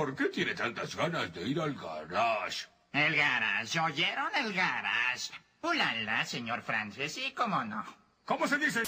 ¿Por 0.00 0.16
qué 0.16 0.30
tiene 0.30 0.54
tantas 0.54 0.96
ganas 0.96 1.30
de 1.34 1.46
ir 1.46 1.60
al 1.60 1.74
garage? 1.74 2.68
El 2.90 3.14
garage, 3.14 3.78
¿oyeron 3.80 4.30
el 4.34 4.54
garage? 4.54 5.30
Ulala, 5.60 6.24
señor 6.24 6.62
Francis, 6.62 7.12
sí, 7.12 7.34
cómo 7.36 7.62
no. 7.62 7.84
¿Cómo 8.24 8.46
se 8.46 8.56
dice? 8.56 8.80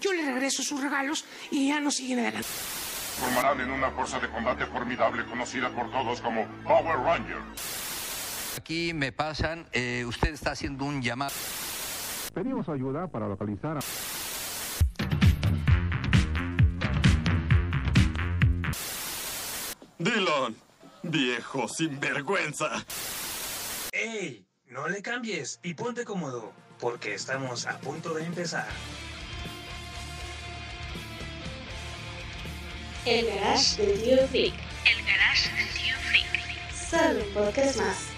Yo 0.00 0.12
le 0.12 0.24
regreso 0.24 0.64
sus 0.64 0.82
regalos 0.82 1.24
y 1.52 1.68
ya 1.68 1.78
no 1.78 1.92
siguen 1.92 2.18
adelante. 2.18 2.48
Formarán 2.48 3.60
en 3.60 3.70
una 3.70 3.92
fuerza 3.92 4.18
de 4.18 4.28
combate 4.30 4.66
formidable 4.66 5.24
conocida 5.26 5.70
por 5.70 5.88
todos 5.92 6.20
como 6.20 6.44
Power 6.64 6.98
Rangers. 6.98 8.56
Aquí 8.58 8.92
me 8.92 9.12
pasan, 9.12 9.68
eh, 9.70 10.04
usted 10.08 10.34
está 10.34 10.50
haciendo 10.50 10.86
un 10.86 11.02
llamado. 11.02 11.34
Pedimos 12.34 12.68
ayuda 12.68 13.06
para 13.06 13.28
localizar 13.28 13.78
a... 13.78 14.13
Dylan, 20.04 20.54
viejo 21.02 21.66
sinvergüenza. 21.66 22.84
¡Ey! 23.90 24.44
No 24.66 24.86
le 24.86 25.00
cambies 25.00 25.60
y 25.62 25.72
ponte 25.72 26.04
cómodo, 26.04 26.52
porque 26.78 27.14
estamos 27.14 27.66
a 27.66 27.78
punto 27.78 28.12
de 28.12 28.24
empezar. 28.24 28.68
El 33.06 33.26
garage 33.28 33.82
del 33.82 34.02
tío 34.02 34.28
Freak. 34.28 34.54
El 34.84 35.06
garage 35.06 35.50
del 35.56 35.68
tío 35.70 35.96
Freak. 36.06 36.74
Solo 36.74 37.24
un 37.24 37.32
podcast 37.32 37.76
más. 37.78 38.13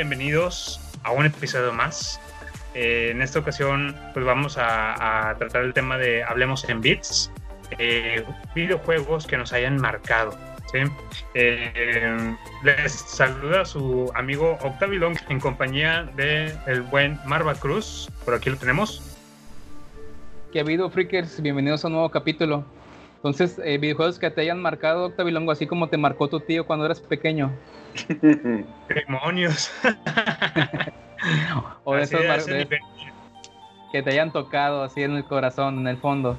Bienvenidos 0.00 0.80
a 1.02 1.12
un 1.12 1.26
episodio 1.26 1.74
más. 1.74 2.18
Eh, 2.72 3.10
en 3.10 3.20
esta 3.20 3.38
ocasión, 3.38 3.94
pues 4.14 4.24
vamos 4.24 4.56
a, 4.58 5.34
tratar 5.38 5.62
el 5.62 5.74
tema 5.74 5.98
de 5.98 6.24
Hablemos 6.24 6.66
en 6.70 6.80
Bits, 6.80 7.30
eh, 7.78 8.24
videojuegos 8.54 9.26
que 9.26 9.36
nos 9.36 9.52
hayan 9.52 9.76
marcado. 9.76 10.38
Eh, 11.34 12.34
les 12.64 12.92
saluda 12.92 13.66
su 13.66 14.10
amigo 14.14 14.56
Octavilón 14.62 15.16
en 15.28 15.38
compañía 15.38 16.08
de 16.16 16.54
el 16.66 16.80
buen 16.80 17.18
Marva 17.26 17.54
Cruz. 17.54 18.08
Por 18.24 18.32
aquí 18.32 18.48
lo 18.48 18.56
tenemos. 18.56 19.02
¿Qué 20.50 20.60
ha 20.60 20.62
habido, 20.62 20.88
Freakers? 20.88 21.42
Bienvenidos 21.42 21.84
a 21.84 21.88
un 21.88 21.92
nuevo 21.92 22.10
capítulo. 22.10 22.64
Entonces, 23.22 23.60
eh, 23.62 23.76
videojuegos 23.76 24.18
que 24.18 24.30
te 24.30 24.40
hayan 24.40 24.62
marcado, 24.62 25.04
Octavilongo, 25.06 25.52
así 25.52 25.66
como 25.66 25.90
te 25.90 25.98
marcó 25.98 26.28
tu 26.28 26.40
tío 26.40 26.66
cuando 26.66 26.86
eras 26.86 27.00
pequeño. 27.00 27.52
¡Demonios! 28.88 29.70
o 31.84 31.96
de 31.96 32.02
esos 32.02 32.24
mar- 32.24 32.42
de- 32.42 32.66
que 33.92 34.02
te 34.02 34.10
hayan 34.10 34.32
tocado 34.32 34.84
así 34.84 35.02
en 35.02 35.16
el 35.16 35.24
corazón, 35.24 35.80
en 35.80 35.88
el 35.88 35.98
fondo. 35.98 36.38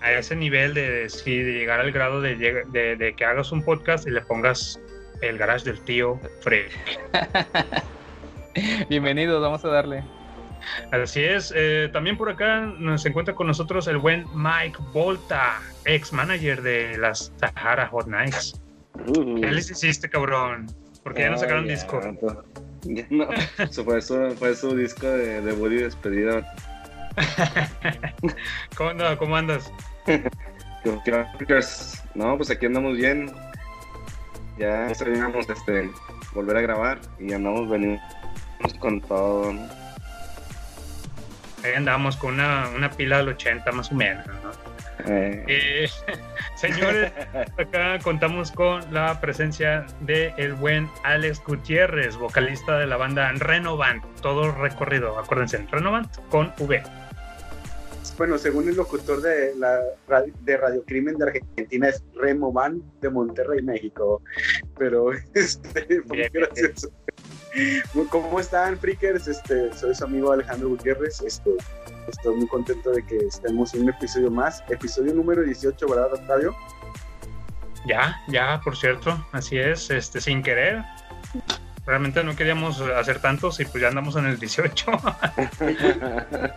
A 0.00 0.12
ese 0.12 0.34
nivel 0.36 0.72
de, 0.72 1.10
sí, 1.10 1.36
de 1.36 1.52
llegar 1.52 1.80
al 1.80 1.92
grado 1.92 2.22
de, 2.22 2.36
de- 2.36 2.96
de 2.96 3.14
que 3.14 3.24
hagas 3.26 3.52
un 3.52 3.62
podcast 3.62 4.06
y 4.06 4.10
le 4.10 4.22
pongas 4.22 4.80
el 5.20 5.36
garage 5.36 5.66
del 5.66 5.80
tío 5.80 6.18
Fred. 6.40 6.70
Bienvenidos, 8.88 9.42
vamos 9.42 9.62
a 9.66 9.68
darle. 9.68 10.02
Así 10.90 11.22
es, 11.22 11.52
eh, 11.54 11.88
también 11.92 12.16
por 12.16 12.30
acá 12.30 12.60
nos 12.60 13.04
encuentra 13.06 13.34
con 13.34 13.46
nosotros 13.46 13.86
el 13.88 13.98
buen 13.98 14.24
Mike 14.34 14.78
Volta, 14.92 15.60
ex 15.84 16.12
manager 16.12 16.62
de 16.62 16.98
las 16.98 17.32
Sahara 17.36 17.88
Hot 17.88 18.06
Nights. 18.06 18.60
¿Qué 19.04 19.50
les 19.50 19.70
hiciste, 19.70 20.08
cabrón? 20.08 20.66
Porque 21.02 21.22
ya 21.22 21.30
no 21.30 21.38
sacaron 21.38 21.66
ya, 21.66 21.72
disco. 21.72 22.00
pues, 22.20 22.34
ya 22.82 23.06
no, 23.10 23.28
eso 23.58 23.84
fue, 23.84 24.00
su, 24.00 24.30
fue 24.38 24.54
su 24.54 24.74
disco 24.76 25.06
de 25.06 25.40
debut 25.40 25.72
y 25.72 25.76
despedida. 25.76 26.52
¿Cómo, 28.76 28.92
no, 28.94 29.16
¿Cómo 29.18 29.36
andas? 29.36 29.72
Freakers, 31.36 32.02
No, 32.14 32.36
pues 32.36 32.50
aquí 32.50 32.66
andamos 32.66 32.96
bien. 32.96 33.30
Ya 34.58 34.88
extrañamos 34.88 35.48
este, 35.48 35.90
volver 36.32 36.56
a 36.56 36.60
grabar 36.62 37.00
y 37.18 37.32
andamos 37.32 37.68
venimos 37.68 38.00
con 38.80 39.00
todo. 39.02 39.52
¿no? 39.52 39.85
Ahí 41.64 41.72
andamos 41.74 42.16
con 42.16 42.34
una, 42.34 42.68
una 42.74 42.90
pila 42.90 43.18
del 43.18 43.28
80 43.30 43.72
más 43.72 43.90
o 43.90 43.94
menos, 43.94 44.26
¿no? 44.26 44.76
Eh, 45.06 45.44
Eh, 45.48 45.88
señores, 46.56 47.12
acá 47.58 47.98
contamos 48.00 48.50
con 48.50 48.82
la 48.92 49.20
presencia 49.20 49.86
de 50.00 50.32
el 50.36 50.54
buen 50.54 50.88
Alex 51.04 51.42
Gutiérrez, 51.46 52.16
vocalista 52.16 52.78
de 52.78 52.86
la 52.86 52.96
banda 52.96 53.30
Renovant, 53.32 54.04
todo 54.20 54.52
recorrido, 54.52 55.18
acuérdense, 55.18 55.66
Renovant 55.70 56.14
con 56.28 56.52
V. 56.58 56.82
Bueno, 58.16 58.38
según 58.38 58.66
el 58.68 58.76
locutor 58.76 59.20
de, 59.20 59.54
la, 59.56 59.78
de 60.40 60.56
Radio 60.56 60.82
Crimen 60.86 61.18
de 61.18 61.26
Argentina 61.26 61.88
es 61.88 62.02
Remo 62.14 62.50
Van 62.50 62.82
de 63.02 63.10
Monterrey, 63.10 63.60
México. 63.62 64.22
Pero, 64.78 65.12
este, 65.34 66.00
muy 66.06 66.22
gracioso. 66.32 66.90
¿Cómo 68.10 68.40
están, 68.40 68.78
freakers? 68.78 69.28
Este, 69.28 69.72
soy 69.74 69.94
su 69.94 70.04
amigo 70.04 70.32
Alejandro 70.32 70.68
Gutiérrez. 70.70 71.20
Este, 71.22 71.50
estoy 72.08 72.36
muy 72.36 72.46
contento 72.48 72.90
de 72.90 73.04
que 73.04 73.16
estemos 73.18 73.74
en 73.74 73.82
un 73.82 73.90
episodio 73.90 74.30
más. 74.30 74.62
Episodio 74.68 75.14
número 75.14 75.42
18, 75.42 75.86
¿verdad, 75.88 76.14
Octavio? 76.14 76.56
Ya, 77.86 78.20
ya, 78.28 78.60
por 78.64 78.76
cierto, 78.76 79.24
así 79.32 79.58
es, 79.58 79.90
este, 79.90 80.20
sin 80.20 80.42
querer. 80.42 80.82
Realmente 81.86 82.24
no 82.24 82.34
queríamos 82.34 82.80
hacer 82.80 83.20
tantos 83.20 83.60
y 83.60 83.64
pues 83.64 83.80
ya 83.80 83.88
andamos 83.88 84.16
en 84.16 84.26
el 84.26 84.38
18. 84.38 84.90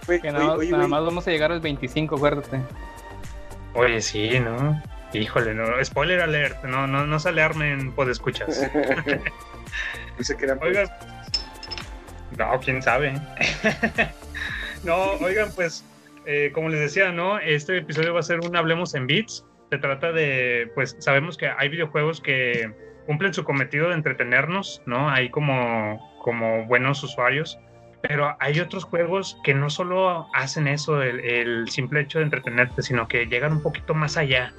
Oye, 0.07 0.21
Que 0.21 0.31
nada, 0.31 0.53
oye, 0.53 0.71
nada 0.71 0.83
oye, 0.83 0.89
más 0.89 1.05
vamos 1.05 1.27
a 1.27 1.31
llegar 1.31 1.51
al 1.51 1.59
25, 1.59 2.15
acuérdate. 2.15 2.59
Oye, 3.75 4.01
sí, 4.01 4.39
¿no? 4.39 4.81
Híjole, 5.13 5.53
no, 5.53 5.65
spoiler 5.83 6.21
alert, 6.21 6.63
no, 6.63 6.87
no, 6.87 7.05
no 7.05 7.19
se 7.19 7.29
alarmen, 7.29 7.93
escuchas. 8.09 8.69
no 10.19 10.25
se 10.25 10.35
crean, 10.35 10.59
pues, 10.59 10.77
Oigan, 10.77 10.89
no, 12.37 12.59
quién 12.59 12.81
sabe. 12.81 13.13
no, 14.83 15.13
oigan, 15.13 15.49
pues, 15.55 15.85
eh, 16.25 16.51
como 16.53 16.69
les 16.69 16.81
decía, 16.81 17.11
¿no? 17.11 17.39
Este 17.39 17.77
episodio 17.77 18.13
va 18.13 18.19
a 18.19 18.23
ser 18.23 18.41
un 18.41 18.55
Hablemos 18.55 18.93
en 18.95 19.07
Beats. 19.07 19.45
Se 19.71 19.77
trata 19.77 20.11
de, 20.11 20.69
pues, 20.75 20.97
sabemos 20.99 21.37
que 21.37 21.47
hay 21.47 21.69
videojuegos 21.69 22.19
que 22.19 22.71
cumplen 23.05 23.33
su 23.33 23.45
cometido 23.45 23.89
de 23.89 23.95
entretenernos, 23.95 24.81
¿no? 24.85 25.09
Hay 25.09 25.29
como, 25.29 26.19
como 26.21 26.65
buenos 26.65 27.01
usuarios. 27.01 27.57
Pero 28.01 28.35
hay 28.39 28.59
otros 28.59 28.83
juegos 28.83 29.37
que 29.43 29.53
no 29.53 29.69
solo 29.69 30.27
hacen 30.33 30.67
eso, 30.67 31.01
el, 31.01 31.19
el 31.21 31.69
simple 31.69 32.01
hecho 32.01 32.19
de 32.19 32.25
entretenerte, 32.25 32.81
sino 32.81 33.07
que 33.07 33.25
llegan 33.25 33.53
un 33.53 33.63
poquito 33.63 33.93
más 33.93 34.17
allá. 34.17 34.53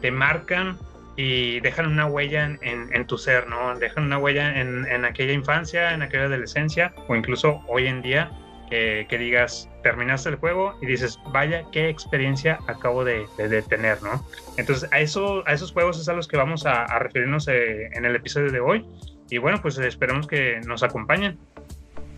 Te 0.00 0.10
marcan 0.10 0.78
y 1.20 1.58
dejan 1.60 1.86
una 1.86 2.06
huella 2.06 2.44
en, 2.44 2.58
en- 2.62 2.94
en 2.94 3.04
tu 3.06 3.18
ser, 3.18 3.48
¿no? 3.48 3.76
Dejan 3.76 4.04
una 4.04 4.18
huella 4.18 4.60
en, 4.60 5.04
aquella 5.04 5.32
infancia, 5.32 5.92
en 5.92 6.00
aquella 6.02 6.24
adolescencia, 6.26 6.94
o 7.08 7.16
incluso 7.16 7.60
hoy 7.66 7.88
en 7.88 8.02
día, 8.02 8.30
que, 8.70 9.06
digas, 9.18 9.68
terminaste 9.82 10.28
el 10.28 10.36
juego 10.36 10.78
y 10.80 10.86
dices, 10.86 11.18
vaya, 11.32 11.64
qué 11.72 11.88
experiencia 11.88 12.58
acabo 12.68 13.04
de, 13.04 13.26
de- 13.36 13.48
de 13.48 13.62
tener, 13.62 14.00
¿no? 14.02 14.24
Entonces, 14.58 14.88
a, 14.92 15.00
eso, 15.00 15.42
a 15.48 15.54
esos 15.54 15.72
juegos 15.72 15.98
es 16.00 16.08
a 16.08 16.12
los 16.12 16.28
que 16.28 16.36
vamos 16.36 16.66
a, 16.66 16.84
referirnos 17.00 17.48
eh, 17.48 17.88
en 17.94 18.04
el 18.04 18.14
episodio 18.14 18.52
de 18.52 18.60
hoy. 18.60 18.86
Y 19.30 19.38
bueno, 19.38 19.60
pues 19.60 19.76
esperemos 19.78 20.26
que 20.28 20.60
nos 20.66 20.82
acompañen. 20.84 21.36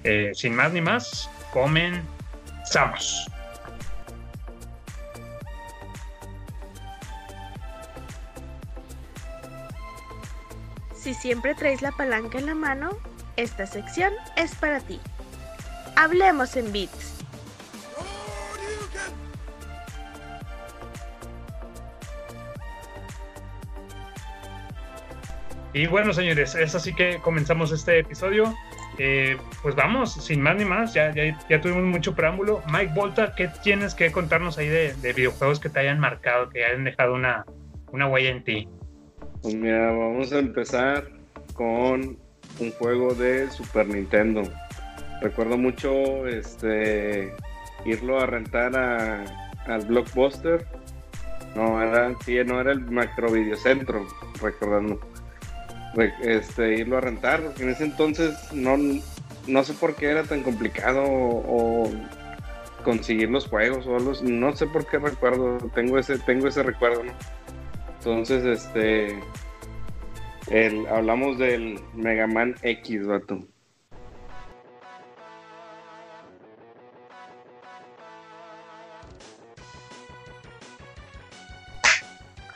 Eh, 0.04 0.30
sin 0.34 0.54
más 0.54 0.72
ni 0.72 0.80
más, 0.82 1.30
comenzamos. 1.52 3.26
Si 11.00 11.14
siempre 11.14 11.54
traes 11.54 11.80
la 11.80 11.92
palanca 11.92 12.38
en 12.38 12.44
la 12.44 12.54
mano, 12.54 12.90
esta 13.36 13.66
sección 13.66 14.12
es 14.36 14.54
para 14.54 14.80
ti. 14.80 15.00
Hablemos 15.96 16.56
en 16.56 16.70
bits. 16.72 17.24
Y 25.72 25.86
bueno, 25.86 26.12
señores, 26.12 26.54
es 26.54 26.74
así 26.74 26.94
que 26.94 27.18
comenzamos 27.22 27.72
este 27.72 28.00
episodio. 28.00 28.54
Eh, 28.98 29.38
pues 29.62 29.74
vamos, 29.74 30.12
sin 30.12 30.42
más 30.42 30.56
ni 30.56 30.66
más, 30.66 30.92
ya, 30.92 31.14
ya, 31.14 31.38
ya 31.48 31.60
tuvimos 31.62 31.84
mucho 31.84 32.14
preámbulo. 32.14 32.62
Mike 32.70 32.92
Volta, 32.94 33.34
¿qué 33.34 33.48
tienes 33.62 33.94
que 33.94 34.12
contarnos 34.12 34.58
ahí 34.58 34.68
de, 34.68 34.92
de 34.96 35.12
videojuegos 35.14 35.60
que 35.60 35.70
te 35.70 35.80
hayan 35.80 35.98
marcado, 35.98 36.50
que 36.50 36.62
hayan 36.62 36.84
dejado 36.84 37.14
una, 37.14 37.46
una 37.90 38.06
huella 38.06 38.28
en 38.28 38.44
ti? 38.44 38.68
Pues 39.42 39.54
mira, 39.54 39.90
vamos 39.92 40.32
a 40.32 40.38
empezar 40.38 41.08
con 41.54 42.18
un 42.58 42.70
juego 42.78 43.14
de 43.14 43.50
Super 43.50 43.86
Nintendo. 43.88 44.42
Recuerdo 45.22 45.56
mucho 45.56 46.26
este 46.26 47.34
irlo 47.84 48.20
a 48.20 48.26
rentar 48.26 48.76
a, 48.76 49.24
al 49.66 49.84
Blockbuster. 49.86 50.66
No, 51.54 51.82
era, 51.82 52.14
sí, 52.24 52.36
no 52.44 52.60
era 52.60 52.72
el 52.72 52.80
Macro 52.82 53.30
Videocentro, 53.32 54.06
recordando. 54.40 55.00
Re- 55.94 56.14
Este, 56.22 56.74
irlo 56.74 56.98
a 56.98 57.00
rentar, 57.00 57.42
porque 57.42 57.62
en 57.64 57.70
ese 57.70 57.84
entonces 57.84 58.34
no, 58.52 58.76
no 59.46 59.64
sé 59.64 59.72
por 59.74 59.96
qué 59.96 60.10
era 60.10 60.22
tan 60.22 60.42
complicado 60.42 61.02
o, 61.06 61.90
conseguir 62.84 63.28
los 63.28 63.46
juegos 63.46 63.86
o 63.86 63.96
algo, 63.96 64.12
no 64.22 64.56
sé 64.56 64.66
por 64.66 64.86
qué 64.86 64.98
recuerdo, 64.98 65.58
tengo 65.74 65.98
ese, 65.98 66.18
tengo 66.20 66.48
ese 66.48 66.62
recuerdo, 66.62 67.04
¿no? 67.04 67.12
Entonces, 68.00 68.42
este, 68.46 69.20
el, 70.48 70.86
hablamos 70.86 71.36
del 71.36 71.78
Mega 71.92 72.26
Man 72.26 72.54
X, 72.62 73.06
vato. 73.06 73.40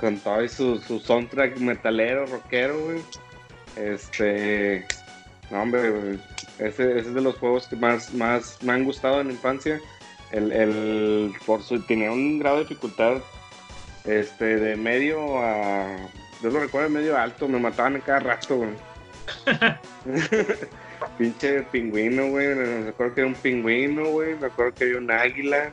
Con 0.01 0.19
todo 0.21 0.49
su, 0.49 0.79
su 0.79 0.99
soundtrack 0.99 1.59
metalero, 1.59 2.25
rockero, 2.25 2.81
güey. 2.81 3.03
Este, 3.77 4.87
no, 5.51 5.61
hombre, 5.61 6.19
ese 6.59 7.01
es 7.01 7.13
de 7.13 7.21
los 7.21 7.37
juegos 7.37 7.67
que 7.67 7.77
más, 7.77 8.15
más 8.15 8.63
me 8.63 8.73
han 8.73 8.85
gustado 8.85 9.21
en 9.21 9.27
la 9.27 9.33
infancia. 9.35 9.79
El, 10.33 10.53
el, 10.53 11.35
por 11.45 11.63
su, 11.63 11.83
tenía 11.83 12.11
un 12.11 12.39
grado 12.39 12.57
de 12.57 12.63
dificultad 12.63 13.19
este, 14.05 14.57
de 14.57 14.77
medio 14.77 15.39
a. 15.39 15.97
Yo 16.43 16.51
lo 16.51 16.61
recuerdo 16.61 16.89
de 16.89 16.95
medio 17.01 17.17
a 17.17 17.23
alto, 17.23 17.49
me 17.49 17.59
mataban 17.59 17.95
en 17.97 18.01
cada 18.03 18.21
rato, 18.21 18.57
güey. 18.57 18.71
Pinche 21.19 21.63
pingüino, 21.65 22.29
güey. 22.29 22.55
Me 22.55 22.89
acuerdo 22.89 23.15
que 23.15 23.21
era 23.23 23.29
un 23.29 23.35
pingüino, 23.35 24.05
güey. 24.11 24.35
Me 24.37 24.47
acuerdo 24.47 24.75
que 24.75 24.85
había 24.85 24.99
un 24.99 25.11
águila. 25.11 25.71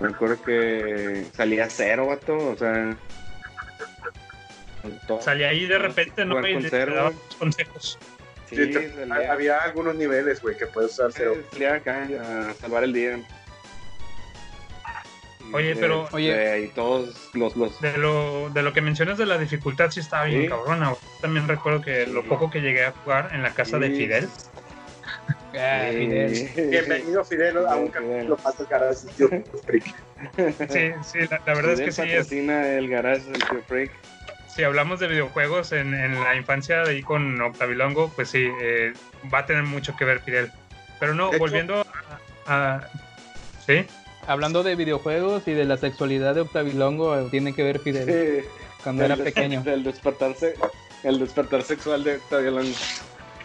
Me 0.00 0.08
acuerdo 0.08 0.42
que 0.42 1.24
salía 1.34 1.68
cero, 1.70 2.06
vato. 2.08 2.36
O 2.36 2.56
sea. 2.56 2.96
Salía 5.20 5.48
ahí 5.48 5.66
de 5.66 5.78
repente, 5.78 6.24
¿no? 6.24 6.46
Y 6.46 6.68
daba 6.68 7.12
consejos. 7.38 7.98
Sí, 8.50 8.56
Sí, 8.56 8.70
te- 8.70 9.12
había 9.30 9.58
algunos 9.60 9.94
niveles, 9.94 10.42
güey, 10.42 10.56
que 10.56 10.66
puedes 10.66 10.92
usar 10.92 11.10
cero. 11.12 11.34
salía 11.50 11.74
acá 11.76 12.06
a 12.20 12.54
salvar 12.54 12.84
el 12.84 12.92
día. 12.92 13.18
Oye, 15.54 15.76
pero- 15.76 16.04
Este, 16.04 16.16
Oye. 16.16 16.60
y 16.64 16.68
todos 16.68 17.30
los, 17.34 17.56
los 17.56 17.80
De 17.80 17.96
lo, 17.96 18.50
de 18.50 18.62
lo 18.62 18.72
que 18.72 18.80
mencionas 18.80 19.16
de 19.18 19.26
la 19.26 19.38
dificultad, 19.38 19.90
sí 19.90 20.00
estaba 20.00 20.24
bien 20.24 20.42
Sí. 20.42 20.48
cabrona. 20.48 20.92
También 21.20 21.46
recuerdo 21.48 21.80
que 21.80 22.06
lo 22.06 22.24
poco 22.24 22.50
que 22.50 22.60
llegué 22.60 22.84
a 22.86 22.90
jugar 22.92 23.30
en 23.32 23.42
la 23.42 23.50
casa 23.54 23.78
de. 23.78 23.90
Fidel. 23.90 24.28
Ah, 25.56 25.86
Fidel. 25.88 26.50
Bienvenido, 26.68 27.24
Fidel, 27.24 27.56
a 27.58 27.76
un 27.76 27.86
capítulo 27.86 28.36
más 28.42 28.58
del 28.58 28.66
garage, 28.66 29.06
tío 29.16 29.28
Freak. 29.64 29.84
Sí, 30.68 30.90
sí, 31.04 31.18
la, 31.30 31.40
la 31.46 31.54
verdad 31.54 31.72
es 31.74 31.80
que 31.80 31.92
sí. 31.92 32.02
Es, 32.10 32.32
el 32.32 32.88
garage 32.88 33.22
del 33.30 33.38
Tío 33.44 33.62
Freak. 33.68 33.92
si 34.48 34.64
hablamos 34.64 34.98
de 34.98 35.06
videojuegos 35.06 35.70
en, 35.70 35.94
en 35.94 36.18
la 36.24 36.34
infancia 36.34 36.82
de 36.82 36.90
ahí 36.90 37.02
con 37.04 37.40
Octavilongo, 37.40 38.08
pues 38.16 38.30
sí, 38.30 38.48
eh, 38.60 38.94
va 39.32 39.40
a 39.40 39.46
tener 39.46 39.62
mucho 39.62 39.94
que 39.96 40.04
ver 40.04 40.18
Fidel. 40.22 40.50
Pero 40.98 41.14
no, 41.14 41.26
De 41.30 41.36
hecho- 41.36 41.38
volviendo 41.38 41.86
a, 42.46 42.74
a- 42.74 42.88
¿Sí? 43.64 43.86
Hablando 44.26 44.62
de 44.62 44.74
videojuegos 44.74 45.46
y 45.48 45.52
de 45.52 45.64
la 45.64 45.76
sexualidad 45.76 46.34
de 46.34 46.42
Octavilongo, 46.42 47.14
eh, 47.16 47.28
tiene 47.30 47.54
que 47.54 47.62
ver 47.62 47.78
Fidel 47.78 48.06
Sí. 48.42 48.48
cuando 48.82 49.04
El 49.04 49.12
era 49.12 49.22
pequeño. 49.22 49.62
El 49.66 49.84
despertar, 49.84 50.34
se- 50.34 50.54
el 51.02 51.18
despertar 51.18 51.62
sexual 51.62 52.04
de 52.04 52.16
Octavio 52.16 52.50
Longo. 52.52 52.72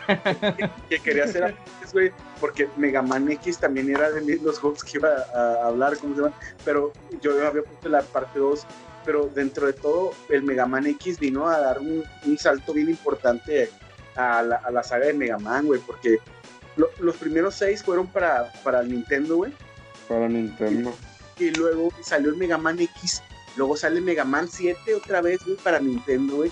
que 0.90 1.00
quería 1.00 1.26
hacer 1.26 1.44
antes, 1.44 1.94
güey, 1.94 2.12
porque 2.40 2.68
Mega 2.78 3.02
Man 3.02 3.30
X 3.32 3.60
también 3.60 3.90
era 3.94 4.10
de 4.10 4.22
mis- 4.22 4.42
los 4.42 4.58
juegos 4.60 4.84
que 4.84 4.98
iba 4.98 5.10
a, 5.34 5.40
a 5.64 5.68
hablar, 5.68 5.98
¿cómo 5.98 6.16
se 6.16 6.22
llama? 6.22 6.36
Pero 6.66 6.92
yo 7.22 7.32
había 7.48 7.62
puesto 7.62 7.90
la 7.90 8.02
parte 8.02 8.40
2, 8.40 8.66
pero 9.06 9.30
dentro 9.34 9.68
de 9.68 9.74
todo, 9.74 10.12
el 10.30 10.42
Mega 10.44 10.66
Man 10.66 10.88
X 10.88 11.20
vino 11.20 11.48
a 11.48 11.60
dar 11.60 11.80
un, 11.80 12.04
un 12.26 12.38
salto 12.38 12.74
bien 12.74 12.90
importante 12.90 13.70
a 14.16 14.42
la, 14.42 14.56
a 14.58 14.72
la 14.72 14.82
saga 14.84 15.06
de 15.08 15.14
Mega 15.14 15.38
Man, 15.38 15.68
güey, 15.68 15.80
porque 15.82 16.18
lo- 16.76 16.90
los 17.00 17.16
primeros 17.18 17.54
seis 17.54 17.84
fueron 17.84 18.08
para, 18.08 18.52
para 18.64 18.80
el 18.82 18.90
Nintendo, 18.90 19.36
güey, 19.38 19.52
Para 20.10 20.28
Nintendo. 20.28 20.94
y 21.40 21.52
luego 21.52 21.94
salió 22.02 22.30
el 22.32 22.36
Mega 22.36 22.58
Man 22.58 22.80
X, 22.80 23.22
luego 23.56 23.78
sale 23.78 24.02
Mega 24.02 24.26
Man 24.26 24.50
7 24.52 24.96
otra 24.96 25.22
vez, 25.22 25.40
güey, 25.46 25.56
para 25.58 25.80
Nintendo, 25.80 26.38
güey, 26.38 26.52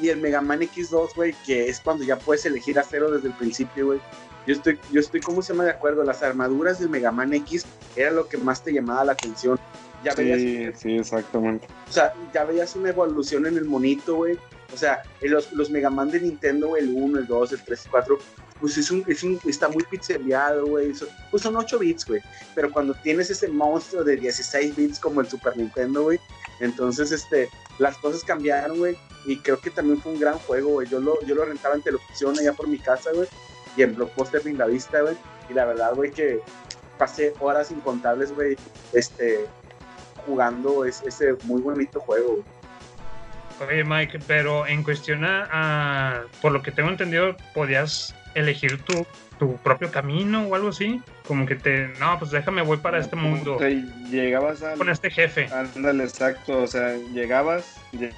y 0.00 0.08
el 0.08 0.18
Mega 0.18 0.40
Man 0.40 0.60
X2, 0.60 1.14
güey, 1.14 1.34
que 1.44 1.68
es 1.68 1.80
cuando 1.80 2.04
ya 2.04 2.18
puedes 2.18 2.46
elegir 2.46 2.78
a 2.78 2.82
cero 2.82 3.10
desde 3.10 3.28
el 3.28 3.34
principio, 3.34 3.86
güey. 3.86 4.00
Yo 4.46 4.54
estoy, 4.54 4.78
yo 4.90 5.00
estoy, 5.00 5.20
¿cómo 5.20 5.42
se 5.42 5.52
llama? 5.52 5.64
De 5.64 5.70
acuerdo, 5.70 6.02
las 6.02 6.22
armaduras 6.22 6.78
del 6.80 6.88
Mega 6.88 7.12
Man 7.12 7.32
X 7.34 7.64
era 7.94 8.10
lo 8.10 8.26
que 8.28 8.38
más 8.38 8.64
te 8.64 8.72
llamaba 8.72 9.04
la 9.04 9.12
atención. 9.12 9.58
Ya 10.02 10.14
veías, 10.14 10.40
Sí, 10.40 10.70
sí, 10.74 10.96
exactamente. 10.96 11.68
o 11.88 11.92
sea, 11.92 12.12
ya 12.34 12.44
veías 12.44 12.74
una 12.74 12.88
evolución 12.88 13.46
en 13.46 13.56
el 13.56 13.66
monito, 13.66 14.16
güey. 14.16 14.36
O 14.74 14.76
sea, 14.76 15.02
los, 15.20 15.52
los 15.52 15.70
Mega 15.70 15.90
Man 15.90 16.10
de 16.10 16.20
Nintendo, 16.20 16.76
el 16.76 16.88
1, 16.92 17.18
el 17.20 17.26
2, 17.26 17.52
el 17.52 17.62
3, 17.62 17.84
el 17.84 17.90
4, 17.90 18.18
pues 18.62 18.78
es 18.78 18.90
un, 18.90 19.04
es 19.06 19.22
un, 19.22 19.38
está 19.46 19.68
muy 19.68 19.82
pixeleado, 19.84 20.64
güey. 20.66 20.92
Pues 21.30 21.42
son 21.42 21.54
8 21.56 21.78
bits, 21.80 22.06
güey. 22.06 22.22
Pero 22.54 22.70
cuando 22.72 22.94
tienes 22.94 23.28
ese 23.28 23.48
monstruo 23.48 24.02
de 24.04 24.16
16 24.16 24.74
bits 24.76 24.98
como 24.98 25.20
el 25.20 25.28
Super 25.28 25.54
Nintendo, 25.56 26.04
güey, 26.04 26.18
entonces, 26.60 27.12
este, 27.12 27.48
las 27.78 27.98
cosas 27.98 28.22
cambiaron, 28.24 28.78
güey. 28.78 28.96
Y 29.26 29.36
creo 29.38 29.58
que 29.60 29.68
también 29.70 30.00
fue 30.00 30.12
un 30.12 30.20
gran 30.20 30.38
juego, 30.38 30.70
güey. 30.70 30.88
Yo 30.88 31.00
lo, 31.00 31.20
yo 31.26 31.34
lo 31.34 31.44
rentaba 31.44 31.74
en 31.74 31.82
televisión 31.82 32.38
allá 32.38 32.52
por 32.54 32.68
mi 32.68 32.78
casa, 32.78 33.10
güey. 33.12 33.28
Y 33.76 33.82
en 33.82 33.94
Blockbuster 33.96 34.42
Vista, 34.42 35.00
güey. 35.02 35.16
Y 35.50 35.54
la 35.54 35.64
verdad, 35.64 35.92
güey, 35.94 36.10
que 36.12 36.40
pasé 36.98 37.34
horas 37.40 37.70
incontables, 37.72 38.32
güey, 38.32 38.56
este, 38.92 39.44
jugando 40.24 40.84
es- 40.84 41.02
ese 41.04 41.34
muy 41.44 41.60
bonito 41.60 41.98
juego, 42.00 42.32
güey. 42.34 42.44
Oye, 43.70 43.84
Mike, 43.84 44.18
pero 44.26 44.66
en 44.66 44.82
cuestión 44.82 45.24
a, 45.24 45.48
a- 45.50 46.22
por 46.40 46.52
lo 46.52 46.62
que 46.62 46.70
tengo 46.72 46.88
entendido, 46.90 47.36
podías 47.54 48.14
elegir 48.34 48.82
tu, 48.84 49.06
tu 49.38 49.56
propio 49.58 49.90
camino 49.90 50.46
o 50.46 50.54
algo 50.54 50.68
así. 50.68 51.00
Como 51.26 51.46
que 51.46 51.54
te, 51.56 51.88
no, 52.00 52.18
pues 52.18 52.30
déjame, 52.30 52.62
voy 52.62 52.78
para 52.78 52.98
este 52.98 53.16
mundo. 53.16 53.58
Llegabas 54.10 54.62
al, 54.62 54.78
Con 54.78 54.88
este 54.88 55.10
jefe. 55.10 55.48
Ándale, 55.52 56.04
exacto. 56.04 56.62
O 56.62 56.66
sea, 56.66 56.96
llegabas. 57.12 57.78
lle- 57.92 58.12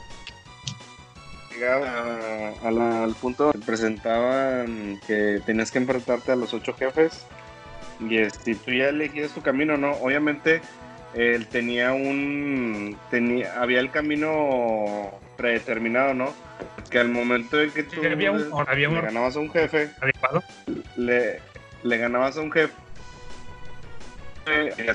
Llegaba 1.52 1.86
a- 1.88 2.68
a 2.68 2.70
la- 2.72 3.04
al 3.04 3.14
punto 3.14 3.44
donde 3.52 3.64
presentaban 3.64 4.98
que 5.06 5.40
tenías 5.46 5.70
que 5.70 5.78
enfrentarte 5.78 6.32
a 6.32 6.36
los 6.36 6.52
ocho 6.52 6.74
jefes. 6.74 7.26
Y 8.00 8.18
este, 8.18 8.56
tú 8.56 8.72
ya 8.72 8.88
elegías 8.88 9.30
tu 9.30 9.40
camino, 9.40 9.76
¿no? 9.76 9.92
Obviamente, 9.92 10.60
él 11.14 11.46
tenía 11.46 11.92
un. 11.92 12.96
Tenía, 13.08 13.60
había 13.62 13.78
el 13.78 13.90
camino 13.92 15.12
predeterminado, 15.36 16.14
¿no? 16.14 16.32
Que 16.90 16.98
al 16.98 17.08
momento 17.08 17.56
de 17.56 17.70
que 17.70 17.82
tú 17.82 18.00
había 18.04 18.32
un- 18.32 18.50
había 18.66 18.88
le 18.88 18.98
un- 18.98 19.04
ganabas 19.04 19.36
a 19.36 19.40
un 19.40 19.50
jefe, 19.50 19.90
adecuado. 20.00 20.42
le, 20.96 21.40
le 21.82 21.98
ganabas 21.98 22.36
a 22.36 22.40
un 22.40 22.52
jefe 22.52 22.72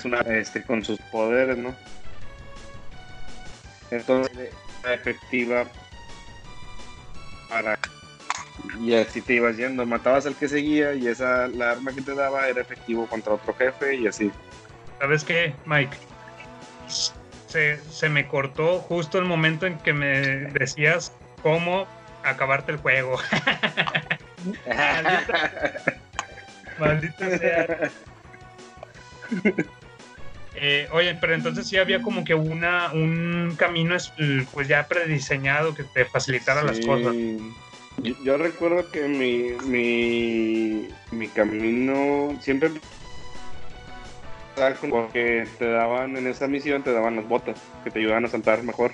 una, 0.06 0.20
este, 0.22 0.64
con 0.64 0.84
sus 0.84 1.00
poderes, 1.12 1.58
¿no? 1.58 1.76
Entonces, 3.92 4.50
era 4.84 4.94
efectiva 4.94 5.66
para... 7.50 7.78
Y 8.80 8.94
así 8.94 9.22
te 9.22 9.34
ibas 9.36 9.58
yendo, 9.58 9.86
matabas 9.86 10.26
al 10.26 10.36
que 10.36 10.48
seguía 10.48 10.94
y 10.94 11.08
esa, 11.08 11.48
la 11.48 11.72
arma 11.72 11.92
que 11.94 12.02
te 12.02 12.14
daba 12.14 12.48
era 12.48 12.62
efectivo 12.62 13.08
contra 13.08 13.34
otro 13.34 13.54
jefe 13.56 13.96
y 13.96 14.08
así. 14.08 14.32
¿Sabes 15.00 15.24
qué, 15.24 15.56
Mike? 15.66 15.98
Se, 17.50 17.80
se 17.90 18.10
me 18.10 18.28
cortó 18.28 18.80
justo 18.80 19.18
el 19.18 19.26
momento 19.26 19.66
en 19.66 19.78
que 19.80 19.92
me 19.92 20.08
decías 20.54 21.12
cómo 21.42 21.88
acabarte 22.24 22.72
el 22.72 22.78
juego. 22.78 23.18
Maldita, 24.68 25.74
maldita 26.80 27.38
sea. 27.38 27.92
Eh, 30.56 30.88
oye, 30.92 31.16
pero 31.20 31.34
entonces 31.36 31.68
sí 31.68 31.78
había 31.78 32.02
como 32.02 32.24
que 32.24 32.34
una 32.36 32.92
un 32.92 33.56
camino 33.58 33.96
es- 33.96 34.12
pues 34.54 34.68
ya 34.68 34.88
prediseñado 34.88 35.74
que 35.74 35.84
te 35.84 36.06
facilitara 36.06 36.64
las 36.64 36.80
cosas. 36.82 37.16
Yo, 38.04 38.14
yo 38.24 38.38
recuerdo 38.38 38.90
que 38.92 39.08
mi, 39.08 39.54
mi, 39.68 40.88
mi 41.12 41.28
camino 41.30 42.38
siempre 42.42 42.72
porque 44.90 45.48
te 45.58 45.70
daban 45.70 46.18
en 46.18 46.28
esa 46.28 46.48
misión, 46.48 46.84
te 46.84 46.94
daban 46.94 47.16
las 47.16 47.28
botas 47.28 47.60
que 47.84 47.92
te 47.92 48.00
ayudaban 48.00 48.26
a 48.26 48.30
saltar 48.30 48.64
mejor. 48.64 48.94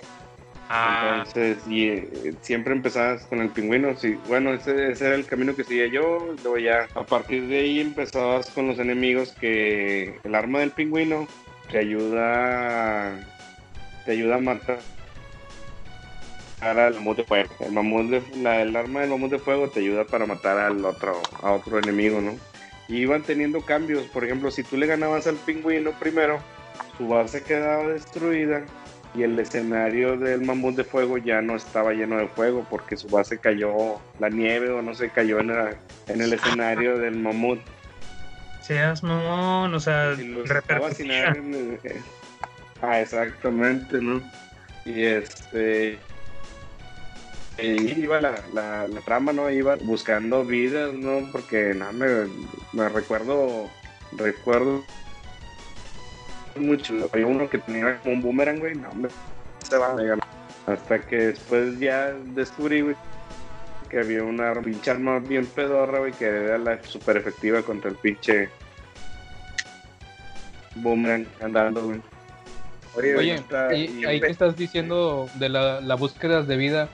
Ah, 0.70 1.18
Entonces, 1.18 1.58
y 1.68 1.90
eh, 1.90 2.34
siempre 2.42 2.74
empezabas 2.74 3.26
con 3.28 3.40
el 3.40 3.50
pingüino. 3.50 3.96
Sí, 3.96 4.18
bueno, 4.28 4.54
ese, 4.54 4.92
ese 4.92 5.08
era 5.08 5.16
el 5.16 5.26
camino 5.26 5.56
que 5.56 5.64
seguía 5.64 5.88
yo. 5.88 6.34
Luego 6.44 6.58
ya, 6.58 6.88
a 6.96 7.04
partir 7.04 7.48
de 7.48 7.60
ahí 7.60 7.80
empezabas 7.80 8.50
con 8.50 8.68
los 8.68 8.80
enemigos 8.80 9.32
que 9.34 10.20
el 10.24 10.36
arma 10.36 10.60
del 10.60 10.72
pingüino 10.72 11.28
te 11.72 11.80
ayuda, 11.80 13.14
te 14.06 14.12
ayuda 14.14 14.36
a 14.36 14.40
matar 14.40 14.80
al 16.62 16.96
mamut 16.96 17.18
de 17.18 17.24
fuego. 17.24 17.50
El 17.60 17.72
mamut 17.72 18.10
de, 18.10 18.24
la, 18.42 18.62
el 18.62 18.76
arma 18.76 19.02
del 19.02 19.12
mamut 19.12 19.32
de 19.32 19.40
fuego 19.40 19.70
te 19.70 19.82
ayuda 19.82 20.06
para 20.06 20.26
matar 20.26 20.58
al 20.58 20.84
otro, 20.84 21.22
a 21.42 21.52
otro 21.52 21.78
enemigo, 21.78 22.22
¿no? 22.22 22.34
Y 22.88 22.98
iban 22.98 23.24
teniendo 23.24 23.62
cambios. 23.62 24.04
Por 24.08 24.24
ejemplo, 24.26 24.52
si 24.52 24.64
tú 24.64 24.78
le 24.78 24.86
ganabas 24.88 25.28
al 25.28 25.36
pingüino 25.36 25.92
primero, 25.92 26.40
su 26.98 27.08
base 27.08 27.42
quedaba 27.44 27.88
destruida 27.88 28.64
y 29.16 29.24
el 29.24 29.40
escenario 29.40 30.18
del 30.18 30.42
mamut 30.42 30.76
de 30.76 30.84
fuego 30.84 31.18
ya 31.18 31.42
no 31.42 31.56
estaba 31.56 31.94
lleno 31.94 32.18
de 32.18 32.28
fuego 32.28 32.66
porque 32.70 32.98
su 32.98 33.08
base 33.08 33.38
cayó, 33.40 34.00
la 34.20 34.30
nieve 34.30 34.70
o 34.70 34.82
no 34.82 34.94
sé, 34.94 35.10
cayó 35.10 35.40
en, 35.40 35.48
la- 35.48 35.74
en 36.08 36.22
el 36.22 36.34
escenario 36.34 36.98
del 37.00 37.16
mamut. 37.18 37.60
Seas 38.62 39.04
mamón, 39.04 39.74
o 39.74 39.80
sea, 39.80 40.16
sin 40.16 40.34
en- 41.12 41.80
eh, 41.84 42.02
Ah, 42.82 43.00
exactamente, 43.00 44.00
¿no? 44.02 44.22
Y 44.86 45.04
este. 45.06 45.98
Y 47.58 48.00
iba 48.02 48.20
la, 48.22 48.36
la, 48.54 48.88
la 48.88 49.02
trama, 49.02 49.32
¿no? 49.34 49.50
Iba 49.50 49.76
buscando 49.78 50.44
vidas, 50.44 50.94
¿no? 50.94 51.30
Porque 51.32 51.74
nada, 51.76 51.92
me, 51.92 52.08
me 52.74 52.90
recuerdo. 52.90 53.70
Recuerdo. 54.12 54.84
Mucho. 56.56 56.94
Había 57.14 57.28
uno 57.28 57.50
que 57.50 57.58
tenía 57.58 57.98
como 58.00 58.16
un 58.16 58.22
boomerang, 58.22 58.60
güey. 58.60 58.76
No, 58.76 58.94
me 58.94 59.10
se 59.68 59.78
va 59.78 59.94
mega- 59.96 60.18
Hasta 60.68 61.00
que 61.02 61.18
después 61.18 61.80
ya 61.80 62.12
descubrí, 62.34 62.82
güey, 62.82 62.96
que 63.90 64.00
había 64.00 64.24
una 64.24 64.54
pinche 64.62 64.92
arma 64.92 65.20
bien 65.20 65.46
pedorra, 65.46 66.00
güey, 66.00 66.12
que 66.14 66.26
era 66.26 66.58
la 66.58 66.82
super 66.84 67.18
efectiva 67.18 67.62
contra 67.62 67.90
el 67.90 67.98
pinche 67.98 68.50
boomerang 70.76 71.26
andando, 71.42 71.84
güey. 71.86 72.02
Oye, 72.98 73.42
y 73.76 74.06
ahí 74.06 74.22
que 74.22 74.28
estás 74.28 74.56
diciendo 74.56 75.28
de 75.36 75.50
la, 75.50 75.82
la 75.82 75.96
búsqueda 75.96 76.44
de 76.44 76.56
vida, 76.56 76.88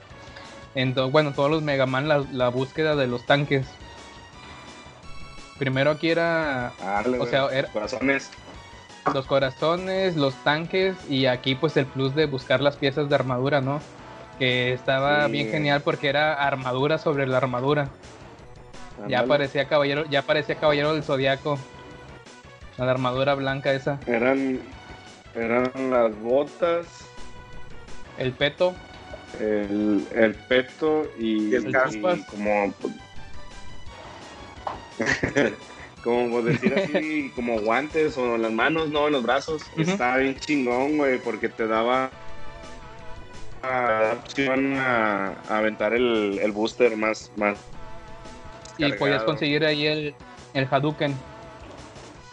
en 0.74 0.94
to- 0.94 1.10
bueno, 1.10 1.32
todos 1.32 1.50
los 1.50 1.62
Mega 1.62 1.86
Man, 1.86 2.08
la, 2.08 2.24
la 2.32 2.48
búsqueda 2.48 2.96
de 2.96 3.06
los 3.06 3.24
tanques. 3.26 3.66
Primero 5.58 5.90
aquí 5.92 6.10
era, 6.10 6.72
o 7.20 7.26
sea, 7.26 7.46
era 7.52 7.68
corazones. 7.68 8.30
los 9.14 9.26
corazones, 9.26 10.16
los 10.16 10.34
tanques 10.42 10.96
y 11.08 11.26
aquí 11.26 11.54
pues 11.54 11.76
el 11.76 11.86
plus 11.86 12.14
de 12.14 12.26
buscar 12.26 12.60
las 12.60 12.76
piezas 12.76 13.08
de 13.08 13.14
armadura, 13.14 13.60
¿no? 13.60 13.80
Que 14.38 14.72
estaba 14.72 15.26
Sí. 15.26 15.32
bien 15.32 15.50
genial 15.50 15.82
porque 15.82 16.08
era 16.08 16.34
armadura 16.34 16.98
sobre 16.98 17.26
la 17.26 17.36
armadura. 17.36 17.88
Ya 19.08 19.24
parecía 19.24 19.66
caballero, 19.68 20.04
ya 20.10 20.22
parecía 20.22 20.56
caballero 20.56 20.94
del 20.94 21.02
zodiaco. 21.04 21.58
La 22.78 22.90
armadura 22.90 23.34
blanca 23.34 23.72
esa. 23.72 23.98
Eran, 24.06 24.60
eran 25.34 25.70
las 25.90 26.18
botas, 26.20 26.86
El 28.18 28.32
peto. 28.32 28.74
El, 29.40 30.06
el 30.14 30.34
peto 30.34 31.10
y, 31.18 31.54
el 31.54 31.68
y 31.68 32.22
como 32.24 32.74
como 36.04 36.42
decir 36.42 36.74
así, 36.74 37.32
como 37.34 37.60
guantes 37.60 38.16
o 38.18 38.34
en 38.34 38.42
las 38.42 38.52
manos, 38.52 38.90
no, 38.90 39.06
en 39.06 39.12
los 39.12 39.22
brazos. 39.22 39.62
Ujú. 39.72 39.82
Estaba 39.82 40.18
bien 40.18 40.36
chingón, 40.38 40.98
güey, 40.98 41.18
porque 41.18 41.48
te 41.48 41.66
daba 41.66 42.10
opción 44.12 44.74
a, 44.76 45.34
a 45.48 45.58
aventar 45.58 45.94
el, 45.94 46.38
el 46.42 46.52
booster 46.52 46.96
más, 46.96 47.30
más 47.36 47.58
Y 48.76 48.92
podías 48.94 49.22
conseguir 49.22 49.64
ahí 49.64 49.86
el, 49.86 50.14
el 50.54 50.68
Hadouken. 50.70 51.14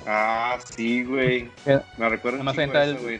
Ah, 0.08 0.58
sí, 0.76 1.04
güey. 1.04 1.52
Me 1.98 2.10
recuerdo. 2.10 2.40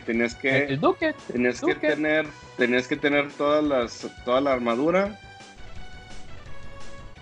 Tenías 0.04 0.34
que... 0.34 0.64
el, 0.64 0.70
el 0.70 0.80
Duque. 0.80 1.14
Tenías 1.30 1.60
que 1.60 1.74
tener, 1.74 2.26
tenías 2.60 2.86
que 2.86 2.96
tener 2.96 3.32
todas 3.32 3.64
las, 3.64 4.06
toda 4.26 4.42
la 4.42 4.52
armadura, 4.52 5.18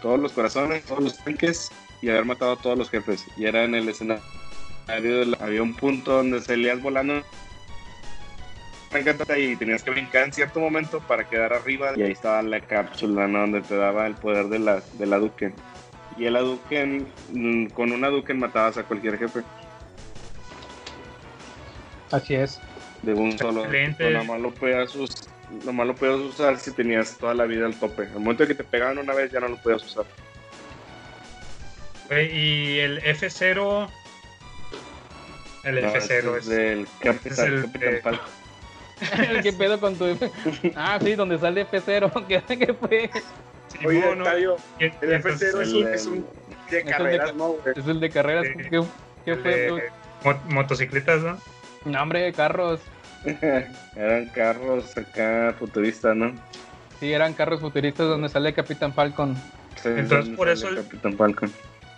todos 0.03 0.19
los 0.19 0.33
corazones, 0.33 0.83
todos 0.83 1.01
los 1.05 1.17
tanques 1.19 1.71
y 2.03 2.11
haber 2.11 2.25
matado 2.25 2.53
a 2.55 2.57
todos 2.57 2.77
los 2.77 2.91
jefes. 2.91 3.25
Y 3.37 3.47
era 3.47 3.63
en 3.63 3.77
el 3.77 3.89
escenario, 3.89 4.21
de 4.89 5.27
la- 5.27 5.37
había 5.41 5.63
un 5.63 5.75
punto 5.75 6.11
donde 6.15 6.41
salías 6.41 6.83
volando 6.83 7.23
y 9.37 9.55
tenías 9.55 9.85
que 9.85 9.91
brincar 9.93 10.25
en 10.25 10.33
cierto 10.33 10.59
momento 10.59 10.99
para 11.01 11.23
quedar 11.29 11.53
arriba 11.53 11.93
y 11.95 12.03
ahí 12.03 12.13
estaba 12.13 12.43
la 12.43 12.59
cápsula 12.59 13.29
¿no? 13.29 13.41
donde 13.41 13.61
te 13.61 13.77
daba 13.77 14.09
el 14.09 14.15
poder 14.15 14.49
de 14.49 14.59
la, 14.59 14.83
de 14.95 15.07
la 15.07 15.19
Duken. 15.19 15.55
Y 16.17 16.25
el 16.25 16.35
Hadouken, 16.35 17.07
mm, 17.33 17.67
con 17.67 17.93
una 17.93 18.09
Duken 18.09 18.41
matabas 18.41 18.77
a 18.77 18.83
cualquier 18.83 19.19
jefe 19.19 19.43
Así 22.11 22.35
es. 22.35 22.59
De 23.03 23.15
un 23.15 23.39
solo. 23.39 23.65
Nada 23.99 24.23
más 24.25 24.41
lo 24.41 24.51
podías 24.53 24.95
us- 24.97 25.29
nomás 25.65 25.87
lo 25.87 25.95
podías 25.95 26.17
usar 26.19 26.59
si 26.59 26.73
tenías 26.73 27.17
toda 27.19 27.35
la 27.35 27.45
vida 27.45 27.67
al 27.67 27.75
tope. 27.75 28.03
Al 28.03 28.21
momento 28.21 28.43
de 28.45 28.49
que 28.49 28.55
te 28.55 28.65
pegaban 28.65 28.99
una 28.99 29.15
vez 29.15 29.31
ya 29.33 29.41
no 29.41 29.49
lo 29.49 29.57
podías 29.57 29.85
usar. 29.85 30.05
Güey, 32.09 32.37
y 32.37 32.79
el 32.81 33.03
F0. 33.03 33.89
El 35.65 35.83
No, 35.83 35.89
F0 35.93 35.97
ese 35.99 36.39
es. 36.39 36.47
del 36.47 36.89
Capitán, 37.01 37.31
es 37.33 37.39
el 37.39 37.63
Capitán 37.63 37.91
de- 37.93 38.01
Falcon. 38.01 38.29
¿Qué 39.43 39.53
pedo 39.53 39.79
con 39.81 39.95
tu 39.97 40.19
Ah, 40.75 40.99
sí, 41.03 41.15
donde 41.15 41.39
sale 41.39 41.67
F0. 41.67 42.27
¿Qué, 42.29 42.43
qué 42.59 42.75
fue? 42.75 43.11
Oye, 43.87 44.01
Simón, 44.01 44.19
¿no? 44.19 44.25
Octavio, 44.25 44.57
el 44.79 44.87
y 44.89 45.13
entonces 45.13 45.55
F0 45.55 45.61
es 45.63 45.73
un, 45.73 45.89
es 45.95 46.07
un 46.07 46.27
de 46.71 46.79
el 46.81 46.85
de 46.87 46.91
carreras, 46.91 47.31
ca- 47.31 47.37
¿no, 47.37 47.49
güey? 47.49 47.75
Es 47.77 47.87
el 47.87 48.01
de 48.01 48.11
carreras. 48.11 48.47
Sí. 48.47 48.63
¿Qué, 48.71 48.85
qué 49.25 49.31
el 49.33 49.39
fue? 49.43 49.51
de 49.55 49.83
mo- 50.25 50.41
motocicletas, 50.49 51.21
¿no? 51.23 51.39
No, 51.85 52.03
hombre, 52.03 52.33
carros. 52.33 52.81
Eran 53.97 54.27
carros 54.27 54.97
acá 54.97 55.55
futuristas, 55.59 56.15
¿no? 56.17 56.33
Sí, 57.01 57.13
eran 57.13 57.33
carros 57.33 57.61
futuristas 57.61 58.09
donde 58.09 58.29
sale 58.29 58.53
Capitán 58.53 58.93
Falcon. 58.93 59.37
Sí, 59.81 59.89
Entonces, 59.89 60.35
por 60.37 60.49
eso 60.49 60.69
el- 60.69 60.77
Capitán 60.77 61.17
Falcon. 61.17 61.53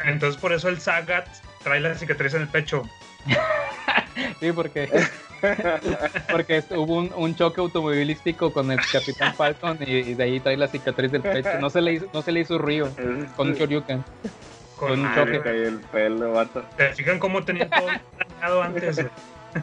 Entonces, 0.04 0.38
por 0.40 0.52
eso 0.52 0.68
el 0.68 0.80
Sagat 0.80 1.26
trae 1.62 1.80
la 1.80 1.94
cicatriz 1.94 2.34
en 2.34 2.42
el 2.42 2.48
pecho. 2.48 2.82
Sí, 4.40 4.52
porque, 4.52 4.88
porque 6.30 6.62
hubo 6.70 6.96
un, 6.98 7.12
un 7.14 7.34
choque 7.36 7.60
automovilístico 7.60 8.52
con 8.52 8.70
el 8.70 8.80
Capitán 8.92 9.32
Falcon 9.34 9.78
y, 9.80 9.92
y 9.98 10.14
de 10.14 10.24
ahí 10.24 10.40
trae 10.40 10.56
la 10.56 10.66
cicatriz 10.66 11.12
del 11.12 11.22
pecho. 11.22 11.58
No 11.60 11.70
se 11.70 11.80
le 11.80 11.92
hizo, 11.94 12.06
no 12.12 12.20
se 12.20 12.32
le 12.32 12.40
hizo 12.40 12.58
río 12.58 12.88
con 13.36 13.48
un 13.48 13.54
Shoryuken. 13.54 14.04
Con 14.76 15.00
un 15.00 15.06
Ah, 15.06 15.14
choque. 15.14 15.40
cayó 15.40 15.68
el 15.68 15.78
pelo, 15.80 16.32
vato. 16.32 16.64
¿Te 16.76 16.92
fijan 16.92 17.18
cómo 17.18 17.42
tenía 17.44 17.68
todo 17.70 17.86
planeado 18.16 18.62
antes? 18.62 19.06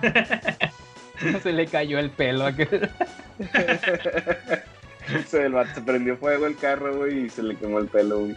Se 1.43 1.51
le 1.51 1.65
cayó 1.67 1.97
el 1.99 2.09
pelo. 2.11 2.45
a 2.45 2.49
aquel. 2.49 2.89
se, 5.27 5.45
el 5.45 5.53
vato- 5.53 5.73
se 5.75 5.81
prendió 5.81 6.15
fuego 6.17 6.45
el 6.47 6.55
carro, 6.57 6.95
güey, 6.95 7.25
y 7.25 7.29
se 7.29 7.41
le 7.43 7.55
quemó 7.55 7.79
el 7.79 7.87
pelo, 7.87 8.19
güey. 8.19 8.35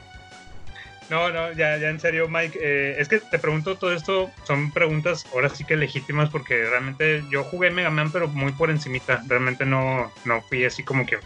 No, 1.11 1.29
no, 1.31 1.53
ya, 1.53 1.77
ya 1.77 1.89
en 1.91 1.99
serio, 1.99 2.29
Mike. 2.29 2.59
eh, 2.63 2.95
es 2.99 3.09
que 3.09 3.19
te 3.19 3.39
pregunto 3.39 3.77
todo 3.77 3.93
esto, 3.93 4.31
son 4.45 4.71
preguntas 4.71 5.27
ahora 5.35 5.49
sí 5.49 5.65
que 5.65 5.75
legítimas 5.77 6.31
porque 6.31 6.65
realmente 6.65 7.25
yo 7.31 7.43
jugué 7.43 7.71
Mega 7.71 7.91
Man, 7.91 8.13
pero 8.13 8.29
muy 8.29 8.53
por 8.53 8.71
encimita. 8.71 9.21
Realmente 9.27 9.67
no, 9.67 10.13
no 10.25 10.41
fui 10.43 10.65
así 10.65 10.85
como 10.85 11.05
que 11.07 11.19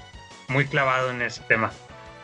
muy 0.49 0.65
clavado 0.65 1.11
en 1.11 1.21
ese 1.21 1.43
tema. 1.49 1.71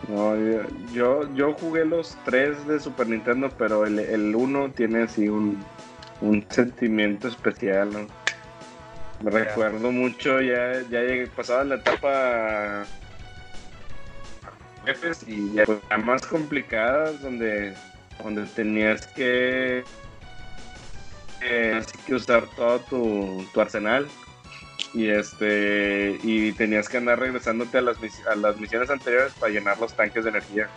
No, 0.08 0.34
yo, 0.34 0.62
yo, 0.94 1.34
yo 1.34 1.52
jugué 1.52 1.84
los 1.84 2.16
tres 2.24 2.66
de 2.66 2.80
Super 2.80 3.06
Nintendo, 3.08 3.50
pero 3.58 3.84
el, 3.84 3.98
el 3.98 4.34
uno 4.34 4.70
tiene 4.70 5.02
así 5.02 5.28
un, 5.28 5.62
un 6.20 6.44
sentimiento 6.50 7.28
especial, 7.28 7.92
¿no? 7.92 8.06
Me 9.22 9.30
recuerdo 9.30 9.92
mucho, 9.92 10.40
ya, 10.40 10.80
ya 10.90 11.00
llegué, 11.00 11.26
pasaba 11.26 11.64
la 11.64 11.74
etapa 11.76 12.84
jefes 14.86 15.24
y 15.26 15.52
ya 15.52 15.64
pues, 15.66 15.78
más 16.02 16.22
complicadas 16.26 17.20
donde, 17.20 17.74
donde 18.22 18.44
tenías 18.46 19.06
que 19.08 19.84
eh, 21.42 21.82
que 22.06 22.14
usar 22.14 22.46
todo 22.56 22.78
tu, 22.80 23.46
tu 23.52 23.60
arsenal 23.60 24.06
y 24.94 25.08
este 25.08 26.18
y 26.22 26.52
tenías 26.52 26.88
que 26.88 26.96
andar 26.96 27.18
regresándote 27.18 27.76
a 27.78 27.82
las, 27.82 27.98
a 28.30 28.34
las 28.36 28.58
misiones 28.58 28.88
anteriores 28.88 29.34
para 29.34 29.52
llenar 29.52 29.78
los 29.78 29.92
tanques 29.94 30.24
de 30.24 30.30
energía 30.30 30.68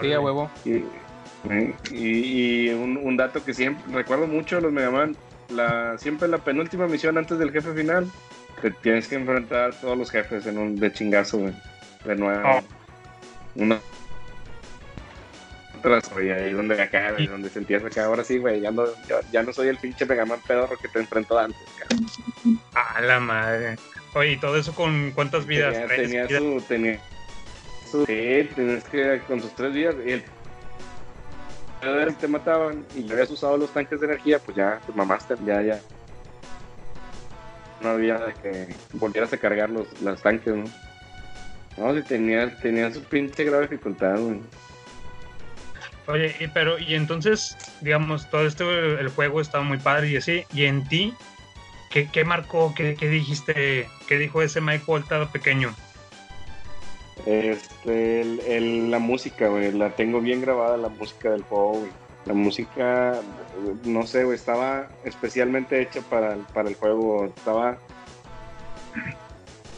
Sí, 0.00 0.12
a 0.12 0.20
huevo. 0.20 0.50
y, 0.64 0.84
y- 1.90 2.66
y 2.66 2.68
un, 2.70 2.96
un 2.96 3.16
dato 3.16 3.44
que 3.44 3.52
siempre 3.54 3.82
recuerdo 3.92 4.26
mucho 4.26 4.56
de 4.56 4.62
los 4.62 4.72
Mega 4.72 4.90
Man 4.90 5.16
la 5.50 5.96
siempre 5.98 6.26
la 6.28 6.38
penúltima 6.38 6.86
misión 6.86 7.18
antes 7.18 7.38
del 7.38 7.52
jefe 7.52 7.72
final 7.74 8.10
te 8.62 8.70
tienes 8.70 9.08
que 9.08 9.16
enfrentar 9.16 9.70
a 9.70 9.72
todos 9.72 9.96
los 9.98 10.10
jefes 10.10 10.46
en 10.46 10.56
un 10.58 10.76
de 10.76 10.92
chingazo 10.92 11.38
güey, 11.38 11.54
de 12.04 12.16
nuevo 12.16 12.42
Oh. 12.48 12.62
una 13.56 13.78
tras 15.82 16.10
güey, 16.14 16.30
ahí 16.30 16.52
donde 16.52 16.80
acá 16.80 17.12
güey, 17.12 17.26
donde 17.26 17.50
sentías 17.50 17.84
acá 17.84 18.06
ahora 18.06 18.24
sí 18.24 18.38
güey 18.38 18.60
ya 18.62 18.70
no 18.70 18.86
ya, 19.06 19.20
ya 19.32 19.42
no 19.42 19.52
soy 19.52 19.68
el 19.68 19.76
pinche 19.76 20.06
Mega 20.06 20.24
Man 20.24 20.40
pedorro 20.46 20.78
que 20.78 20.88
te 20.88 20.98
enfrentó 21.00 21.38
antes 21.38 21.58
cabrón. 21.78 22.08
A 22.74 23.00
la 23.02 23.20
madre. 23.20 23.76
Oye, 24.14 24.32
¿y 24.32 24.36
todo 24.38 24.56
eso 24.56 24.74
con 24.74 25.10
cuántas 25.10 25.44
vidas? 25.46 25.72
tenía, 25.74 25.86
¿Tres 25.88 26.00
tenía 26.08 26.26
vidas? 26.26 26.42
su 26.42 26.60
tenía 26.68 27.00
su 27.90 28.06
sí, 28.06 28.48
tenías 28.56 28.84
que 28.84 29.20
con 29.28 29.42
sus 29.42 29.54
tres 29.54 29.74
días 29.74 29.94
y 30.06 30.12
el 30.12 30.24
te 32.18 32.28
mataban 32.28 32.84
y 32.94 33.04
ya 33.04 33.14
habías 33.14 33.30
usado 33.30 33.56
los 33.56 33.72
tanques 33.72 34.00
de 34.00 34.06
energía 34.06 34.38
pues 34.38 34.56
ya 34.56 34.80
te 34.86 34.92
mamaste 34.92 35.34
ya 35.44 35.62
ya 35.62 35.80
no 37.84 37.90
había 37.90 38.18
de 38.18 38.34
que 38.34 38.74
volvieras 38.94 39.32
a 39.32 39.36
cargar 39.36 39.70
los, 39.70 40.00
las 40.00 40.20
tanques, 40.22 40.54
¿no? 40.54 40.64
No, 41.76 41.94
si 41.94 42.02
tenía, 42.02 42.54
tenía 42.58 42.92
su 42.92 43.02
pinche 43.02 43.44
grave 43.44 43.68
dificultad, 43.68 44.18
güey. 44.18 44.40
Oye, 46.06 46.34
y, 46.40 46.48
pero, 46.48 46.78
y 46.78 46.94
entonces, 46.94 47.56
digamos, 47.80 48.28
todo 48.30 48.46
esto, 48.46 48.70
el 48.70 49.08
juego 49.08 49.40
estaba 49.40 49.64
muy 49.64 49.78
padre 49.78 50.08
y 50.10 50.16
así, 50.16 50.44
y 50.52 50.64
en 50.64 50.86
ti, 50.86 51.14
¿qué, 51.90 52.08
qué 52.10 52.24
marcó? 52.24 52.74
¿Qué, 52.74 52.94
¿Qué 52.94 53.08
dijiste? 53.08 53.88
¿Qué 54.06 54.18
dijo 54.18 54.42
ese 54.42 54.60
Mike 54.60 54.84
Volta 54.86 55.30
pequeño? 55.30 55.74
Este, 57.26 58.20
el, 58.56 58.90
la 58.90 58.98
música, 58.98 59.48
güey, 59.48 59.72
la 59.72 59.90
tengo 59.90 60.20
bien 60.20 60.40
grabada, 60.40 60.76
la 60.76 60.88
música 60.88 61.30
del 61.30 61.42
juego. 61.42 61.86
La 62.26 62.34
música, 62.34 63.20
no 63.84 64.06
sé, 64.06 64.24
güey, 64.24 64.36
estaba 64.36 64.88
especialmente 65.04 65.80
hecha 65.80 66.00
para, 66.02 66.36
para 66.54 66.68
el 66.68 66.74
juego. 66.74 67.26
Estaba 67.26 67.78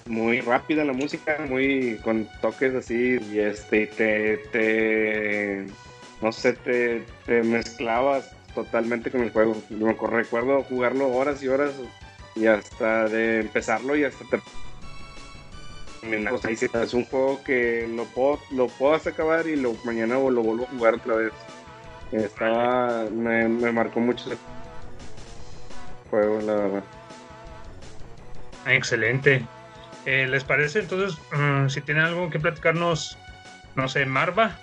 muy 0.06 0.40
rápida 0.40 0.84
la 0.84 0.92
música, 0.92 1.38
muy 1.48 1.98
con 2.04 2.28
toques 2.40 2.74
así, 2.74 3.18
y 3.32 3.38
este, 3.40 3.86
te, 3.88 4.38
te, 4.52 5.66
no 6.22 6.32
sé, 6.32 6.52
te, 6.52 7.02
te 7.26 7.42
mezclabas 7.42 8.30
totalmente 8.54 9.10
con 9.10 9.22
el 9.22 9.30
juego. 9.30 9.56
Recuerdo 10.08 10.62
jugarlo 10.62 11.12
horas 11.12 11.42
y 11.42 11.48
horas, 11.48 11.72
y 12.34 12.46
hasta 12.46 13.08
de 13.08 13.40
empezarlo 13.40 13.96
y 13.96 14.04
hasta 14.04 14.24
te. 14.26 14.40
O 16.32 16.38
sea, 16.38 16.82
es 16.82 16.94
un 16.94 17.04
juego 17.04 17.42
que 17.42 17.88
lo 17.92 18.04
puedo, 18.04 18.38
lo 18.52 18.68
puedo 18.68 18.94
hasta 18.94 19.10
acabar 19.10 19.46
y 19.46 19.56
lo, 19.56 19.74
mañana 19.84 20.14
lo 20.14 20.42
vuelvo 20.42 20.64
a 20.64 20.68
jugar 20.68 20.94
otra 20.94 21.16
vez. 21.16 21.32
Estaba, 22.12 23.04
me, 23.10 23.48
me 23.48 23.72
marcó 23.72 24.00
mucho 24.00 24.30
ese 24.30 24.38
juego, 26.10 26.40
la 26.40 26.54
verdad. 26.54 26.84
Excelente. 28.66 29.44
Eh, 30.04 30.26
¿Les 30.28 30.44
parece 30.44 30.80
entonces, 30.80 31.18
mm, 31.32 31.68
si 31.68 31.80
tienen 31.80 32.04
algo 32.04 32.30
que 32.30 32.38
platicarnos, 32.38 33.18
no 33.74 33.88
sé, 33.88 34.06
Marva? 34.06 34.56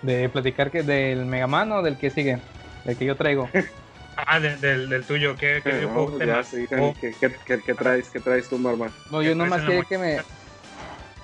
De 0.00 0.28
platicar 0.28 0.70
que 0.70 0.82
del 0.82 1.26
Mega 1.26 1.46
Man 1.46 1.72
o 1.72 1.82
del 1.82 1.98
que 1.98 2.10
sigue, 2.10 2.38
del 2.84 2.96
que 2.96 3.04
yo 3.04 3.16
traigo. 3.16 3.50
Ah, 4.26 4.40
de- 4.40 4.56
del, 4.56 4.88
del 4.88 5.04
tuyo, 5.04 5.36
¿qué, 5.36 5.60
qué 5.62 5.70
No, 5.72 5.76
videojuego 5.78 6.16
pues 6.16 6.26
ya, 6.26 6.42
sí, 6.42 6.66
oh, 6.78 6.94
¿qué, 7.00 7.12
qué, 7.20 7.32
qué- 7.46 7.60
qué 7.60 7.74
traes, 7.74 8.08
¿Qué 8.10 8.20
traes 8.20 8.48
tú, 8.48 8.58
Marma? 8.58 8.88
No, 9.10 9.22
yo 9.22 9.34
nada 9.34 9.50
más 9.50 9.62
quería 9.62 9.84
que 9.84 9.98
me. 9.98 10.18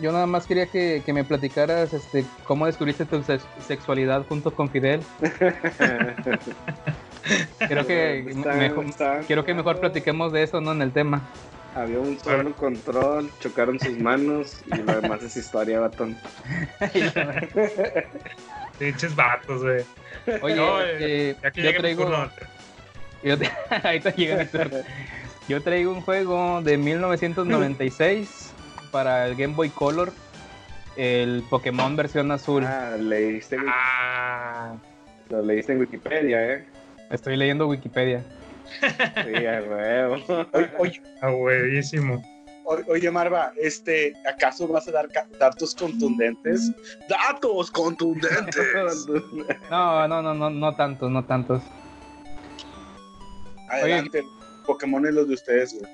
Yo 0.00 0.10
nada 0.12 0.26
más 0.26 0.46
quería 0.46 0.66
que, 0.66 1.02
que 1.06 1.12
me 1.12 1.22
platicaras 1.24 1.92
este, 1.92 2.24
cómo 2.44 2.66
descubriste 2.66 3.04
tu 3.04 3.22
sex- 3.22 3.46
sexualidad 3.66 4.24
junto 4.28 4.52
con 4.52 4.68
Fidel. 4.70 5.00
Creo 7.68 7.86
que 7.86 8.18
Está- 8.20 8.52
mejor, 8.54 8.84
está- 8.86 9.20
que 9.20 9.54
mejor 9.54 9.80
platiquemos 9.80 10.32
de 10.32 10.42
eso, 10.42 10.60
¿no? 10.60 10.72
En 10.72 10.82
el 10.82 10.92
tema. 10.92 11.22
Había 11.74 11.98
un 11.98 12.18
solo 12.20 12.52
control, 12.54 13.30
chocaron 13.40 13.80
sus 13.80 13.98
manos 13.98 14.60
y 14.72 14.76
lo 14.82 15.00
demás 15.00 15.22
es 15.24 15.36
historia, 15.36 15.80
batón. 15.80 16.16
Pinches 18.78 19.16
vatos, 19.16 19.62
güey. 19.62 19.84
Oye, 20.42 20.54
No, 20.56 20.80
eh, 20.82 20.96
eh, 21.00 21.36
ya 21.42 21.50
que 21.50 21.62
yo 21.62 21.76
traigo. 21.78 22.04
turno. 22.04 22.30
Yo 23.25 23.38
te- 23.38 23.50
ahorita 23.83 24.11
llega 24.14 24.37
mi 24.37 24.47
turno. 24.47 24.78
Yo 25.49 25.62
traigo 25.62 25.93
un 25.93 26.00
juego 26.02 26.61
de 26.62 26.76
1996 26.78 28.52
para 28.90 29.26
el 29.26 29.35
Game 29.35 29.54
Boy 29.54 29.71
Color, 29.71 30.12
el 30.97 31.43
Pokémon 31.50 31.97
versión 31.97 32.31
azul. 32.31 32.64
Ah, 32.66 32.97
leíste, 32.99 33.57
Ah, 33.69 34.75
lo 35.31 35.43
leíste 35.43 35.73
en 35.73 35.81
Wikipedia, 35.81 36.52
¿eh? 36.54 36.66
Estoy 37.11 37.37
leyendo 37.37 37.66
Wikipedia. 37.66 38.23
Sí, 38.81 39.47
a 39.47 39.62
huevo. 39.62 40.14
Oye, 40.52 40.71
oye, 40.78 41.02
ah, 41.20 41.29
buenísimo. 41.31 42.22
o- 42.64 42.79
oye, 42.88 43.11
Marva, 43.11 43.53
este, 43.61 44.14
¿acaso 44.27 44.66
vas 44.68 44.88
a 44.88 44.92
dar 44.92 45.09
datos 45.38 45.75
contundentes? 45.75 46.72
¡Datos 47.09 47.70
contundentes! 47.70 49.07
No, 49.70 50.07
no, 50.09 50.22
no, 50.22 50.35
no, 50.35 50.51
no 50.51 50.75
tantos, 50.77 51.11
no 51.11 51.25
tantos. 51.25 51.62
Adelante, 53.68 54.22
Pokémon 54.66 55.07
es 55.07 55.14
los 55.14 55.29
de 55.29 55.35
ustedes, 55.35 55.79
güey. 55.79 55.90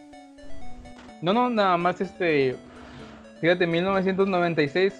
No, 1.23 1.33
no, 1.33 1.51
nada 1.51 1.77
más 1.77 2.01
este. 2.01 2.57
Fíjate, 3.41 3.67
1996. 3.67 4.95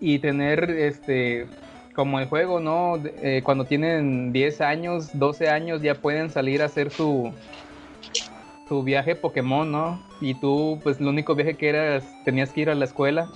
Y 0.00 0.18
tener 0.18 0.70
este. 0.70 1.46
Como 1.94 2.20
el 2.20 2.26
juego, 2.26 2.60
¿no? 2.60 2.96
Eh, 3.04 3.42
cuando 3.44 3.64
tienen 3.64 4.32
10 4.32 4.60
años, 4.60 5.10
12 5.18 5.48
años, 5.50 5.82
ya 5.82 5.94
pueden 5.94 6.30
salir 6.30 6.62
a 6.62 6.66
hacer 6.66 6.90
su. 6.90 7.32
Su 8.68 8.84
viaje 8.84 9.16
Pokémon, 9.16 9.70
¿no? 9.70 10.00
Y 10.20 10.34
tú, 10.34 10.78
pues, 10.84 11.00
el 11.00 11.08
único 11.08 11.34
viaje 11.34 11.54
que 11.54 11.68
eras. 11.68 12.04
Tenías 12.24 12.52
que 12.52 12.60
ir 12.62 12.70
a 12.70 12.74
la 12.76 12.84
escuela. 12.84 13.28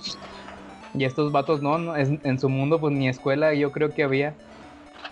Y 0.93 1.03
estos 1.03 1.33
vatos, 1.33 1.61
no, 1.61 1.77
no, 1.77 1.95
es- 1.97 2.09
en 2.23 2.39
su 2.39 2.47
mundo, 2.47 2.79
pues 2.79 2.93
ni 2.93 3.09
escuela 3.09 3.53
yo 3.53 3.73
creo 3.73 3.93
que 3.93 4.03
había. 4.03 4.33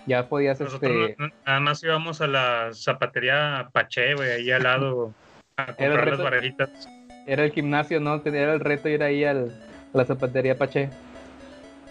Ya 0.06 0.28
podías, 0.28 0.60
Nosotros 0.60 1.10
este. 1.10 1.16
nada 1.46 1.60
más 1.60 1.82
íbamos 1.82 2.20
a 2.20 2.26
la 2.26 2.70
zapatería 2.72 3.68
Pache, 3.72 4.14
güey, 4.14 4.30
ahí 4.30 4.50
al 4.50 4.62
lado 4.62 5.14
a 5.56 5.66
comprar 5.74 6.08
las 6.08 6.18
barajitas. 6.22 6.88
Era 7.26 7.44
el 7.44 7.52
gimnasio, 7.52 8.00
¿no? 8.00 8.20
Era 8.24 8.52
el 8.52 8.60
reto 8.60 8.88
ir 8.88 9.02
ahí 9.02 9.24
al, 9.24 9.50
a 9.94 9.98
la 9.98 10.04
zapatería 10.04 10.58
Pache. 10.58 10.90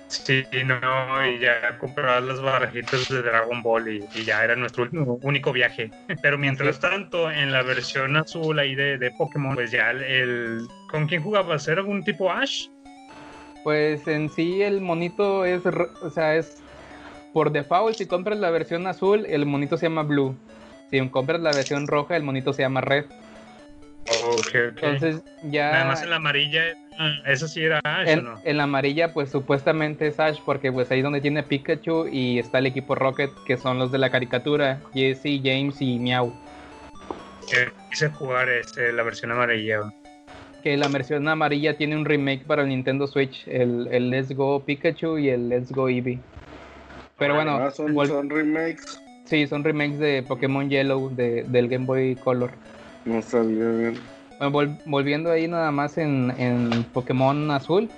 Sí, 0.07 0.45
no, 0.63 1.25
y 1.27 1.39
ya 1.39 1.79
comprar 1.79 2.21
las 2.21 2.39
barajitas 2.39 3.07
de 3.09 3.23
Dragon 3.23 3.63
Ball 3.63 3.87
y, 3.95 4.05
y 4.13 4.23
ya 4.23 4.43
era 4.43 4.55
nuestro 4.55 4.87
único 5.23 5.51
viaje. 5.51 5.89
Pero 6.21 6.37
mientras 6.37 6.79
tanto, 6.79 7.31
en 7.31 7.51
la 7.51 7.63
versión 7.63 8.15
azul 8.15 8.59
ahí 8.59 8.75
de, 8.75 8.99
de 8.99 9.09
Pokémon, 9.11 9.55
pues 9.55 9.71
ya 9.71 9.89
el, 9.89 10.03
el- 10.03 10.67
¿Con 10.91 11.07
quién 11.07 11.23
jugabas? 11.23 11.67
¿Era 11.67 11.81
algún 11.81 12.03
tipo 12.03 12.31
Ash? 12.31 12.67
Pues 13.63 14.07
en 14.07 14.29
sí 14.29 14.61
el 14.61 14.81
monito 14.81 15.45
es, 15.45 15.63
o 15.65 16.09
sea, 16.11 16.35
es 16.35 16.62
por 17.33 17.51
default, 17.51 17.97
si 17.97 18.05
compras 18.05 18.37
la 18.37 18.51
versión 18.51 18.85
azul, 18.87 19.25
el 19.27 19.45
monito 19.45 19.77
se 19.77 19.87
llama 19.87 20.03
Blue. 20.03 20.37
Si 20.91 21.09
compras 21.09 21.41
la 21.41 21.51
versión 21.51 21.87
roja, 21.87 22.15
el 22.15 22.23
monito 22.23 22.53
se 22.53 22.61
llama 22.61 22.81
Red. 22.81 23.05
Ok, 24.25 24.37
ok. 24.37 24.83
Entonces 24.83 25.23
ya 25.43 25.71
Nada 25.71 25.85
más 25.85 26.03
en 26.03 26.09
la 26.09 26.17
amarilla, 26.17 26.61
ah, 26.99 27.15
esa 27.25 27.47
sí 27.47 27.63
era 27.63 27.79
Ash, 27.83 28.07
¿o 28.07 28.11
en, 28.11 28.23
no? 28.25 28.39
en 28.43 28.57
la 28.57 28.63
amarilla 28.63 29.13
pues 29.13 29.31
supuestamente 29.31 30.07
es 30.07 30.19
Ash 30.19 30.39
porque 30.45 30.71
pues 30.71 30.91
ahí 30.91 31.01
donde 31.01 31.21
tiene 31.21 31.41
Pikachu 31.41 32.07
y 32.07 32.37
está 32.37 32.59
el 32.59 32.65
equipo 32.65 32.95
Rocket 32.95 33.31
que 33.47 33.57
son 33.57 33.79
los 33.79 33.91
de 33.91 33.97
la 33.97 34.09
caricatura, 34.09 34.81
Jesse, 34.93 35.41
James 35.41 35.81
y 35.81 35.99
Meow. 35.99 36.33
Que 37.49 37.71
quise 37.89 38.09
jugar 38.09 38.49
este, 38.49 38.91
la 38.93 39.03
versión 39.03 39.31
amarilla. 39.31 39.93
Que 40.61 40.77
la 40.77 40.87
versión 40.89 41.27
amarilla 41.27 41.75
tiene 41.77 41.95
un 41.95 42.05
remake 42.05 42.45
para 42.45 42.61
el 42.61 42.69
Nintendo 42.69 43.07
Switch, 43.07 43.47
el, 43.47 43.87
el 43.91 44.09
Let's 44.09 44.33
Go 44.33 44.63
Pikachu 44.63 45.17
y 45.17 45.29
el 45.29 45.49
Let's 45.49 45.71
Go 45.71 45.89
Eevee. 45.89 46.19
Pero 47.17 47.35
bueno, 47.35 47.51
Ah, 47.57 47.71
son, 47.71 48.29
remakes. 48.29 48.99
Sí, 49.25 49.47
son 49.47 49.63
remakes 49.63 49.99
de 49.99 50.23
Pokémon 50.23 50.69
Yellow 50.69 51.09
de- 51.15 51.43
del 51.43 51.67
Game 51.69 51.85
Boy 51.85 52.15
Color. 52.15 52.51
No 53.05 53.21
sabía 53.21 53.65
bien. 53.69 53.95
Bueno, 54.39 54.51
vol- 54.51 54.77
volviendo 54.85 55.31
ahí 55.31 55.47
nada 55.47 55.71
más 55.71 55.97
en, 55.97 56.33
en 56.37 56.83
Pokémon 56.93 57.49
Azul, 57.51 57.89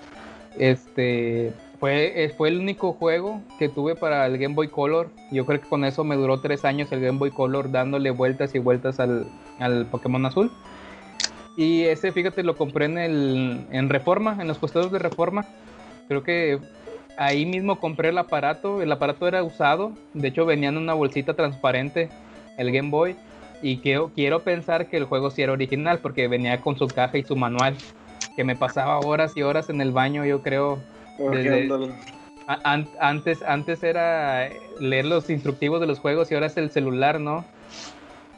este 0.58 1.54
fue, 1.80 2.24
eh, 2.24 2.30
fue 2.30 2.50
el 2.50 2.60
único 2.60 2.94
juego 2.94 3.42
que 3.60 3.70
tuve 3.70 3.96
para 3.96 4.26
el 4.26 4.38
Game 4.38 4.56
Boy 4.56 4.68
Color. 4.68 5.10
Yo 5.32 5.46
creo 5.46 5.60
que 5.62 5.68
con 5.68 5.84
eso 5.86 6.04
me 6.04 6.16
duró 6.16 6.40
tres 6.42 6.66
años 6.66 6.92
el 6.92 7.02
Game 7.02 7.18
Boy 7.18 7.32
Color 7.32 7.72
dándole 7.72 8.12
vueltas 8.12 8.54
y 8.56 8.60
vueltas 8.60 9.00
al, 9.00 9.28
al 9.60 9.86
Pokémon 9.88 10.26
Azul. 10.26 10.52
Y 11.58 11.84
ese, 11.84 12.12
fíjate, 12.12 12.44
lo 12.44 12.58
compré 12.58 12.86
en, 12.86 12.98
el, 12.98 13.66
en 13.72 13.90
Reforma, 13.90 14.38
en 14.40 14.48
los 14.48 14.58
puestos 14.60 14.92
de 14.92 15.00
Reforma. 15.00 15.46
Creo 16.08 16.22
que 16.22 16.60
ahí 17.18 17.46
mismo 17.46 17.80
compré 17.80 18.10
el 18.10 18.18
aparato. 18.18 18.82
El 18.82 18.92
aparato 18.92 19.28
era 19.28 19.44
usado. 19.44 19.92
De 20.14 20.28
hecho, 20.30 20.46
venía 20.46 20.70
en 20.70 20.78
una 20.78 20.94
bolsita 20.94 21.34
transparente 21.34 22.10
el 22.58 22.72
Game 22.72 22.90
Boy. 22.90 23.16
Y 23.62 23.78
quiero, 23.78 24.12
quiero 24.14 24.42
pensar 24.44 24.88
que 24.88 24.98
el 24.98 25.06
juego 25.06 25.32
sí 25.32 25.42
era 25.42 25.54
original 25.54 26.00
porque 26.00 26.28
venía 26.28 26.60
con 26.62 26.78
su 26.78 26.88
caja 26.88 27.18
y 27.18 27.24
su 27.24 27.36
manual. 27.36 27.76
Que 28.36 28.44
me 28.44 28.56
pasaba 28.56 29.00
horas 29.00 29.36
y 29.38 29.42
horas 29.44 29.70
en 29.70 29.80
el 29.82 29.92
baño, 29.92 30.26
yo 30.26 30.42
creo. 30.42 30.80
desde- 31.32 31.68
an- 32.64 32.88
antes, 33.00 33.42
antes 33.42 33.82
era 33.84 34.50
leer 34.80 35.06
los 35.06 35.30
instructivos 35.30 35.80
de 35.80 35.88
los 35.88 36.00
juegos 36.00 36.30
y 36.30 36.36
ahora 36.36 36.48
es 36.48 36.58
el 36.58 36.70
celular, 36.70 37.20
¿no? 37.20 37.46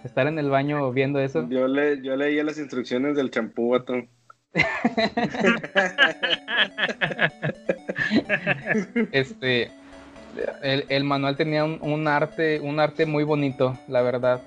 Estar 0.04 0.28
en 0.28 0.38
el 0.40 0.50
baño 0.50 0.90
viendo 0.92 1.20
eso. 1.20 1.48
Yo, 1.50 1.68
le, 1.68 2.02
yo 2.04 2.16
leía 2.16 2.44
las 2.44 2.58
instrucciones 2.60 3.16
del 3.18 3.32
champú, 3.32 3.70
vato. 3.72 3.96
Este, 9.12 9.72
el, 10.62 11.04
manual 11.04 11.36
tenía 11.36 11.64
un, 11.64 11.80
un 11.82 12.08
arte, 12.08 12.60
un 12.60 12.80
arte 12.80 13.06
muy 13.06 13.24
bonito, 13.24 13.78
la 13.88 14.02
verdad. 14.02 14.42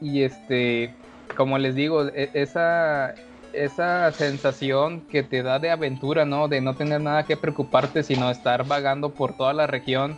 Y 0.00 0.22
este, 0.22 0.90
como 1.36 1.58
les 1.58 1.74
digo, 1.74 2.08
e- 2.08 2.30
esa, 2.34 3.14
esa 3.52 4.10
sensación 4.12 5.02
que 5.02 5.22
te 5.22 5.42
da 5.42 5.58
de 5.58 5.70
aventura, 5.70 6.24
¿no? 6.24 6.48
De 6.48 6.60
no 6.60 6.74
tener 6.74 7.00
nada 7.00 7.24
que 7.24 7.36
preocuparte, 7.36 8.02
sino 8.02 8.30
estar 8.30 8.66
vagando 8.66 9.10
por 9.10 9.36
toda 9.36 9.52
la 9.52 9.66
región, 9.66 10.16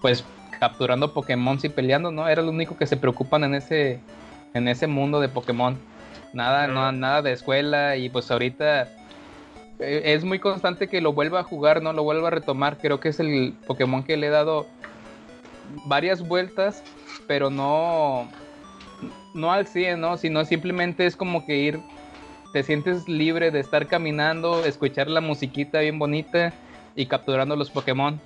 pues 0.00 0.24
capturando 0.58 1.12
Pokémon 1.12 1.58
y 1.62 1.68
peleando, 1.68 2.10
¿no? 2.10 2.28
Era 2.28 2.42
lo 2.42 2.50
único 2.50 2.76
que 2.76 2.86
se 2.86 2.96
preocupan 2.96 3.44
en 3.44 3.54
ese, 3.54 4.00
en 4.54 4.68
ese 4.68 4.86
mundo 4.86 5.20
de 5.20 5.28
Pokémon. 5.28 5.78
Nada, 6.32 6.68
no, 6.68 6.92
nada 6.92 7.22
de 7.22 7.32
escuela 7.32 7.96
y 7.96 8.08
pues 8.08 8.30
ahorita 8.30 8.88
eh, 9.80 10.02
es 10.04 10.24
muy 10.24 10.38
constante 10.38 10.88
que 10.88 11.00
lo 11.00 11.12
vuelva 11.12 11.40
a 11.40 11.44
jugar, 11.44 11.82
¿no? 11.82 11.92
Lo 11.92 12.04
vuelva 12.04 12.28
a 12.28 12.30
retomar. 12.30 12.78
Creo 12.78 13.00
que 13.00 13.08
es 13.08 13.18
el 13.18 13.54
Pokémon 13.66 14.04
que 14.04 14.16
le 14.16 14.28
he 14.28 14.30
dado 14.30 14.66
varias 15.86 16.26
vueltas, 16.26 16.84
pero 17.26 17.50
no, 17.50 18.30
no 19.34 19.52
al 19.52 19.66
100, 19.66 20.00
¿no? 20.00 20.16
Sino 20.16 20.44
simplemente 20.44 21.06
es 21.06 21.16
como 21.16 21.44
que 21.46 21.56
ir, 21.56 21.80
te 22.52 22.62
sientes 22.62 23.08
libre 23.08 23.50
de 23.50 23.60
estar 23.60 23.86
caminando, 23.86 24.64
escuchar 24.64 25.08
la 25.08 25.20
musiquita 25.20 25.80
bien 25.80 25.98
bonita 25.98 26.52
y 26.94 27.06
capturando 27.06 27.56
los 27.56 27.70
Pokémon. 27.70 28.20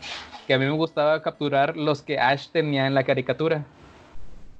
Que 0.47 0.55
a 0.55 0.59
mí 0.59 0.67
me 0.67 0.73
gustaba 0.73 1.23
capturar 1.23 1.77
los 1.77 2.03
que 2.03 2.19
Ash 2.19 2.49
tenía 2.51 2.87
en 2.87 2.95
la 2.95 3.05
caricatura. 3.05 3.65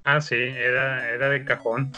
Ah, 0.05 0.21
sí, 0.21 0.37
era, 0.37 1.11
era 1.11 1.29
de 1.29 1.45
cajón. 1.45 1.93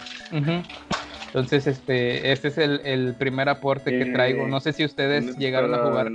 Entonces, 1.37 1.67
este, 1.67 2.33
este 2.33 2.49
es 2.49 2.57
el, 2.57 2.81
el 2.83 3.15
primer 3.15 3.51
aporte 3.51 3.91
que 3.91 4.05
Eh, 4.09 4.13
traigo. 4.15 4.49
No 4.49 4.59
sé 4.59 4.73
si 4.73 4.87
ustedes 4.87 5.37
llegaron 5.37 5.75
a 5.75 5.79
jugar. 5.85 6.11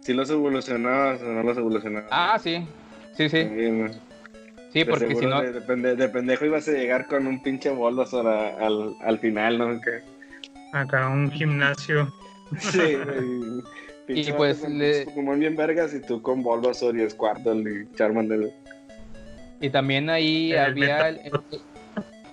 Si 0.00 0.12
los 0.12 0.28
evolucionabas 0.28 1.22
o 1.22 1.32
no 1.32 1.42
los 1.42 1.56
evolucionabas. 1.56 2.10
Ah, 2.12 2.38
sí. 2.38 2.68
Sí, 3.16 3.30
sí. 3.30 3.48
Sí, 4.70 4.80
De 4.80 4.84
porque 4.84 5.14
si 5.14 5.24
no. 5.24 5.40
De, 5.40 5.52
de 5.76 5.96
de 5.96 6.08
pendejo 6.10 6.44
ibas 6.44 6.68
a 6.68 6.72
llegar 6.72 7.06
con 7.06 7.26
un 7.26 7.42
pinche 7.42 7.70
a- 7.70 8.66
al, 8.66 8.94
al 9.00 9.18
final, 9.18 9.56
¿no? 9.56 9.80
Que- 9.80 10.02
Acá 10.74 11.08
un 11.08 11.30
gimnasio. 11.30 12.12
Sí, 12.58 12.98
Y 14.08 14.30
pues 14.32 14.62
le- 14.68 15.06
Pokémon 15.06 15.38
bien 15.40 15.56
vergas 15.56 15.94
y 15.94 16.00
tú 16.02 16.20
con 16.20 16.42
Bulbasaur 16.42 16.98
y 16.98 17.08
Squirtle 17.08 17.82
y 17.90 17.96
Charmander. 17.96 18.50
Y 19.60 19.70
también 19.70 20.08
ahí 20.10 20.52
El 20.52 20.58
había 20.58 21.08
el, 21.08 21.20
el, 21.24 21.32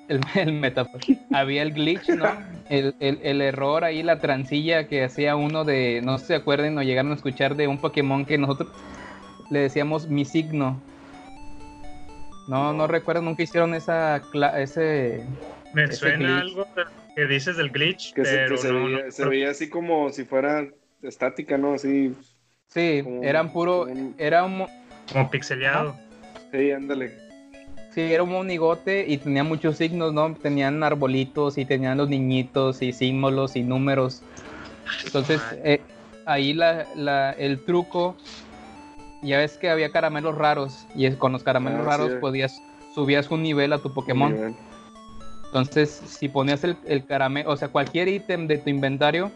el 0.07 0.19
Metapod. 0.59 1.01
había 1.31 1.61
el 1.61 1.73
glitch, 1.73 2.09
¿no? 2.09 2.25
El, 2.69 2.95
el, 2.99 3.19
el 3.23 3.41
error 3.41 3.83
ahí, 3.83 4.03
la 4.03 4.19
transilla 4.19 4.87
que 4.87 5.03
hacía 5.03 5.35
uno 5.35 5.63
de, 5.65 6.01
no 6.03 6.17
sé 6.17 6.23
si 6.23 6.27
se 6.27 6.35
acuerden 6.35 6.77
o 6.77 6.83
llegaron 6.83 7.11
a 7.11 7.15
escuchar 7.15 7.55
de 7.55 7.67
un 7.67 7.77
Pokémon 7.79 8.25
que 8.25 8.37
nosotros 8.37 8.69
le 9.49 9.59
decíamos 9.59 10.07
mi 10.07 10.25
signo. 10.25 10.81
No, 12.47 12.73
no 12.73 12.87
recuerdo, 12.87 13.21
nunca 13.21 13.43
hicieron 13.43 13.73
esa 13.73 14.21
cla- 14.31 14.55
ese 14.59 15.25
Me 15.73 15.85
ese 15.85 15.95
suena 15.95 16.17
glitch. 16.41 16.41
algo 16.57 16.67
que 17.15 17.25
dices 17.25 17.57
del 17.57 17.69
glitch, 17.71 18.13
Que, 18.13 18.25
se, 18.25 18.35
pero 18.35 18.49
que 18.55 18.57
se, 18.61 18.71
no, 18.71 18.85
veía, 18.85 19.05
no- 19.05 19.11
se 19.11 19.25
veía 19.25 19.49
así 19.49 19.69
como 19.69 20.09
si 20.11 20.25
fuera 20.25 20.67
estática, 21.01 21.57
¿no? 21.57 21.73
Así. 21.73 22.13
Sí, 22.67 23.01
como- 23.03 23.23
eran 23.23 23.51
puro, 23.51 23.87
era 24.17 24.43
un, 24.43 24.57
mo- 24.59 24.69
como 25.11 25.29
pixeleado. 25.31 25.95
Sí, 26.51 26.71
ándale. 26.71 27.24
Sí, 27.95 28.01
era 28.13 28.23
un 28.23 28.29
monigote 28.31 29.05
y 29.07 29.17
tenía 29.17 29.43
muchos 29.45 29.77
signos, 29.77 30.13
¿no? 30.13 30.35
Tenían 30.35 30.83
arbolitos 30.83 31.57
y 31.57 31.63
tenían 31.65 31.97
los 31.97 32.09
niñitos 32.09 32.81
y 32.81 32.91
símbolos 32.91 33.55
y 33.55 33.63
números. 33.63 34.21
Entonces, 35.05 35.41
eh, 35.63 35.81
ahí 36.25 36.53
la, 36.53 36.85
la- 36.95 37.31
el 37.31 37.63
truco, 37.63 38.17
ya 39.21 39.37
ves 39.37 39.57
que 39.57 39.69
había 39.69 39.91
caramelos 39.91 40.35
raros 40.37 40.85
y 40.93 41.09
con 41.11 41.31
los 41.31 41.43
caramelos 41.43 41.79
Ah, 41.81 41.85
raros 41.85 42.11
sí. 42.11 42.17
podías, 42.19 42.61
subías 42.93 43.31
un 43.31 43.41
nivel 43.41 43.71
a 43.73 43.79
tu 43.79 43.93
Pokémon. 43.93 44.37
Entonces, 45.47 45.89
si 46.05 46.27
ponías 46.27 46.63
el, 46.65 46.75
el 46.85 47.05
caramelo, 47.05 47.49
o 47.51 47.55
sea, 47.55 47.69
cualquier 47.69 48.09
ítem 48.09 48.45
de 48.47 48.57
tu 48.57 48.69
inventario, 48.69 49.31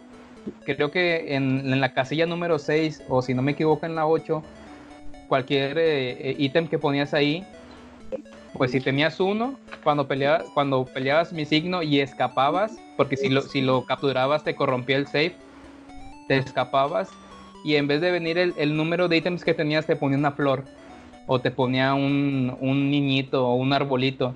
creo 0.65 0.91
que 0.91 1.33
en, 1.33 1.59
en 1.71 1.79
la 1.79 1.93
casilla 1.93 2.25
número 2.25 2.59
6, 2.59 3.01
o 3.07 3.21
si 3.21 3.33
no 3.33 3.41
me 3.41 3.53
equivoco 3.53 3.85
en 3.85 3.95
la 3.95 4.05
8, 4.05 4.43
cualquier 5.29 5.77
eh, 5.77 6.31
eh, 6.31 6.35
ítem 6.37 6.67
que 6.67 6.77
ponías 6.77 7.13
ahí, 7.13 7.45
pues 8.53 8.71
si 8.71 8.81
tenías 8.81 9.19
uno, 9.19 9.57
cuando 9.83 10.07
peleabas, 10.07 10.45
cuando 10.53 10.85
peleabas 10.85 11.33
mi 11.33 11.45
signo 11.45 11.83
y 11.83 11.99
escapabas, 11.99 12.77
porque 12.97 13.17
si 13.17 13.29
lo, 13.29 13.41
si 13.41 13.61
lo 13.61 13.85
capturabas 13.85 14.43
te 14.43 14.55
corrompía 14.55 14.97
el 14.97 15.07
save, 15.07 15.35
te 16.27 16.37
escapabas 16.37 17.09
y 17.63 17.75
en 17.75 17.87
vez 17.87 18.01
de 18.01 18.11
venir 18.11 18.37
el, 18.37 18.77
número 18.77 19.07
de 19.07 19.17
ítems 19.17 19.43
que 19.43 19.53
tenías 19.53 19.85
te 19.85 19.95
ponía 19.95 20.17
una 20.17 20.31
flor 20.31 20.63
o 21.27 21.39
te 21.39 21.51
ponía 21.51 21.93
un, 21.93 22.55
un 22.59 22.89
niñito 22.89 23.47
o 23.47 23.55
un 23.55 23.73
arbolito 23.73 24.33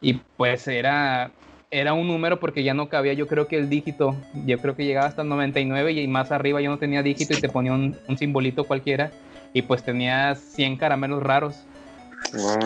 y 0.00 0.14
pues 0.36 0.66
era 0.68 1.30
era 1.70 1.92
un 1.92 2.06
número 2.06 2.38
porque 2.38 2.62
ya 2.62 2.74
no 2.74 2.88
cabía 2.88 3.12
yo 3.14 3.26
creo 3.26 3.46
que 3.46 3.56
el 3.56 3.68
dígito 3.68 4.14
yo 4.46 4.58
creo 4.58 4.76
que 4.76 4.84
llegaba 4.84 5.06
hasta 5.06 5.22
el 5.22 5.28
99 5.28 5.92
y 5.92 6.06
más 6.08 6.32
arriba 6.32 6.60
ya 6.60 6.68
no 6.68 6.78
tenía 6.78 7.02
dígito 7.02 7.34
y 7.34 7.40
te 7.40 7.48
ponía 7.48 7.72
un, 7.72 7.96
un 8.08 8.18
simbolito 8.18 8.64
cualquiera 8.64 9.10
y 9.52 9.62
pues 9.62 9.82
tenías 9.82 10.38
100 10.38 10.76
caramelos 10.76 11.22
raros 11.22 11.64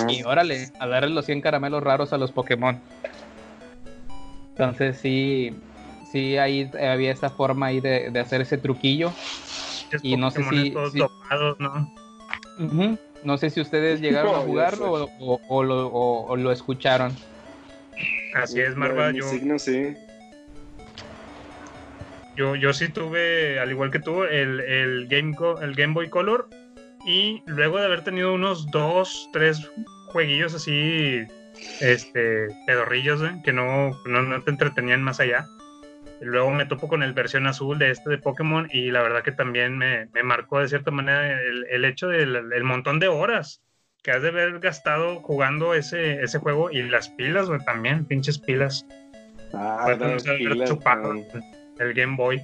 y 0.09 0.23
órale, 0.23 0.69
a 0.79 0.87
darle 0.87 1.11
los 1.11 1.27
100 1.27 1.41
caramelos 1.41 1.83
raros 1.83 2.13
a 2.13 2.19
los 2.19 2.33
Pokémon. 2.33 2.81
Entonces 4.51 4.99
sí, 4.99 5.55
sí 6.11 6.37
ahí 6.39 6.71
había 6.81 7.13
esa 7.13 7.31
forma 7.31 7.67
ahí 7.67 7.81
de, 7.81 8.11
de 8.11 8.21
hacer 8.21 8.41
ese 8.41 8.59
truquillo. 8.59 9.13
Y 10.03 10.17
no 10.17 10.31
sé 10.31 10.43
si, 10.45 10.71
todos 10.71 10.93
si- 10.93 10.99
dopados, 10.99 11.57
¿no? 11.61 13.39
Sé 13.39 13.51
si 13.51 13.61
ustedes 13.61 14.01
llegaron 14.01 14.33
No, 14.33 14.39
a 14.39 14.43
jugarlo 14.43 14.93
o, 14.93 15.11
o- 15.21 15.41
o 15.49 15.63
lo, 15.63 15.87
o- 15.89 16.27
o 16.27 16.37
lo 16.37 16.53
escucharon. 16.53 17.17
Así 18.35 18.61
es, 18.61 18.77
Marva. 18.77 19.11
Yo, 19.13 19.29
signo, 19.29 19.59
sí. 19.59 19.95
yo, 22.37 22.55
yo 22.55 22.73
sí 22.73 22.89
tuve, 22.89 23.59
al 23.59 23.71
igual 23.71 23.91
que 23.91 23.99
tú, 23.99 24.23
el, 24.25 24.61
el, 24.61 25.09
Game, 25.09 25.35
Co- 25.35 25.61
el 25.61 25.75
Game 25.75 25.95
Boy 25.95 26.09
Color. 26.09 26.49
Y 27.07 27.43
luego 27.47 27.79
de 27.79 27.87
haber 27.87 28.05
tenido 28.05 28.35
unos 28.35 28.71
dos, 28.71 29.29
tres 29.33 29.71
jueguillos 30.07 30.55
así, 30.55 31.23
este, 31.81 32.49
pedorrillos, 32.67 33.23
¿eh? 33.23 33.41
que 33.45 33.53
no, 33.53 33.91
no, 34.07 34.23
no 34.23 34.43
te 34.43 34.51
entretenían 34.51 35.03
más 35.03 35.21
allá. 35.21 35.47
Y 36.21 36.25
luego 36.25 36.51
me 36.51 36.67
topo 36.67 36.89
con 36.89 37.03
el 37.03 37.13
versión 37.13 37.47
azul 37.47 37.79
de 37.79 37.91
este 37.91 38.11
de 38.11 38.19
Pokémon 38.19 38.69
y 38.73 38.91
la 38.91 39.03
verdad 39.03 39.23
que 39.23 39.33
también 39.33 39.79
me, 39.79 40.07
me 40.07 40.23
marcó 40.25 40.61
de 40.61 40.69
cierta 40.69 40.91
manera 40.91 41.41
el, 41.41 41.65
el 41.71 41.85
hecho 41.85 42.09
del 42.09 42.35
el 42.53 42.65
montón 42.65 42.99
de 42.99 43.07
horas 43.07 43.63
que 44.03 44.11
has 44.13 44.23
de 44.23 44.29
haber 44.29 44.59
gastado 44.61 45.21
jugando 45.21 45.75
ese, 45.75 46.23
ese 46.23 46.39
juego 46.39 46.71
y 46.71 46.83
las 46.83 47.09
pilas, 47.11 47.49
güey, 47.49 47.61
también, 47.65 48.05
pinches 48.05 48.39
pilas. 48.39 48.87
Ah, 49.53 49.95
pilas, 49.97 50.25
el 51.79 51.95
Game 51.95 52.17
Boy. 52.17 52.41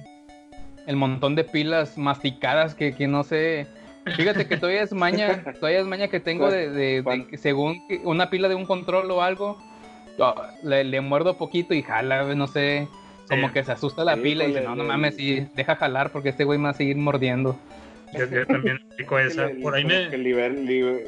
El 0.87 0.95
montón 0.95 1.35
de 1.35 1.43
pilas 1.43 1.97
masticadas 1.97 2.75
que, 2.75 2.93
que 2.93 3.07
no 3.07 3.23
sé. 3.23 3.67
Fíjate 4.15 4.47
que 4.47 4.57
todavía 4.57 4.83
es 4.83 4.93
maña, 4.93 5.43
todavía 5.59 5.79
es 5.79 5.87
maña 5.87 6.07
que 6.07 6.19
tengo 6.19 6.49
de, 6.51 6.69
de- 6.69 7.01
de 7.01 7.27
que 7.27 7.37
según 7.37 7.81
una 8.03 8.29
pila 8.29 8.47
de 8.47 8.55
un 8.55 8.65
control 8.65 9.09
o 9.11 9.21
algo, 9.21 9.57
ah, 10.19 10.49
le, 10.63 10.83
le 10.83 11.01
muerdo 11.01 11.37
poquito 11.37 11.73
y 11.73 11.81
jala, 11.81 12.23
no 12.35 12.47
sé, 12.47 12.87
como 13.29 13.47
Sí. 13.47 13.53
que 13.55 13.63
se 13.63 13.71
asusta 13.71 14.03
la 14.03 14.15
Sí, 14.15 14.21
pila 14.21 14.43
y 14.43 14.47
dice, 14.47 14.61
no, 14.61 14.75
no 14.75 14.83
mames, 14.83 15.15
sí, 15.15 15.47
deja 15.55 15.75
jalar 15.75 16.11
porque 16.11 16.29
este 16.29 16.43
güey 16.43 16.59
me 16.59 16.65
va 16.65 16.69
a 16.71 16.73
seguir 16.73 16.97
mordiendo. 16.97 17.57
Yo, 18.13 18.25
yo 18.29 18.45
también 18.45 18.77
aplico 18.93 19.17
esa. 19.17 19.49
Por 19.61 19.73
ahí 19.75 19.83
me. 19.85 20.09
que 20.09 20.17
liber- 20.19 20.53
liber- 20.65 21.07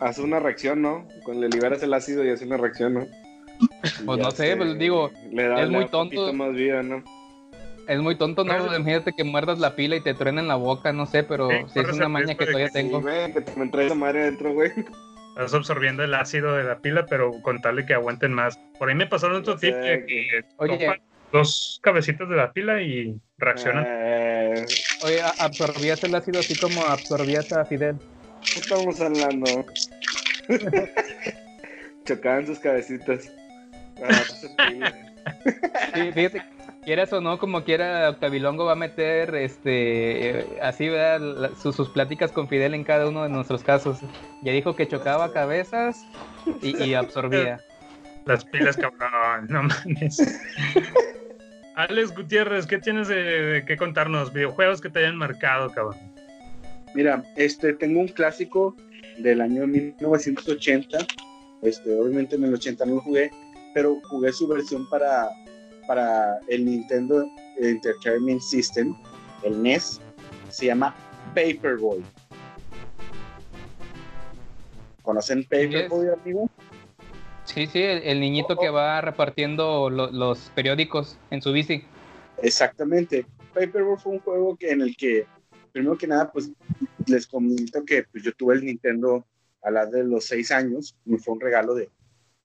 hace 0.00 0.22
una 0.22 0.40
reacción, 0.40 0.82
¿no? 0.82 1.06
Cuando 1.24 1.42
le 1.46 1.48
liberas 1.48 1.82
el 1.84 1.94
ácido 1.94 2.24
y 2.24 2.30
hace 2.30 2.44
una 2.44 2.56
reacción, 2.56 2.94
¿no? 2.94 3.06
Pues 4.04 4.18
Ya 4.18 4.24
no 4.24 4.30
sé, 4.32 4.48
se- 4.48 4.56
pues 4.56 4.76
digo, 4.78 5.12
le 5.30 5.46
da, 5.46 5.62
es 5.62 5.68
le 5.68 5.76
muy 5.76 5.84
da 5.84 5.90
tonto. 5.92 6.16
poquito 6.16 6.32
más 6.32 6.52
vida, 6.54 6.82
¿no? 6.82 7.04
Es 7.88 8.00
muy 8.00 8.16
tonto, 8.16 8.44
¿no? 8.44 8.56
Imagínate 8.76 9.12
que 9.12 9.24
muerdas 9.24 9.58
la 9.58 9.74
pila 9.74 9.96
y 9.96 10.00
te 10.00 10.14
truena 10.14 10.40
en 10.40 10.48
la 10.48 10.54
boca, 10.54 10.92
no 10.92 11.06
sé, 11.06 11.24
pero 11.24 11.48
Sí, 11.50 11.56
sí 11.74 11.80
es 11.80 11.92
una 11.92 12.08
maña 12.08 12.34
que 12.34 12.46
todavía 12.46 12.66
que 12.66 12.72
tengo. 12.72 12.98
Sí, 12.98 13.02
güey, 13.02 13.32
que 13.32 13.40
te 13.40 13.52
me 13.56 13.68
traes 13.68 13.86
esa 13.86 13.94
madre 13.94 14.22
adentro, 14.22 14.52
güey. 14.52 14.70
Estás 15.30 15.54
absorbiendo 15.54 16.04
el 16.04 16.14
ácido 16.14 16.54
de 16.56 16.64
la 16.64 16.78
pila, 16.78 17.06
pero 17.06 17.32
con 17.42 17.60
tal 17.60 17.76
de 17.76 17.86
que 17.86 17.94
aguanten 17.94 18.32
más. 18.32 18.58
Por 18.78 18.88
ahí 18.88 18.94
me 18.94 19.06
pasaron 19.06 19.38
otro 19.38 19.56
tip 19.56 19.74
de 19.74 20.04
que 20.06 20.44
Oye. 20.58 20.78
topan 20.78 21.00
dos 21.32 21.80
cabecitas 21.82 22.28
de 22.28 22.36
la 22.36 22.52
pila 22.52 22.82
y 22.82 23.18
reaccionan. 23.38 23.84
Eh, 23.88 24.66
Oye, 25.02 25.22
absorbías 25.38 26.04
el 26.04 26.14
ácido 26.14 26.38
así 26.40 26.54
como 26.54 26.84
absorbías 26.84 27.50
a 27.52 27.64
Fidel. 27.64 27.96
¿qué 28.52 28.60
estamos 28.60 29.00
hablando? 29.00 29.64
Chocaban 32.04 32.46
sus 32.46 32.58
cabecitas. 32.58 33.32
Ah, 34.02 34.08
pues, 34.28 34.46
Sí, 35.94 36.12
fíjate, 36.12 36.42
quieras 36.84 37.12
o 37.12 37.20
no, 37.20 37.38
como 37.38 37.64
quiera, 37.64 38.10
Octavilongo 38.10 38.64
va 38.64 38.72
a 38.72 38.76
meter 38.76 39.34
este 39.34 40.58
así 40.60 40.88
¿verdad? 40.88 41.20
La- 41.20 41.54
sus, 41.56 41.76
sus 41.76 41.88
pláticas 41.90 42.32
con 42.32 42.48
Fidel 42.48 42.74
en 42.74 42.84
cada 42.84 43.08
uno 43.08 43.22
de 43.22 43.28
nuestros 43.28 43.62
casos. 43.62 43.98
Ya 44.42 44.52
dijo 44.52 44.74
que 44.76 44.88
chocaba 44.88 45.32
cabezas 45.32 46.04
y, 46.60 46.82
y 46.84 46.94
absorbía. 46.94 47.60
Las 48.26 48.44
pilas, 48.44 48.76
cabrón, 48.76 49.46
no 49.48 49.64
mames. 49.64 50.40
Alex 51.74 52.14
Gutiérrez, 52.14 52.66
¿qué 52.66 52.78
tienes 52.78 53.08
de, 53.08 53.16
de 53.16 53.64
qué 53.64 53.76
contarnos? 53.76 54.32
Videojuegos 54.32 54.80
que 54.80 54.90
te 54.90 55.00
hayan 55.00 55.16
marcado, 55.16 55.70
cabrón. 55.70 55.96
Mira, 56.94 57.24
este, 57.36 57.72
tengo 57.72 57.98
un 58.00 58.08
clásico 58.08 58.76
del 59.18 59.40
año 59.40 59.66
1980. 59.66 60.98
Este, 61.62 61.94
obviamente 61.98 62.36
en 62.36 62.44
el 62.44 62.54
80 62.54 62.84
no 62.86 62.94
lo 62.96 63.00
jugué, 63.00 63.30
pero 63.74 63.96
jugué 64.04 64.32
su 64.32 64.46
versión 64.46 64.88
para, 64.88 65.28
para 65.86 66.38
el 66.48 66.64
Nintendo 66.64 67.26
Entertainment 67.58 68.40
System, 68.40 68.94
el 69.42 69.62
NES. 69.62 70.00
Se 70.50 70.66
llama 70.66 70.94
Paperboy. 71.34 72.02
¿Conocen 75.02 75.42
Paperboy, 75.44 76.08
amigo? 76.08 76.48
Sí, 77.44 77.66
sí, 77.66 77.82
el, 77.82 78.02
el 78.04 78.20
niñito 78.20 78.56
que 78.56 78.70
va 78.70 79.00
repartiendo 79.00 79.90
lo- 79.90 80.10
los 80.10 80.50
periódicos 80.54 81.18
en 81.30 81.42
su 81.42 81.52
bici. 81.52 81.84
Exactamente. 82.40 83.26
Paperboy 83.52 83.96
fue 83.98 84.12
un 84.12 84.20
juego 84.20 84.56
que, 84.56 84.70
en 84.70 84.80
el 84.82 84.96
que, 84.96 85.26
primero 85.72 85.98
que 85.98 86.06
nada, 86.06 86.30
pues 86.30 86.50
les 87.06 87.26
comento 87.26 87.84
que 87.84 88.04
pues, 88.04 88.22
yo 88.22 88.32
tuve 88.32 88.54
el 88.54 88.64
Nintendo 88.64 89.26
a 89.62 89.70
la 89.70 89.86
de 89.86 90.04
los 90.04 90.24
seis 90.26 90.50
años. 90.52 90.94
Me 91.04 91.18
fue 91.18 91.34
un 91.34 91.40
regalo 91.40 91.74
de, 91.74 91.90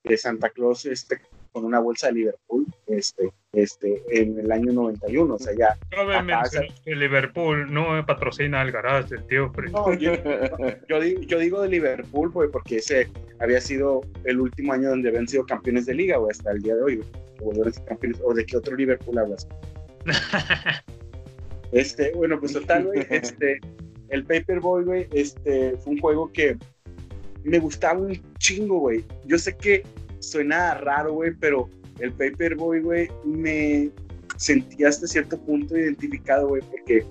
de 0.03 0.17
Santa 0.17 0.49
Claus 0.49 0.85
este, 0.85 1.21
con 1.57 1.65
una 1.65 1.79
bolsa 1.79 2.07
de 2.07 2.13
Liverpool 2.13 2.67
este, 2.85 3.31
este, 3.53 4.03
en 4.11 4.39
el 4.39 4.51
año 4.51 4.71
91. 4.73 5.33
O 5.33 5.39
sea, 5.39 5.53
ya. 5.57 5.75
Cabe 5.89 6.21
mencionar 6.21 6.69
que 6.85 6.95
Liverpool 6.95 7.73
no 7.73 8.05
patrocina 8.05 8.61
el 8.61 8.71
garage 8.71 9.15
del 9.15 9.25
tío. 9.25 9.51
No, 9.71 9.91
yo, 9.95 10.11
yo 10.87 11.01
digo, 11.01 11.21
yo 11.21 11.39
digo 11.39 11.61
de 11.63 11.69
Liverpool, 11.69 12.29
güey, 12.29 12.51
porque 12.51 12.75
ese 12.77 13.07
había 13.39 13.59
sido 13.59 14.01
el 14.23 14.39
último 14.39 14.73
año 14.73 14.89
donde 14.89 15.09
habían 15.09 15.27
sido 15.27 15.47
campeones 15.47 15.87
de 15.87 15.95
liga, 15.95 16.17
güey, 16.17 16.29
hasta 16.29 16.51
el 16.51 16.61
día 16.61 16.75
de 16.75 16.83
hoy, 16.83 17.01
güey. 17.39 17.71
campeones. 17.87 18.21
¿O 18.23 18.35
de 18.35 18.45
qué 18.45 18.57
otro 18.57 18.75
Liverpool 18.75 19.17
hablas? 19.17 19.47
Este, 21.73 22.13
bueno, 22.13 22.39
pues 22.39 22.53
total, 22.53 22.85
güey, 22.85 23.05
este, 23.09 23.59
el 24.07 24.23
Paperboy, 24.23 24.85
güey, 24.85 25.07
este, 25.11 25.75
fue 25.79 25.95
un 25.95 25.99
juego 25.99 26.31
que 26.31 26.55
me 27.43 27.59
gustaba 27.59 27.99
un 27.99 28.17
chingo, 28.39 28.79
güey. 28.79 29.03
Yo 29.25 29.37
sé 29.37 29.57
que 29.57 29.83
suena 30.19 30.75
raro, 30.75 31.13
güey, 31.13 31.33
pero 31.39 31.69
el 31.99 32.11
Paperboy, 32.13 32.81
güey, 32.81 33.09
me 33.25 33.89
sentía 34.37 34.89
hasta 34.89 35.07
cierto 35.07 35.39
punto 35.39 35.77
identificado, 35.77 36.49
güey, 36.49 36.61
porque 36.69 37.05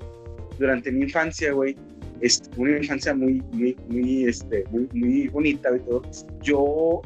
durante 0.59 0.91
mi 0.93 1.03
infancia, 1.03 1.53
güey, 1.53 1.77
este, 2.21 2.49
una 2.61 2.79
infancia 2.79 3.15
muy, 3.15 3.43
muy, 3.53 3.77
muy, 3.89 4.25
este, 4.25 4.65
muy, 4.71 4.89
muy 4.93 5.29
bonita 5.29 5.75
y 5.75 5.81
todo. 5.81 6.03
Yo 6.43 7.03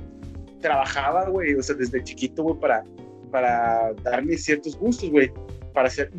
trabajaba, 0.61 1.29
güey, 1.29 1.55
o 1.55 1.63
sea, 1.63 1.75
desde 1.75 2.03
chiquito, 2.05 2.43
güey, 2.43 2.61
para, 2.61 2.85
para 3.31 3.93
darme 4.05 4.37
ciertos 4.37 4.79
gustos, 4.79 5.11
güey, 5.11 5.31
para 5.73 5.89
hacer... 5.89 6.11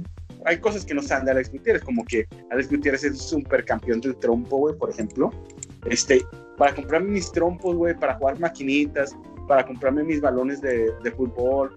Hay 0.46 0.58
cosas 0.58 0.84
que 0.84 0.96
no 0.96 1.04
saben 1.04 1.26
de 1.26 1.32
Alex 1.32 1.52
Gutiérrez, 1.52 1.84
como 1.84 2.04
que 2.04 2.26
Alex 2.50 2.70
Gutiérrez 2.72 3.04
es 3.04 3.20
supercampeón 3.20 4.02
del 4.02 4.16
trompo, 4.18 4.58
güey, 4.58 4.76
por 4.76 4.90
ejemplo. 4.90 5.30
Este, 5.86 6.22
para 6.58 6.74
comprarme 6.74 7.12
mis 7.12 7.32
trompos, 7.32 7.76
güey, 7.76 7.96
para 7.96 8.16
jugar 8.16 8.40
maquinitas, 8.40 9.16
para 9.48 9.66
comprarme 9.66 10.04
mis 10.04 10.22
balones 10.22 10.62
de, 10.62 10.92
de 11.04 11.12
fútbol, 11.12 11.74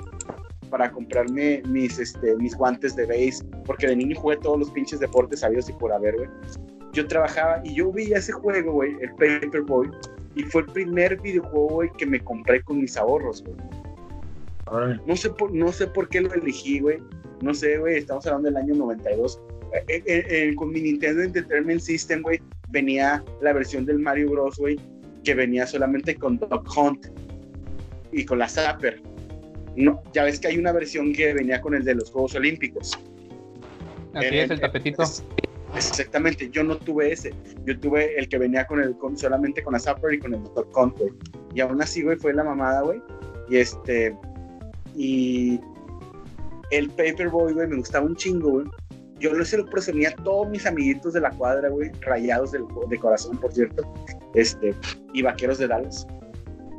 para 0.71 0.91
comprarme 0.91 1.63
mis, 1.69 1.99
este, 1.99 2.35
mis 2.37 2.57
guantes 2.57 2.97
de 2.97 3.07
base, 3.07 3.45
porque 3.65 3.87
de 3.87 3.97
niño 3.97 4.19
jugué 4.19 4.37
todos 4.39 4.59
los 4.59 4.71
pinches 4.71 5.01
deportes 5.01 5.41
sabidos 5.41 5.69
y 5.69 5.73
por 5.75 5.93
haber, 5.93 6.17
güey. 6.17 6.29
Yo 6.93 7.07
trabajaba 7.07 7.61
y 7.65 7.75
yo 7.75 7.93
vi 7.93 8.13
ese 8.13 8.33
juego, 8.33 8.73
güey, 8.73 8.97
el 9.01 9.11
Paperboy, 9.11 9.91
y 10.35 10.43
fue 10.43 10.63
el 10.63 10.69
primer 10.69 11.21
videojuego, 11.21 11.69
güey, 11.69 11.91
que 11.97 12.07
me 12.07 12.19
compré 12.19 12.63
con 12.63 12.81
mis 12.81 12.97
ahorros, 12.97 13.45
güey. 13.45 13.57
No 15.07 15.17
sé, 15.17 15.31
por, 15.31 15.53
no 15.53 15.71
sé 15.71 15.87
por 15.87 16.09
qué 16.09 16.23
lo 16.23 16.33
elegí, 16.33 16.81
güey. 16.81 16.99
No 17.43 17.55
sé, 17.55 17.79
güey, 17.79 17.99
estamos 17.99 18.27
hablando 18.27 18.49
del 18.49 18.57
año 18.57 18.75
92. 18.75 19.41
Eh, 19.89 20.03
eh, 20.07 20.25
eh, 20.29 20.55
con 20.57 20.71
mi 20.71 20.81
Nintendo 20.81 21.23
Entertainment 21.23 21.81
System, 21.81 22.23
güey, 22.23 22.41
venía 22.71 23.23
la 23.43 23.53
versión 23.53 23.85
del 23.85 23.99
Mario 23.99 24.31
Bros, 24.31 24.57
güey, 24.57 24.79
que 25.23 25.35
venía 25.35 25.67
solamente 25.67 26.17
con 26.17 26.39
Duck 26.39 26.67
Hunt 26.77 27.07
y 28.15 28.25
con 28.25 28.39
la 28.39 28.49
Zapper. 28.49 29.01
No, 29.77 30.03
ya 30.13 30.25
ves 30.25 30.39
que 30.41 30.49
hay 30.49 30.59
una 30.59 30.73
versión 30.73 31.13
que 31.13 31.35
venía 31.35 31.61
con 31.61 31.75
el 31.75 31.85
de 31.85 31.97
los 31.97 32.11
Juegos 32.11 32.35
Olímpicos. 32.37 32.99
Así 34.15 34.39
es, 34.39 34.51
el 34.51 34.61
tapetito. 34.61 35.03
es- 35.03 35.25
exactamente, 35.75 36.49
yo 36.51 36.63
no 36.63 36.77
tuve 36.77 37.13
ese. 37.13 37.35
Yo 37.67 37.79
tuve 37.81 38.17
el 38.19 38.29
que 38.29 38.39
venía 38.39 38.67
con 38.67 38.81
el 38.81 38.97
con, 38.97 39.17
solamente 39.19 39.63
con 39.63 39.73
la 39.73 39.81
Zapper 39.81 40.15
y 40.15 40.19
con 40.21 40.35
el 40.35 40.41
Hunt, 40.75 40.97
güey. 40.99 41.11
Y 41.55 41.61
aún 41.61 41.83
así, 41.83 42.03
güey, 42.03 42.17
fue 42.17 42.33
la 42.33 42.45
mamada, 42.45 42.83
güey. 42.83 43.03
Y 43.49 43.57
este. 43.57 44.17
Y 44.95 45.59
el 46.71 46.89
Paperboy, 46.91 47.53
güey, 47.53 47.67
me 47.67 47.77
gustaba 47.77 48.07
un 48.07 48.15
chingo, 48.15 48.51
güey. 48.51 48.67
Yo 49.19 49.33
lo 49.33 49.45
se 49.45 49.57
lo 49.59 49.67
presumía 49.67 50.11
a 50.11 50.23
todos 50.23 50.49
mis 50.51 50.67
amiguitos 50.67 51.13
de 51.15 51.21
la 51.21 51.31
cuadra, 51.31 51.69
güey, 51.69 51.91
rayados 52.01 52.53
del- 52.53 52.65
de 52.89 52.99
corazón, 52.99 53.37
por 53.39 53.53
cierto. 53.53 53.83
Este, 54.35 54.75
y 55.13 55.23
vaqueros 55.23 55.59
de 55.59 55.67
Dallas. 55.69 56.07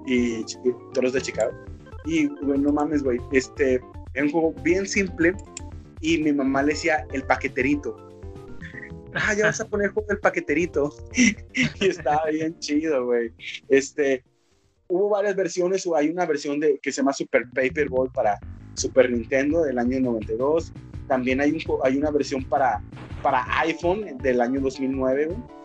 Y, 0.05 0.45
toros 0.93 1.13
de 1.13 1.21
Chicago. 1.21 1.51
Y, 2.05 2.27
güey, 2.27 2.59
no 2.59 2.71
mames, 2.71 3.03
güey. 3.03 3.19
Este, 3.31 3.81
era 4.13 4.25
un 4.25 4.31
juego 4.31 4.53
bien 4.63 4.87
simple. 4.87 5.33
Y 6.01 6.19
mi 6.19 6.33
mamá 6.33 6.61
le 6.63 6.73
decía 6.73 7.07
el 7.13 7.23
paqueterito. 7.23 7.97
Ah, 9.13 9.33
ya 9.33 9.45
vas 9.45 9.61
a 9.61 9.67
poner 9.67 9.91
juego 9.91 10.07
del 10.09 10.19
paqueterito. 10.19 10.93
y 11.15 11.87
estaba 11.87 12.25
bien 12.29 12.59
chido, 12.59 13.05
güey. 13.05 13.31
Este, 13.69 14.23
hubo 14.87 15.09
varias 15.09 15.35
versiones. 15.35 15.87
Hay 15.95 16.09
una 16.09 16.25
versión 16.25 16.59
de, 16.59 16.79
que 16.79 16.91
se 16.91 16.97
llama 16.97 17.13
Super 17.13 17.45
Paperboy 17.53 18.09
para 18.09 18.37
Super 18.73 19.09
Nintendo 19.09 19.63
del 19.63 19.79
año 19.79 19.99
92. 19.99 20.73
También 21.07 21.39
hay, 21.39 21.51
un, 21.51 21.61
hay 21.83 21.97
una 21.97 22.11
versión 22.11 22.43
para, 22.43 22.83
para 23.23 23.45
iPhone 23.61 24.17
del 24.19 24.41
año 24.41 24.59
2009. 24.59 25.27
güey. 25.27 25.64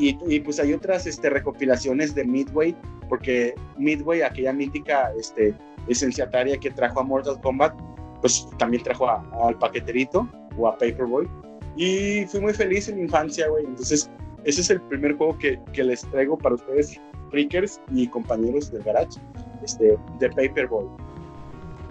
Y, 0.00 0.18
y, 0.26 0.40
pues 0.40 0.58
hay 0.58 0.72
otras 0.72 1.06
este, 1.06 1.28
recopilaciones 1.28 2.14
de 2.14 2.24
Midway, 2.24 2.74
porque 3.10 3.54
Midway, 3.76 4.22
aquella 4.22 4.50
mítica 4.50 5.12
este, 5.18 5.54
licenciataria 5.86 6.56
que 6.56 6.70
trajo 6.70 7.00
a 7.00 7.02
Mortal 7.02 7.38
Kombat, 7.42 7.74
pues 8.22 8.48
también 8.58 8.82
trajo 8.82 9.10
al 9.10 9.58
paqueterito 9.58 10.26
o 10.56 10.68
a 10.68 10.72
Paperboy. 10.72 11.28
Y 11.76 12.24
fui 12.26 12.40
muy 12.40 12.54
feliz 12.54 12.88
en 12.88 12.96
mi 12.96 13.02
infancia, 13.02 13.46
güey. 13.48 13.66
Entonces, 13.66 14.10
ese 14.44 14.62
es 14.62 14.70
el 14.70 14.80
primer 14.82 15.16
juego 15.16 15.36
que, 15.38 15.60
que 15.74 15.84
les 15.84 16.00
traigo 16.10 16.38
para 16.38 16.54
ustedes, 16.54 16.98
freakers 17.30 17.78
y 17.92 18.08
compañeros 18.08 18.72
del 18.72 18.82
garage, 18.82 19.20
este, 19.62 19.98
de 20.18 20.28
Paperboy. 20.30 20.86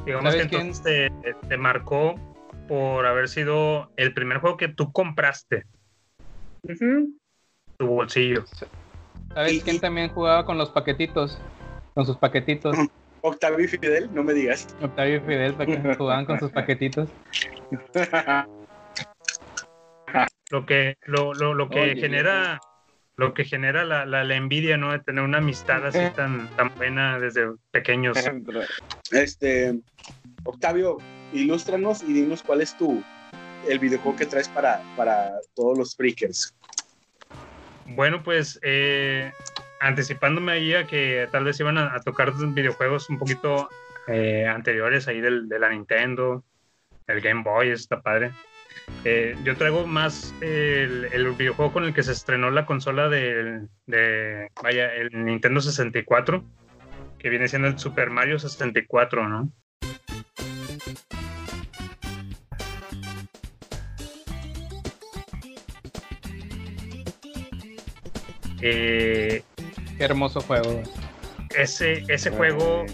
Digamos 0.05 0.33
que 0.33 0.41
entonces 0.41 0.81
te, 0.81 1.33
te 1.47 1.57
marcó 1.57 2.15
por 2.67 3.05
haber 3.05 3.29
sido 3.29 3.91
el 3.97 4.13
primer 4.15 4.39
juego 4.39 4.57
que 4.57 4.67
tú 4.67 4.91
compraste. 4.91 5.65
Tu 7.79 7.87
bolsillo. 7.87 8.43
¿Sabes 9.33 9.63
quién 9.63 9.79
también 9.79 10.09
jugaba 10.09 10.45
con 10.45 10.57
los 10.57 10.69
paquetitos? 10.69 11.39
Con 11.93 12.05
sus 12.05 12.17
paquetitos. 12.17 12.75
Octavio 13.21 13.63
y 13.63 13.67
Fidel, 13.69 14.09
no 14.13 14.21
me 14.21 14.33
digas. 14.33 14.67
Octavio 14.81 15.15
y 15.15 15.19
Fidel 15.21 15.55
jugaban 15.97 16.25
con 16.25 16.39
sus 16.39 16.51
paquetitos. 16.51 17.07
Lo 20.51 20.65
que, 20.65 20.97
lo, 21.05 21.33
lo, 21.33 21.53
lo 21.53 21.69
que 21.69 21.79
Oye, 21.79 21.95
genera, 21.95 22.59
lo 23.15 23.33
que 23.33 23.45
genera 23.45 23.85
la, 23.85 24.05
la, 24.05 24.25
la 24.25 24.35
envidia, 24.35 24.75
¿no? 24.75 24.91
De 24.91 24.99
tener 24.99 25.23
una 25.23 25.37
amistad 25.37 25.85
así 25.85 25.99
tan, 26.17 26.49
tan 26.57 26.75
buena 26.75 27.17
desde 27.17 27.47
pequeños. 27.71 28.17
Este, 29.11 29.79
Octavio, 30.43 30.97
ilústranos 31.33 32.03
y 32.03 32.13
dinos 32.13 32.43
cuál 32.43 32.61
es 32.61 32.77
tu 32.77 33.01
el 33.67 33.79
videojuego 33.79 34.17
que 34.17 34.25
traes 34.25 34.47
para, 34.49 34.83
para 34.95 35.31
todos 35.55 35.77
los 35.77 35.95
freakers. 35.95 36.53
Bueno, 37.95 38.21
pues 38.23 38.59
eh, 38.61 39.31
anticipándome 39.79 40.51
ahí 40.51 40.73
a 40.73 40.85
que 40.85 41.27
tal 41.31 41.43
vez 41.43 41.59
iban 41.59 41.77
a, 41.77 41.99
tocar 42.01 42.33
videojuegos 42.33 43.09
un 43.09 43.17
poquito 43.17 43.69
eh, 44.07 44.45
anteriores 44.47 45.07
ahí 45.07 45.21
del, 45.21 45.49
de 45.49 45.59
la 45.59 45.69
Nintendo, 45.69 46.43
el 47.07 47.21
Game 47.21 47.43
Boy, 47.43 47.69
está 47.69 48.01
padre. 48.01 48.31
Eh, 49.05 49.35
yo 49.43 49.55
traigo 49.55 49.87
más 49.87 50.33
el, 50.41 51.05
el, 51.11 51.31
videojuego 51.31 51.71
con 51.73 51.85
el 51.85 51.93
que 51.93 52.03
se 52.03 52.11
estrenó 52.11 52.51
la 52.51 52.65
consola 52.65 53.09
del, 53.09 53.67
de, 53.85 54.49
vaya, 54.61 54.93
el 54.93 55.09
Nintendo 55.25 55.61
64, 55.61 56.43
que 57.17 57.29
viene 57.29 57.47
siendo 57.47 57.67
el 57.67 57.79
Super 57.79 58.09
Mario 58.09 58.39
64, 58.39 59.27
¿no? 59.27 59.51
Eh, 68.61 69.43
Qué 69.97 70.03
hermoso 70.03 70.41
juego. 70.41 70.81
Ese, 71.55 72.03
ese 72.07 72.29
juego 72.29 72.85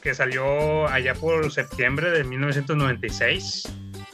que 0.00 0.14
salió 0.14 0.88
allá 0.88 1.14
por 1.14 1.50
septiembre 1.52 2.10
de 2.10 2.24
1996. 2.24 3.64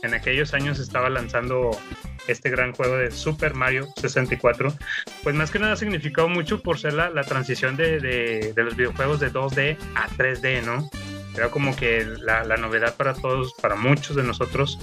En 0.03 0.15
aquellos 0.15 0.53
años 0.53 0.79
estaba 0.79 1.09
lanzando 1.09 1.71
este 2.29 2.51
gran 2.51 2.73
juego 2.73 2.97
de 2.97 3.11
Super 3.11 3.55
Mario 3.55 3.89
64. 3.97 4.75
Pues 5.23 5.35
más 5.35 5.51
que 5.51 5.59
nada 5.59 5.73
ha 5.73 5.77
significado 5.77 6.29
mucho 6.29 6.61
por 6.63 6.79
ser 6.79 6.95
la, 6.95 7.11
la 7.11 7.23
transición 7.23 7.77
de, 7.77 8.01
de, 8.01 8.53
de, 8.55 8.63
los 8.63 8.77
videojuegos 8.77 9.21
de 9.21 9.33
2D 9.33 9.77
a 9.95 10.09
3D, 10.09 10.63
¿no? 10.63 10.91
Era 11.35 11.51
como 11.51 11.75
que 11.75 12.05
la, 12.05 12.45
la 12.45 12.57
novedad 12.57 12.95
para 12.97 13.15
todos, 13.15 13.55
para 13.55 13.77
muchos 13.77 14.17
de 14.17 14.23
nosotros. 14.23 14.79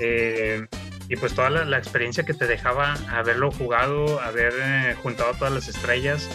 Eh, 0.00 0.66
y 1.08 1.16
pues 1.16 1.34
toda 1.34 1.50
la, 1.50 1.64
la, 1.64 1.78
experiencia 1.78 2.24
que 2.24 2.34
te 2.34 2.46
dejaba 2.46 2.94
haberlo 3.10 3.50
jugado, 3.50 4.20
haber 4.20 4.52
eh, 4.60 4.96
juntado 5.02 5.32
todas 5.34 5.52
las 5.52 5.68
estrellas, 5.68 6.28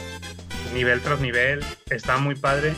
nivel 0.74 1.02
tras 1.02 1.20
nivel, 1.20 1.64
estaba 1.90 2.20
muy 2.20 2.36
padre. 2.36 2.74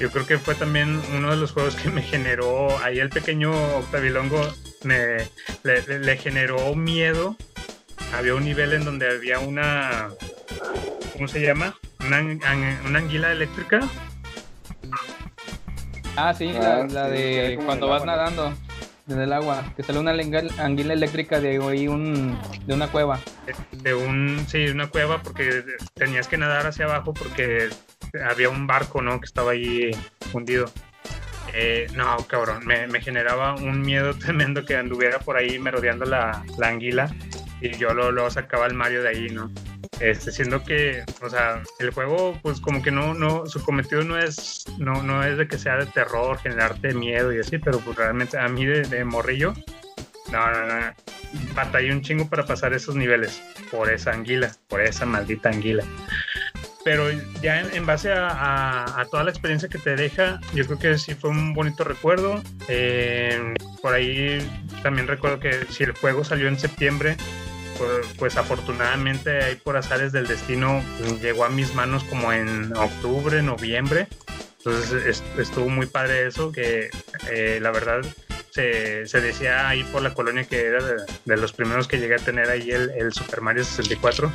Yo 0.00 0.10
creo 0.10 0.26
que 0.26 0.38
fue 0.38 0.54
también 0.54 1.00
uno 1.14 1.30
de 1.30 1.36
los 1.36 1.52
juegos 1.52 1.74
que 1.76 1.88
me 1.90 2.02
generó, 2.02 2.68
ahí 2.82 2.98
el 2.98 3.08
pequeño 3.10 3.52
Octavilongo 3.78 4.40
me, 4.84 5.16
le, 5.62 5.82
le, 5.86 5.98
le 6.00 6.16
generó 6.16 6.74
miedo. 6.74 7.36
Había 8.14 8.34
un 8.34 8.44
nivel 8.44 8.72
en 8.72 8.84
donde 8.84 9.08
había 9.10 9.38
una, 9.40 10.08
¿cómo 11.12 11.28
se 11.28 11.40
llama? 11.40 11.74
Una, 12.00 12.18
an- 12.18 12.78
una 12.86 12.98
anguila 12.98 13.32
eléctrica. 13.32 13.80
Ah, 16.16 16.32
sí, 16.32 16.52
Ah, 16.56 16.60
la, 16.60 16.86
la 16.86 17.06
sí, 17.08 17.14
que 17.22 17.48
de 17.48 17.58
cuando 17.64 17.88
vas 17.88 18.02
agua, 18.02 18.12
¿no? 18.16 18.16
nadando 18.16 18.54
en 19.08 19.20
el 19.20 19.32
agua, 19.32 19.72
que 19.76 19.82
sale 19.82 19.98
una 19.98 20.12
anguila 20.58 20.92
eléctrica 20.92 21.40
de 21.40 21.60
ahí 21.62 21.88
un, 21.88 22.38
de 22.66 22.74
una 22.74 22.88
cueva. 22.88 23.20
de 23.72 23.94
un 23.94 24.44
sí 24.48 24.66
una 24.66 24.88
cueva 24.88 25.22
porque 25.22 25.64
tenías 25.94 26.28
que 26.28 26.36
nadar 26.36 26.66
hacia 26.66 26.86
abajo 26.86 27.14
porque 27.14 27.68
había 28.28 28.48
un 28.48 28.66
barco 28.66 29.02
no 29.02 29.20
que 29.20 29.26
estaba 29.26 29.52
ahí 29.52 29.90
hundido. 30.32 30.70
Eh, 31.54 31.86
no 31.94 32.16
cabrón 32.26 32.66
me, 32.66 32.86
me 32.88 33.00
generaba 33.00 33.54
un 33.54 33.80
miedo 33.80 34.14
tremendo 34.18 34.64
que 34.64 34.76
anduviera 34.76 35.20
por 35.20 35.36
ahí 35.36 35.58
merodeando 35.58 36.04
la, 36.04 36.44
la 36.58 36.68
anguila 36.68 37.08
y 37.60 37.70
yo 37.76 37.94
lo, 37.94 38.10
lo 38.10 38.28
sacaba 38.30 38.66
al 38.66 38.74
Mario 38.74 39.02
de 39.02 39.08
ahí 39.08 39.28
no 39.28 39.50
este, 40.00 40.30
siendo 40.32 40.62
que, 40.64 41.04
o 41.22 41.30
sea, 41.30 41.62
el 41.78 41.90
juego, 41.90 42.38
pues 42.42 42.60
como 42.60 42.82
que 42.82 42.90
no, 42.90 43.14
no, 43.14 43.46
su 43.46 43.62
cometido 43.62 44.02
no 44.02 44.18
es, 44.18 44.64
no, 44.78 45.02
no 45.02 45.22
es 45.24 45.38
de 45.38 45.48
que 45.48 45.58
sea 45.58 45.76
de 45.76 45.86
terror, 45.86 46.38
generarte 46.38 46.94
miedo 46.94 47.32
y 47.32 47.40
así, 47.40 47.58
pero 47.58 47.78
pues 47.80 47.96
realmente 47.96 48.38
a 48.38 48.48
mí 48.48 48.64
de, 48.66 48.82
de 48.82 49.04
morrillo, 49.04 49.54
no, 50.32 50.50
no, 50.50 50.66
no, 50.66 50.92
batallé 51.54 51.92
un 51.92 52.02
chingo 52.02 52.28
para 52.28 52.44
pasar 52.46 52.72
esos 52.74 52.96
niveles 52.96 53.42
por 53.70 53.90
esa 53.90 54.12
anguila, 54.12 54.50
por 54.68 54.80
esa 54.80 55.06
maldita 55.06 55.48
anguila. 55.50 55.84
Pero 56.84 57.10
ya 57.42 57.60
en, 57.60 57.74
en 57.74 57.84
base 57.86 58.12
a, 58.12 58.28
a- 58.28 59.00
a 59.00 59.04
toda 59.06 59.24
la 59.24 59.30
experiencia 59.30 59.68
que 59.68 59.78
te 59.78 59.96
deja, 59.96 60.40
yo 60.54 60.64
creo 60.66 60.78
que 60.78 60.98
sí 60.98 61.14
fue 61.14 61.30
un 61.30 61.52
bonito 61.52 61.82
recuerdo. 61.82 62.40
Eh, 62.68 63.54
por 63.82 63.92
ahí 63.94 64.38
también 64.84 65.08
recuerdo 65.08 65.40
que 65.40 65.66
si 65.70 65.82
el 65.82 65.92
juego 65.92 66.22
salió 66.22 66.46
en 66.46 66.58
septiembre, 66.58 67.16
pues, 68.18 68.36
afortunadamente 68.36 69.42
ahí 69.44 69.56
por 69.56 69.76
azares 69.76 70.12
del 70.12 70.26
destino 70.26 70.82
llegó 71.20 71.44
a 71.44 71.48
mis 71.48 71.74
manos 71.74 72.04
como 72.04 72.32
en 72.32 72.74
octubre, 72.76 73.42
noviembre. 73.42 74.08
Entonces 74.58 75.04
es- 75.06 75.24
estuvo 75.38 75.68
muy 75.68 75.86
padre 75.86 76.26
eso, 76.26 76.50
que 76.52 76.90
eh, 77.30 77.58
la 77.62 77.70
verdad 77.70 78.00
se, 78.50 79.06
se 79.06 79.20
decía 79.20 79.68
ahí 79.68 79.84
por 79.84 80.02
la 80.02 80.12
colonia 80.14 80.44
que 80.44 80.64
era 80.66 80.82
de, 81.24 81.36
los 81.36 81.52
primeros 81.52 81.86
que 81.86 81.98
llegué 81.98 82.14
a 82.16 82.18
tener 82.18 82.50
ahí 82.50 82.70
el, 82.70 82.90
el 82.90 83.12
Super 83.12 83.40
Mario 83.42 83.64
64. 83.64 84.32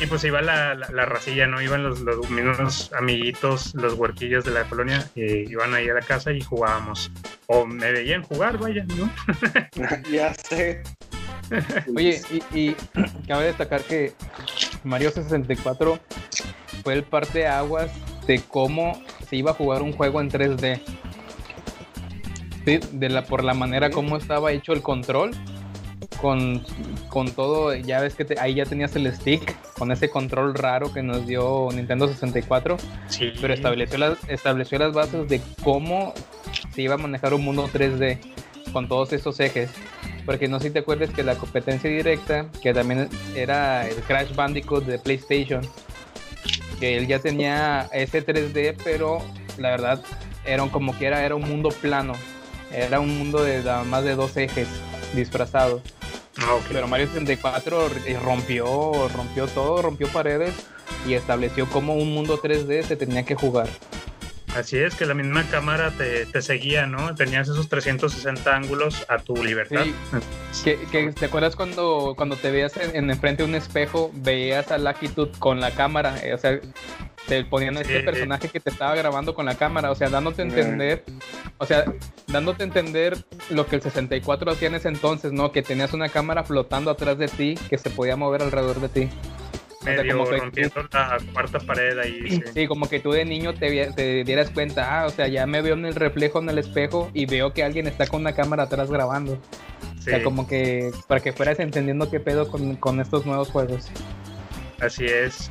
Y 0.00 0.06
pues 0.06 0.22
iba 0.22 0.40
la, 0.42 0.74
la, 0.74 0.88
la 0.90 1.06
racilla, 1.06 1.46
¿no? 1.48 1.60
Iban 1.60 1.82
los, 1.82 2.00
los 2.00 2.30
mismos 2.30 2.92
amiguitos, 2.96 3.74
los 3.74 3.94
huerquillos 3.94 4.44
de 4.44 4.52
la 4.52 4.62
colonia, 4.64 5.10
y 5.16 5.50
iban 5.50 5.74
ahí 5.74 5.88
a 5.88 5.94
la 5.94 6.02
casa 6.02 6.30
y 6.30 6.40
jugábamos. 6.40 7.10
O 7.46 7.66
me 7.66 7.90
veían 7.90 8.22
jugar, 8.22 8.58
vaya, 8.58 8.84
¿no? 8.96 9.10
ya 10.10 10.32
sé. 10.34 10.82
Oye, 11.96 12.20
y, 12.52 12.58
y 12.58 12.76
cabe 13.26 13.46
destacar 13.46 13.82
que 13.82 14.12
Mario 14.84 15.10
64 15.10 15.98
fue 16.82 16.94
el 16.94 17.04
parteaguas 17.04 17.90
de 18.26 18.40
cómo 18.40 19.00
se 19.28 19.36
iba 19.36 19.52
a 19.52 19.54
jugar 19.54 19.82
un 19.82 19.92
juego 19.92 20.20
en 20.20 20.30
3D. 20.30 20.80
Sí, 22.64 22.80
de 22.92 23.08
la, 23.08 23.24
por 23.24 23.44
la 23.44 23.54
manera 23.54 23.90
como 23.90 24.16
estaba 24.16 24.52
hecho 24.52 24.72
el 24.72 24.82
control. 24.82 25.30
Con, 26.20 26.64
con 27.08 27.30
todo, 27.30 27.74
ya 27.76 28.00
ves 28.00 28.14
que 28.16 28.24
te- 28.24 28.40
ahí 28.40 28.54
ya 28.54 28.64
tenías 28.64 28.94
el 28.96 29.12
stick, 29.14 29.54
con 29.74 29.92
ese 29.92 30.10
control 30.10 30.52
raro 30.54 30.92
que 30.92 31.00
nos 31.02 31.26
dio 31.28 31.68
Nintendo 31.72 32.08
64. 32.08 32.76
Sí. 33.08 33.32
Pero 33.40 33.54
estableció 33.54 33.98
las, 33.98 34.18
estableció 34.28 34.78
las 34.80 34.92
bases 34.92 35.28
de 35.28 35.40
cómo 35.62 36.14
se 36.74 36.82
iba 36.82 36.94
a 36.94 36.98
manejar 36.98 37.34
un 37.34 37.44
mundo 37.44 37.68
3D 37.72 38.18
con 38.72 38.88
todos 38.88 39.12
esos 39.12 39.38
ejes. 39.38 39.70
Porque 40.28 40.46
no 40.46 40.60
sé 40.60 40.66
si 40.66 40.74
te 40.74 40.80
acuerdas 40.80 41.08
que 41.08 41.22
la 41.22 41.36
competencia 41.36 41.88
directa, 41.88 42.50
que 42.60 42.74
también 42.74 43.08
era 43.34 43.88
el 43.88 43.94
Crash 44.02 44.34
Bandicoot 44.34 44.84
de 44.84 44.98
PlayStation, 44.98 45.62
que 46.78 46.98
él 46.98 47.06
ya 47.06 47.18
tenía 47.18 47.88
ese 47.94 48.22
3D, 48.22 48.76
pero 48.84 49.22
la 49.56 49.70
verdad 49.70 50.02
era 50.44 50.62
como 50.68 50.96
que 50.98 51.06
era, 51.06 51.24
era 51.24 51.34
un 51.34 51.48
mundo 51.48 51.70
plano. 51.70 52.12
Era 52.70 53.00
un 53.00 53.16
mundo 53.16 53.42
de 53.42 53.62
más 53.86 54.04
de 54.04 54.16
dos 54.16 54.36
ejes 54.36 54.68
disfrazado. 55.14 55.80
Pero 56.70 56.86
Mario 56.88 57.06
64 57.06 57.86
r- 57.86 58.18
rompió, 58.20 59.08
rompió 59.08 59.46
todo, 59.46 59.80
rompió 59.80 60.08
paredes 60.08 60.52
y 61.06 61.14
estableció 61.14 61.66
cómo 61.70 61.94
un 61.94 62.12
mundo 62.12 62.38
3D 62.38 62.82
se 62.82 62.96
tenía 62.96 63.22
que 63.24 63.34
jugar. 63.34 63.66
Así 64.58 64.76
es, 64.76 64.94
que 64.96 65.06
la 65.06 65.14
misma 65.14 65.44
cámara 65.50 65.92
te, 65.92 66.26
te 66.26 66.42
seguía, 66.42 66.86
¿no? 66.86 67.14
Tenías 67.14 67.48
esos 67.48 67.68
360 67.68 68.54
ángulos 68.56 69.04
a 69.08 69.18
tu 69.18 69.36
libertad. 69.44 69.84
Sí. 70.50 70.62
Que, 70.64 70.78
que- 70.90 71.12
¿Te 71.12 71.26
acuerdas 71.26 71.54
cuando, 71.54 72.14
cuando 72.16 72.34
te 72.36 72.50
veías 72.50 72.76
en, 72.76 72.96
en 72.96 73.10
enfrente 73.10 73.44
de 73.44 73.48
un 73.48 73.54
espejo, 73.54 74.10
veías 74.14 74.72
a 74.72 74.78
Tooth 75.14 75.38
con 75.38 75.60
la 75.60 75.70
cámara? 75.70 76.16
Eh, 76.24 76.34
o 76.34 76.38
sea, 76.38 76.58
te 77.28 77.44
ponían 77.44 77.76
a 77.76 77.82
este 77.82 78.00
Sí. 78.00 78.04
personaje 78.04 78.48
que 78.48 78.58
te 78.58 78.70
estaba 78.70 78.94
grabando 78.96 79.34
con 79.34 79.46
la 79.46 79.54
cámara, 79.54 79.90
o 79.90 79.94
sea, 79.94 80.08
dándote 80.08 80.42
a 80.42 80.46
entender, 80.46 81.04
o 81.58 81.66
sea, 81.66 81.84
dándote 82.26 82.62
a 82.64 82.66
entender 82.66 83.16
lo 83.50 83.66
que 83.66 83.76
el 83.76 83.82
64 83.82 84.50
hacía 84.50 84.68
en 84.68 84.74
ese 84.74 84.88
entonces, 84.88 85.30
¿no? 85.32 85.52
Que 85.52 85.62
tenías 85.62 85.92
una 85.92 86.08
cámara 86.08 86.42
flotando 86.42 86.90
atrás 86.90 87.16
de 87.18 87.28
ti 87.28 87.54
que 87.70 87.78
se 87.78 87.90
podía 87.90 88.16
mover 88.16 88.42
alrededor 88.42 88.80
de 88.80 88.88
ti. 88.88 89.08
O 89.90 89.94
sea, 89.94 90.02
Medio 90.02 90.18
como 90.18 90.30
que- 90.30 90.36
rompiendo 90.38 90.88
la 90.92 91.18
cuarta 91.32 91.58
pared 91.60 91.98
ahí. 91.98 92.30
sí. 92.30 92.42
Sí, 92.54 92.66
como 92.66 92.88
que 92.88 93.00
tú 93.00 93.12
de 93.12 93.24
niño 93.24 93.54
te, 93.54 93.86
te 93.92 94.24
dieras 94.24 94.50
cuenta, 94.50 95.00
ah, 95.02 95.06
o 95.06 95.10
sea, 95.10 95.28
ya 95.28 95.46
me 95.46 95.62
veo 95.62 95.74
en 95.74 95.86
el 95.86 95.94
reflejo 95.94 96.40
en 96.40 96.48
el 96.50 96.58
espejo 96.58 97.10
y 97.14 97.26
veo 97.26 97.52
que 97.52 97.62
alguien 97.64 97.86
está 97.86 98.06
con 98.06 98.20
una 98.20 98.34
cámara 98.34 98.64
atrás 98.64 98.90
grabando. 98.90 99.38
O 99.98 100.00
sea, 100.02 100.22
como 100.22 100.46
que 100.48 100.90
para 101.06 101.20
que 101.20 101.32
fueras 101.32 101.58
entendiendo 101.60 102.10
qué 102.10 102.18
pedo 102.20 102.48
con, 102.48 102.76
con 102.76 103.00
estos 103.00 103.26
nuevos 103.26 103.50
juegos. 103.50 103.88
Así 104.80 105.04
es. 105.06 105.50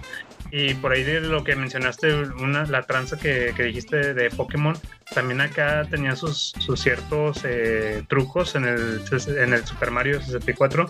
Y 0.52 0.74
por 0.76 0.94
ahí 0.94 1.04
de 1.04 1.20
lo 1.22 1.44
que 1.44 1.56
mencionaste, 1.56 2.14
una, 2.14 2.66
la 2.66 2.84
tranza 2.84 3.18
que, 3.18 3.54
que 3.56 3.64
dijiste 3.64 4.14
de 4.14 4.30
Pokémon, 4.30 4.78
también 5.14 5.42
acá 5.42 5.86
tenía 5.90 6.16
sus, 6.16 6.54
sus 6.60 6.80
ciertos 6.80 7.42
eh, 7.44 8.04
trucos 8.08 8.56
en 8.56 8.66
el, 8.66 9.02
en 9.38 9.54
el 9.54 9.66
Super 9.66 9.92
Mario 9.92 10.22
64. 10.22 10.90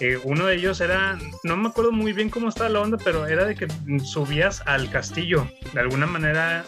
Eh, 0.00 0.18
uno 0.22 0.46
de 0.46 0.54
ellos 0.54 0.80
era, 0.80 1.18
no 1.42 1.56
me 1.56 1.68
acuerdo 1.68 1.90
muy 1.92 2.12
bien 2.12 2.30
cómo 2.30 2.48
estaba 2.48 2.68
la 2.70 2.80
onda, 2.80 2.96
pero 3.02 3.26
era 3.26 3.44
de 3.44 3.54
que 3.56 3.66
subías 4.04 4.62
al 4.66 4.88
castillo. 4.90 5.48
De 5.72 5.80
alguna 5.80 6.06
manera 6.06 6.64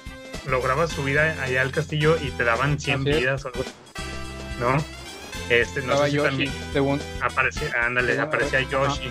lograbas 0.50 0.90
subir 0.90 1.18
a- 1.20 1.40
allá 1.42 1.62
al 1.62 1.70
castillo 1.70 2.16
y 2.20 2.30
te 2.32 2.44
daban 2.44 2.80
100 2.80 3.00
Así 3.02 3.10
es. 3.10 3.16
vidas 3.20 3.44
o 3.44 3.48
algo. 3.48 3.64
¿No? 4.60 5.03
Este, 5.50 5.80
no 5.82 5.92
Estaba 5.92 6.04
sé 6.06 6.10
si 6.10 6.16
Yoshi, 6.16 6.28
también 6.28 6.52
según. 6.72 7.00
aparecía, 7.20 7.68
ándale, 7.84 8.12
Según- 8.14 8.24
aparecía 8.28 8.60
Yoshi. 8.62 9.10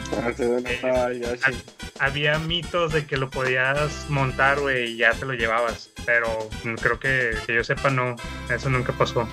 Ah, 0.83 1.09
hab- 1.11 1.63
había 1.99 2.39
mitos 2.39 2.91
de 2.91 3.05
que 3.05 3.17
lo 3.17 3.29
podías 3.29 4.09
montar, 4.09 4.59
güey, 4.59 4.93
y 4.93 4.97
ya 4.97 5.11
te 5.13 5.25
lo 5.25 5.33
llevabas. 5.33 5.91
Pero 6.05 6.27
creo 6.81 6.99
que, 6.99 7.31
que 7.45 7.53
yo 7.55 7.63
sepa, 7.63 7.89
no. 7.91 8.15
Eso 8.49 8.69
nunca 8.69 8.93
pasó. 8.93 9.27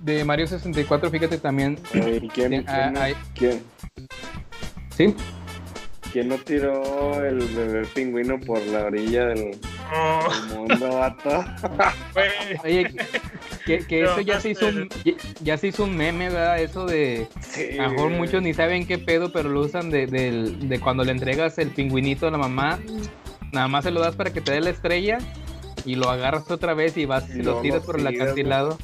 De 0.00 0.24
Mario 0.24 0.46
64, 0.46 1.10
fíjate 1.10 1.38
también. 1.38 1.78
Eh, 1.92 2.20
¿y 2.22 2.28
quién, 2.28 2.52
Sí, 2.52 2.56
quién 2.64 2.68
ah, 2.68 2.90
no- 2.92 3.00
hay- 3.00 3.16
quién- 3.34 3.62
Sí. 4.96 5.14
quién 6.12 6.28
no 6.28 6.38
tiró 6.38 7.22
el 7.24 7.38
bebé 7.40 7.84
pingüino 7.88 8.38
por 8.40 8.60
la 8.66 8.84
orilla 8.84 9.26
del, 9.26 9.58
Oh. 9.92 10.28
del 10.32 10.56
mundo, 10.58 10.98
vato? 10.98 11.44
Oye, 12.64 12.86
que, 13.66 13.78
que 13.86 14.04
eso 14.04 14.20
ya 14.20 14.40
se 14.40 14.50
hizo 14.50 14.68
un, 14.68 14.88
ya, 15.04 15.12
ya 15.42 15.58
se 15.58 15.66
hizo 15.68 15.84
un 15.84 15.96
meme, 15.96 16.28
¿verdad? 16.30 16.60
Eso 16.60 16.86
de. 16.86 17.26
a 17.78 17.82
lo 17.84 17.90
mejor 17.90 18.10
muchos 18.10 18.42
ni 18.42 18.54
saben 18.54 18.86
qué 18.86 18.96
pedo, 18.98 19.32
pero 19.32 19.48
lo 19.50 19.60
usan 19.60 19.90
de, 19.90 20.06
del- 20.06 20.68
de 20.68 20.80
cuando 20.80 21.04
le 21.04 21.12
entregas 21.12 21.58
el 21.58 21.70
pingüinito 21.70 22.26
a 22.26 22.30
la 22.30 22.38
mamá. 22.38 22.78
Nada 23.52 23.68
más 23.68 23.84
se 23.84 23.90
lo 23.90 24.00
das 24.00 24.16
para 24.16 24.32
que 24.32 24.40
te 24.40 24.52
dé 24.52 24.60
la 24.60 24.70
estrella 24.70 25.18
y 25.84 25.94
lo 25.96 26.08
agarras 26.10 26.50
otra 26.50 26.74
vez 26.74 26.96
y 26.96 27.04
vas 27.06 27.28
y, 27.34 27.40
Y 27.40 27.42
lo 27.42 27.60
tiras 27.60 27.82
por 27.84 27.98
el 28.00 28.06
acantilado. 28.06 28.78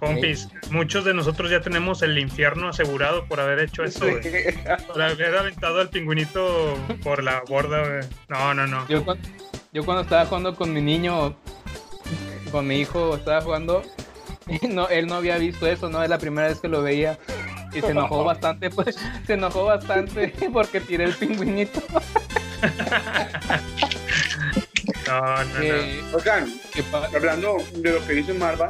Compis, 0.00 0.48
muchos 0.70 1.04
de 1.04 1.12
nosotros 1.14 1.50
ya 1.50 1.60
tenemos 1.60 2.02
el 2.02 2.18
infierno 2.18 2.68
asegurado 2.68 3.24
por 3.26 3.40
haber 3.40 3.58
hecho 3.60 3.82
eso, 3.84 4.06
güey. 4.06 4.20
Por 4.86 5.02
haber 5.02 5.36
aventado 5.36 5.80
al 5.80 5.88
pingüinito 5.88 6.76
por 7.02 7.22
la 7.24 7.42
borda, 7.48 7.80
güey. 7.86 8.00
No, 8.28 8.54
no, 8.54 8.66
no. 8.66 8.86
Yo, 8.88 9.04
yo 9.72 9.84
cuando 9.84 10.02
estaba 10.02 10.24
jugando 10.26 10.54
con 10.54 10.72
mi 10.72 10.80
niño, 10.80 11.36
con 12.50 12.66
mi 12.66 12.80
hijo, 12.80 13.16
estaba 13.16 13.40
jugando, 13.40 13.82
y 14.48 14.66
no, 14.68 14.88
él 14.88 15.06
no 15.06 15.16
había 15.16 15.38
visto 15.38 15.66
eso, 15.66 15.88
¿no? 15.88 16.02
Es 16.02 16.08
la 16.10 16.18
primera 16.18 16.48
vez 16.48 16.60
que 16.60 16.68
lo 16.68 16.82
veía. 16.82 17.18
Y 17.74 17.80
se 17.80 17.88
enojó 17.90 18.24
bastante, 18.24 18.70
pues, 18.70 18.96
se 19.26 19.34
enojó 19.34 19.64
bastante 19.66 20.32
porque 20.52 20.80
tiré 20.80 21.04
el 21.04 21.14
pingüinito. 21.14 21.82
No, 25.06 25.44
no, 25.44 25.60
Que- 25.60 26.00
Oigan, 26.14 26.52
hablando 27.14 27.56
de 27.76 27.92
lo 27.92 28.06
que 28.06 28.12
dice 28.14 28.34
Marva, 28.34 28.68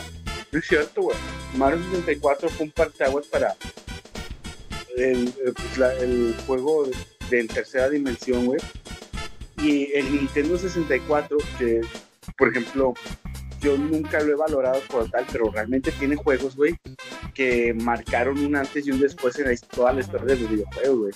es 0.53 0.67
cierto, 0.67 1.03
güey. 1.03 1.17
Mario 1.57 1.79
64 1.91 2.49
fue 2.51 2.67
un 2.67 2.73
parteaguas 2.73 3.27
para 3.27 3.57
el, 4.97 5.29
eh, 5.29 5.53
pues, 5.55 5.79
la- 5.79 5.95
el 5.95 6.35
juego 6.47 6.85
de, 7.31 7.39
en 7.41 7.49
tercera 7.49 7.89
dimensión, 7.89 8.47
güey. 8.47 8.61
Y 9.63 9.93
el 9.95 10.13
Nintendo 10.13 10.57
64, 10.59 11.39
que, 11.59 11.81
por 12.37 12.49
ejemplo, 12.49 12.95
yo 13.61 13.77
nunca 13.77 14.21
lo 14.21 14.33
he 14.33 14.37
valorado 14.37 14.81
por 14.89 15.11
tal, 15.11 15.25
pero 15.33 15.51
realmente 15.51 15.91
tiene 15.93 16.17
juegos, 16.17 16.57
güey, 16.57 16.77
que 17.35 17.75
marcaron 17.75 18.39
un 18.45 18.57
antes 18.57 18.87
y 18.87 18.91
un 18.91 19.01
después 19.01 19.39
en 19.39 19.55
toda 19.75 19.93
la 19.93 20.01
historia 20.01 20.27
de 20.35 20.37
los 20.41 20.51
videojuegos, 20.51 20.99
güey. 20.99 21.13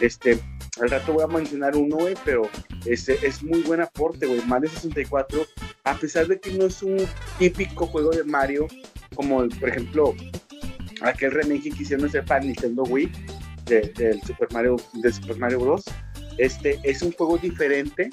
Este, 0.00 0.38
al 0.80 0.90
rato 0.90 1.12
voy 1.12 1.22
a 1.24 1.26
mencionar 1.28 1.76
uno, 1.76 1.96
güey, 1.96 2.14
pero 2.24 2.42
este 2.84 3.18
es 3.26 3.42
muy 3.42 3.62
buen 3.62 3.80
aporte, 3.80 4.26
güey. 4.26 4.40
Mario 4.46 4.68
64, 4.70 5.46
a 5.84 5.94
pesar 5.96 6.26
de 6.26 6.40
que 6.40 6.52
no 6.52 6.66
es 6.66 6.82
un 6.82 6.96
típico 7.38 7.86
juego 7.86 8.10
de 8.10 8.24
Mario, 8.24 8.66
como 9.14 9.46
por 9.48 9.68
ejemplo 9.68 10.14
aquel 11.02 11.30
remake 11.32 11.64
que 11.64 11.70
quisieron 11.70 12.06
hacer 12.06 12.24
para 12.24 12.40
Nintendo 12.40 12.82
Wii 12.84 13.10
de- 13.66 13.92
del 13.96 14.20
Super 14.22 14.48
Mario 14.52 14.76
del 14.94 15.12
Super 15.12 15.38
Mario 15.38 15.60
Bros. 15.60 15.84
Este 16.38 16.80
es 16.82 17.02
un 17.02 17.12
juego 17.12 17.38
diferente, 17.38 18.10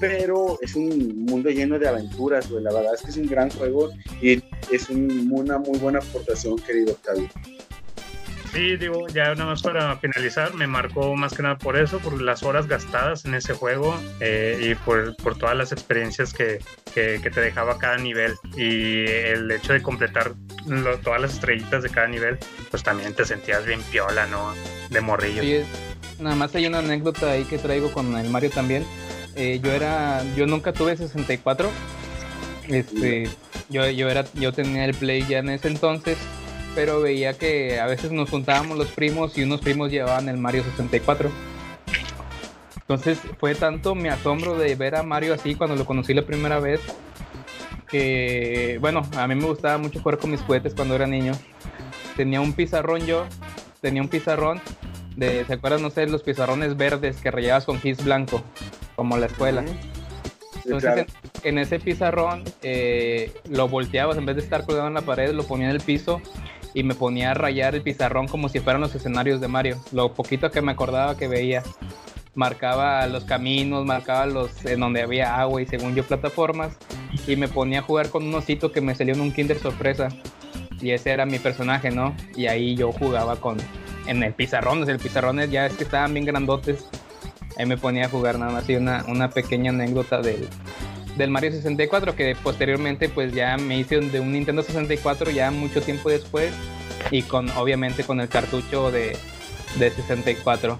pero 0.00 0.58
es 0.62 0.74
un 0.74 1.24
mundo 1.26 1.50
lleno 1.50 1.78
de 1.78 1.86
aventuras, 1.86 2.50
güey. 2.50 2.64
La 2.64 2.72
verdad 2.72 2.94
es 2.94 3.02
que 3.02 3.10
es 3.10 3.16
un 3.18 3.26
gran 3.26 3.50
juego 3.50 3.90
y 4.20 4.42
es 4.72 4.88
un- 4.88 5.28
una 5.30 5.58
muy 5.58 5.78
buena 5.78 5.98
aportación, 6.00 6.56
querido 6.58 6.92
Octavio. 6.92 7.28
Sí, 8.52 8.76
digo, 8.76 9.06
ya 9.06 9.32
nada 9.36 9.46
más 9.46 9.62
para 9.62 9.96
finalizar, 9.98 10.52
me 10.54 10.66
marcó 10.66 11.14
más 11.14 11.34
que 11.34 11.42
nada 11.44 11.56
por 11.56 11.76
eso, 11.76 12.00
por 12.00 12.20
las 12.20 12.42
horas 12.42 12.66
gastadas 12.66 13.24
en 13.24 13.34
ese 13.34 13.54
juego 13.54 13.96
eh, 14.18 14.58
y 14.72 14.74
por, 14.74 15.14
por 15.18 15.38
todas 15.38 15.56
las 15.56 15.70
experiencias 15.70 16.32
que, 16.32 16.58
que- 16.92 17.20
que 17.22 17.30
te 17.30 17.40
dejaba 17.40 17.78
cada 17.78 17.96
nivel. 17.98 18.34
Y 18.56 19.04
el 19.06 19.48
hecho 19.52 19.72
de 19.72 19.80
completar 19.82 20.32
lo- 20.66 20.98
todas 20.98 21.20
las 21.20 21.34
estrellitas 21.34 21.84
de 21.84 21.90
cada 21.90 22.08
nivel, 22.08 22.38
pues 22.72 22.82
también 22.82 23.14
te 23.14 23.24
sentías 23.24 23.64
bien 23.64 23.82
piola, 23.82 24.26
¿no? 24.26 24.52
De 24.90 25.00
morrillo. 25.00 25.42
Oye, 25.42 25.64
nada 26.18 26.34
más 26.34 26.52
hay 26.56 26.66
una 26.66 26.80
anécdota 26.80 27.30
ahí 27.30 27.44
que 27.44 27.56
traigo 27.58 27.92
con 27.92 28.16
el 28.16 28.28
Mario 28.30 28.50
también. 28.50 28.84
Eh, 29.36 29.60
yo 29.62 29.72
era, 29.72 30.22
yo 30.36 30.46
nunca 30.46 30.72
tuve 30.72 30.96
64. 30.96 31.68
Este, 32.68 33.28
yo, 33.68 33.88
yo 33.88 34.08
era, 34.08 34.24
yo 34.34 34.52
tenía 34.52 34.84
el 34.84 34.94
Play 34.94 35.24
ya 35.28 35.38
en 35.38 35.50
ese 35.50 35.68
entonces, 35.68 36.18
pero 36.74 37.00
veía 37.00 37.32
que 37.34 37.80
a 37.80 37.86
veces 37.86 38.12
nos 38.12 38.30
juntábamos 38.30 38.78
los 38.78 38.88
primos 38.88 39.36
y 39.36 39.42
unos 39.42 39.60
primos 39.60 39.90
llevaban 39.90 40.28
el 40.28 40.36
Mario 40.36 40.64
64. 40.64 41.30
Entonces 42.76 43.18
fue 43.38 43.54
tanto 43.54 43.94
mi 43.94 44.08
asombro 44.08 44.58
de 44.58 44.74
ver 44.74 44.96
a 44.96 45.02
Mario 45.02 45.34
así 45.34 45.54
cuando 45.54 45.76
lo 45.76 45.84
conocí 45.84 46.12
la 46.12 46.22
primera 46.22 46.58
vez 46.58 46.80
que, 47.90 48.78
bueno, 48.80 49.02
a 49.16 49.26
mí 49.26 49.34
me 49.34 49.44
gustaba 49.44 49.76
mucho 49.76 50.00
jugar 50.00 50.18
con 50.18 50.30
mis 50.30 50.40
juguetes 50.40 50.74
cuando 50.74 50.94
era 50.94 51.06
niño. 51.06 51.32
Tenía 52.16 52.40
un 52.40 52.52
pizarrón 52.52 53.04
yo, 53.04 53.26
tenía 53.80 54.00
un 54.00 54.08
pizarrón 54.08 54.60
de, 55.16 55.44
¿se 55.44 55.54
acuerdan, 55.54 55.82
no 55.82 55.90
sé, 55.90 56.06
los 56.06 56.22
pizarrones 56.22 56.76
verdes 56.76 57.16
que 57.16 57.30
rellevas 57.30 57.64
con 57.64 57.80
gis 57.80 58.02
blanco, 58.02 58.42
como 59.00 59.16
la 59.16 59.24
escuela? 59.24 59.64
Entonces, 60.56 60.92
claro. 60.92 61.06
en, 61.42 61.56
en 61.56 61.58
ese 61.58 61.80
pizarrón 61.80 62.44
eh, 62.60 63.32
lo 63.48 63.66
volteabas, 63.66 64.18
en 64.18 64.26
vez 64.26 64.36
de 64.36 64.42
estar 64.42 64.66
colgado 64.66 64.88
en 64.88 64.92
la 64.92 65.00
pared, 65.00 65.32
lo 65.32 65.42
ponía 65.44 65.70
en 65.70 65.74
el 65.74 65.80
piso 65.80 66.20
y 66.74 66.82
me 66.82 66.94
ponía 66.94 67.30
a 67.30 67.34
rayar 67.34 67.74
el 67.74 67.80
pizarrón 67.80 68.28
como 68.28 68.50
si 68.50 68.60
fueran 68.60 68.82
los 68.82 68.94
escenarios 68.94 69.40
de 69.40 69.48
Mario. 69.48 69.82
Lo 69.92 70.12
poquito 70.12 70.50
que 70.50 70.60
me 70.60 70.72
acordaba 70.72 71.16
que 71.16 71.28
veía. 71.28 71.62
Marcaba 72.34 73.06
los 73.06 73.24
caminos, 73.24 73.86
marcaba 73.86 74.26
los 74.26 74.66
en 74.66 74.80
donde 74.80 75.00
había 75.00 75.40
agua 75.40 75.62
y 75.62 75.66
según 75.66 75.94
yo 75.94 76.04
plataformas. 76.04 76.76
Y 77.26 77.36
me 77.36 77.48
ponía 77.48 77.78
a 77.78 77.82
jugar 77.82 78.10
con 78.10 78.24
un 78.24 78.34
osito 78.34 78.70
que 78.70 78.82
me 78.82 78.94
salió 78.94 79.14
en 79.14 79.22
un 79.22 79.32
Kinder 79.32 79.58
sorpresa. 79.58 80.08
Y 80.78 80.90
ese 80.90 81.10
era 81.10 81.24
mi 81.24 81.38
personaje, 81.38 81.90
¿no? 81.90 82.14
Y 82.36 82.48
ahí 82.48 82.76
yo 82.76 82.92
jugaba 82.92 83.36
con. 83.36 83.56
En 84.06 84.22
el 84.22 84.34
pizarrón, 84.34 84.84
sea, 84.84 84.92
el 84.92 85.00
pizarrón 85.00 85.40
ya 85.50 85.64
es 85.64 85.72
que 85.72 85.84
estaban 85.84 86.12
bien 86.12 86.26
grandotes. 86.26 86.86
Ahí 87.56 87.66
me 87.66 87.76
ponía 87.76 88.06
a 88.06 88.08
jugar 88.08 88.38
nada 88.38 88.52
más 88.52 88.68
y 88.68 88.76
una, 88.76 89.04
una 89.08 89.30
pequeña 89.30 89.70
anécdota 89.70 90.20
del, 90.20 90.48
del 91.16 91.30
Mario 91.30 91.52
64 91.52 92.16
que 92.16 92.36
posteriormente 92.42 93.08
pues 93.08 93.32
ya 93.32 93.56
me 93.56 93.78
hice 93.78 94.00
de 94.00 94.20
un 94.20 94.32
Nintendo 94.32 94.62
64 94.62 95.30
ya 95.30 95.50
mucho 95.50 95.82
tiempo 95.82 96.08
después 96.08 96.52
y 97.10 97.22
con 97.22 97.50
obviamente 97.50 98.04
con 98.04 98.20
el 98.20 98.28
cartucho 98.28 98.90
de, 98.90 99.16
de 99.78 99.90
64 99.90 100.78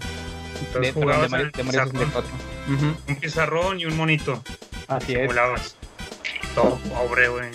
Entonces 0.60 0.72
de, 0.72 1.00
perdón, 1.00 1.02
jugabas 1.02 1.22
de 1.22 1.28
Mario, 1.28 1.46
en 1.46 1.52
de 1.52 1.62
Mario 1.64 1.80
pizarrón. 1.84 1.92
64 1.92 2.30
Ujú. 2.68 2.94
Un 3.08 3.16
pizarrón 3.16 3.80
y 3.80 3.86
un 3.86 3.96
monito. 3.96 4.42
Así 4.86 5.14
es. 5.14 5.30
Todo 6.54 6.78
pobre, 6.78 7.28
güey. 7.28 7.50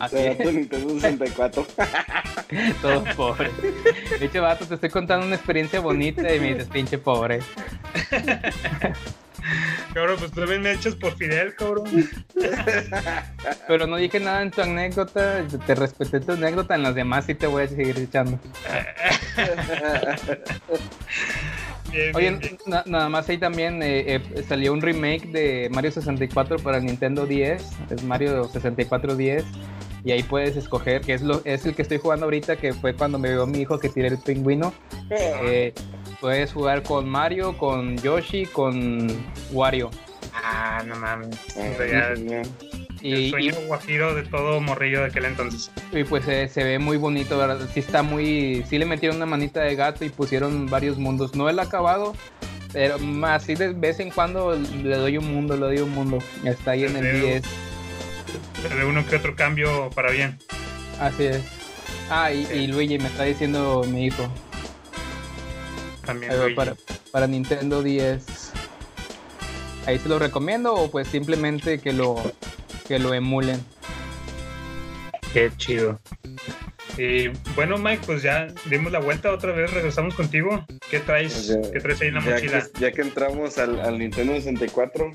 Así 0.00 0.16
tu 0.42 0.52
Nintendo 0.52 0.94
64. 0.94 1.66
todo 2.80 3.04
pobre. 3.16 3.50
De 4.18 4.26
hecho 4.26 4.42
vato 4.42 4.66
te 4.66 4.74
estoy 4.74 4.90
contando 4.90 5.26
una 5.26 5.36
experiencia 5.36 5.80
bonita 5.80 6.34
y 6.34 6.40
me 6.40 6.48
dices 6.54 6.68
pinche 6.68 6.98
pobre. 6.98 7.40
Cabrón, 9.92 10.16
pues 10.20 10.30
también 10.30 10.62
me 10.62 10.72
echas 10.72 10.94
por 10.94 11.16
Fidel, 11.16 11.54
cabrón. 11.56 11.84
pero 13.68 13.86
no 13.88 13.96
dije 13.96 14.20
nada 14.20 14.40
en 14.42 14.50
tu 14.52 14.62
anécdota. 14.62 15.44
Te 15.66 15.74
respeté 15.74 16.20
tu 16.20 16.32
anécdota 16.32 16.76
en 16.76 16.84
las 16.84 16.94
demás 16.94 17.26
sí 17.26 17.34
te 17.34 17.46
voy 17.48 17.64
a 17.64 17.68
seguir 17.68 17.98
echando. 17.98 18.38
Bien, 21.90 22.16
Oye, 22.16 22.30
bien, 22.30 22.38
bien. 22.38 22.56
na- 22.66 22.84
nada 22.86 23.08
más 23.10 23.28
ahí 23.28 23.36
también 23.36 23.82
eh, 23.82 24.14
eh, 24.14 24.44
salió 24.48 24.72
un 24.72 24.80
remake 24.80 25.26
de 25.30 25.68
Mario 25.70 25.90
64 25.90 26.56
para 26.60 26.78
el 26.78 26.86
Nintendo 26.86 27.26
10, 27.26 27.62
es 27.90 28.02
Mario 28.02 28.44
64 28.48 29.14
10, 29.14 29.44
y 30.04 30.10
ahí 30.12 30.22
puedes 30.22 30.56
escoger, 30.56 31.00
que 31.00 31.14
es, 31.14 31.22
lo, 31.22 31.42
es 31.44 31.64
el 31.64 31.74
que 31.74 31.82
estoy 31.82 31.98
jugando 31.98 32.24
ahorita, 32.26 32.56
que 32.56 32.72
fue 32.72 32.94
cuando 32.94 33.18
me 33.18 33.30
vio 33.30 33.46
mi 33.46 33.60
hijo 33.60 33.78
que 33.78 33.88
tiré 33.88 34.08
el 34.08 34.18
pingüino. 34.18 34.72
Eh, 35.10 35.72
puedes 36.20 36.52
jugar 36.52 36.82
con 36.82 37.08
Mario, 37.08 37.56
con 37.56 37.96
Yoshi, 37.98 38.46
con 38.46 39.06
Wario. 39.52 39.90
Ah, 40.34 40.82
no 40.86 40.96
mames. 40.96 41.36
Eh. 41.56 42.42
Y, 43.00 43.12
el 43.12 43.18
y- 43.20 43.30
sueño 43.30 43.54
guajiro 43.66 44.14
de 44.14 44.22
todo 44.22 44.60
morrillo 44.60 45.00
de 45.00 45.06
aquel 45.06 45.24
entonces. 45.24 45.70
y 45.92 46.04
pues 46.04 46.26
eh, 46.28 46.48
se 46.48 46.62
ve 46.64 46.78
muy 46.78 46.96
bonito, 46.96 47.36
¿verdad? 47.36 47.68
Sí 47.72 47.80
está 47.80 48.02
muy... 48.02 48.64
Sí 48.68 48.78
le 48.78 48.86
metieron 48.86 49.16
una 49.16 49.26
manita 49.26 49.60
de 49.62 49.74
gato 49.74 50.04
y 50.04 50.08
pusieron 50.08 50.66
varios 50.66 50.98
mundos. 50.98 51.34
No 51.34 51.48
el 51.48 51.58
acabado, 51.58 52.14
pero 52.72 52.98
más 52.98 53.42
así 53.42 53.54
de 53.54 53.72
vez 53.72 53.98
en 54.00 54.10
cuando 54.10 54.54
le 54.56 54.96
doy 54.96 55.18
un 55.18 55.32
mundo, 55.32 55.54
le 55.56 55.66
doy 55.66 55.78
un 55.78 55.90
mundo. 55.90 56.18
Está 56.44 56.72
ahí 56.72 56.84
en 56.84 56.96
el 56.96 57.02
Deseo. 57.04 57.26
10. 57.26 57.42
Ve 58.62 58.84
uno 58.84 59.06
que 59.06 59.16
otro 59.16 59.34
cambio 59.36 59.90
para 59.90 60.10
bien. 60.10 60.38
Así 61.00 61.24
es. 61.24 61.42
Ah, 62.10 62.32
y, 62.32 62.46
y 62.52 62.66
Luigi 62.66 62.98
me 62.98 63.06
está 63.06 63.24
diciendo 63.24 63.84
mi 63.86 64.06
hijo. 64.06 64.28
También. 66.04 66.36
Luigi. 66.36 66.54
para, 66.54 66.74
para 67.10 67.26
Nintendo 67.26 67.82
10. 67.82 68.52
Ahí 69.86 69.98
se 69.98 70.08
lo 70.08 70.18
recomiendo 70.18 70.74
o 70.74 70.90
pues 70.90 71.08
simplemente 71.08 71.78
que 71.80 71.92
lo 71.92 72.16
que 72.86 72.98
lo 72.98 73.14
emulen. 73.14 73.64
Qué 75.32 75.50
chido. 75.56 75.98
Y 76.98 77.28
bueno, 77.54 77.78
Mike, 77.78 78.02
pues 78.06 78.22
ya 78.22 78.48
dimos 78.66 78.92
la 78.92 78.98
vuelta 79.00 79.32
otra 79.32 79.52
vez, 79.52 79.72
regresamos 79.72 80.14
contigo. 80.14 80.64
¿Qué 80.90 81.00
traes? 81.00 81.48
Ya- 81.48 81.70
¿Qué 81.72 81.80
traes 81.80 82.00
ahí 82.02 82.08
en 82.08 82.14
la 82.14 82.20
ya 82.24 82.30
mochila? 82.32 82.62
Que, 82.74 82.80
ya 82.80 82.92
que 82.92 83.00
entramos 83.02 83.56
al, 83.58 83.80
al 83.80 83.98
Nintendo 83.98 84.34
64. 84.34 85.10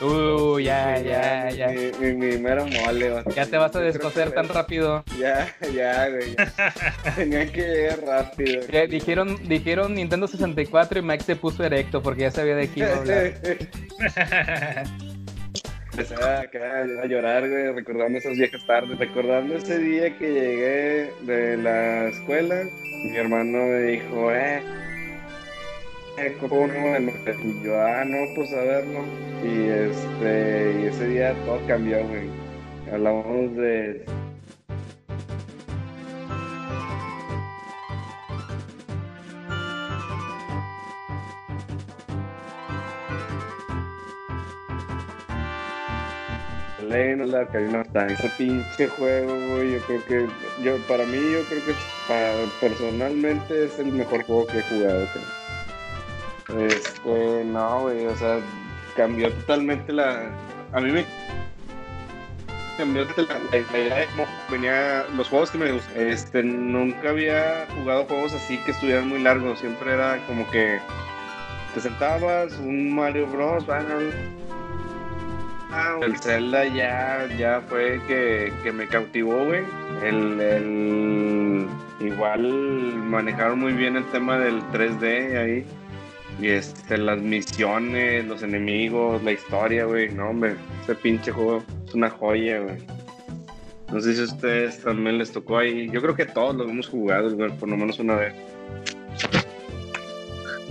Uh, 0.00 0.58
ya, 0.58 0.98
ya, 1.00 1.50
ya. 1.50 1.68
Mi, 1.68 1.92
mi, 2.00 2.14
mi 2.14 2.38
mero 2.38 2.66
mole. 2.66 3.22
Ya 3.36 3.46
te 3.46 3.56
vas 3.56 3.74
a 3.76 3.80
descoser 3.80 4.32
tan 4.32 4.48
rápido. 4.48 5.04
Ya, 5.18 5.54
ya, 5.72 6.08
güey. 6.08 6.34
ya. 6.36 6.52
Tenía 7.16 7.50
que 7.52 7.60
llegar 7.62 8.00
rápido. 8.04 8.62
Ya 8.72 8.86
dijeron, 8.86 9.38
dijeron 9.48 9.94
Nintendo 9.94 10.26
64 10.26 10.98
y 10.98 11.02
Mike 11.02 11.24
se 11.24 11.36
puso 11.36 11.62
erecto 11.64 12.02
porque 12.02 12.22
ya 12.22 12.30
sabía 12.32 12.56
de 12.56 12.68
qué 12.68 12.80
iba 12.80 12.88
a 12.88 12.96
hablar. 12.96 13.32
Empecé 15.92 16.14
acá 16.14 16.84
a 17.02 17.06
llorar, 17.06 17.46
güey, 17.46 17.70
recordando 17.70 18.16
esas 18.16 18.38
viejas 18.38 18.64
tardes, 18.66 18.98
recordando 18.98 19.56
ese 19.56 19.78
día 19.78 20.16
que 20.16 20.32
llegué 20.32 21.12
de 21.26 21.58
la 21.58 22.08
escuela. 22.08 22.64
Mi 23.04 23.14
hermano 23.14 23.58
me 23.58 23.82
dijo, 23.82 24.32
eh, 24.32 24.62
eh, 26.16 26.34
¿cómo 26.40 26.66
no? 26.66 26.98
Y 26.98 27.62
yo, 27.62 27.78
ah, 27.78 28.06
no, 28.06 28.16
pues 28.34 28.50
a 28.54 28.62
verlo. 28.62 29.04
Y 29.44 29.68
este, 29.68 30.80
y 30.80 30.86
ese 30.86 31.08
día 31.08 31.34
todo 31.44 31.60
cambió, 31.66 31.98
güey. 32.08 32.30
Hablamos 32.90 33.54
de 33.56 34.02
The 46.92 47.42
Ocarina 47.42 47.80
of 47.80 47.88
Time. 47.92 48.12
Ese 48.12 48.28
pinche 48.36 48.86
juego, 48.88 49.34
güey, 49.48 49.72
yo 49.72 49.78
creo 49.86 50.04
que, 50.04 50.28
yo, 50.62 50.76
para 50.86 51.04
mí, 51.04 51.18
yo 51.32 51.42
creo 51.48 51.64
que 51.64 51.74
para- 52.06 52.44
personalmente 52.60 53.64
es 53.64 53.78
el 53.78 53.86
mejor 53.92 54.22
juego 54.24 54.46
que 54.46 54.58
he 54.58 54.62
jugado, 54.62 55.06
creo. 55.12 56.68
Este, 56.68 57.44
no, 57.46 57.84
o 57.84 58.16
sea, 58.16 58.38
cambió 58.94 59.32
totalmente 59.32 59.92
la, 59.92 60.22
a 60.72 60.80
mí 60.80 60.90
me 60.92 61.04
cambió 62.76 63.04
la, 63.04 63.38
la 63.50 63.78
idea 63.78 63.96
de 63.96 64.06
cómo 64.06 64.26
venía 64.50 65.06
los 65.16 65.28
juegos 65.28 65.50
que 65.50 65.58
me 65.58 65.72
gustan. 65.72 65.94
Este, 65.96 66.42
nunca 66.42 67.10
había 67.10 67.66
jugado 67.74 68.04
juegos 68.04 68.34
así 68.34 68.58
que 68.64 68.72
estuvieran 68.72 69.08
muy 69.08 69.20
largos, 69.22 69.60
siempre 69.60 69.92
era 69.92 70.18
como 70.26 70.50
que 70.50 70.78
te 71.74 71.80
sentabas, 71.80 72.52
un 72.58 72.94
Mario 72.94 73.26
Bros, 73.28 73.64
bueno, 73.64 73.88
Ah, 75.72 75.98
el 76.02 76.16
Zelda 76.18 76.66
ya, 76.66 77.26
ya 77.38 77.62
fue 77.68 78.00
que, 78.06 78.52
que 78.62 78.72
me 78.72 78.86
cautivó, 78.86 79.44
güey. 79.44 79.62
El, 80.04 80.40
el- 80.40 81.66
igual 82.00 82.42
manejaron 82.42 83.58
muy 83.60 83.72
bien 83.72 83.96
el 83.96 84.04
tema 84.10 84.38
del 84.38 84.60
3D 84.72 85.38
ahí. 85.38 85.64
y 86.40 86.48
este, 86.48 86.98
las 86.98 87.18
misiones, 87.20 88.26
los 88.26 88.42
enemigos, 88.42 89.22
la 89.22 89.32
historia, 89.32 89.84
güey. 89.86 90.10
No, 90.12 90.28
hombre, 90.30 90.56
ese 90.82 90.94
pinche 90.94 91.32
juego 91.32 91.62
es 91.86 91.94
una 91.94 92.10
joya, 92.10 92.60
güey. 92.60 92.76
No 93.92 94.00
sé 94.00 94.14
si 94.14 94.20
a 94.22 94.24
ustedes 94.24 94.82
también 94.82 95.18
les 95.18 95.32
tocó 95.32 95.58
ahí. 95.58 95.88
Yo 95.90 96.00
creo 96.02 96.14
que 96.16 96.24
todos 96.26 96.54
lo 96.56 96.64
hemos 96.68 96.88
jugado, 96.88 97.30
güey, 97.34 97.50
por 97.58 97.68
lo 97.68 97.76
menos 97.76 97.98
una 97.98 98.16
vez. 98.16 98.34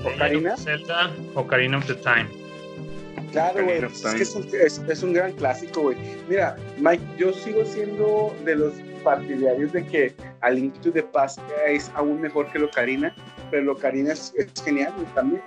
¿Ocarina? 0.03 0.57
Zelda, 0.57 1.11
Ocarina 1.35 1.77
of 1.77 1.85
the 1.87 1.93
Time. 1.95 2.27
Claro, 3.31 3.63
güey. 3.63 3.77
Es, 3.83 4.01
que 4.03 4.23
es, 4.23 4.35
un, 4.35 4.47
es, 4.53 4.77
es 4.79 5.03
un 5.03 5.13
gran 5.13 5.31
clásico, 5.33 5.81
güey. 5.83 5.97
Mira, 6.27 6.57
Mike, 6.77 7.03
yo 7.17 7.31
sigo 7.33 7.63
siendo 7.65 8.35
de 8.43 8.55
los 8.55 8.73
partidarios 9.03 9.71
de 9.71 9.85
que 9.85 10.13
A 10.41 10.49
Link 10.49 10.79
to 10.81 10.91
the 10.91 11.01
Past 11.03 11.39
es 11.67 11.89
aún 11.95 12.19
mejor 12.21 12.51
que 12.51 12.57
el 12.57 12.65
Ocarina, 12.65 13.15
pero 13.49 13.63
el 13.63 13.69
Ocarina 13.69 14.13
es, 14.13 14.33
es 14.37 14.49
genial 14.63 14.93
güey, 14.95 15.07
también. 15.15 15.41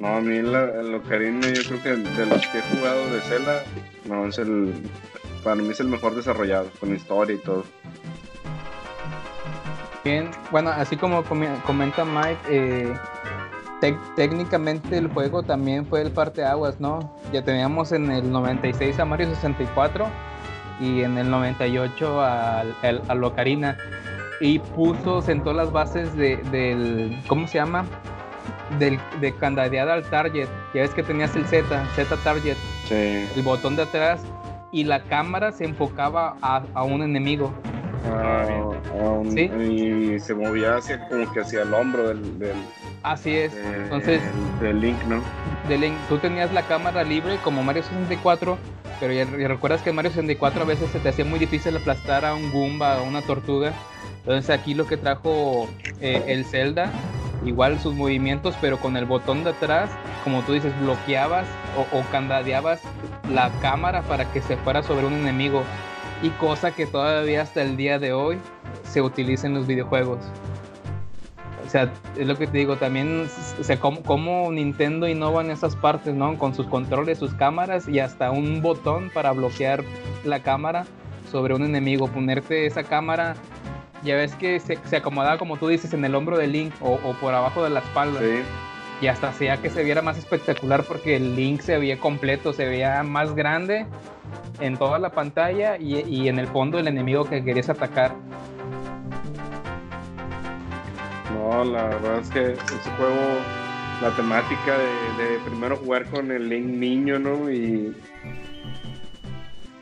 No, 0.00 0.16
a 0.16 0.20
mí 0.20 0.40
la, 0.42 0.64
el 0.80 0.94
Ocarina, 0.94 1.48
yo 1.48 1.62
creo 1.64 1.82
que 1.82 1.88
de 2.10 2.26
los 2.26 2.46
que 2.46 2.58
he 2.58 2.62
jugado 2.76 3.10
de 3.12 3.20
Zelda, 3.22 3.64
no, 4.04 4.26
es 4.28 4.38
el. 4.38 4.72
Para 5.42 5.56
mí 5.56 5.68
es 5.70 5.80
el 5.80 5.88
mejor 5.88 6.14
desarrollado, 6.14 6.70
con 6.78 6.94
historia 6.94 7.34
y 7.34 7.38
todo. 7.38 7.64
Bien, 10.04 10.30
bueno, 10.52 10.70
así 10.70 10.96
como 10.96 11.24
come- 11.24 11.48
comenta 11.66 12.04
Mike, 12.04 12.38
eh, 12.48 12.94
técnicamente 14.16 14.98
el 14.98 15.08
juego 15.08 15.42
también 15.42 15.86
fue 15.86 16.02
el 16.02 16.10
parteaguas, 16.10 16.80
¿no? 16.80 17.14
Ya 17.32 17.42
teníamos 17.44 17.92
en 17.92 18.10
el 18.10 18.30
96 18.30 18.98
a 18.98 19.04
Mario 19.04 19.28
64 19.28 20.06
y 20.80 21.02
en 21.02 21.18
el 21.18 21.30
98 21.30 22.20
al, 22.22 22.74
al, 22.82 23.02
al 23.08 23.24
Ocarina. 23.24 23.76
Y 24.40 24.60
puso, 24.60 25.20
sentó 25.20 25.52
las 25.52 25.72
bases 25.72 26.14
de, 26.16 26.36
del, 26.52 27.16
¿cómo 27.26 27.48
se 27.48 27.58
llama? 27.58 27.84
Del, 28.78 28.98
de 29.20 29.34
candadear 29.34 29.88
al 29.88 30.04
target. 30.04 30.48
Ya 30.74 30.82
ves 30.82 30.90
que 30.94 31.02
tenías 31.02 31.34
el 31.34 31.44
Z, 31.46 31.64
Z 31.96 32.16
target, 32.22 32.56
Sí. 32.86 33.26
el 33.34 33.42
botón 33.42 33.74
de 33.76 33.82
atrás, 33.82 34.20
y 34.70 34.84
la 34.84 35.02
cámara 35.02 35.50
se 35.52 35.64
enfocaba 35.64 36.36
a, 36.40 36.62
a 36.74 36.82
un 36.84 37.02
enemigo. 37.02 37.52
Ah, 38.04 38.46
ah, 38.92 39.10
un- 39.10 39.32
Sí. 39.32 39.42
Y 39.44 40.20
se 40.20 40.34
movía 40.34 40.76
hacia, 40.76 40.98
como 41.08 41.30
que 41.32 41.40
hacia 41.40 41.62
el 41.62 41.74
hombro 41.74 42.08
del, 42.08 42.38
del, 42.38 42.56
Así 43.02 43.34
es. 43.36 43.54
del- 43.54 43.82
Entonces, 43.82 44.22
del 44.60 44.80
Link, 44.80 45.02
¿no? 45.04 45.22
de 45.68 45.78
Link, 45.78 45.98
tú 46.08 46.18
tenías 46.18 46.52
la 46.52 46.62
cámara 46.62 47.02
libre 47.04 47.36
como 47.42 47.62
Mario 47.62 47.82
64, 47.82 48.56
pero 49.00 49.12
ya, 49.12 49.24
ya 49.38 49.48
recuerdas 49.48 49.82
que 49.82 49.90
en 49.90 49.96
Mario 49.96 50.10
64 50.10 50.62
a 50.62 50.64
veces 50.64 50.90
se 50.90 50.98
te 51.00 51.08
hacía 51.10 51.24
muy 51.24 51.38
difícil 51.38 51.76
aplastar 51.76 52.24
a 52.24 52.34
un 52.34 52.50
Goomba 52.52 53.00
o 53.00 53.04
una 53.04 53.22
tortuga. 53.22 53.72
Entonces 54.20 54.50
aquí 54.50 54.74
lo 54.74 54.86
que 54.86 54.96
trajo 54.96 55.68
eh, 56.00 56.22
el 56.28 56.44
Zelda, 56.44 56.90
igual 57.44 57.78
sus 57.80 57.94
movimientos, 57.94 58.54
pero 58.60 58.78
con 58.78 58.96
el 58.96 59.04
botón 59.04 59.44
de 59.44 59.50
atrás, 59.50 59.90
como 60.24 60.42
tú 60.42 60.52
dices, 60.52 60.78
bloqueabas 60.80 61.48
o, 61.76 61.86
o 61.98 62.02
candadeabas 62.10 62.80
la 63.32 63.50
cámara 63.60 64.02
para 64.02 64.24
que 64.32 64.40
se 64.40 64.56
fuera 64.56 64.82
sobre 64.82 65.06
un 65.06 65.14
enemigo. 65.14 65.64
Y 66.22 66.30
cosa 66.30 66.72
que 66.72 66.86
todavía 66.86 67.42
hasta 67.42 67.62
el 67.62 67.76
día 67.76 67.98
de 67.98 68.12
hoy 68.12 68.38
se 68.84 69.00
utiliza 69.00 69.46
en 69.46 69.54
los 69.54 69.66
videojuegos. 69.66 70.18
O 71.64 71.70
sea, 71.70 71.92
es 72.16 72.26
lo 72.26 72.36
que 72.36 72.46
te 72.46 72.58
digo, 72.58 72.76
también, 72.76 73.28
o 73.60 73.62
sea, 73.62 73.78
cómo, 73.78 74.50
Nintendo 74.50 75.06
innova 75.06 75.42
en 75.42 75.50
esas 75.50 75.76
partes, 75.76 76.14
¿no? 76.14 76.38
Con 76.38 76.54
sus 76.54 76.66
controles, 76.66 77.18
sus 77.18 77.34
cámaras 77.34 77.86
y 77.86 78.00
hasta 78.00 78.30
un 78.30 78.62
botón 78.62 79.10
para 79.12 79.32
bloquear 79.32 79.84
la 80.24 80.40
cámara 80.42 80.86
sobre 81.30 81.54
un 81.54 81.62
enemigo, 81.64 82.08
ponerte 82.08 82.64
esa 82.64 82.84
cámara, 82.84 83.36
ya 84.02 84.16
ves 84.16 84.34
que 84.36 84.60
se, 84.60 84.78
se 84.86 84.96
acomodaba, 84.96 85.36
como 85.36 85.58
tú 85.58 85.68
dices, 85.68 85.92
en 85.92 86.04
el 86.06 86.14
hombro 86.14 86.38
del 86.38 86.52
Link 86.52 86.72
o, 86.80 86.94
o 86.94 87.12
por 87.20 87.34
abajo 87.34 87.62
de 87.62 87.70
la 87.70 87.80
espalda. 87.80 88.20
Y 89.00 89.06
hasta 89.06 89.28
hacía 89.28 89.58
que 89.62 89.70
se 89.70 89.84
viera 89.84 90.02
más 90.02 90.18
espectacular 90.18 90.84
porque 90.84 91.16
el 91.16 91.36
Link 91.36 91.60
se 91.60 91.78
veía 91.78 91.98
completo, 91.98 92.52
se 92.52 92.66
veía 92.66 93.02
más 93.04 93.34
grande 93.34 93.86
en 94.60 94.76
toda 94.76 94.98
la 94.98 95.10
pantalla 95.10 95.76
y, 95.78 96.00
y 96.00 96.28
en 96.28 96.38
el 96.38 96.48
fondo 96.48 96.78
el 96.78 96.88
enemigo 96.88 97.24
que 97.24 97.44
querías 97.44 97.68
atacar. 97.68 98.14
No, 101.32 101.64
la 101.64 101.84
verdad 101.84 102.20
es 102.20 102.30
que 102.30 102.52
ese 102.52 102.90
juego, 102.96 103.38
la 104.02 104.10
temática 104.16 104.76
de, 104.78 105.38
primero 105.46 105.76
jugar 105.76 106.04
con 106.06 106.30
el 106.30 106.48
Link 106.48 106.66
niño, 106.66 107.18
¿no? 107.18 107.50
Y 107.50 107.94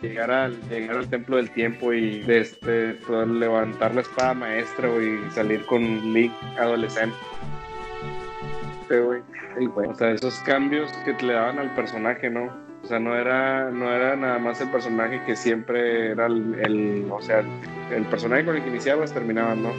llegar 0.02 0.30
al, 0.30 0.60
llegar 0.68 0.98
al 0.98 1.08
templo 1.08 1.36
del 1.36 1.50
tiempo 1.50 1.92
y 1.92 2.20
de 2.20 2.40
este, 2.40 2.98
levantar 3.26 3.94
la 3.94 4.02
espada 4.02 4.34
maestra 4.34 4.88
y 5.02 5.30
salir 5.30 5.64
con 5.66 6.12
Link 6.12 6.32
adolescente. 6.58 7.16
O 9.58 9.94
sea, 9.94 10.10
esos 10.10 10.38
cambios 10.40 10.92
que 11.04 11.12
le 11.24 11.32
daban 11.32 11.58
al 11.58 11.74
personaje, 11.74 12.28
¿no? 12.28 12.44
O 12.82 12.86
sea, 12.86 12.98
no 12.98 13.16
era, 13.16 13.70
no 13.70 13.90
era 13.90 14.14
nada 14.14 14.38
más 14.38 14.60
el 14.60 14.70
personaje 14.70 15.20
que 15.24 15.34
siempre 15.34 16.10
era 16.12 16.26
el, 16.26 16.54
el- 16.60 17.08
o 17.10 17.20
sea, 17.22 17.40
el, 17.40 17.46
el 17.94 18.04
personaje 18.04 18.44
con 18.44 18.56
el 18.56 18.62
que 18.62 18.68
iniciabas 18.68 19.12
terminaban, 19.12 19.62
¿no? 19.62 19.70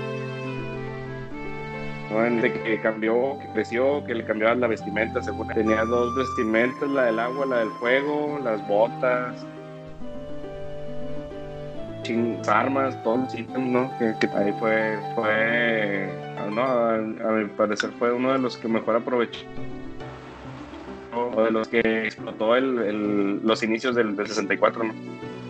¿no? 2.11 2.41
De 2.41 2.51
que 2.53 2.81
cambió, 2.81 3.37
que 3.39 3.47
creció, 3.53 4.03
que 4.05 4.15
le 4.15 4.25
cambiaban 4.25 4.59
la 4.61 4.67
vestimenta, 4.67 5.21
según 5.21 5.47
tenía 5.49 5.83
dos 5.85 6.15
vestimentas, 6.15 6.89
la 6.89 7.03
del 7.05 7.19
agua, 7.19 7.45
la 7.45 7.57
del 7.59 7.69
fuego, 7.79 8.39
las 8.43 8.65
botas, 8.67 9.45
ching- 12.03 12.41
armas, 12.47 13.01
todos 13.03 13.19
los 13.19 13.35
ítems, 13.35 13.69
¿no? 13.69 13.91
Que, 13.99 14.13
que 14.19 14.35
ahí 14.35 14.53
fue, 14.59 14.97
fue, 15.15 16.09
no, 16.51 16.61
a, 16.63 16.97
mi 16.97 17.45
parecer 17.45 17.91
fue 17.99 18.11
uno 18.13 18.31
de 18.33 18.39
los 18.39 18.57
que 18.57 18.67
mejor 18.67 18.95
aprovechó 18.95 19.39
o 21.13 21.41
de 21.41 21.51
los 21.51 21.67
que 21.67 21.79
explotó 22.05 22.55
el, 22.55 23.41
los 23.43 23.63
inicios 23.63 23.95
del, 23.95 24.15
del 24.15 24.27
64, 24.27 24.83
¿no? 24.83 24.93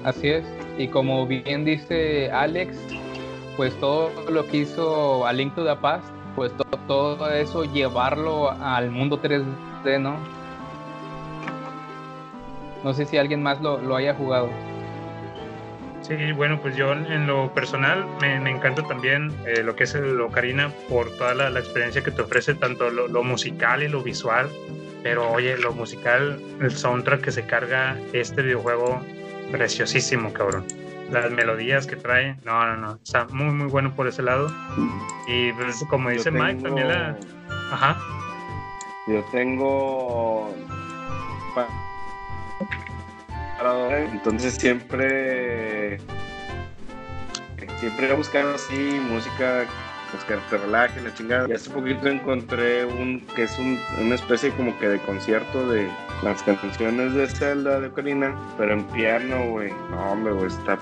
Así 0.03 0.29
es. 0.29 0.45
Y 0.77 0.87
como 0.87 1.25
bien 1.27 1.65
dice 1.65 2.31
Alex, 2.31 2.77
pues 3.57 3.73
todo 3.79 4.09
lo 4.29 4.45
que 4.47 4.57
hizo 4.57 5.25
A 5.25 5.33
Link 5.33 5.55
to 5.55 5.65
the 5.65 5.75
Past, 5.75 6.05
pues 6.35 6.51
to- 6.55 6.63
todo 6.87 7.29
eso 7.31 7.65
llevarlo 7.65 8.51
al 8.51 8.91
mundo 8.91 9.19
3D, 9.21 9.99
¿no? 9.99 10.15
No 12.83 12.93
sé 12.93 13.05
si 13.05 13.17
alguien 13.17 13.43
más 13.43 13.61
lo, 13.61 13.79
lo 13.81 13.95
haya 13.95 14.13
jugado. 14.13 14.49
Sí, 16.07 16.31
bueno, 16.31 16.61
pues 16.61 16.75
yo 16.77 16.93
en 16.93 17.27
lo 17.27 17.53
personal 17.53 18.05
me, 18.21 18.39
me 18.39 18.49
encanta 18.49 18.81
también 18.83 19.33
eh, 19.45 19.61
lo 19.61 19.75
que 19.75 19.83
es 19.83 19.93
el 19.93 20.21
Ocarina 20.21 20.69
por 20.87 21.09
toda 21.17 21.33
la, 21.33 21.49
la 21.49 21.59
experiencia 21.59 22.01
que 22.01 22.11
te 22.11 22.21
ofrece, 22.21 22.53
tanto 22.55 22.89
lo, 22.89 23.09
lo 23.09 23.23
musical 23.23 23.83
y 23.83 23.89
lo 23.89 24.01
visual. 24.01 24.49
Pero 25.03 25.29
oye, 25.31 25.57
lo 25.57 25.73
musical, 25.73 26.41
el 26.61 26.71
soundtrack 26.71 27.21
que 27.21 27.31
se 27.31 27.45
carga 27.45 27.97
este 28.13 28.41
videojuego, 28.41 29.01
preciosísimo, 29.51 30.31
cabrón. 30.31 30.65
Las 31.11 31.29
melodías 31.31 31.87
que 31.87 31.95
trae, 31.95 32.37
no, 32.43 32.65
no, 32.65 32.77
no, 32.77 32.99
está 33.03 33.25
muy, 33.29 33.53
muy 33.53 33.67
bueno 33.67 33.93
por 33.93 34.07
ese 34.07 34.21
lado. 34.21 34.49
Y 35.27 35.51
pues 35.53 35.83
como 35.89 36.09
dice 36.09 36.31
Mike, 36.31 36.63
también 36.63 36.87
la... 36.87 37.17
Ajá. 37.71 37.97
Yo 39.07 39.23
tengo. 39.31 40.53
Entonces 44.11 44.55
siempre. 44.55 45.97
Siempre 47.79 48.11
buscar 48.13 48.45
así 48.55 48.99
música 49.09 49.65
pues, 50.11 50.23
que 50.23 50.35
te 50.49 50.57
relaje, 50.57 50.99
la 51.01 51.13
chingada. 51.13 51.47
Y 51.47 51.51
hace 51.53 51.69
poquito 51.69 52.07
encontré 52.07 52.85
un 52.85 53.21
que 53.35 53.43
es 53.43 53.57
un- 53.59 53.79
una 54.01 54.15
especie 54.15 54.51
como 54.51 54.77
que 54.79 54.87
de 54.87 54.99
concierto 54.99 55.69
de 55.69 55.87
las 56.23 56.41
canciones 56.43 57.13
de 57.13 57.27
Zelda 57.27 57.79
de 57.79 57.87
Ocarina, 57.87 58.35
pero 58.57 58.73
en 58.73 58.83
piano, 58.85 59.49
güey. 59.51 59.71
No, 59.91 60.11
hombre, 60.11 60.33
güey, 60.33 60.47
está. 60.47 60.79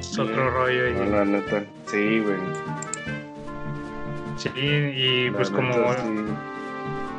Es 0.00 0.18
otro 0.18 0.50
rollo. 0.50 0.90
No, 0.94 1.04
Y, 1.04 1.10
la 1.10 1.24
neta, 1.24 1.62
sí, 1.86 2.20
güey. 2.20 2.38
sí, 4.36 4.50
y 4.56 5.30
pues 5.30 5.50
como... 5.50 5.68
neta, 5.76 6.02
sí. 6.02 6.08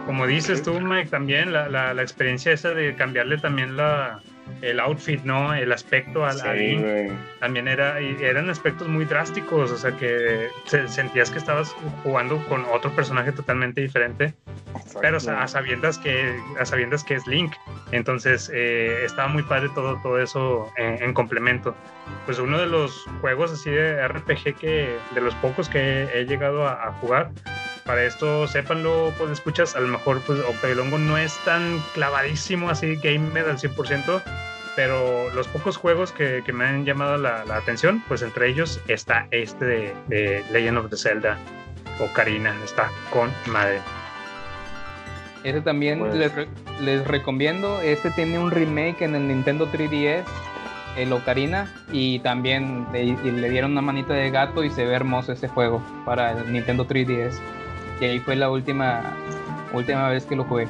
Como 0.05 0.27
dices 0.27 0.61
tú, 0.63 0.79
Mike, 0.79 1.09
también 1.09 1.51
la, 1.51 1.67
la, 1.67 1.93
la 1.93 2.01
experiencia 2.01 2.51
esa 2.51 2.73
de 2.73 2.95
cambiarle 2.95 3.37
también 3.39 3.75
la, 3.75 4.19
el 4.61 4.79
outfit, 4.79 5.23
¿no? 5.23 5.53
El 5.55 5.71
aspecto 5.71 6.23
al, 6.25 6.37
Sí. 6.37 6.45
También 7.39 7.67
era, 7.67 7.99
eran 7.99 8.49
aspectos 8.49 8.87
muy 8.87 9.05
drásticos, 9.05 9.71
o 9.71 9.77
sea 9.77 9.91
que 9.97 10.49
se- 10.65 10.87
sentías 10.87 11.31
que 11.31 11.39
estabas 11.39 11.75
jugando 12.03 12.37
con 12.47 12.65
otro 12.65 12.91
personaje 12.91 13.31
totalmente 13.31 13.81
diferente, 13.81 14.33
pero 15.01 15.17
a 15.39 15.47
sabiendas 15.47 15.97
que, 15.97 16.39
a 16.59 16.65
sabiendas 16.65 17.03
que 17.03 17.15
es 17.15 17.25
Link. 17.25 17.53
Entonces 17.91 18.51
eh, 18.53 19.03
estaba 19.05 19.27
muy 19.27 19.41
padre 19.43 19.69
todo, 19.73 19.99
todo 20.03 20.19
eso 20.19 20.71
en, 20.77 21.01
en 21.01 21.13
complemento. 21.13 21.75
Pues 22.25 22.37
uno 22.37 22.59
de 22.59 22.67
los 22.67 23.03
juegos 23.21 23.51
así 23.51 23.71
de 23.71 24.07
RPG 24.07 24.55
que, 24.59 24.97
de 25.15 25.21
los 25.21 25.33
pocos 25.35 25.67
que 25.67 26.03
he 26.13 26.25
llegado 26.25 26.67
a, 26.67 26.87
a 26.87 26.91
jugar, 26.93 27.31
para 27.85 28.03
esto, 28.03 28.47
sépanlo, 28.47 29.13
pues 29.17 29.29
escuchas, 29.31 29.75
a 29.75 29.79
lo 29.79 29.87
mejor 29.87 30.21
pues 30.21 30.39
Octavilongo 30.39 30.97
no 30.97 31.17
es 31.17 31.37
tan 31.45 31.79
clavadísimo 31.93 32.69
así 32.69 32.95
gamer 32.95 33.47
al 33.47 33.57
100%, 33.59 34.21
pero 34.75 35.29
los 35.33 35.47
pocos 35.47 35.77
juegos 35.77 36.11
que, 36.11 36.41
que 36.45 36.51
me 36.51 36.65
han 36.65 36.83
llamado 36.83 37.17
la, 37.17 37.45
la 37.45 37.57
atención, 37.57 38.03
pues 38.07 38.23
entre 38.23 38.49
ellos 38.49 38.81
está 38.87 39.27
este 39.31 39.65
de, 39.65 39.95
de 40.07 40.43
Legend 40.51 40.77
of 40.79 40.89
the 40.89 40.97
Zelda 40.97 41.37
Ocarina, 41.99 42.55
está 42.63 42.89
con 43.11 43.31
madre. 43.47 43.79
Ese 45.43 45.61
también 45.61 45.99
Pues- 45.99 46.15
les, 46.15 46.33
re- 46.33 46.47
les 46.81 47.05
recomiendo. 47.07 47.79
Este 47.81 48.09
tiene 48.11 48.39
un 48.39 48.49
remake 48.49 49.03
en 49.03 49.13
el 49.15 49.27
Nintendo 49.27 49.71
3DS, 49.71 50.23
el 50.97 51.13
Ocarina, 51.13 51.71
y 51.91 52.17
también 52.19 52.87
le, 52.91 53.03
y 53.03 53.15
le 53.31 53.49
dieron 53.51 53.73
una 53.73 53.81
manita 53.81 54.15
de 54.15 54.31
gato 54.31 54.63
y 54.63 54.71
se 54.71 54.85
ve 54.85 54.93
hermoso 54.95 55.31
ese 55.33 55.47
juego 55.47 55.83
para 56.03 56.31
el 56.31 56.51
Nintendo 56.51 56.87
3DS. 56.87 57.37
Y 58.01 58.05
ahí 58.05 58.19
fue 58.19 58.35
la 58.35 58.49
última, 58.49 59.01
última 59.73 60.09
vez 60.09 60.25
que 60.25 60.35
lo 60.35 60.43
jugué. 60.43 60.67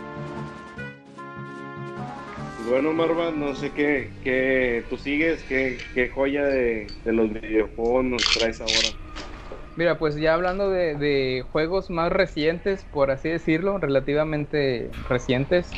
Bueno, 2.69 2.93
Marva, 2.93 3.32
no 3.32 3.53
sé 3.55 3.71
qué, 3.71 4.09
qué 4.23 4.84
tú 4.89 4.97
sigues, 4.97 5.43
qué, 5.43 5.80
qué 5.93 6.09
joya 6.09 6.45
de, 6.45 6.88
de 7.03 7.13
los 7.13 7.32
videojuegos 7.32 8.05
nos 8.05 8.23
traes 8.34 8.59
ahora. 8.59 8.89
Mira, 9.76 9.99
pues 9.99 10.15
ya 10.15 10.34
hablando 10.34 10.69
de, 10.69 10.95
de 10.95 11.45
juegos 11.51 11.89
más 11.89 12.11
recientes, 12.11 12.84
por 12.86 13.11
así 13.11 13.30
decirlo, 13.30 13.78
relativamente 13.78 14.89
recientes, 15.09 15.71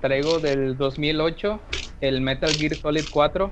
traigo 0.00 0.40
del 0.40 0.76
2008 0.76 1.60
el 2.00 2.20
Metal 2.20 2.56
Gear 2.56 2.76
Solid 2.76 3.06
4. 3.10 3.50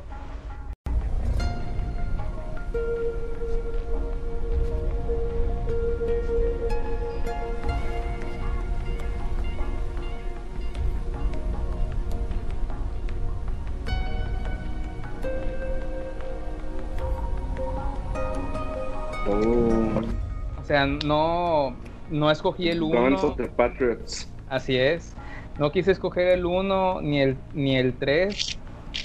Sea, 20.77 20.87
no, 20.87 21.75
no 22.11 22.31
escogí 22.31 22.69
el 22.69 22.83
1. 22.83 23.01
Guns 23.01 23.25
of 23.25 23.37
the 23.37 23.49
Patriots. 23.49 24.29
Así 24.49 24.77
es. 24.77 25.15
No 25.59 25.73
quise 25.73 25.93
escoger 25.93 26.29
el 26.29 26.45
1 26.45 27.01
ni 27.01 27.21
el, 27.23 27.37
ni 27.55 27.77
el 27.77 27.95
3. 27.95 28.59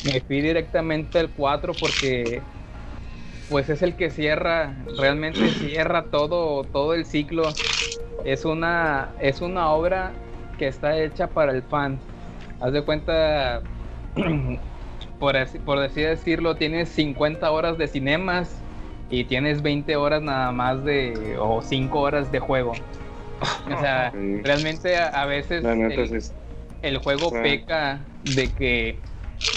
Me 0.03 0.19
fui 0.19 0.41
directamente 0.41 1.19
al 1.19 1.29
4 1.29 1.73
porque 1.73 2.41
pues 3.49 3.69
es 3.69 3.81
el 3.81 3.95
que 3.95 4.09
cierra, 4.09 4.75
realmente 4.97 5.49
cierra 5.59 6.03
todo, 6.03 6.63
todo 6.65 6.93
el 6.93 7.05
ciclo. 7.05 7.53
Es 8.25 8.45
una, 8.45 9.09
es 9.19 9.41
una 9.41 9.71
obra 9.71 10.11
que 10.57 10.67
está 10.67 10.97
hecha 10.97 11.27
para 11.27 11.53
el 11.53 11.61
fan. 11.63 11.99
Haz 12.59 12.73
de 12.73 12.83
cuenta, 12.83 13.61
por 15.19 15.37
así, 15.37 15.57
por 15.59 15.79
así 15.79 16.01
decirlo, 16.01 16.55
tienes 16.55 16.89
50 16.89 17.49
horas 17.49 17.77
de 17.77 17.87
cinemas 17.87 18.60
y 19.11 19.25
tienes 19.25 19.61
20 19.61 19.95
horas 19.97 20.21
nada 20.21 20.51
más 20.51 20.83
de, 20.83 21.35
o 21.39 21.61
5 21.61 21.99
horas 21.99 22.31
de 22.31 22.39
juego. 22.39 22.71
O 23.75 23.79
sea, 23.79 24.11
Sí. 24.11 24.41
realmente 24.41 24.97
a, 24.97 25.07
a 25.09 25.25
veces 25.25 25.63
el 26.81 26.97
juego 26.97 27.31
Ah. 27.35 27.39
peca 27.43 27.99
de 28.23 28.49
que 28.51 28.99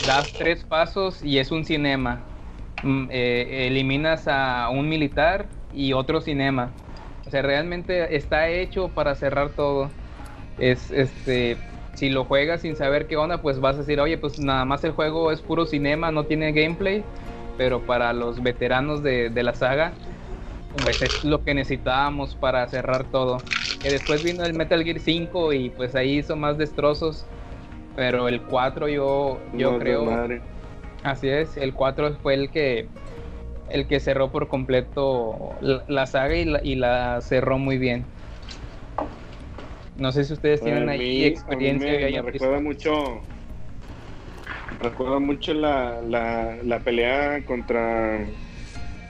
das 0.07 0.33
tres 0.33 0.65
pasos 0.65 1.23
y 1.23 1.39
es 1.39 1.51
un 1.53 1.65
cinema. 1.65 2.21
Mm, 2.83 3.07
eh, 3.11 3.67
eliminas 3.69 4.27
a 4.29 4.69
un 4.71 4.89
militar 4.89 5.47
y 5.73 5.93
otro 5.93 6.21
cinema. 6.21 6.71
O 7.27 7.31
sea, 7.31 7.41
realmente 7.43 8.17
está 8.17 8.49
hecho 8.49 8.89
para 8.89 9.15
cerrar 9.15 9.51
todo. 9.51 9.91
Es 10.59 10.91
este. 10.91 11.57
Si 11.95 12.11
lo 12.11 12.25
juegas 12.25 12.63
sin 12.63 12.75
saber 12.75 13.07
qué 13.07 13.17
onda, 13.17 13.39
pues 13.41 13.61
vas 13.61 13.77
a 13.77 13.79
decir, 13.81 14.01
oye, 14.01 14.19
pues 14.19 14.39
nada 14.41 14.65
más 14.65 14.83
el 14.83 14.91
juego 14.91 15.31
es 15.31 15.41
puro 15.41 15.65
cinema, 15.65 16.11
no 16.11 16.25
tiene 16.25 16.51
gameplay. 16.53 17.05
Pero 17.57 17.81
para 17.81 18.13
los 18.13 18.43
veteranos 18.43 19.03
de, 19.03 19.31
de 19.31 19.43
la 19.43 19.55
saga, 19.55 19.93
pues 20.83 21.03
es 21.03 21.25
lo 21.25 21.43
que 21.45 21.55
necesitábamos 21.55 22.35
para 22.35 22.67
cerrar 22.69 23.05
todo. 23.05 23.43
Que 23.83 23.91
después 23.91 24.23
vino 24.23 24.45
el 24.45 24.55
Metal 24.55 24.83
Gear 24.83 24.99
5 24.99 25.53
y 25.53 25.71
pues 25.71 25.95
ahí 25.95 26.19
hizo 26.19 26.37
más 26.37 26.59
destrozos. 26.59 27.27
Pero 27.97 28.29
el 28.29 28.41
4 28.43 28.89
yo, 28.89 29.39
yo 29.57 29.73
No, 29.73 29.79
creo... 29.79 30.29
Así 31.05 31.29
es, 31.29 31.57
el 31.59 31.75
4 31.75 32.15
fue 32.23 32.35
el 32.35 32.51
que 32.51 32.89
el 33.71 33.87
que 33.87 34.01
cerró 34.01 34.31
por 34.31 34.49
completo 34.49 35.55
la, 35.61 35.83
la 35.87 36.07
saga 36.07 36.35
y 36.35 36.45
la, 36.45 36.61
y 36.63 36.75
la 36.77 37.21
cerró 37.21 37.59
muy 37.59 37.79
bien. 37.79 38.05
No 39.97 40.13
sé 40.13 40.25
si 40.25 40.33
ustedes 40.33 40.61
tienen 40.63 40.89
ahí 40.89 41.25
experiencia 41.25 41.91
a 41.91 41.93
mí 41.95 41.99
me, 42.03 42.23
me 42.23 42.31
recuerda 42.31 42.61
mucho 42.61 43.21
recuerda 44.81 45.19
mucho 45.19 45.55
la, 45.55 46.01
la, 46.03 46.57
la 46.63 46.79
pelea 46.81 47.45
contra 47.45 48.21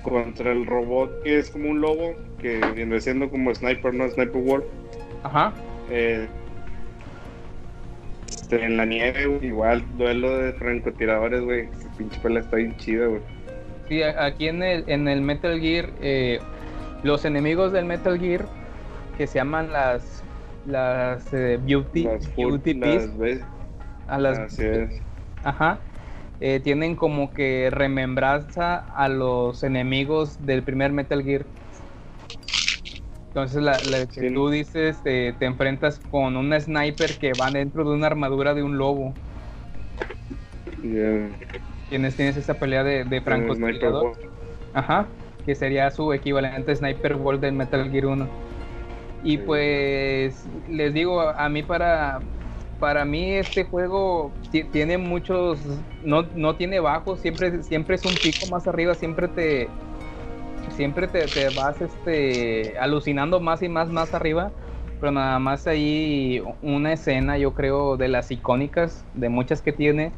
contra 0.02 0.52
el 0.52 0.66
robot 0.66 1.22
que 1.22 1.38
es 1.38 1.50
como 1.50 1.70
un 1.70 1.80
lobo 1.80 2.14
que 2.38 2.60
viene 2.74 3.00
siendo 3.00 3.30
como 3.30 3.54
sniper 3.54 3.94
no 3.94 4.08
sniper 4.10 4.42
wolf 4.42 4.64
Ajá. 5.22 5.52
Eh, 5.90 6.26
este, 8.28 8.62
en 8.64 8.76
la 8.76 8.84
nieve 8.84 9.26
güey, 9.26 9.46
igual 9.46 9.82
duelo 9.96 10.36
de 10.38 10.52
francotiradores 10.52 11.42
güey 11.42 11.68
pinche 11.96 12.20
pelea 12.20 12.42
está 12.42 12.56
bien 12.56 12.76
chida 12.76 13.06
güey. 13.06 13.20
Sí, 13.88 14.02
aquí 14.02 14.48
en 14.48 14.62
el, 14.62 14.84
en 14.86 15.08
el 15.08 15.20
Metal 15.20 15.60
Gear, 15.60 15.90
eh, 16.00 16.38
los 17.02 17.24
enemigos 17.26 17.72
del 17.72 17.84
Metal 17.84 18.18
Gear, 18.18 18.46
que 19.18 19.26
se 19.26 19.34
llaman 19.34 19.72
las 19.72 20.22
las 20.66 21.32
eh, 21.34 21.58
beauty, 21.62 22.04
Las 22.04 22.34
beauty 22.34 22.80
a 24.08 24.18
las 24.18 24.38
así 24.38 24.62
es 24.64 25.02
Ajá. 25.44 25.78
Eh, 26.40 26.60
tienen 26.62 26.96
como 26.96 27.32
que 27.32 27.68
remembranza 27.70 28.76
a 28.96 29.08
los 29.08 29.62
enemigos 29.62 30.44
del 30.44 30.62
primer 30.62 30.92
Metal 30.92 31.22
Gear. 31.22 31.46
Entonces, 33.28 33.62
la, 33.62 33.78
la 33.90 34.06
que 34.06 34.30
tú 34.30 34.48
dices, 34.48 34.96
eh, 35.04 35.34
te 35.38 35.46
enfrentas 35.46 36.00
con 36.10 36.36
un 36.36 36.58
sniper 36.60 37.18
que 37.18 37.32
va 37.32 37.50
dentro 37.50 37.88
de 37.88 37.94
una 37.96 38.06
armadura 38.06 38.54
de 38.54 38.62
un 38.62 38.78
lobo. 38.78 39.14
Yeah. 40.82 41.28
Tienes, 41.88 42.16
tienes 42.16 42.36
esa 42.36 42.54
pelea 42.54 42.84
de, 42.84 43.04
de. 43.04 43.20
Wolf. 43.20 44.18
Ajá. 44.72 45.06
Que 45.44 45.54
sería 45.54 45.90
su 45.90 46.12
equivalente 46.12 46.74
Sniper 46.74 47.16
Wolf 47.16 47.40
del 47.40 47.54
Metal 47.54 47.90
Gear 47.90 48.06
1. 48.06 48.28
Y 49.24 49.38
pues 49.38 50.46
les 50.68 50.92
digo, 50.92 51.20
a 51.20 51.48
mí 51.48 51.62
para 51.62 52.20
para 52.84 53.06
mí 53.06 53.32
este 53.32 53.64
juego 53.64 54.30
ti- 54.50 54.64
tiene 54.64 54.98
muchos 54.98 55.58
no, 56.02 56.26
no 56.34 56.54
tiene 56.56 56.80
bajos, 56.80 57.18
siempre 57.18 57.62
siempre 57.62 57.94
es 57.94 58.04
un 58.04 58.14
pico 58.18 58.44
más 58.44 58.66
arriba, 58.68 58.94
siempre 58.94 59.26
te 59.26 59.70
siempre 60.76 61.08
te 61.08 61.48
vas 61.48 61.80
este 61.80 62.76
alucinando 62.78 63.40
más 63.40 63.62
y 63.62 63.70
más 63.70 63.88
más 63.88 64.12
arriba, 64.12 64.50
pero 65.00 65.12
nada 65.12 65.38
más 65.38 65.66
ahí 65.66 66.42
una 66.60 66.92
escena 66.92 67.38
yo 67.38 67.54
creo 67.54 67.96
de 67.96 68.08
las 68.08 68.30
icónicas 68.30 69.06
de 69.14 69.30
muchas 69.30 69.62
que 69.62 69.72
tiene 69.72 70.12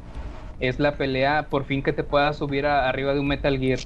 es 0.58 0.80
la 0.80 0.96
pelea 0.96 1.46
por 1.48 1.66
fin 1.66 1.84
que 1.84 1.92
te 1.92 2.02
puedas 2.02 2.36
subir 2.36 2.66
a- 2.66 2.88
arriba 2.88 3.14
de 3.14 3.20
un 3.20 3.28
Metal 3.28 3.56
Gear. 3.60 3.78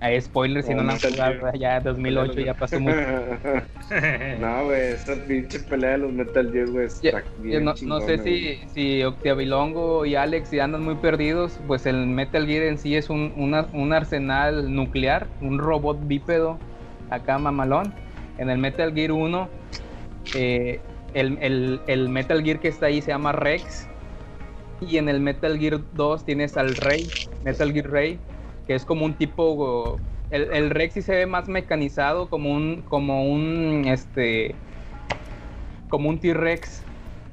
Hay 0.00 0.20
spoilers 0.20 0.66
si 0.66 0.74
no 0.74 0.82
han 0.82 0.98
jugado, 1.12 1.52
ya 1.58 1.80
2008 1.80 2.32
ya 2.46 2.54
pasó 2.54 2.78
mucho. 2.78 2.96
no, 4.40 4.64
güey, 4.66 4.92
esa 4.92 5.14
pinche 5.26 5.58
pelea 5.60 5.90
de 5.92 5.98
los 5.98 6.12
Metal 6.12 6.52
Gear, 6.52 6.66
güey, 6.68 6.86
está 6.86 7.24
bien 7.38 7.64
no, 7.64 7.74
no 7.82 8.00
sé 8.00 8.18
si, 8.18 8.60
si 8.72 9.02
Octavilongo 9.02 10.06
y 10.06 10.14
Alex 10.14 10.50
si 10.50 10.60
andan 10.60 10.84
muy 10.84 10.94
perdidos, 10.96 11.58
pues 11.66 11.84
el 11.86 12.06
Metal 12.06 12.46
Gear 12.46 12.64
en 12.64 12.78
sí 12.78 12.94
es 12.96 13.10
un, 13.10 13.32
una- 13.36 13.66
un 13.72 13.92
arsenal 13.92 14.72
nuclear, 14.72 15.26
un 15.40 15.58
robot 15.58 15.98
bípedo 16.06 16.58
acá 17.10 17.38
mamalón. 17.38 17.92
En 18.38 18.50
el 18.50 18.58
Metal 18.58 18.94
Gear 18.94 19.10
1, 19.10 19.48
eh, 20.34 20.80
el, 21.14 21.38
el- 21.40 21.80
el 21.88 22.08
Metal 22.08 22.42
Gear 22.44 22.60
que 22.60 22.68
está 22.68 22.86
ahí 22.86 23.00
se 23.02 23.08
llama 23.10 23.32
Rex. 23.32 23.88
Y 24.80 24.98
en 24.98 25.08
el 25.08 25.18
Metal 25.18 25.58
Gear 25.58 25.80
2 25.94 26.24
tienes 26.24 26.56
al 26.56 26.76
Rey, 26.76 27.08
Metal 27.42 27.72
Gear 27.72 27.90
Rey, 27.90 28.20
que 28.68 28.76
es 28.76 28.84
como 28.84 29.04
un 29.04 29.14
tipo... 29.14 29.98
El, 30.30 30.52
el 30.52 30.70
Rex 30.70 30.94
sí 30.94 31.02
se 31.02 31.16
ve 31.16 31.26
más 31.26 31.48
mecanizado, 31.48 32.28
como 32.28 32.52
un, 32.52 32.82
como 32.82 33.24
un, 33.24 33.84
este, 33.86 34.54
como 35.88 36.10
un 36.10 36.18
T-Rex 36.18 36.84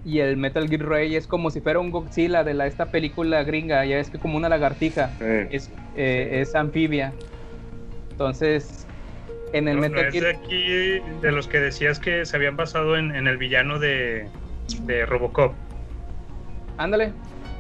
y 0.06 0.20
el 0.20 0.38
Metal 0.38 0.70
Gear 0.70 0.88
Ray 0.88 1.16
es 1.16 1.28
como 1.28 1.50
si 1.50 1.60
fuera 1.60 1.80
un 1.80 1.92
Godzilla 1.92 2.46
de 2.46 2.54
la, 2.54 2.68
esta 2.68 2.86
película 2.86 3.44
gringa, 3.44 3.84
ya 3.86 4.00
es 4.00 4.10
que 4.10 4.18
como 4.18 4.38
una 4.38 4.48
lagartija, 4.48 5.12
es, 5.52 5.70
eh, 5.98 6.40
es 6.42 6.56
anfibia. 6.56 7.12
Entonces, 8.12 8.88
en 9.52 9.68
el 9.68 9.76
No, 9.76 9.82
no 9.82 9.90
Metal 9.90 10.06
es 10.06 10.14
de 10.14 10.20
Gear... 10.22 10.36
aquí 10.36 11.20
de 11.22 11.32
los 11.34 11.50
que 11.50 11.60
decías 11.60 12.00
que 12.00 12.26
se 12.26 12.38
habían 12.38 12.56
basado 12.56 12.98
en, 12.98 13.14
en 13.14 13.28
el 13.28 13.38
villano 13.38 13.78
de, 13.78 14.30
de 14.84 15.06
Robocop. 15.06 15.54
Ándale, 16.78 17.12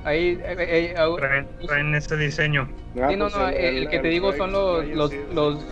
ahí... 0.05 0.39
eh, 0.43 0.55
eh, 0.57 0.93
eh, 0.93 0.95
au- 0.97 1.17
Traen, 1.17 1.47
traen 1.67 1.95
ese 1.95 2.15
diseño. 2.15 2.69
Ah, 3.01 3.09
sí, 3.09 3.15
no, 3.17 3.25
pues 3.25 3.35
no, 3.35 3.49
el, 3.49 3.89
que 3.89 3.99
te 3.99 4.07
digo 4.07 4.31
son 4.33 4.51
los, 4.51 4.87
los, 4.87 5.11
los, 5.33 5.65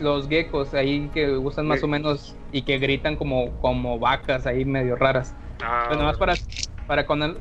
los 0.00 0.28
geckos 0.28 0.74
ahí 0.74 1.10
que 1.12 1.30
usan 1.36 1.66
más 1.66 1.82
o 1.82 1.88
menos 1.88 2.36
y 2.52 2.62
que 2.62 2.78
gritan 2.78 3.16
como, 3.16 3.50
como 3.60 3.98
vacas 3.98 4.46
ahí 4.46 4.64
medio 4.64 4.96
raras. 4.96 5.34
Ah, 5.60 5.84
Pues 5.88 5.98
nomás 5.98 6.16
para, 6.16 6.34
para 6.86 7.06
con 7.06 7.22
el- 7.22 7.36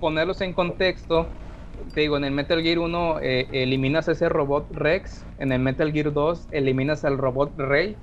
ponerlos 0.00 0.40
en 0.40 0.52
contexto, 0.52 1.28
te 1.94 2.00
digo, 2.02 2.16
en 2.16 2.24
el 2.24 2.32
Metal 2.32 2.60
Gear 2.62 2.78
1 2.78 3.20
eh, 3.20 3.46
eliminas 3.52 4.08
ese 4.08 4.28
robot 4.28 4.66
Rex, 4.74 5.24
en 5.38 5.52
el 5.52 5.60
Metal 5.60 5.92
Gear 5.92 6.12
2 6.12 6.48
eliminas 6.50 7.04
al 7.04 7.18
robot 7.18 7.52
Rey, 7.56 7.96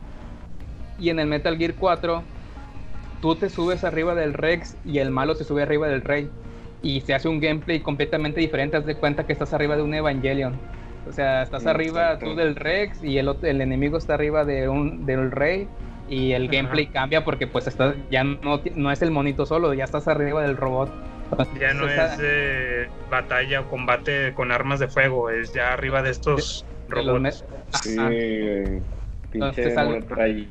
y 1.00 1.10
en 1.10 1.20
el 1.20 1.28
Metal 1.28 1.58
Gear 1.58 1.74
4 1.78 2.24
tú 3.22 3.36
te 3.36 3.50
subes 3.50 3.84
arriba 3.84 4.16
del 4.16 4.34
Rex 4.34 4.78
y 4.86 5.00
el 5.00 5.10
malo 5.12 5.34
se 5.36 5.44
sube 5.44 5.64
arriba 5.64 5.88
del 5.88 6.02
Rey. 6.02 6.30
Y 6.84 7.02
se 7.02 7.14
hace 7.16 7.28
un 7.30 7.40
gameplay 7.40 7.80
completamente 7.80 8.40
diferente, 8.42 8.78
haz 8.78 8.86
de 8.86 8.96
cuenta 8.96 9.26
que 9.26 9.34
estás 9.34 9.54
arriba 9.54 9.76
de 9.76 9.82
un 9.82 9.94
Evangelion. 9.94 10.54
O 11.10 11.12
sea, 11.12 11.42
estás 11.44 11.66
arriba 11.66 12.20
tú 12.20 12.36
del 12.36 12.56
Rex 12.56 13.04
y 13.04 13.18
el, 13.18 13.28
otro- 13.30 13.50
el 13.50 13.60
enemigo 13.62 13.98
está 13.98 14.14
arriba 14.14 14.46
de 14.46 14.70
un, 14.70 15.06
del 15.06 15.32
Rey. 15.32 15.68
Y 16.10 16.34
el 16.34 16.44
Ajá. 16.44 16.52
gameplay 16.52 16.88
cambia 16.88 17.24
porque 17.24 17.48
pues 17.48 17.66
está, 17.68 17.96
ya 18.12 18.24
no, 18.26 18.60
no 18.76 18.92
es 18.92 19.02
el 19.02 19.12
monito 19.12 19.46
solo, 19.46 19.74
ya 19.74 19.86
estás 19.86 20.08
arriba 20.10 20.44
del 20.44 20.58
robot. 20.58 20.90
Ya 21.60 21.74
no 21.74 21.88
es 21.88 22.20
eh, 22.22 22.88
batalla 23.10 23.62
o 23.62 23.70
combate 23.70 24.34
con 24.36 24.52
armas 24.52 24.80
de 24.80 24.88
fuego, 24.90 25.30
es 25.30 25.54
ya 25.54 25.72
arriba 25.74 26.04
de 26.04 26.12
estos 26.12 26.66
de 26.90 26.96
robots. 27.02 27.44
Sí. 27.82 27.96
Entonces 27.98 28.82
Pinche 29.32 29.72
sale- 29.72 30.02
metralletota, 30.02 30.50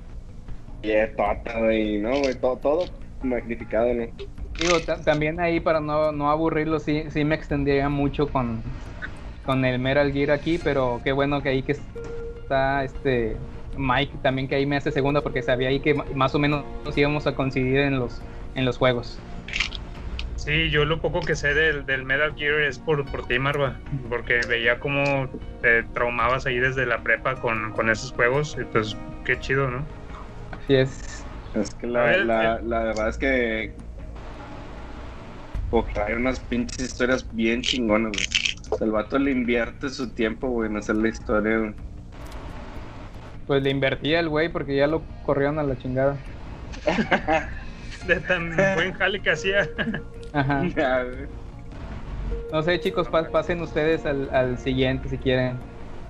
güey, 1.61 1.99
¿no, 1.99 2.11
güey? 2.19 2.35
Todo, 2.35 2.57
todo 2.57 2.85
magnificado, 3.23 3.93
¿no? 3.95 4.07
Digo, 4.59 4.81
ta- 4.81 5.03
también 5.03 5.41
ahí 5.41 5.61
para 5.61 5.81
no, 5.81 6.13
no 6.13 6.31
aburrirlo, 6.31 6.79
sí, 6.79 7.05
sí 7.09 7.25
me 7.25 7.35
extendía 7.35 7.89
mucho 7.89 8.29
con, 8.29 8.63
con 9.45 9.65
el 9.65 9.79
Metal 9.79 10.13
Gear 10.13 10.31
aquí, 10.31 10.59
pero 10.63 11.01
qué 11.03 11.13
bueno 11.13 11.43
que 11.43 11.49
ahí 11.49 11.63
que 11.63 11.73
está 11.73 12.85
este 12.85 13.37
Mike 13.77 14.19
también 14.23 14.49
que 14.49 14.55
ahí 14.57 14.67
me 14.67 14.77
hace 14.77 14.93
segunda 14.93 15.23
porque 15.23 15.43
sabía 15.43 15.69
ahí 15.69 15.81
que 15.81 15.95
más 15.95 16.35
o 16.35 16.39
menos 16.39 16.65
nos 16.85 16.97
íbamos 16.97 17.27
a 17.27 17.35
coincidir 17.35 17.79
en 17.79 17.99
los, 17.99 18.21
en 18.55 18.65
los 18.65 18.77
juegos. 18.79 19.19
Sí, 20.37 20.71
yo 20.71 20.85
lo 20.85 21.01
poco 21.01 21.21
que 21.21 21.37
sé 21.37 21.55
del, 21.55 21.87
del 21.87 22.05
Metal 22.05 22.35
Gear 22.37 22.61
es 22.63 22.79
por, 22.79 23.05
por 23.11 23.27
ti, 23.27 23.39
Marva, 23.39 23.79
porque 24.09 24.41
veía 24.49 24.79
cómo 24.81 25.29
te 25.63 25.85
traumabas 25.85 26.47
ahí 26.47 26.59
desde 26.59 26.85
la 26.85 26.99
prepa 26.99 27.37
con, 27.37 27.71
con 27.73 27.89
esos 27.89 28.13
juegos, 28.13 28.57
y 28.61 28.65
pues 28.65 28.97
qué 29.25 29.39
chido, 29.39 29.71
¿no? 29.71 29.85
Así 30.59 30.75
es. 30.75 31.25
Es 31.55 31.75
que 31.75 31.87
la, 31.87 32.03
ver, 32.03 32.27
la, 32.27 32.61
la 32.61 32.79
verdad 32.83 33.09
es 33.09 33.19
que. 33.19 33.73
O 35.73 35.83
trae 35.83 36.15
unas 36.15 36.39
pinches 36.39 36.79
historias 36.81 37.27
bien 37.33 37.63
chingonas, 37.63 38.13
güey. 38.13 38.27
O 38.71 38.77
sea, 38.77 38.85
el 38.87 38.93
vato 38.93 39.19
le 39.19 39.31
invierte 39.31 39.89
su 39.89 40.11
tiempo, 40.11 40.49
güey, 40.49 40.71
en 40.71 40.77
hacer 40.77 40.97
la 40.97 41.09
historia, 41.09 41.59
güey. 41.59 41.75
Pues 43.47 43.63
le 43.63 43.71
invertía 43.71 44.21
el 44.21 44.29
güey 44.29 44.49
porque 44.51 44.77
ya 44.77 44.87
lo 44.87 45.03
corrieron 45.25 45.59
a 45.59 45.63
la 45.63 45.77
chingada. 45.79 46.17
De 48.07 48.17
tan 48.21 48.55
buen 48.75 48.93
jale 48.93 49.21
que 49.21 49.31
hacía. 49.31 49.69
Ajá. 50.33 50.63
Ya. 50.77 51.05
No 52.53 52.63
sé, 52.63 52.79
chicos, 52.81 53.09
pa- 53.09 53.29
pasen 53.31 53.61
ustedes 53.63 54.05
al, 54.05 54.29
al 54.33 54.59
siguiente 54.59 55.09
si 55.09 55.17
quieren. 55.19 55.57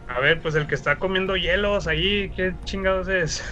A 0.09 0.19
ver, 0.21 0.41
pues 0.41 0.57
el 0.57 0.67
que 0.67 0.75
está 0.75 0.97
comiendo 0.97 1.37
hielos 1.37 1.87
ahí, 1.87 2.31
¿qué 2.35 2.53
chingados 2.65 3.07
es? 3.09 3.45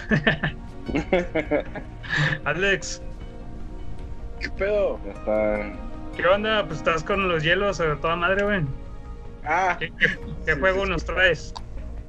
Alex, 2.45 3.01
¿Qué 4.39 4.49
pedo? 4.49 4.99
Ya 5.05 5.11
está. 5.13 5.90
¿Qué 6.15 6.25
onda? 6.25 6.65
Pues 6.65 6.79
estás 6.79 7.03
con 7.03 7.27
los 7.27 7.43
hielos 7.43 7.79
a 7.79 7.95
toda 7.97 8.15
madre, 8.15 8.43
güey. 8.43 8.61
Ah, 9.43 9.75
¿Qué, 9.79 9.91
qué- 9.97 10.17
qué 10.45 10.53
juego 10.55 10.85
nos 10.85 11.03
traes? 11.03 11.53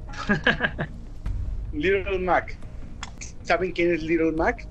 Little 1.71 2.19
Mac. 2.19 2.57
¿Saben 3.41 3.71
quién 3.71 3.93
es 3.93 4.03
Little 4.03 4.31
Mac? 4.33 4.67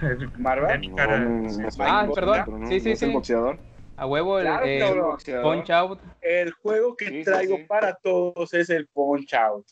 Marva. 0.38 0.76
No, 0.78 0.96
Ah, 1.80 2.06
perdón. 2.14 2.60
no, 2.62 2.68
Sí, 2.68 2.80
sí, 2.80 2.88
no 2.88 2.94
es 2.94 3.02
el 3.02 3.08
sí. 3.08 3.14
boxeador. 3.14 3.58
A 3.98 4.06
huevo, 4.06 4.38
el, 4.38 4.44
Claro, 4.44 5.16
el. 5.26 5.42
Punch 5.42 5.70
Out. 5.70 6.00
El 6.20 6.52
juego 6.52 6.96
que 6.96 7.06
Sí, 7.06 7.12
sí, 7.18 7.24
traigo 7.24 7.56
sí. 7.56 7.64
para 7.64 7.94
todos 7.94 8.52
es 8.52 8.68
el 8.68 8.86
Punch 8.88 9.32
Out. 9.34 9.66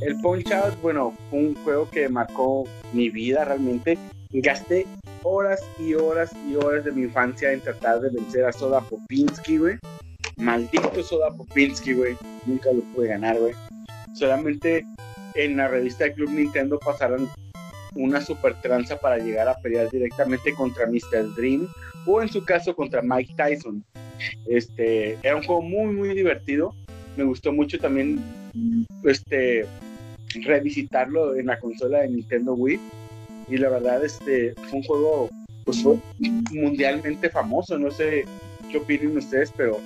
El 0.00 0.20
Punch 0.20 0.52
Out, 0.52 0.80
bueno, 0.80 1.12
fue 1.28 1.40
un 1.40 1.54
juego 1.64 1.90
que 1.90 2.08
marcó 2.08 2.64
mi 2.92 3.10
vida 3.10 3.44
realmente. 3.44 3.98
Gasté 4.30 4.86
horas 5.24 5.60
y 5.80 5.94
horas 5.94 6.30
y 6.48 6.54
horas 6.54 6.84
de 6.84 6.92
mi 6.92 7.02
infancia 7.02 7.52
en 7.52 7.60
tratar 7.60 8.00
de 8.00 8.10
vencer 8.10 8.44
a 8.44 8.52
Soda 8.52 8.80
Popinski, 8.80 9.58
güey. 9.58 9.78
Maldito 10.36 11.02
Soda 11.02 11.30
Popinski, 11.36 11.94
güey. 11.94 12.16
Nunca 12.46 12.72
lo 12.72 12.82
pude 12.94 13.08
ganar, 13.08 13.38
güey. 13.38 13.54
Solamente 14.14 14.84
en 15.34 15.56
la 15.56 15.66
revista 15.66 16.12
Club 16.12 16.30
Nintendo 16.30 16.78
pasaron 16.78 17.28
una 17.96 18.20
super 18.20 18.54
tranza 18.60 19.00
para 19.00 19.18
llegar 19.18 19.48
a 19.48 19.56
pelear 19.60 19.90
directamente 19.90 20.54
contra 20.54 20.86
Mr. 20.86 21.34
Dream 21.34 21.66
o 22.06 22.22
en 22.22 22.28
su 22.28 22.44
caso 22.44 22.74
contra 22.76 23.02
Mike 23.02 23.34
Tyson. 23.36 23.84
Este, 24.46 25.18
era 25.24 25.34
un 25.34 25.42
juego 25.42 25.62
muy 25.62 25.92
muy 25.92 26.14
divertido. 26.14 26.72
Me 27.16 27.24
gustó 27.24 27.52
mucho 27.52 27.80
también 27.80 28.22
este 29.02 29.66
revisitarlo 30.42 31.36
en 31.36 31.46
la 31.46 31.58
consola 31.58 32.00
de 32.00 32.08
Nintendo 32.08 32.54
Wii 32.54 32.80
y 33.48 33.56
la 33.56 33.70
verdad 33.70 34.04
este 34.04 34.54
fue 34.68 34.78
un 34.78 34.82
juego 34.84 35.28
pues, 35.64 35.82
fue 35.82 35.98
mundialmente 36.52 37.30
famoso. 37.30 37.78
No 37.78 37.90
sé 37.90 38.24
qué 38.70 38.78
opinen 38.78 39.16
ustedes, 39.16 39.52
pero 39.56 39.80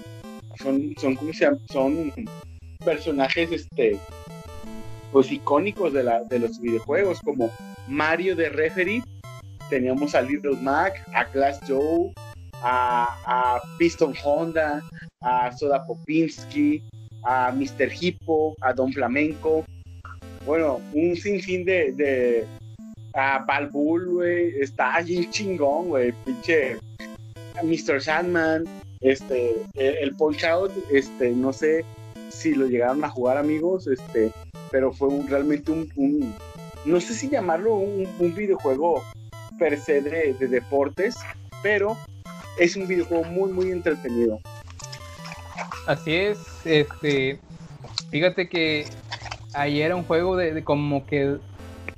son 0.63 0.95
son 0.99 1.17
¿cómo 1.17 1.33
se 1.33 1.49
son 1.71 2.13
personajes 2.85 3.51
este 3.53 3.99
pues 5.13 5.31
icónicos 5.31 5.93
de, 5.93 6.05
la, 6.05 6.25
de 6.25 6.39
los 6.39 6.59
videojuegos, 6.59 7.21
como 7.21 7.51
Mario 7.87 8.35
de 8.35 8.49
Referee, 8.49 9.03
teníamos 9.69 10.15
a 10.15 10.23
Little 10.23 10.57
Mac, 10.63 11.05
a 11.13 11.25
Glass 11.25 11.61
Joe, 11.69 12.13
a, 12.63 13.07
a 13.27 13.61
Piston 13.79 14.15
Honda, 14.25 14.83
a 15.21 15.53
Soda 15.53 15.87
Popinski, 15.87 16.83
a 17.25 17.53
Mr. 17.53 17.93
Hippo, 18.01 18.57
a 18.63 18.73
Don 18.73 18.91
Flamenco, 18.93 19.65
bueno, 20.47 20.81
un 20.93 21.17
sinfín 21.17 21.65
de, 21.65 21.93
de 21.93 22.47
a 23.15 23.45
Balbul, 23.47 24.07
güey, 24.09 24.61
está 24.61 25.01
bien 25.03 25.31
chingón, 25.31 25.89
güey, 25.89 26.13
pinche 26.25 26.79
Mr. 27.63 28.01
Sandman, 28.01 28.65
este, 29.01 29.55
el, 29.75 29.97
el 29.97 30.17
Out, 30.49 30.73
este, 30.91 31.31
no 31.31 31.53
sé 31.53 31.85
si 32.31 32.55
lo 32.55 32.67
llegaron 32.67 33.05
a 33.05 33.09
jugar 33.11 33.37
amigos, 33.37 33.87
este, 33.87 34.33
pero 34.71 34.93
fue 34.93 35.09
realmente 35.29 35.71
un, 35.71 35.91
un- 35.97 36.35
no 36.85 37.01
sé 37.01 37.15
si 37.15 37.29
llamarlo 37.29 37.75
un, 37.75 38.09
videojuego 38.35 39.03
per 39.59 39.79
se 39.79 40.01
de 40.01 40.49
deportes, 40.49 41.15
pero 41.63 41.97
es 42.59 42.75
un 42.75 42.89
videojuego 42.89 43.25
muy, 43.25 43.53
muy 43.53 43.71
entretenido. 43.71 44.41
Así 45.87 46.15
es, 46.15 46.39
este, 46.65 47.39
fíjate 48.11 48.49
que 48.49 48.87
ahí 49.55 49.81
era 49.81 49.97
un 49.97 50.05
juego 50.05 50.37
de, 50.37 50.53
de 50.55 50.65
como 50.65 51.07
que, 51.07 51.37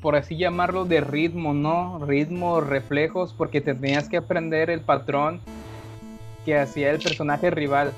por 0.00 0.16
así 0.16 0.36
llamarlo, 0.36 0.84
de 0.84 1.00
ritmo, 1.00 1.54
¿no? 1.54 2.04
Ritmo, 2.04 2.60
reflejos, 2.60 3.32
porque 3.36 3.60
te 3.60 3.74
tenías 3.74 4.08
que 4.08 4.18
aprender 4.18 4.70
el 4.70 4.80
patrón 4.80 5.40
que 6.44 6.58
hacía 6.58 6.90
el 6.90 7.00
personaje 7.00 7.50
rival. 7.50 7.92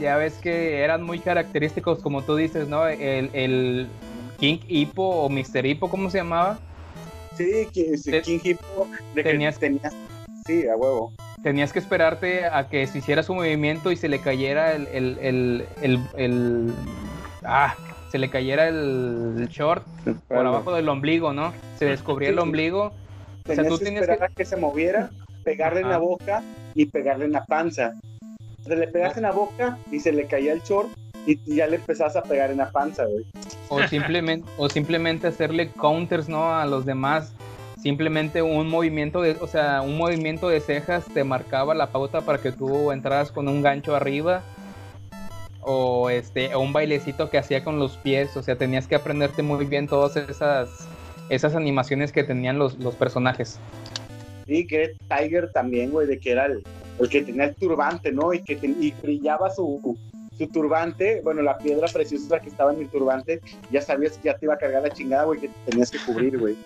Ya 0.00 0.16
ves 0.16 0.38
que 0.38 0.80
eran 0.80 1.02
muy 1.02 1.18
característicos, 1.18 1.98
como 2.00 2.22
tú 2.22 2.36
dices, 2.36 2.68
¿no? 2.68 2.86
El, 2.86 3.30
el 3.34 3.88
King 4.38 4.58
Hippo 4.68 5.02
o 5.02 5.28
Mr. 5.28 5.66
Hippo, 5.66 5.90
¿cómo 5.90 6.08
se 6.08 6.18
llamaba? 6.18 6.58
Sí, 7.36 7.68
que 7.74 8.22
King 8.22 8.38
Hippo, 8.42 8.88
de 9.14 9.22
que 9.22 9.30
Tenías- 9.30 9.58
tenías, 9.58 9.94
sí, 10.46 10.66
a 10.66 10.76
huevo. 10.76 11.12
Tenías 11.42 11.72
que 11.72 11.78
esperarte 11.78 12.44
a 12.46 12.68
que 12.68 12.86
se 12.86 12.98
hiciera 12.98 13.22
su 13.22 13.34
movimiento 13.34 13.90
y 13.90 13.96
se 13.96 14.08
le 14.08 14.20
cayera 14.20 14.74
el, 14.74 14.86
el, 14.88 15.18
el, 15.20 15.66
el- 15.82 16.00
el- 16.16 16.72
ah, 17.44 17.74
se 18.10 18.18
le 18.18 18.28
cayera 18.28 18.68
el 18.68 19.48
short 19.50 19.86
por 20.28 20.46
abajo 20.46 20.74
del 20.74 20.88
ombligo, 20.88 21.32
¿no? 21.32 21.52
Se 21.78 21.86
descubría 21.86 22.30
el 22.30 22.36
Sí. 22.36 22.40
ombligo. 22.40 22.92
O 23.48 23.54
sea, 23.54 23.66
tú 23.66 23.74
esperar 23.74 24.18
que... 24.18 24.24
a 24.24 24.28
que 24.28 24.44
se 24.44 24.56
moviera, 24.56 25.10
pegarle 25.44 25.80
en 25.80 25.88
la 25.88 25.98
boca 25.98 26.42
y 26.74 26.86
pegarle 26.86 27.24
en 27.24 27.32
la 27.32 27.44
panza. 27.44 27.94
Se 28.64 28.76
le 28.76 28.88
pegas 28.88 29.16
en 29.16 29.22
la 29.22 29.32
boca 29.32 29.78
y 29.90 30.00
se 30.00 30.12
le 30.12 30.26
caía 30.26 30.52
el 30.52 30.60
short 30.62 30.88
y 31.26 31.38
y 31.46 31.56
ya 31.56 31.66
le 31.66 31.76
empezás 31.76 32.16
a 32.16 32.22
pegar 32.22 32.50
en 32.50 32.58
la 32.58 32.70
panza, 32.70 33.04
güey. 33.04 33.24
O 33.68 33.86
simplemente, 33.86 34.48
o 34.56 34.68
simplemente 34.68 35.26
hacerle 35.26 35.70
counters, 35.70 36.28
¿no? 36.28 36.52
A 36.52 36.66
los 36.66 36.84
demás. 36.84 37.32
Simplemente 37.80 38.42
un 38.42 38.68
movimiento 38.68 39.22
de, 39.22 39.36
o 39.40 39.46
sea, 39.46 39.80
un 39.80 39.96
movimiento 39.96 40.48
de 40.48 40.60
cejas 40.60 41.04
te 41.06 41.24
marcaba 41.24 41.74
la 41.74 41.86
pauta 41.86 42.20
para 42.20 42.38
que 42.38 42.52
tú 42.52 42.92
entraras 42.92 43.32
con 43.32 43.48
un 43.48 43.62
gancho 43.62 43.96
arriba. 43.96 44.42
O 45.62 46.08
este, 46.08 46.54
o 46.54 46.60
un 46.60 46.72
bailecito 46.72 47.28
que 47.30 47.38
hacía 47.38 47.64
con 47.64 47.78
los 47.78 47.96
pies. 47.98 48.36
O 48.36 48.42
sea, 48.42 48.56
tenías 48.56 48.86
que 48.86 48.94
aprenderte 48.94 49.42
muy 49.42 49.64
bien 49.66 49.86
todas 49.86 50.16
esas, 50.16 50.88
esas 51.28 51.54
animaciones 51.54 52.12
que 52.12 52.24
tenían 52.24 52.58
los, 52.58 52.78
los 52.78 52.94
personajes. 52.94 53.58
Sí, 54.46 54.66
que 54.66 54.94
Tiger 55.08 55.52
también, 55.52 55.90
güey, 55.90 56.06
de 56.06 56.18
que 56.18 56.32
era 56.32 56.46
el, 56.46 56.64
el 56.98 57.08
que 57.08 57.22
tenía 57.22 57.44
el 57.44 57.54
turbante, 57.54 58.10
¿no? 58.10 58.34
Y 58.34 58.42
que 58.42 58.54
y 58.62 58.92
brillaba 59.00 59.50
su, 59.50 59.96
su 60.36 60.46
turbante, 60.48 61.20
bueno, 61.22 61.42
la 61.42 61.58
piedra 61.58 61.86
preciosa 61.86 62.40
que 62.40 62.48
estaba 62.48 62.72
en 62.72 62.80
el 62.80 62.88
turbante, 62.88 63.40
ya 63.70 63.80
sabías 63.80 64.18
que 64.18 64.28
ya 64.28 64.38
te 64.38 64.46
iba 64.46 64.54
a 64.54 64.58
cargar 64.58 64.82
la 64.82 64.90
chingada, 64.90 65.24
güey, 65.24 65.40
que 65.40 65.48
te 65.48 65.70
tenías 65.70 65.90
que 65.90 65.98
cubrir, 66.04 66.38
güey. 66.38 66.56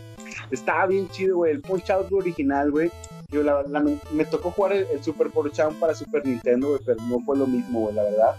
Estaba 0.50 0.86
bien 0.86 1.08
chido, 1.08 1.38
güey. 1.38 1.52
El 1.52 1.60
Punch 1.60 1.90
Out 1.90 2.12
original, 2.12 2.70
güey. 2.70 2.90
Yo, 3.30 3.42
la, 3.42 3.64
me 4.12 4.24
tocó 4.24 4.50
jugar 4.50 4.72
el, 4.72 4.86
el 4.92 5.02
Super 5.02 5.28
Punch 5.28 5.58
Out 5.60 5.74
para 5.78 5.94
Super 5.94 6.24
Nintendo, 6.24 6.68
güey, 6.68 6.80
pero 6.86 7.02
no 7.08 7.20
fue 7.20 7.36
lo 7.36 7.46
mismo, 7.46 7.80
güey, 7.80 7.94
la 7.94 8.04
verdad. 8.04 8.36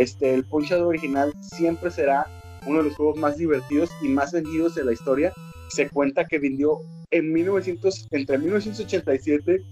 Este, 0.00 0.32
el 0.32 0.44
Punch 0.44 0.72
Out 0.72 0.86
original 0.86 1.30
siempre 1.42 1.90
será 1.90 2.26
uno 2.64 2.78
de 2.78 2.84
los 2.84 2.96
juegos 2.96 3.18
más 3.18 3.36
divertidos 3.36 3.90
y 4.00 4.08
más 4.08 4.32
vendidos 4.32 4.74
de 4.74 4.82
la 4.82 4.92
historia. 4.92 5.30
Se 5.68 5.90
cuenta 5.90 6.24
que 6.24 6.38
vendió 6.38 6.78
en 7.10 7.30
1900, 7.30 8.08
entre 8.10 8.38
1987 8.38 9.62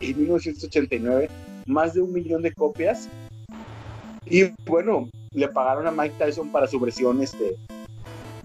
y 0.00 0.14
1989 0.14 1.28
más 1.66 1.94
de 1.94 2.00
un 2.00 2.12
millón 2.12 2.42
de 2.42 2.52
copias. 2.52 3.08
Y 4.26 4.46
bueno, 4.66 5.08
le 5.30 5.46
pagaron 5.46 5.86
a 5.86 5.92
Mike 5.92 6.16
Tyson 6.18 6.50
para 6.50 6.66
su 6.66 6.80
versión 6.80 7.22
este, 7.22 7.54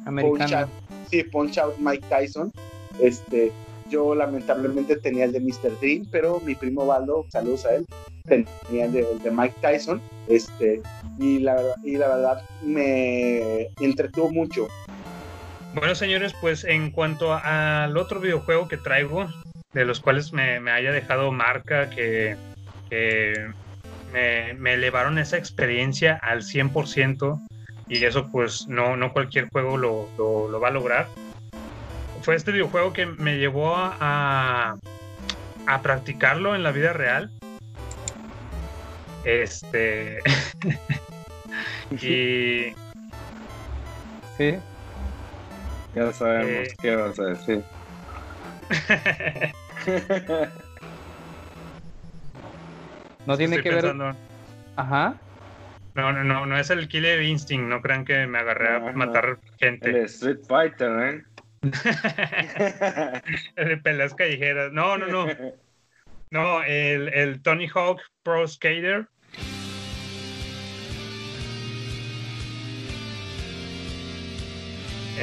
Punch. 0.05 0.53
Out, 0.53 0.69
sí, 1.09 1.23
Punch 1.23 1.57
Out 1.57 1.79
Mike 1.79 2.05
Tyson. 2.07 2.51
Este, 2.99 3.51
yo 3.89 4.13
lamentablemente 4.13 4.95
tenía 4.97 5.25
el 5.25 5.31
de 5.31 5.39
Mr. 5.39 5.79
Dream, 5.81 6.05
pero 6.11 6.39
mi 6.41 6.53
primo 6.53 6.85
Baldo, 6.85 7.25
saludos 7.31 7.65
a 7.65 7.77
él, 7.77 7.87
tenía 8.27 8.85
el 8.85 8.91
de, 8.91 9.11
el 9.11 9.23
de 9.23 9.31
Mike 9.31 9.55
Tyson. 9.59 9.99
Este, 10.27 10.81
y 11.17 11.39
la, 11.39 11.55
verdad- 11.55 12.41
me 12.61 13.67
entretuvo 13.79 14.29
mucho. 14.31 14.67
Bueno, 15.73 15.93
señores, 15.95 16.33
pues 16.39 16.63
en 16.63 16.91
cuanto 16.91 17.33
al 17.33 17.97
otro 17.97 18.19
videojuego 18.19 18.67
que 18.67 18.77
traigo, 18.77 19.27
de 19.73 19.85
los 19.85 19.99
cuales 19.99 20.31
me, 20.31 20.59
me 20.59 20.71
haya 20.71 20.91
dejado 20.91 21.31
marca, 21.31 21.89
que, 21.89 22.37
que 22.89 23.33
me, 24.13 24.53
me 24.53 24.73
elevaron 24.75 25.17
esa 25.17 25.37
experiencia 25.37 26.17
al 26.21 26.43
100%, 26.43 27.37
y 27.87 28.03
eso 28.05 28.29
pues 28.31 28.67
no, 28.67 28.95
no 28.95 29.11
cualquier 29.11 29.49
juego 29.49 29.77
lo, 29.77 30.09
lo- 30.17 30.47
lo 30.49 30.59
va 30.61 30.69
a 30.69 30.71
lograr, 30.71 31.09
fue 32.21 32.35
este 32.35 32.53
videojuego 32.53 32.93
que 32.93 33.05
me 33.05 33.37
llevó 33.37 33.75
a, 33.75 34.77
a 35.67 35.81
practicarlo 35.81 36.55
en 36.55 36.63
la 36.63 36.71
vida 36.71 36.93
real. 36.93 37.29
Este... 39.25 40.19
y... 42.01 42.73
Sí. 44.37 44.57
Ya 45.95 46.11
sabemos 46.11 46.67
Eh. 46.67 46.75
qué 46.81 46.95
vas 46.97 47.17
a 47.19 47.23
decir. 47.27 47.63
No 53.25 53.37
tiene 53.37 53.55
Estoy 53.55 53.71
que 53.71 53.75
ver. 53.81 53.95
Ajá. 54.75 55.15
No, 55.95 56.11
no, 56.11 56.23
no, 56.23 56.45
no 56.45 56.57
es 56.59 56.69
el 56.69 56.87
Killer 56.87 57.21
Instinct, 57.23 57.67
no 57.67 57.81
crean 57.81 58.03
que 58.05 58.27
me 58.27 58.37
agarré 58.37 58.67
a 58.75 58.79
No, 58.79 58.91
no. 58.91 58.97
matar 58.97 59.39
gente. 59.57 59.89
El 59.89 59.95
Street 60.05 60.39
Fighter, 60.47 60.91
¿eh? 60.99 61.23
El 63.55 63.67
de 63.69 63.77
peleas 63.77 64.13
callejeras. 64.13 64.71
No, 64.73 64.97
no, 64.97 65.07
no. 65.07 65.27
No, 66.29 66.61
el, 66.63 67.07
el 67.13 67.41
Tony 67.41 67.67
Hawk 67.73 68.01
Pro 68.23 68.47
Skater. 68.47 69.07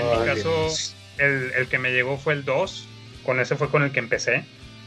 En 0.03 0.21
mi 0.21 0.27
caso, 0.27 0.69
el, 1.19 1.53
el 1.57 1.69
que 1.69 1.79
me 1.79 1.93
llegó 1.93 2.19
fue 2.19 2.35
el 2.35 2.45
2. 2.45 2.89
Con 3.25 3.41
ese 3.41 3.57
fue 3.57 3.69
con 3.71 3.83
el 3.83 3.93
que 3.93 4.01
empecé. 4.01 4.45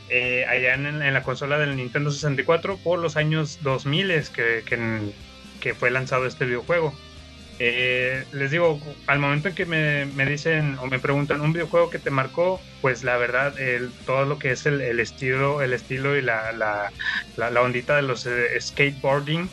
Eh, 0.09 0.45
allá 0.47 0.75
en, 0.75 0.85
en 0.85 1.13
la 1.13 1.23
consola 1.23 1.57
del 1.57 1.75
Nintendo 1.75 2.11
64 2.11 2.77
por 2.77 2.99
los 2.99 3.17
años 3.17 3.59
2000 3.63 4.29
que, 4.35 4.63
que, 4.65 4.99
que 5.59 5.73
fue 5.73 5.89
lanzado 5.89 6.27
este 6.27 6.45
videojuego. 6.45 6.93
Eh, 7.57 8.25
les 8.33 8.51
digo, 8.51 8.79
al 9.07 9.19
momento 9.19 9.47
en 9.47 9.55
que 9.55 9.65
me, 9.65 10.05
me 10.05 10.25
dicen 10.25 10.77
o 10.79 10.87
me 10.87 10.99
preguntan 10.99 11.39
un 11.39 11.53
videojuego 11.53 11.89
que 11.89 11.99
te 11.99 12.11
marcó, 12.11 12.59
pues 12.81 13.03
la 13.03 13.15
verdad, 13.15 13.57
el, 13.59 13.91
todo 14.05 14.25
lo 14.25 14.37
que 14.37 14.51
es 14.51 14.65
el, 14.65 14.81
el 14.81 14.99
estilo, 14.99 15.61
el 15.61 15.71
estilo 15.71 16.17
y 16.17 16.21
la, 16.21 16.51
la, 16.51 16.91
la, 17.37 17.49
la 17.49 17.61
ondita 17.61 17.95
de 17.95 18.01
los 18.01 18.25
eh, 18.25 18.59
skateboarding 18.59 19.49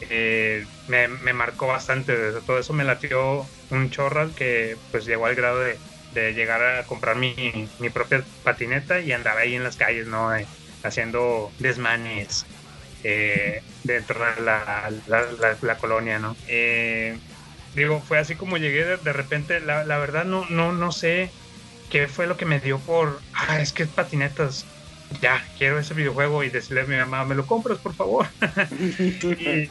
eh, 0.00 0.66
me, 0.86 1.08
me 1.08 1.32
marcó 1.34 1.66
bastante. 1.68 2.14
Todo 2.46 2.58
eso 2.58 2.72
me 2.74 2.84
latió 2.84 3.52
un 3.70 3.90
chorral 3.90 4.34
que 4.34 4.80
pues 4.90 5.04
llegó 5.06 5.26
al 5.26 5.34
grado 5.36 5.60
de, 5.60 5.82
llegar 6.32 6.62
a 6.64 6.86
comprar 6.86 7.16
mi, 7.16 7.34
mi 7.78 7.90
propia 7.90 8.28
patineta 8.42 9.00
y 9.00 9.12
andar 9.12 9.38
ahí 9.38 9.54
en 9.54 9.64
las 9.64 9.76
calles, 9.76 10.06
¿no? 10.06 10.34
Eh, 10.34 10.50
haciendo 10.82 11.54
desmanes 11.58 12.50
eh, 13.02 13.62
dentro 13.82 14.24
de 14.34 14.42
la, 14.42 14.90
la, 15.06 15.32
la- 15.60 15.78
colonia, 15.78 16.18
¿no? 16.18 16.38
Eh, 16.46 17.20
digo, 17.72 18.02
fue 18.02 18.18
así 18.18 18.36
como 18.36 18.56
llegué 18.58 18.84
de, 18.84 18.96
de 18.98 19.12
repente, 19.12 19.60
la, 19.60 19.84
verdad 19.98 20.24
no, 20.24 20.46
no, 20.50 20.72
no 20.72 20.90
sé 20.92 21.36
qué 21.88 22.08
fue 22.08 22.26
lo 22.26 22.36
que 22.36 22.46
me 22.46 22.60
dio 22.60 22.84
por, 22.84 23.26
ah, 23.32 23.60
es 23.60 23.72
que 23.72 23.86
patinetas, 23.88 24.70
ya, 25.10 25.50
quiero 25.54 25.78
ese 25.78 25.94
videojuego 25.94 26.44
y 26.44 26.50
decirle 26.50 26.82
a 26.82 26.86
mi 26.86 26.96
mamá, 26.96 27.24
me 27.24 27.34
lo 27.34 27.46
compras, 27.46 27.80
por 27.80 27.94
favor. 27.96 28.28
y, 29.36 29.64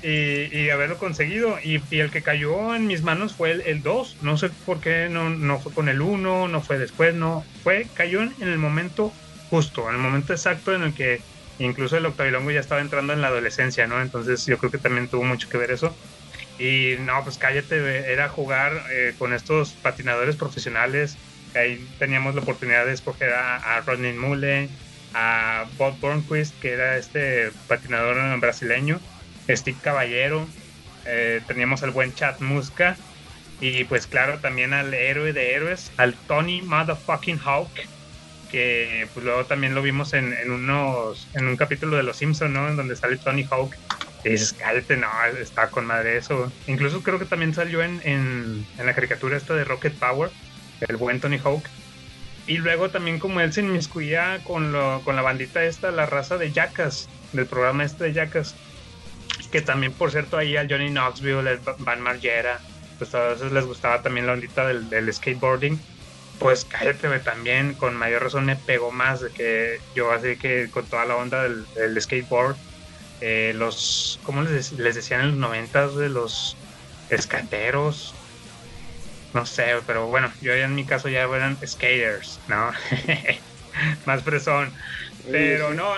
y, 0.00 0.58
y 0.66 0.70
haberlo 0.70 0.98
conseguido. 0.98 1.58
Y, 1.62 1.86
y 1.94 2.00
el 2.00 2.10
que 2.10 2.22
cayó 2.22 2.74
en 2.74 2.86
mis 2.86 3.02
manos 3.02 3.36
fue 3.36 3.52
el, 3.52 3.62
el 3.62 3.82
2. 3.82 4.18
No 4.20 4.36
sé 4.36 4.50
por 4.64 4.80
qué 4.80 5.08
no, 5.10 5.30
no 5.30 5.60
fue 5.60 5.72
con 5.74 5.88
el 5.88 6.00
1, 6.02 6.48
no 6.48 6.62
fue 6.62 6.78
después, 6.78 7.14
no. 7.14 7.50
Fue, 7.62 7.92
cayó 7.94 8.22
en, 8.22 8.34
en 8.40 8.48
el 8.48 8.58
momento 8.58 9.18
justo, 9.50 9.88
en 9.88 9.96
el 9.96 10.00
momento 10.02 10.32
exacto 10.32 10.74
en 10.74 10.82
el 10.82 10.94
que 10.94 11.26
incluso 11.58 11.96
el 11.96 12.06
octavilongo 12.06 12.50
ya 12.50 12.60
estaba 12.60 12.80
entrando 12.80 13.12
en 13.12 13.20
la 13.20 13.28
adolescencia, 13.28 13.86
¿no? 13.86 14.00
Entonces 14.02 14.44
yo 14.46 14.58
creo 14.58 14.70
que 14.72 14.78
también 14.78 15.08
tuvo 15.08 15.24
mucho 15.24 15.48
que 15.50 15.58
ver 15.58 15.70
eso. 15.70 15.98
Y 16.56 16.96
no, 17.00 17.22
pues 17.24 17.38
cállate, 17.38 18.12
era 18.12 18.28
jugar 18.28 18.84
eh, 18.92 19.14
con 19.18 19.32
estos 19.32 19.78
patinadores 19.78 20.36
profesionales. 20.36 21.20
Ahí 21.54 21.86
teníamos 21.98 22.34
la 22.34 22.42
oportunidad 22.42 22.86
de 22.86 22.92
escoger 22.92 23.32
a, 23.32 23.76
a 23.76 23.80
Rodney 23.80 24.12
Mule, 24.12 24.68
a 25.14 25.66
Bob 25.78 25.98
Burnquist, 26.00 26.58
que 26.60 26.72
era 26.72 26.96
este 26.96 27.50
patinador 27.68 28.38
brasileño, 28.40 29.00
Steve 29.48 29.78
Caballero, 29.80 30.46
eh, 31.06 31.40
teníamos 31.46 31.82
al 31.82 31.90
buen 31.90 32.14
Chad 32.14 32.40
Muska, 32.40 32.96
y 33.60 33.84
pues 33.84 34.06
claro, 34.06 34.38
también 34.40 34.72
al 34.72 34.92
héroe 34.92 35.32
de 35.32 35.54
héroes, 35.54 35.92
al 35.96 36.14
Tony 36.14 36.60
Motherfucking 36.62 37.38
Hawk, 37.44 37.70
que 38.50 39.08
pues 39.14 39.24
luego 39.24 39.44
también 39.46 39.74
lo 39.74 39.82
vimos 39.82 40.12
en, 40.12 40.34
unos 40.50 41.28
en 41.34 41.46
un 41.46 41.56
capítulo 41.56 41.96
de 41.96 42.02
Los 42.02 42.16
Simpson, 42.16 42.52
¿no? 42.52 42.68
En 42.68 42.76
donde 42.76 42.96
sale 42.96 43.16
Tony 43.16 43.44
Hawk. 43.50 43.74
Y 44.24 44.30
dices, 44.30 44.54
cállate, 44.54 44.96
no, 44.96 45.08
está 45.38 45.68
con 45.68 45.84
madre 45.84 46.16
eso. 46.16 46.50
Incluso 46.66 47.02
creo 47.02 47.18
que 47.18 47.26
también 47.26 47.52
salió 47.52 47.82
en, 47.82 48.00
en 48.04 48.64
la 48.78 48.94
caricatura 48.94 49.36
esta 49.36 49.54
de 49.54 49.64
Rocket 49.64 49.92
Power, 49.94 50.30
el 50.88 50.96
buen 50.96 51.20
Tony 51.20 51.38
Hawk. 51.38 51.64
Y 52.46 52.58
luego 52.58 52.90
también 52.90 53.18
como 53.18 53.40
él 53.40 53.52
se 53.52 53.60
inmiscuía 53.60 54.40
con, 54.44 54.72
lo, 54.72 55.00
con 55.04 55.16
la 55.16 55.22
bandita 55.22 55.64
esta, 55.64 55.90
la 55.90 56.06
raza 56.06 56.36
de 56.36 56.52
Jackass, 56.52 57.08
del 57.32 57.46
programa 57.46 57.84
este 57.84 58.04
de 58.04 58.12
Jackass. 58.12 58.54
Que 59.50 59.62
también, 59.62 59.92
por 59.92 60.10
cierto, 60.10 60.36
ahí 60.36 60.56
al 60.56 60.68
Johnny 60.68 60.90
Knoxville, 60.90 61.48
el 61.48 61.60
Van 61.78 62.00
Margera, 62.00 62.60
pues 62.98 63.14
a 63.14 63.28
veces 63.28 63.52
les 63.52 63.64
gustaba 63.64 64.02
también 64.02 64.26
la 64.26 64.32
ondita 64.32 64.66
del, 64.66 64.90
del 64.90 65.12
skateboarding 65.12 65.78
pues 66.38 66.64
cállate, 66.64 67.08
también 67.20 67.74
con 67.74 67.96
mayor 67.96 68.22
razón 68.22 68.46
me 68.46 68.56
pegó 68.56 68.90
más 68.90 69.20
de 69.20 69.30
que 69.30 69.80
yo 69.94 70.10
así 70.12 70.36
que 70.36 70.68
con 70.70 70.84
toda 70.86 71.04
la 71.04 71.16
onda 71.16 71.42
del, 71.42 71.64
del 71.74 72.00
skateboard, 72.00 72.56
eh, 73.20 73.52
los, 73.54 74.18
¿cómo 74.24 74.42
les, 74.42 74.72
les 74.72 74.94
decían 74.94 75.20
en 75.20 75.28
los 75.28 75.36
noventas 75.36 75.94
de 75.96 76.08
los 76.08 76.56
escateros? 77.10 78.14
No 79.34 79.44
sé, 79.44 79.64
pero 79.86 80.06
bueno, 80.06 80.32
yo 80.40 80.52
en 80.54 80.74
mi 80.74 80.84
caso 80.84 81.08
ya 81.08 81.22
eran 81.22 81.58
skaters, 81.66 82.38
¿no? 82.48 82.70
más 84.06 84.22
fresón. 84.22 84.72
Pero 85.30 85.70
sí. 85.70 85.76
no, 85.76 85.94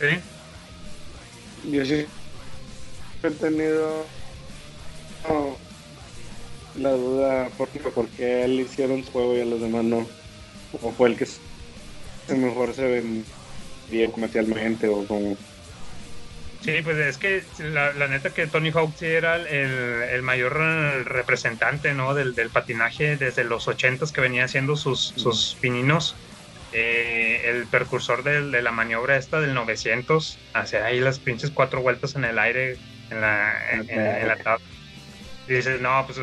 ¿sí? 0.00 1.70
Yo 1.70 1.84
sí 1.84 2.06
he 3.26 3.30
tenido 3.30 4.04
no, 5.28 5.56
la 6.78 6.90
duda 6.90 7.48
por, 7.56 7.68
por 7.68 8.08
qué 8.08 8.24
a 8.24 8.44
él 8.44 8.60
hicieron 8.60 9.04
su 9.04 9.12
juego 9.12 9.36
y 9.36 9.40
a 9.40 9.44
los 9.44 9.60
demás 9.60 9.84
no. 9.84 10.06
O 10.82 10.92
fue 10.92 11.08
el 11.08 11.16
que 11.16 11.26
mejor 12.34 12.74
se 12.74 12.84
vendía 12.86 14.12
comercialmente 14.12 14.88
o 14.88 15.06
como... 15.06 15.36
Sí, 16.66 16.82
pues 16.82 16.96
es 16.98 17.16
que 17.16 17.44
la, 17.60 17.92
la 17.92 18.08
neta 18.08 18.30
que 18.30 18.48
Tony 18.48 18.72
Hawk 18.72 18.92
sí 18.96 19.06
era 19.06 19.36
el, 19.36 19.46
el 19.46 20.22
mayor 20.22 20.56
representante 21.04 21.94
¿no? 21.94 22.12
del, 22.12 22.34
del 22.34 22.50
patinaje 22.50 23.16
desde 23.16 23.44
los 23.44 23.68
80s 23.68 24.10
que 24.10 24.20
venía 24.20 24.44
haciendo 24.44 24.74
sus, 24.74 25.14
sus 25.14 25.56
pininos. 25.60 26.16
Eh, 26.72 27.42
el 27.44 27.66
precursor 27.66 28.24
de 28.24 28.60
la 28.62 28.72
maniobra 28.72 29.16
esta 29.16 29.40
del 29.40 29.54
900, 29.54 30.38
hacer 30.54 30.82
ahí 30.82 30.98
las 30.98 31.20
pinches 31.20 31.52
cuatro 31.52 31.82
vueltas 31.82 32.16
en 32.16 32.24
el 32.24 32.36
aire, 32.36 32.76
en 33.10 33.20
la, 33.20 33.70
en, 33.70 34.26
la 34.26 34.36
tabla. 34.36 34.66
Y 35.46 35.52
dices, 35.52 35.80
no, 35.80 36.04
pues 36.04 36.18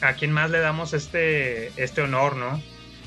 ¿a 0.00 0.12
quién 0.14 0.32
más 0.32 0.50
le 0.50 0.58
damos 0.58 0.94
este, 0.94 1.70
este 1.80 2.02
honor, 2.02 2.34
no? 2.34 2.60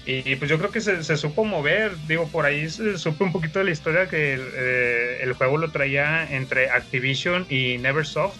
Y, 0.09 0.37
pues 0.37 0.49
yo 0.49 0.57
creo 0.57 0.71
que 0.71 0.79
se, 0.79 1.03
se 1.03 1.17
supo 1.17 1.43
mover, 1.43 1.91
digo, 2.07 2.29
por 2.29 2.45
ahí 2.45 2.69
se 2.69 2.97
supe 2.97 3.25
un 3.25 3.33
poquito 3.33 3.59
de 3.59 3.65
la 3.65 3.71
historia 3.71 4.07
que 4.07 4.35
el, 4.35 4.41
eh, 4.55 5.17
el 5.21 5.33
juego 5.33 5.57
lo 5.57 5.69
traía 5.69 6.23
entre 6.33 6.69
Activision 6.69 7.45
y 7.49 7.77
Neversoft, 7.77 8.37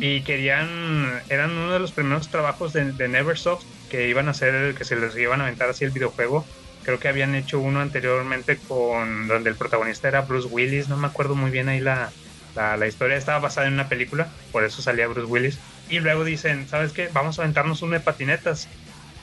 y 0.00 0.22
querían, 0.22 1.22
eran 1.28 1.52
uno 1.52 1.72
de 1.72 1.78
los 1.78 1.92
primeros 1.92 2.28
trabajos 2.28 2.72
de, 2.72 2.90
de 2.90 3.06
Neversoft 3.06 3.64
que 3.88 4.08
iban 4.08 4.26
a 4.26 4.32
hacer, 4.32 4.74
que 4.74 4.84
se 4.84 4.96
les 4.96 5.16
iban 5.16 5.40
a 5.40 5.44
aventar 5.44 5.70
así 5.70 5.84
el 5.84 5.92
videojuego. 5.92 6.44
Creo 6.82 6.98
que 6.98 7.06
habían 7.06 7.36
hecho 7.36 7.60
uno 7.60 7.80
anteriormente 7.80 8.58
con 8.66 9.28
donde 9.28 9.50
el 9.50 9.56
protagonista 9.56 10.08
era 10.08 10.22
Bruce 10.22 10.48
Willis, 10.48 10.88
no 10.88 10.96
me 10.96 11.06
acuerdo 11.06 11.36
muy 11.36 11.52
bien 11.52 11.68
ahí 11.68 11.78
la, 11.78 12.10
la, 12.56 12.76
la 12.76 12.86
historia, 12.88 13.16
estaba 13.16 13.38
basada 13.38 13.68
en 13.68 13.74
una 13.74 13.88
película, 13.88 14.28
por 14.50 14.64
eso 14.64 14.82
salía 14.82 15.06
Bruce 15.06 15.30
Willis. 15.30 15.60
Y 15.88 16.00
luego 16.00 16.24
dicen, 16.24 16.66
¿sabes 16.66 16.92
qué? 16.92 17.08
Vamos 17.12 17.38
a 17.38 17.42
aventarnos 17.42 17.80
uno 17.82 17.94
de 17.94 18.00
patinetas. 18.00 18.68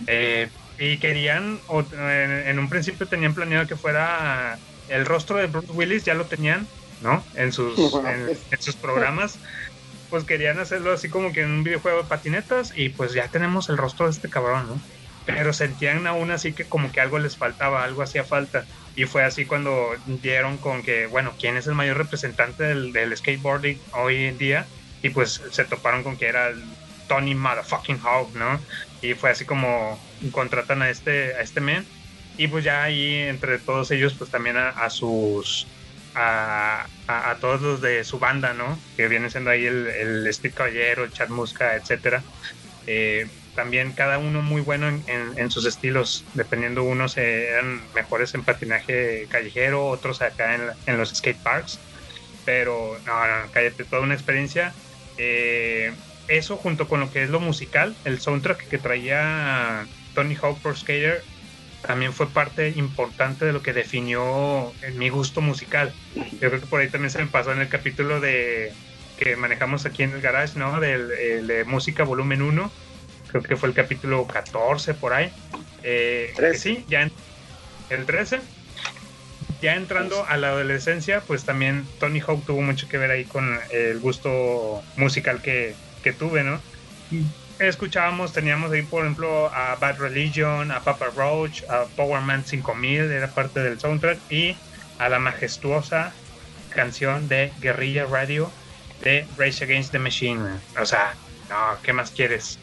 Eh, 0.08 0.50
y 0.82 0.98
querían, 0.98 1.60
o, 1.68 1.82
en, 1.82 2.32
en 2.48 2.58
un 2.58 2.68
principio 2.68 3.08
tenían 3.08 3.36
planeado 3.36 3.68
que 3.68 3.76
fuera 3.76 4.58
el 4.90 5.06
rostro 5.06 5.38
de 5.38 5.46
Bruce 5.46 5.72
Willis, 5.72 6.06
ya 6.06 6.16
lo 6.16 6.26
tenían, 6.26 6.68
¿no? 7.02 7.24
En 7.36 7.52
sus, 7.52 7.78
en, 8.06 8.30
en 8.52 8.62
sus 8.62 8.76
programas 8.76 9.38
pues 10.10 10.26
querían 10.26 10.60
hacerlo 10.60 10.92
así 10.92 11.08
como 11.08 11.32
que 11.32 11.42
en 11.42 11.52
un 11.52 11.64
videojuego 11.64 12.04
de 12.04 12.10
patinetas 12.10 12.74
y 12.76 12.90
pues 12.90 13.14
ya 13.14 13.30
tenemos 13.30 13.70
el 13.70 13.78
rostro 13.78 14.08
de 14.08 14.12
este 14.12 14.28
cabrón, 14.28 14.68
¿no? 14.68 14.82
Pero 15.26 15.54
sentían 15.54 16.06
aún 16.08 16.32
así 16.32 16.52
que 16.52 16.66
como 16.66 16.92
que 16.92 17.00
algo 17.00 17.18
les 17.20 17.38
faltaba, 17.38 17.84
algo 17.84 18.02
hacía 18.02 18.24
falta. 18.24 18.66
Y 18.96 19.06
fue 19.06 19.24
así 19.24 19.46
cuando 19.46 19.92
dieron 20.06 20.58
con 20.58 20.82
que, 20.82 21.06
bueno, 21.06 21.32
¿quién 21.40 21.56
es 21.58 21.68
el 21.68 21.76
mayor 21.76 21.98
representante 21.98 22.64
del, 22.64 22.92
del 22.92 23.16
skateboarding 23.16 23.80
hoy 23.94 24.26
en 24.26 24.38
día? 24.38 24.66
Y 25.02 25.10
pues 25.10 25.42
se 25.52 25.64
toparon 25.64 26.04
con 26.04 26.18
que 26.18 26.26
era 26.26 26.50
el 26.50 26.62
Tony 27.08 27.36
Motherfucking 27.36 28.00
Hawk, 28.04 28.36
¿no? 28.36 28.60
Y 29.02 29.14
fue 29.14 29.32
así 29.32 29.46
como 29.46 30.00
contratan 30.32 30.82
a 30.82 30.90
este, 30.90 31.36
a 31.36 31.42
este 31.42 31.62
men. 31.62 31.86
Y 32.38 32.48
pues 32.48 32.64
ya 32.64 32.84
ahí 32.84 33.16
entre 33.16 33.60
todos 33.60 33.92
ellos, 33.92 34.14
pues 34.18 34.30
también 34.30 34.58
a, 34.58 34.70
a 34.70 34.90
sus 34.90 35.68
a, 36.16 36.88
a, 37.08 37.32
a, 37.32 37.36
todos 37.36 37.62
los 37.62 37.82
de 37.82 38.04
su 38.04 38.20
banda, 38.20 38.54
¿no? 38.54 38.78
Que 38.98 39.08
viene 39.08 39.30
siendo 39.30 39.50
ahí 39.50 39.66
el, 39.66 39.88
el 39.88 40.34
Steve 40.34 40.54
Caballero, 40.54 41.04
el 41.04 41.12
Chad 41.12 41.30
Muska, 41.30 41.76
etcétera. 41.76 42.24
Eh, 42.88 43.28
también 43.56 43.92
cada 43.92 44.18
uno 44.18 44.42
muy 44.42 44.62
bueno 44.62 44.88
en, 44.88 45.04
en, 45.08 45.38
en, 45.38 45.52
sus 45.52 45.66
estilos, 45.66 46.24
dependiendo 46.34 46.84
unos 46.84 47.18
eran 47.18 47.82
mejores 47.94 48.34
en 48.34 48.44
patinaje 48.44 49.28
callejero, 49.30 49.88
otros 49.88 50.22
acá 50.22 50.56
en, 50.56 50.62
en 50.86 50.98
los 50.98 51.10
skate 51.10 51.42
parks. 51.44 51.80
Pero 52.46 52.98
no, 53.06 53.28
no, 53.28 53.52
cállate, 53.52 53.84
toda 53.84 54.02
una 54.02 54.14
experiencia. 54.14 54.74
Eh, 55.18 55.92
eso 56.38 56.58
junto 56.58 56.88
con 56.88 57.00
lo 57.00 57.12
que 57.12 57.24
es 57.24 57.30
lo 57.30 57.40
musical, 57.40 57.96
el 58.06 58.20
soundtrack 58.20 58.68
que 58.68 58.78
traía 58.78 59.86
Tony 60.14 60.36
Hawk 60.36 60.60
Pro 60.60 60.76
Skater 60.76 61.24
también 61.86 62.14
fue 62.14 62.28
parte 62.28 62.70
importante 62.70 63.46
de 63.46 63.54
lo 63.54 63.62
que 63.62 63.74
definió 63.74 64.72
mi 64.96 65.10
gusto 65.10 65.42
musical. 65.42 65.94
Yo 66.16 66.50
creo 66.50 66.60
que 66.60 66.68
por 66.68 66.80
ahí 66.80 66.90
también 66.90 67.10
se 67.10 67.20
me 67.20 67.28
pasó 67.28 67.52
en 67.52 67.60
el 67.60 67.70
capítulo 67.70 68.20
de 68.20 68.72
que 69.18 69.36
manejamos 69.36 69.86
aquí 69.86 70.04
en 70.04 70.12
el 70.14 70.22
garage, 70.22 70.58
¿no? 70.58 70.80
Del, 70.80 71.12
el, 71.12 71.48
de 71.48 71.64
música 71.64 72.04
volumen 72.04 72.42
1. 72.42 72.72
Creo 73.28 73.44
que 73.44 73.56
fue 73.56 73.70
el 73.70 73.76
capítulo 73.76 74.28
14 74.28 74.94
por 74.94 75.14
ahí. 75.14 75.32
Eh, 75.84 76.34
sí, 76.56 76.86
ya 76.88 77.04
en, 77.04 77.12
el 77.90 78.06
13. 78.06 78.40
Ya 79.62 79.76
entrando 79.76 80.26
a 80.28 80.38
la 80.38 80.50
adolescencia, 80.50 81.22
pues 81.22 81.44
también 81.44 81.86
Tony 82.00 82.20
Hawk 82.20 82.46
tuvo 82.46 82.62
mucho 82.62 82.88
que 82.88 82.98
ver 82.98 83.12
ahí 83.12 83.26
con 83.26 83.60
el 83.72 84.00
gusto 84.00 84.84
musical 84.98 85.42
que, 85.42 85.76
que 86.04 86.14
tuve, 86.14 86.44
¿no? 86.44 86.60
escuchábamos, 87.60 88.34
teníamos 88.34 88.72
ahí, 88.72 88.82
por 88.82 89.04
ejemplo, 89.04 89.54
a 89.54 89.76
Bad 89.76 90.00
Religion, 90.00 90.72
a 90.72 90.80
Papa 90.82 91.08
Roach, 91.16 91.64
a 91.70 91.86
Power 91.96 92.22
Man 92.22 92.44
5000, 92.44 93.12
era 93.12 93.28
parte 93.28 93.60
del 93.60 93.80
soundtrack, 93.80 94.20
y 94.32 94.56
a 94.98 95.10
la 95.10 95.20
majestuosa 95.20 96.14
canción 96.70 97.28
de 97.28 97.52
Guerrilla 97.60 98.06
Radio 98.06 98.52
de 99.04 99.28
Race 99.38 99.64
Against 99.64 99.92
the 99.92 100.00
Machine. 100.00 100.42
O 100.80 100.86
sea, 100.86 101.14
no, 101.50 101.56
¿qué 101.84 101.94
más 101.94 102.12
quieres? 102.12 102.58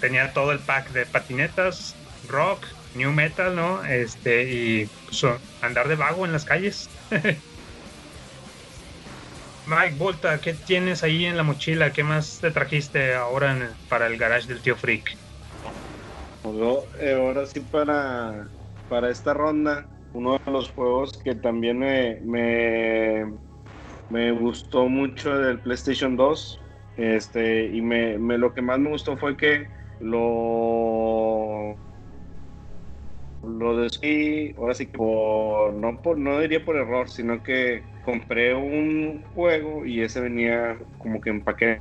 Tenía 0.00 0.32
todo 0.32 0.52
el 0.52 0.58
pack 0.58 0.90
de 0.90 1.06
patinetas, 1.06 1.94
rock, 2.28 2.64
new 2.94 3.12
metal, 3.12 3.54
¿no? 3.54 3.84
Este, 3.84 4.44
y 4.44 4.90
pues, 5.06 5.24
andar 5.62 5.88
de 5.88 5.96
vago 5.96 6.24
en 6.24 6.32
las 6.32 6.44
calles. 6.44 6.88
Mike 9.66 9.96
Volta, 9.98 10.38
¿qué 10.40 10.52
tienes 10.52 11.02
ahí 11.02 11.24
en 11.24 11.36
la 11.36 11.42
mochila? 11.42 11.90
¿Qué 11.92 12.04
más 12.04 12.38
te 12.40 12.50
trajiste 12.50 13.14
ahora 13.14 13.74
para 13.88 14.06
el 14.06 14.18
garage 14.18 14.46
del 14.46 14.60
tío 14.60 14.76
Freak? 14.76 15.16
Pues, 16.42 16.84
eh, 17.00 17.14
ahora 17.14 17.46
sí 17.46 17.60
para, 17.60 18.50
para 18.88 19.10
esta 19.10 19.32
ronda, 19.32 19.88
uno 20.12 20.36
de 20.44 20.52
los 20.52 20.70
juegos 20.72 21.12
que 21.24 21.34
también 21.34 21.78
me, 21.78 22.20
me, 22.20 23.24
me 24.10 24.30
gustó 24.32 24.86
mucho 24.86 25.34
del 25.34 25.60
PlayStation 25.60 26.14
2, 26.16 26.60
este, 26.98 27.66
y 27.66 27.80
me, 27.80 28.18
lo 28.18 28.52
que 28.52 28.60
más 28.60 28.78
me 28.78 28.90
gustó 28.90 29.16
fue 29.16 29.36
que 29.36 29.66
lo 30.00 31.74
lo 33.42 33.76
decidí, 33.76 34.54
ahora 34.58 34.74
sí 34.74 34.86
por, 34.86 35.72
no, 35.74 36.00
por, 36.02 36.18
no 36.18 36.40
diría 36.40 36.64
por 36.64 36.76
error, 36.76 37.08
sino 37.08 37.42
que 37.42 37.93
compré 38.04 38.54
un 38.54 39.22
juego 39.34 39.84
y 39.84 40.02
ese 40.02 40.20
venía 40.20 40.76
como 40.98 41.20
que 41.20 41.30
en 41.30 41.40
paquete. 41.40 41.80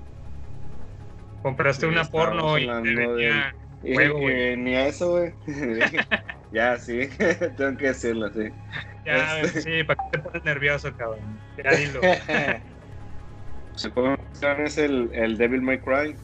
Compraste 1.42 1.86
una 1.86 2.06
porno 2.06 2.58
y 2.58 2.68
venía 2.68 3.54
de, 3.82 3.94
juego, 3.96 4.30
y, 4.30 4.34
venía 4.34 4.88
eso, 4.88 5.12
güey. 5.12 5.34
ya, 6.52 6.78
sí, 6.78 7.10
tengo 7.58 7.78
que 7.78 7.88
decirlo, 7.88 8.32
sí. 8.34 8.50
Ya, 9.06 9.42
este... 9.42 9.62
sí, 9.62 9.84
para 9.84 10.02
que 10.02 10.18
te 10.18 10.24
pones 10.24 10.44
nervioso, 10.46 10.96
cabrón. 10.96 11.20
Ya 11.62 11.72
dilo. 11.72 12.02
Se 13.76 13.90
puede 13.90 14.18
es 14.66 14.78
el, 14.78 15.10
el 15.14 15.38
Devil 15.38 15.62
May 15.62 15.80
Cry. 15.80 16.16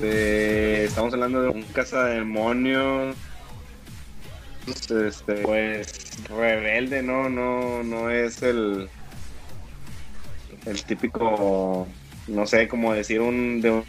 Este, 0.00 0.84
estamos 0.84 1.12
hablando 1.12 1.42
de 1.42 1.48
un 1.50 1.62
casa 1.62 2.06
de 2.06 2.14
demonios. 2.20 3.14
Este, 4.66 5.34
pues 5.42 6.26
rebelde, 6.26 7.02
¿no? 7.02 7.28
No, 7.28 7.82
no 7.82 8.08
es 8.08 8.42
el 8.42 8.88
el 10.64 10.84
típico, 10.84 11.86
no 12.28 12.46
sé, 12.46 12.66
como 12.66 12.94
decir 12.94 13.20
un 13.20 13.60
de 13.60 13.72
un 13.72 13.84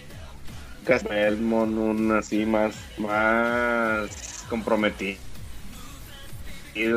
casa 0.85 1.07
de 1.07 1.27
Elmon, 1.27 1.77
un 1.77 2.11
así 2.11 2.45
más, 2.45 2.75
más 2.97 4.45
comprometido 4.49 5.17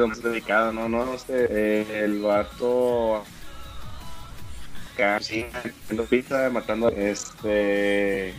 más 0.08 0.22
dedicado, 0.24 0.72
no, 0.72 0.88
no, 0.88 1.04
no 1.04 1.16
eh, 1.28 2.02
el 2.02 2.20
vato 2.20 3.22
casi 4.96 5.46
pizza 6.10 6.50
matando 6.50 6.88
este 6.88 8.34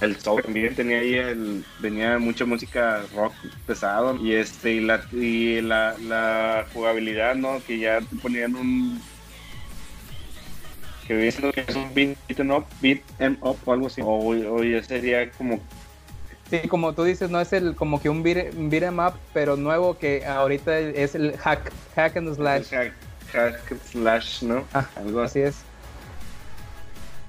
el 0.00 0.18
show 0.18 0.40
también 0.40 0.74
tenía 0.74 0.98
ahí 0.98 1.14
el 1.14 1.64
venía 1.78 2.18
mucha 2.18 2.44
música 2.44 3.02
rock 3.14 3.32
pesado 3.66 4.16
y 4.16 4.34
este 4.34 4.72
y 4.72 4.80
la 4.80 5.04
y 5.12 5.60
la, 5.60 5.96
la 5.98 6.66
jugabilidad 6.72 7.34
no 7.34 7.62
que 7.66 7.78
ya 7.78 8.00
te 8.00 8.16
ponían 8.16 8.56
un 8.56 9.00
que 11.06 11.14
viendo 11.14 11.52
que 11.52 11.64
es 11.66 11.76
un 11.76 11.92
beat 11.94 12.16
em 12.28 12.50
up 12.50 12.64
beat 12.80 13.02
em 13.18 13.36
up 13.40 13.56
o 13.64 13.72
algo 13.72 13.86
así 13.86 14.00
o, 14.02 14.08
o 14.08 14.64
ya 14.64 14.82
sería 14.82 15.30
como 15.32 15.60
Sí, 16.50 16.68
como 16.68 16.92
tú 16.92 17.04
dices, 17.04 17.30
no 17.30 17.40
es 17.40 17.52
el 17.54 17.74
como 17.74 18.00
que 18.00 18.10
un 18.10 18.22
beat, 18.22 18.54
beat 18.54 18.82
em 18.82 18.98
up, 18.98 19.14
pero 19.32 19.56
nuevo 19.56 19.96
que 19.98 20.26
ahorita 20.26 20.78
es 20.78 21.14
el 21.14 21.36
hack, 21.38 21.72
hack 21.96 22.16
and 22.18 22.34
slash. 22.34 22.70
Hack, 22.70 22.92
hack 23.32 23.74
slash, 23.90 24.42
¿no? 24.42 24.62
Ah, 24.74 24.86
algo 24.96 25.22
así 25.22 25.40
es. 25.40 25.56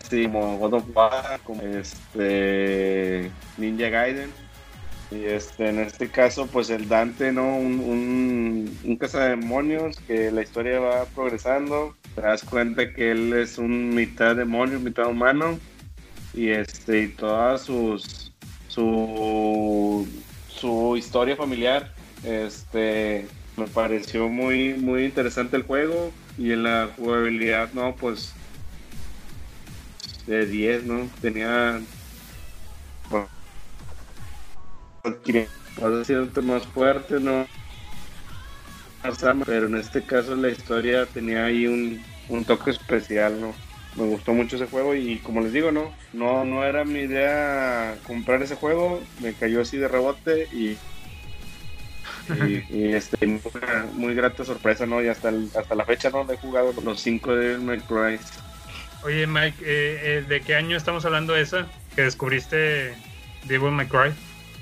Sí, 0.09 0.25
como 0.25 0.57
God 0.59 0.73
of 0.73 0.83
War, 0.95 1.39
como 1.43 1.61
este 1.61 3.31
Ninja 3.57 3.89
Gaiden. 3.89 4.31
Y 5.11 5.25
este, 5.25 5.69
en 5.69 5.79
este 5.79 6.09
caso, 6.09 6.47
pues 6.47 6.69
el 6.69 6.87
Dante, 6.87 7.31
¿no? 7.31 7.57
Un, 7.57 7.79
un, 7.79 8.79
un 8.83 8.97
demonios 8.97 9.97
que 10.07 10.31
la 10.31 10.41
historia 10.41 10.79
va 10.79 11.05
progresando. 11.05 11.95
Te 12.15 12.21
das 12.21 12.43
cuenta 12.43 12.93
que 12.93 13.11
él 13.11 13.33
es 13.33 13.57
un 13.57 13.93
mitad 13.95 14.35
demonio, 14.35 14.79
mitad 14.79 15.07
humano. 15.07 15.59
Y 16.33 16.49
este, 16.49 17.03
y 17.03 17.07
todas 17.09 17.61
sus 17.61 18.31
su, 18.67 20.07
su 20.49 20.97
historia 20.97 21.35
familiar. 21.35 21.93
Este 22.23 23.27
me 23.57 23.67
pareció 23.67 24.27
muy, 24.27 24.73
muy 24.73 25.05
interesante 25.05 25.55
el 25.57 25.63
juego. 25.63 26.11
Y 26.37 26.51
en 26.51 26.63
la 26.63 26.89
jugabilidad, 26.95 27.71
no, 27.73 27.95
pues 27.95 28.33
de 30.27 30.45
10, 30.45 30.83
¿no? 30.85 31.09
Tenía. 31.21 31.79
Bueno, 33.09 33.27
sido 36.05 36.27
más 36.41 36.65
fuerte, 36.67 37.19
¿no? 37.19 37.45
Pero 39.45 39.67
en 39.67 39.75
este 39.75 40.03
caso 40.03 40.35
la 40.35 40.49
historia 40.49 41.05
tenía 41.05 41.45
ahí 41.45 41.67
un, 41.67 42.01
un 42.29 42.43
toque 42.43 42.71
especial, 42.71 43.39
¿no? 43.39 43.53
me 43.95 44.05
gustó 44.05 44.33
mucho 44.33 44.57
ese 44.57 44.67
juego 44.67 44.93
y 44.93 45.19
como 45.19 45.41
les 45.41 45.53
digo, 45.53 45.71
no, 45.71 45.93
no, 46.13 46.43
no 46.43 46.63
era 46.63 46.83
mi 46.83 46.99
idea 46.99 47.97
comprar 48.05 48.41
ese 48.41 48.55
juego, 48.55 49.01
me 49.21 49.33
cayó 49.33 49.61
así 49.61 49.77
de 49.77 49.87
rebote 49.87 50.47
y 50.51 50.77
y, 52.27 52.65
y, 52.75 52.93
este 52.93 53.25
muy, 53.27 53.39
muy 53.93 54.15
grata 54.15 54.43
sorpresa, 54.43 54.87
¿no? 54.87 55.01
Y 55.01 55.07
hasta 55.07 55.31
hasta 55.55 55.75
la 55.75 55.85
fecha 55.85 56.09
no 56.09 56.25
he 56.31 56.37
jugado 56.37 56.73
los 56.81 56.99
cinco 56.99 57.35
de 57.35 57.57
McBride. 57.59 58.19
Oye, 59.05 59.27
Mike, 59.27 59.57
eh, 59.61 59.99
eh, 60.03 60.25
¿de 60.27 60.41
qué 60.41 60.55
año 60.55 60.75
estamos 60.75 61.05
hablando 61.05 61.35
esa? 61.35 61.67
Que 61.95 62.01
descubriste 62.03 62.93
Devil 63.45 63.71
May 63.71 63.87
Cry. 63.87 64.11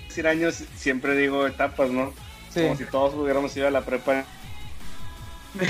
decir 0.08 0.28
años 0.28 0.64
siempre 0.76 1.16
digo 1.18 1.48
etapas, 1.48 1.90
¿no? 1.90 2.14
Sí. 2.54 2.62
Como 2.62 2.76
si 2.76 2.86
todos 2.86 3.14
hubiéramos 3.16 3.56
ido 3.58 3.68
a 3.68 3.72
la 3.72 3.82
prepa. 3.82 4.26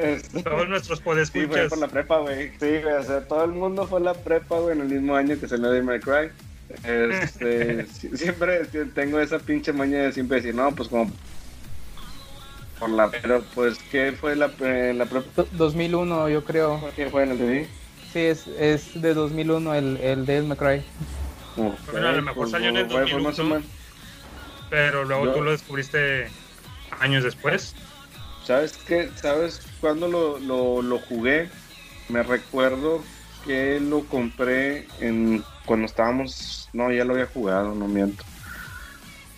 Este, 0.00 0.42
Todos 0.42 0.68
nuestros 0.68 0.98
Sí, 0.98 1.04
fue 1.04 1.14
podescuchas. 1.14 1.68
por 1.68 1.78
la 1.78 1.88
prepa, 1.88 2.18
güey. 2.18 2.48
Sí, 2.58 2.78
güey, 2.82 2.94
o 2.94 3.02
sea, 3.04 3.20
todo 3.26 3.44
el 3.44 3.52
mundo 3.52 3.86
fue 3.86 4.00
a 4.00 4.02
la 4.04 4.14
prepa, 4.14 4.58
güey, 4.58 4.74
en 4.76 4.82
el 4.82 4.88
mismo 4.88 5.14
año 5.16 5.38
que 5.38 5.46
salió 5.48 5.70
de 5.70 5.82
My 5.82 5.98
Cry. 6.00 6.30
Este, 6.84 7.86
si- 7.86 8.16
siempre 8.16 8.64
tengo 8.94 9.18
esa 9.20 9.38
pinche 9.40 9.72
maña 9.72 10.02
de 10.02 10.12
siempre 10.12 10.36
decir, 10.38 10.54
no, 10.54 10.72
pues 10.74 10.88
como 10.88 11.10
por 12.80 12.90
la, 12.90 13.10
pero 13.10 13.42
pues, 13.54 13.78
¿qué 13.90 14.12
fue 14.18 14.34
la, 14.34 14.50
eh, 14.60 14.92
la? 14.96 15.04
Do- 15.04 15.46
2001, 15.52 16.28
yo 16.30 16.42
creo. 16.44 16.80
¿Qué 16.96 17.08
fue 17.10 17.22
en 17.24 17.32
el 17.32 17.38
TV? 17.38 17.68
Sí, 18.12 18.18
es, 18.20 18.46
es 18.48 19.00
de 19.00 19.14
2001 19.14 19.74
el, 19.74 19.96
el 19.98 20.26
Devil 20.26 20.48
May 20.48 20.56
Cry. 20.58 20.82
A 21.56 22.12
lo 22.12 22.22
mejor 22.22 22.34
Pues, 22.34 22.50
salió 22.50 22.70
en 22.70 22.76
el 22.78 22.90
fue- 22.90 23.06
fue 23.06 23.20
más 23.20 23.38
o 23.38 23.42
2001. 23.44 23.54
menos. 23.54 23.70
Pero 24.70 25.04
luego 25.04 25.26
Yo- 25.26 25.32
tú 25.34 25.42
lo 25.42 25.50
descubriste 25.52 26.28
años 26.98 27.22
después. 27.22 27.74
¿Sabes 28.44 28.72
qué? 28.86 29.10
¿Sabes 29.20 29.60
cuándo 29.80 30.08
lo, 30.08 30.38
lo, 30.38 30.82
lo 30.82 30.98
jugué? 30.98 31.48
Me 32.08 32.22
recuerdo 32.22 33.02
que 33.44 33.78
lo 33.80 34.04
compré 34.06 34.86
en 35.00 35.44
cuando 35.66 35.86
estábamos... 35.86 36.68
No, 36.72 36.90
ya 36.90 37.04
lo 37.04 37.12
había 37.14 37.26
jugado, 37.26 37.74
no 37.74 37.86
miento. 37.86 38.24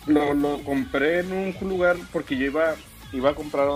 Lo, 0.07 0.33
lo 0.33 0.59
compré 0.63 1.19
en 1.19 1.31
un 1.31 1.55
lugar 1.69 1.95
porque 2.11 2.37
yo 2.37 2.45
iba, 2.45 2.75
iba 3.13 3.29
a 3.29 3.35
comprar 3.35 3.67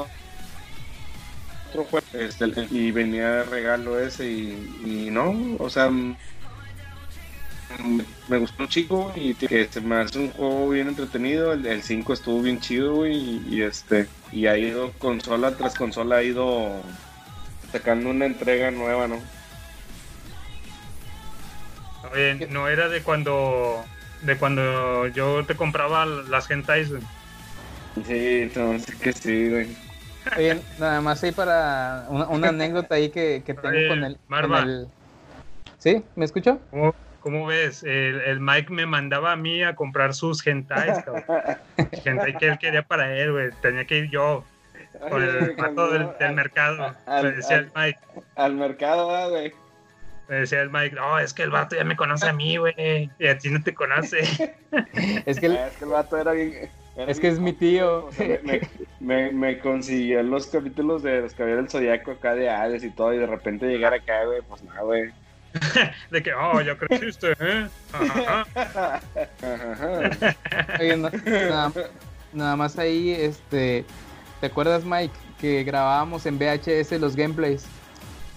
otro 1.70 1.84
juego 1.86 2.06
este, 2.14 2.46
y 2.72 2.92
venía 2.92 3.30
de 3.30 3.44
regalo 3.44 4.00
ese 4.00 4.30
y, 4.30 5.10
no, 5.12 5.56
o 5.60 5.70
sea... 5.70 5.90
Me 8.28 8.38
gustó 8.38 8.64
un 8.64 8.70
chico 8.70 9.12
y 9.16 9.36
que 9.36 9.68
se 9.70 9.82
me 9.82 9.98
hace 9.98 10.18
un 10.18 10.32
juego 10.32 10.70
bien 10.70 10.88
entretenido. 10.88 11.54
El 11.54 11.84
5 11.84 12.14
estuvo 12.14 12.42
bien 12.42 12.60
chido. 12.60 13.06
Y, 13.06 13.62
este, 13.62 14.08
y 14.32 14.48
ha 14.48 14.58
ido 14.58 14.94
consola 14.94 15.56
tras 15.56 15.76
consola, 15.76 16.16
ha 16.16 16.24
ido 16.24 16.82
sacando 17.72 18.10
una 18.10 18.26
entrega 18.26 18.72
nueva, 18.72 19.08
¿no? 19.08 19.20
Oye, 22.12 22.48
no 22.50 22.68
era 22.68 22.88
de 22.88 23.04
cuando 23.04 23.84
de 24.22 24.38
cuando 24.38 25.08
yo 25.08 25.46
te 25.46 25.56
compraba 25.56 26.06
las 26.06 26.50
hentais. 26.50 26.90
Sí, 28.06 28.42
entonces 28.44 28.96
que 28.96 29.14
sí, 29.14 29.50
güey. 29.50 29.68
Oye, 30.36 30.62
nada 30.78 31.00
más 31.02 31.24
ahí 31.24 31.32
para 31.32 32.06
una, 32.10 32.28
una 32.28 32.50
anécdota 32.50 32.96
ahí 32.96 33.10
que, 33.10 33.44
que 33.46 33.54
tengo 33.54 33.70
Oye, 33.70 33.88
con 33.88 34.04
el, 34.04 34.14
con 34.16 34.24
Marva. 34.28 34.60
el- 34.64 34.88
¿Sí? 35.78 36.04
¿Me 36.16 36.26
escuchó? 36.26 36.60
¿Cómo, 36.70 36.94
cómo 37.22 37.46
ves? 37.46 37.84
El, 37.84 38.20
el 38.22 38.40
Mike 38.40 38.74
me 38.74 38.86
mandaba 38.86 39.32
a 39.32 39.36
mí 39.36 39.64
a 39.64 39.76
comprar 39.76 40.14
sus 40.14 40.46
hentais, 40.46 40.98
cabrón. 41.04 41.24
Hentai 42.06 42.38
que 42.38 42.48
él 42.50 42.58
quería 42.60 42.84
para 42.84 43.16
él, 43.18 43.32
güey. 43.32 43.50
Tenía 43.62 43.86
que 43.86 44.00
ir 44.00 44.10
yo 44.10 44.44
con 45.10 45.22
el 45.24 45.56
pato 45.56 45.92
del, 45.92 46.10
mercado. 46.34 46.96
al- 47.06 47.24
me 47.24 47.32
decía 47.32 47.58
el 47.58 47.72
Mike. 47.76 48.00
Al 48.36 48.54
mercado, 48.56 49.16
ah, 49.16 49.28
güey. 49.30 49.54
Me 50.28 50.36
decía 50.38 50.62
el 50.62 50.70
Mike, 50.70 50.94
no, 50.96 51.20
es 51.20 51.34
que 51.34 51.44
el 51.44 51.52
vato 51.52 51.76
ya 51.78 51.86
me 51.86 51.96
conoce 51.96 52.28
a 52.28 52.34
mí, 52.34 52.58
güey. 52.58 53.10
Y 53.18 53.28
a 53.28 53.38
ti 53.38 53.50
no 53.50 53.64
te 53.64 53.74
conoce. 53.74 54.22
Es 55.26 55.40
que 55.40 55.46
el- 55.46 55.58
Ah, 55.58 55.68
es 55.68 55.78
que 55.78 55.86
el 55.86 55.92
vato 55.92 56.18
era 56.18 56.34
bien. 56.34 56.70
Era 56.98 57.12
Es 57.12 57.20
que 57.20 57.28
es 57.28 57.40
mi 57.40 57.54
tío. 57.54 58.06
O 58.08 58.12
sea, 58.12 58.40
me, 58.44 58.62
me, 59.00 59.32
me 59.32 59.60
consiguió 59.60 60.22
los 60.24 60.48
capítulos 60.48 61.04
de 61.04 61.22
los 61.22 61.34
caballeros 61.34 61.66
del 61.66 61.72
zodiaco 61.72 62.12
acá 62.12 62.36
de 62.36 62.50
Hades 62.50 62.84
y 62.84 62.90
todo, 62.90 63.14
y 63.14 63.18
de 63.20 63.28
repente 63.28 63.68
llegar 63.68 63.94
acá, 63.94 64.26
güey, 64.26 64.42
pues 64.48 64.64
nada, 64.64 64.82
güey. 64.82 65.12
De 66.12 66.22
que, 66.22 66.34
oh, 66.34 66.62
ya 66.62 66.76
creciste, 66.78 67.34
¿eh? 67.40 67.68
Ajá. 67.94 68.46
Ajá. 69.42 70.36
Oye, 70.80 70.98
no- 70.98 71.10
nada, 71.26 71.72
nada 72.34 72.56
más 72.56 72.78
ahí, 72.78 73.12
este, 73.12 73.86
¿te 74.42 74.48
acuerdas, 74.48 74.84
Mike, 74.84 75.14
que 75.40 75.64
grabábamos 75.64 76.26
en 76.26 76.38
VHS 76.38 77.00
los 77.00 77.16
gameplays? 77.16 77.66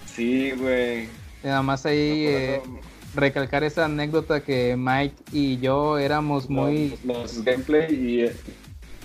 Sí, 0.07 0.53
güey. 0.53 1.09
Nada 1.43 1.63
más 1.63 1.85
ahí 1.87 2.27
eh. 2.27 2.63
Recalcar 3.15 3.65
esa 3.65 3.87
anécdota 3.87 4.41
que 4.43 4.77
Mike 4.77 5.15
y 5.33 5.59
yo 5.59 5.99
éramos 5.99 6.49
muy 6.49 6.99
Los, 7.05 7.05
los 7.35 7.45
gameplay 7.45 7.93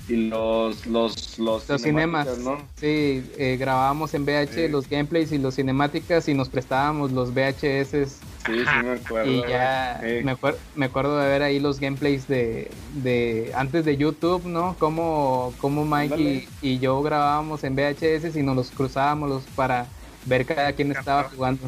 y, 0.07 0.13
y 0.13 0.29
los, 0.29 0.85
los, 0.85 1.39
los, 1.39 1.67
los 1.69 1.81
cinemas, 1.81 2.27
cinemáticas, 2.27 2.37
¿no? 2.39 2.57
sí, 2.75 3.23
eh, 3.37 3.57
grabábamos 3.59 4.13
en 4.13 4.23
VH 4.23 4.53
Sí. 4.53 4.67
los 4.67 4.87
gameplays 4.89 5.31
y 5.31 5.37
los 5.39 5.55
cinemáticas 5.55 6.27
y 6.27 6.33
nos 6.33 6.49
prestábamos 6.49 7.11
los 7.11 7.33
VHS 7.33 8.19
Sí, 8.45 8.63
sí 8.63 8.77
me 8.83 8.91
acuerdo. 8.91 9.31
y 9.31 9.41
ya 9.49 9.99
Sí. 10.03 10.23
me, 10.23 10.33
acuer- 10.35 10.57
me 10.75 10.85
acuerdo 10.85 11.17
de 11.17 11.27
ver 11.27 11.41
ahí 11.41 11.59
los 11.59 11.79
gameplays 11.79 12.27
de, 12.27 12.69
de 13.01 13.51
antes 13.55 13.83
de 13.85 13.97
YouTube, 13.97 14.45
¿no? 14.45 14.75
Como, 14.77 15.51
como 15.59 15.83
Mike 15.83 16.47
y, 16.61 16.73
y 16.75 16.77
yo 16.77 17.01
grabábamos 17.01 17.63
en 17.63 17.75
VHS 17.75 18.35
y 18.39 18.43
nos 18.43 18.55
los 18.55 18.69
cruzábamos 18.69 19.29
los 19.29 19.43
para 19.55 19.87
ver 20.25 20.45
cada 20.45 20.73
quien 20.73 20.91
estaba 20.91 21.23
jugando. 21.29 21.67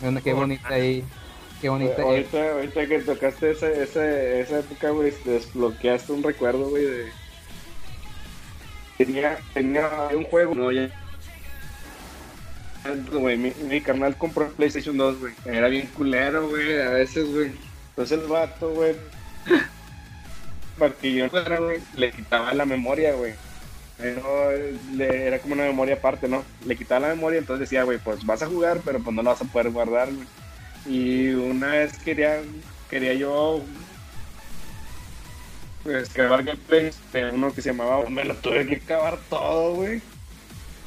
Bueno, 0.00 0.20
qué 0.22 0.32
bonita 0.32 0.68
ahí, 0.74 1.02
qué 1.60 1.68
bonita. 1.68 2.02
Ahorita, 2.02 2.52
ahorita 2.52 2.86
que 2.86 2.98
tocaste 3.00 3.50
esa, 3.50 3.68
esa, 3.70 4.10
esa 4.40 4.58
época, 4.60 4.90
güey, 4.90 5.12
desbloqueaste 5.24 6.12
un 6.12 6.22
recuerdo, 6.22 6.68
güey, 6.68 6.84
de... 6.84 7.12
Tenía, 8.96 9.38
tenía 9.54 9.88
un 10.14 10.24
juego, 10.24 10.54
no, 10.54 10.72
ya... 10.72 10.90
Güey, 13.12 13.36
mi, 13.36 13.52
mi 13.68 13.80
carnal 13.80 14.16
compró 14.16 14.46
el 14.46 14.52
PlayStation 14.52 14.96
2, 14.96 15.20
güey. 15.20 15.34
Era 15.44 15.68
bien 15.68 15.88
culero, 15.88 16.48
güey, 16.48 16.80
a 16.80 16.90
veces, 16.90 17.30
güey. 17.30 17.52
Entonces 17.90 18.18
el 18.18 18.26
vato, 18.28 18.70
güey, 18.70 18.94
fuera, 21.28 21.58
güey, 21.58 21.80
le 21.96 22.12
quitaba 22.12 22.54
la 22.54 22.64
memoria, 22.64 23.12
güey. 23.14 23.34
Pero 23.96 24.52
era 24.98 25.40
como 25.40 25.54
una 25.54 25.64
memoria 25.64 25.96
aparte, 25.96 26.28
¿no? 26.28 26.44
Le 26.64 26.76
quitaba 26.76 27.08
la 27.08 27.14
memoria, 27.14 27.38
entonces 27.38 27.68
decía, 27.68 27.82
güey, 27.82 27.98
pues 27.98 28.24
vas 28.24 28.42
a 28.42 28.46
jugar, 28.46 28.80
pero 28.84 29.00
pues 29.00 29.14
no 29.14 29.22
la 29.22 29.30
vas 29.30 29.42
a 29.42 29.44
poder 29.44 29.70
guardar, 29.70 30.12
güey. 30.12 30.26
Y 30.88 31.28
una 31.34 31.68
vez 31.68 31.98
quería, 31.98 32.40
quería 32.88 33.12
yo 33.14 33.62
pues, 35.82 36.12
grabar 36.12 36.44
gameplay 36.44 36.90
de 37.12 37.30
uno 37.30 37.52
que 37.52 37.62
se 37.62 37.70
llamaba, 37.70 38.08
me 38.08 38.24
lo 38.24 38.34
tuve 38.34 38.66
que 38.66 38.76
acabar 38.76 39.18
todo, 39.28 39.74
güey. 39.74 40.00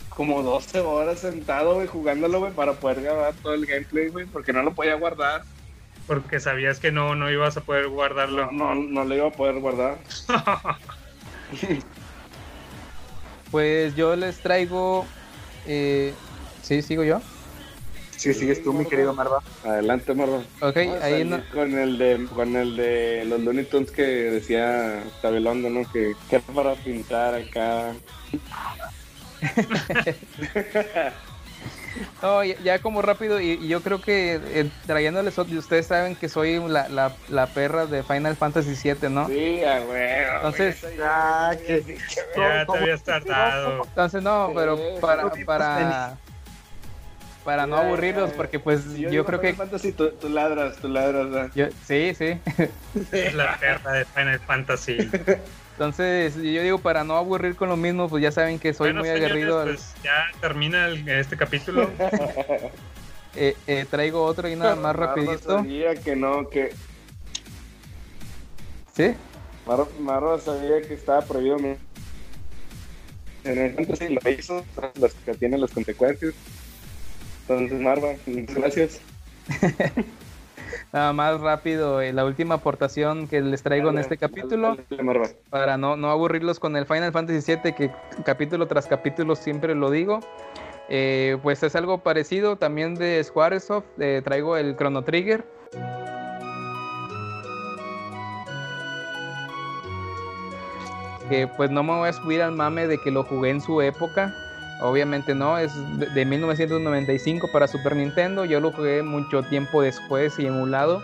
Como 0.09 0.41
12 0.41 0.79
horas 0.79 1.19
sentado, 1.19 1.75
güey, 1.75 1.87
jugándolo, 1.87 2.39
güey, 2.39 2.51
para 2.51 2.73
poder 2.73 3.01
grabar 3.01 3.33
todo 3.41 3.53
el 3.53 3.65
gameplay, 3.65 4.09
güey, 4.09 4.25
porque 4.25 4.53
no 4.53 4.63
lo 4.63 4.73
podía 4.73 4.95
guardar. 4.95 5.43
Porque 6.07 6.39
sabías 6.39 6.79
que 6.79 6.91
no, 6.91 7.15
no 7.15 7.29
ibas 7.29 7.55
a 7.57 7.61
poder 7.61 7.87
guardarlo. 7.87 8.51
No, 8.51 8.75
no 8.75 9.05
lo 9.05 9.15
iba 9.15 9.27
a 9.27 9.31
poder 9.31 9.59
guardar. 9.59 9.97
Pues 13.51 13.97
yo 13.97 14.15
les 14.15 14.39
traigo, 14.39 15.05
eh, 15.67 16.13
sí, 16.61 16.81
sigo 16.81 17.03
yo. 17.03 17.21
Sí, 18.21 18.35
sigues 18.35 18.61
tú, 18.63 18.71
mi 18.71 18.85
querido 18.85 19.15
Marva. 19.15 19.41
Adelante, 19.63 20.13
Marlon. 20.13 20.45
Ok, 20.61 20.75
Vamos 20.75 21.01
ahí 21.01 21.23
no- 21.25 21.41
con 21.51 21.75
el 21.75 21.97
de 21.97 22.27
con 22.35 22.55
el 22.55 22.75
de 22.77 23.25
los 23.25 23.41
Looney 23.41 23.65
Tunes 23.65 23.89
que 23.89 24.03
decía 24.03 25.03
Tabelondo, 25.23 25.71
¿no? 25.71 25.91
Que, 25.91 26.13
que 26.29 26.35
era 26.35 26.45
para 26.53 26.75
pintar 26.75 27.33
acá. 27.33 27.93
No, 32.21 32.43
ya, 32.43 32.55
ya 32.63 32.79
como 32.79 33.01
rápido, 33.01 33.41
y, 33.41 33.51
y 33.51 33.67
yo 33.67 33.81
creo 33.81 34.01
que 34.01 34.35
eh, 34.35 34.69
trayéndoles, 34.87 35.37
ustedes 35.37 35.87
saben 35.87 36.15
que 36.15 36.29
soy 36.29 36.57
la, 36.67 36.87
la, 36.87 37.13
la 37.27 37.47
perra 37.47 37.85
de 37.85 38.01
Final 38.01 38.35
Fantasy 38.37 38.75
VII, 38.81 39.09
¿no? 39.09 39.27
Sí, 39.27 39.61
a 39.63 39.81
huevo. 39.81 40.35
Entonces, 40.37 40.81
Ya, 40.97 41.51
que... 41.67 41.97
Ya 42.37 42.65
te 42.65 42.77
habías 42.77 43.03
tardado. 43.03 43.83
entonces 43.83 44.23
no, 44.23 44.51
pero 44.55 44.79
para, 45.01 45.29
para, 45.45 46.17
para 47.43 47.65
no 47.65 47.77
aburrirlos, 47.77 48.31
porque 48.31 48.59
pues 48.59 48.81
Si 48.83 49.01
yo 49.01 49.25
creo 49.25 49.39
Final 49.39 49.53
que, 49.53 49.57
Fantasy, 49.57 49.91
tú, 49.93 50.11
tú 50.11 50.29
ladras, 50.29 50.77
tú 50.77 50.87
ladras, 50.87 51.53
yo, 51.55 51.67
sí, 51.85 52.13
sí. 52.15 52.39
Es 53.11 53.33
la 53.33 53.57
perra 53.59 53.93
de 53.93 54.05
Final 54.05 54.39
Fantasy. 54.39 55.09
Entonces, 55.73 56.35
yo 56.35 56.61
digo, 56.61 56.77
para 56.79 57.03
no 57.03 57.15
aburrir 57.17 57.55
con 57.55 57.69
lo 57.69 57.77
mismo, 57.77 58.07
pues 58.09 58.21
ya 58.21 58.31
saben 58.31 58.59
que 58.59 58.73
soy 58.73 58.87
Bueno, 58.89 58.99
muy 58.99 59.09
señores, 59.09 59.25
aguerrido. 59.31 59.59
al- 59.61 59.69
pues 59.69 59.93
ya 60.03 60.25
termina 60.39 60.85
el- 60.87 61.07
este 61.09 61.35
capítulo. 61.37 61.89
eh, 63.35 63.55
eh, 63.65 63.85
traigo 63.89 64.23
otro 64.23 64.47
y 64.47 64.55
nada 64.55 64.75
más 64.75 64.95
Marro 64.95 65.07
rapidito. 65.07 65.57
sabía 65.57 65.95
que 65.95 66.15
no, 66.15 66.47
que 66.49 66.71
¿Sí? 68.95 69.15
Marro, 69.65 69.89
Marro 70.01 70.39
sabía 70.39 70.81
que 70.81 70.93
estaba 70.93 71.21
prohibido. 71.21 71.57
En 71.57 71.77
el 73.43 73.73
Fantasy 73.73 74.09
lo 74.21 74.29
hizo, 74.29 74.63
las 74.99 75.13
que 75.13 75.33
tienen 75.33 75.61
las 75.61 75.71
consecuencias. 75.71 76.33
Entonces, 77.51 77.81
Marva, 77.81 78.13
muchas 78.25 78.55
gracias. 78.55 79.01
Nada 80.93 81.13
más 81.13 81.39
rápido, 81.39 82.01
eh, 82.01 82.11
la 82.13 82.25
última 82.25 82.55
aportación 82.55 83.27
que 83.27 83.41
les 83.41 83.63
traigo 83.63 83.89
en 83.89 83.97
este 83.97 84.17
capítulo, 84.17 84.77
dale, 84.89 85.35
para 85.49 85.77
no, 85.77 85.95
no 85.95 86.09
aburrirlos 86.11 86.59
con 86.59 86.75
el 86.75 86.85
Final 86.85 87.11
Fantasy 87.11 87.55
VII, 87.55 87.73
que 87.73 87.91
capítulo 88.25 88.67
tras 88.67 88.87
capítulo 88.87 89.35
siempre 89.35 89.73
lo 89.75 89.89
digo. 89.89 90.19
Eh, 90.89 91.37
pues 91.43 91.63
es 91.63 91.75
algo 91.75 91.99
parecido 91.99 92.57
también 92.57 92.95
de 92.95 93.23
Squaresoft, 93.23 93.85
eh, 93.99 94.21
traigo 94.23 94.57
el 94.57 94.75
Chrono 94.75 95.03
Trigger. 95.03 95.45
Que 101.29 101.47
pues 101.47 101.71
no 101.71 101.83
me 101.83 101.93
voy 101.93 102.09
a 102.09 102.13
subir 102.13 102.41
al 102.41 102.51
mame 102.51 102.87
de 102.87 102.97
que 102.97 103.11
lo 103.11 103.23
jugué 103.23 103.51
en 103.51 103.61
su 103.61 103.81
época, 103.81 104.35
Obviamente 104.81 105.35
no, 105.35 105.57
es 105.57 105.71
de, 105.99 106.07
de 106.07 106.25
1995 106.25 107.49
para 107.51 107.67
Super 107.67 107.95
Nintendo. 107.95 108.45
Yo 108.45 108.59
lo 108.59 108.71
jugué 108.71 109.03
mucho 109.03 109.43
tiempo 109.43 109.81
después 109.81 110.37
y 110.39 110.47
emulado. 110.47 111.01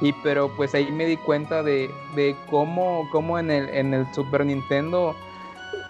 Y 0.00 0.12
pero 0.22 0.54
pues 0.56 0.74
ahí 0.74 0.90
me 0.92 1.06
di 1.06 1.16
cuenta 1.16 1.62
de, 1.62 1.90
de 2.14 2.36
cómo, 2.50 3.08
cómo 3.10 3.38
en, 3.38 3.50
el, 3.50 3.68
en 3.70 3.94
el 3.94 4.06
Super 4.14 4.44
Nintendo 4.44 5.16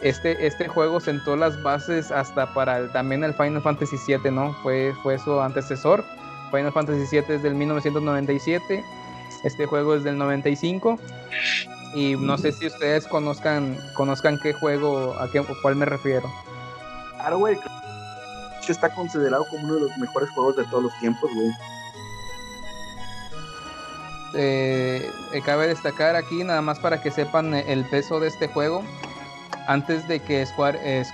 este, 0.01 0.47
este 0.47 0.69
juego 0.69 1.01
sentó 1.01 1.37
las 1.37 1.61
bases 1.63 2.11
hasta 2.11 2.53
para 2.53 2.93
también 2.93 3.25
el 3.25 3.35
Final 3.35 3.63
Fantasy 3.63 3.97
VII, 4.07 4.31
¿no? 4.31 4.55
Fue, 4.63 4.95
fue 5.03 5.19
su 5.19 5.41
antecesor. 5.41 6.05
Final 6.51 6.73
Fantasy 6.73 7.05
VII 7.11 7.37
es 7.37 7.43
del 7.43 7.55
1997. 7.55 8.85
Este 9.43 9.67
juego 9.67 9.95
es 9.95 10.05
del 10.05 10.19
95. 10.19 10.99
Y 11.95 12.15
no 12.17 12.37
sé 12.37 12.53
si 12.53 12.67
ustedes 12.67 13.07
conozcan, 13.07 13.79
conozcan 13.95 14.39
qué 14.43 14.53
juego, 14.53 15.15
a 15.19 15.31
qué, 15.31 15.43
cuál 15.63 15.77
me 15.77 15.87
refiero. 15.87 16.31
Claro, 17.27 17.39
güey. 17.41 17.59
Está 18.69 18.89
considerado 18.95 19.45
como 19.49 19.65
uno 19.65 19.75
de 19.75 19.81
los 19.81 19.99
mejores 19.99 20.31
juegos 20.31 20.55
de 20.57 20.65
todos 20.67 20.85
los 20.85 20.99
tiempos, 21.01 21.29
güey. 21.35 21.51
eh, 24.35 25.11
eh, 25.33 25.43
cabe 25.45 25.67
destacar 25.67 26.15
aquí, 26.15 26.45
nada 26.45 26.61
más 26.63 26.79
para 26.79 27.03
que 27.03 27.11
sepan 27.11 27.53
eh, 27.55 27.65
el 27.67 27.85
peso 27.87 28.21
de 28.21 28.29
este 28.29 28.47
juego. 28.47 28.85
Antes 29.67 30.07
de 30.07 30.21
que 30.21 30.47
Square, 30.47 30.79
eh, 30.85 31.05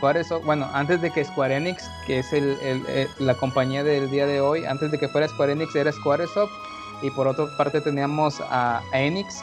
bueno, 0.44 0.68
antes 0.74 1.00
de 1.00 1.10
que 1.10 1.24
Square 1.24 1.56
Enix, 1.56 1.88
que 2.06 2.18
es 2.18 3.18
la 3.18 3.34
compañía 3.34 3.82
del 3.82 4.10
día 4.10 4.26
de 4.26 4.42
hoy, 4.42 4.66
antes 4.66 4.90
de 4.90 4.98
que 4.98 5.08
fuera 5.08 5.28
Square 5.28 5.52
Enix 5.52 5.74
era 5.74 5.92
Squaresoft 5.92 6.52
y 7.00 7.10
por 7.10 7.26
otra 7.26 7.46
parte 7.56 7.80
teníamos 7.80 8.38
a, 8.50 8.82
a 8.92 9.00
Enix. 9.00 9.42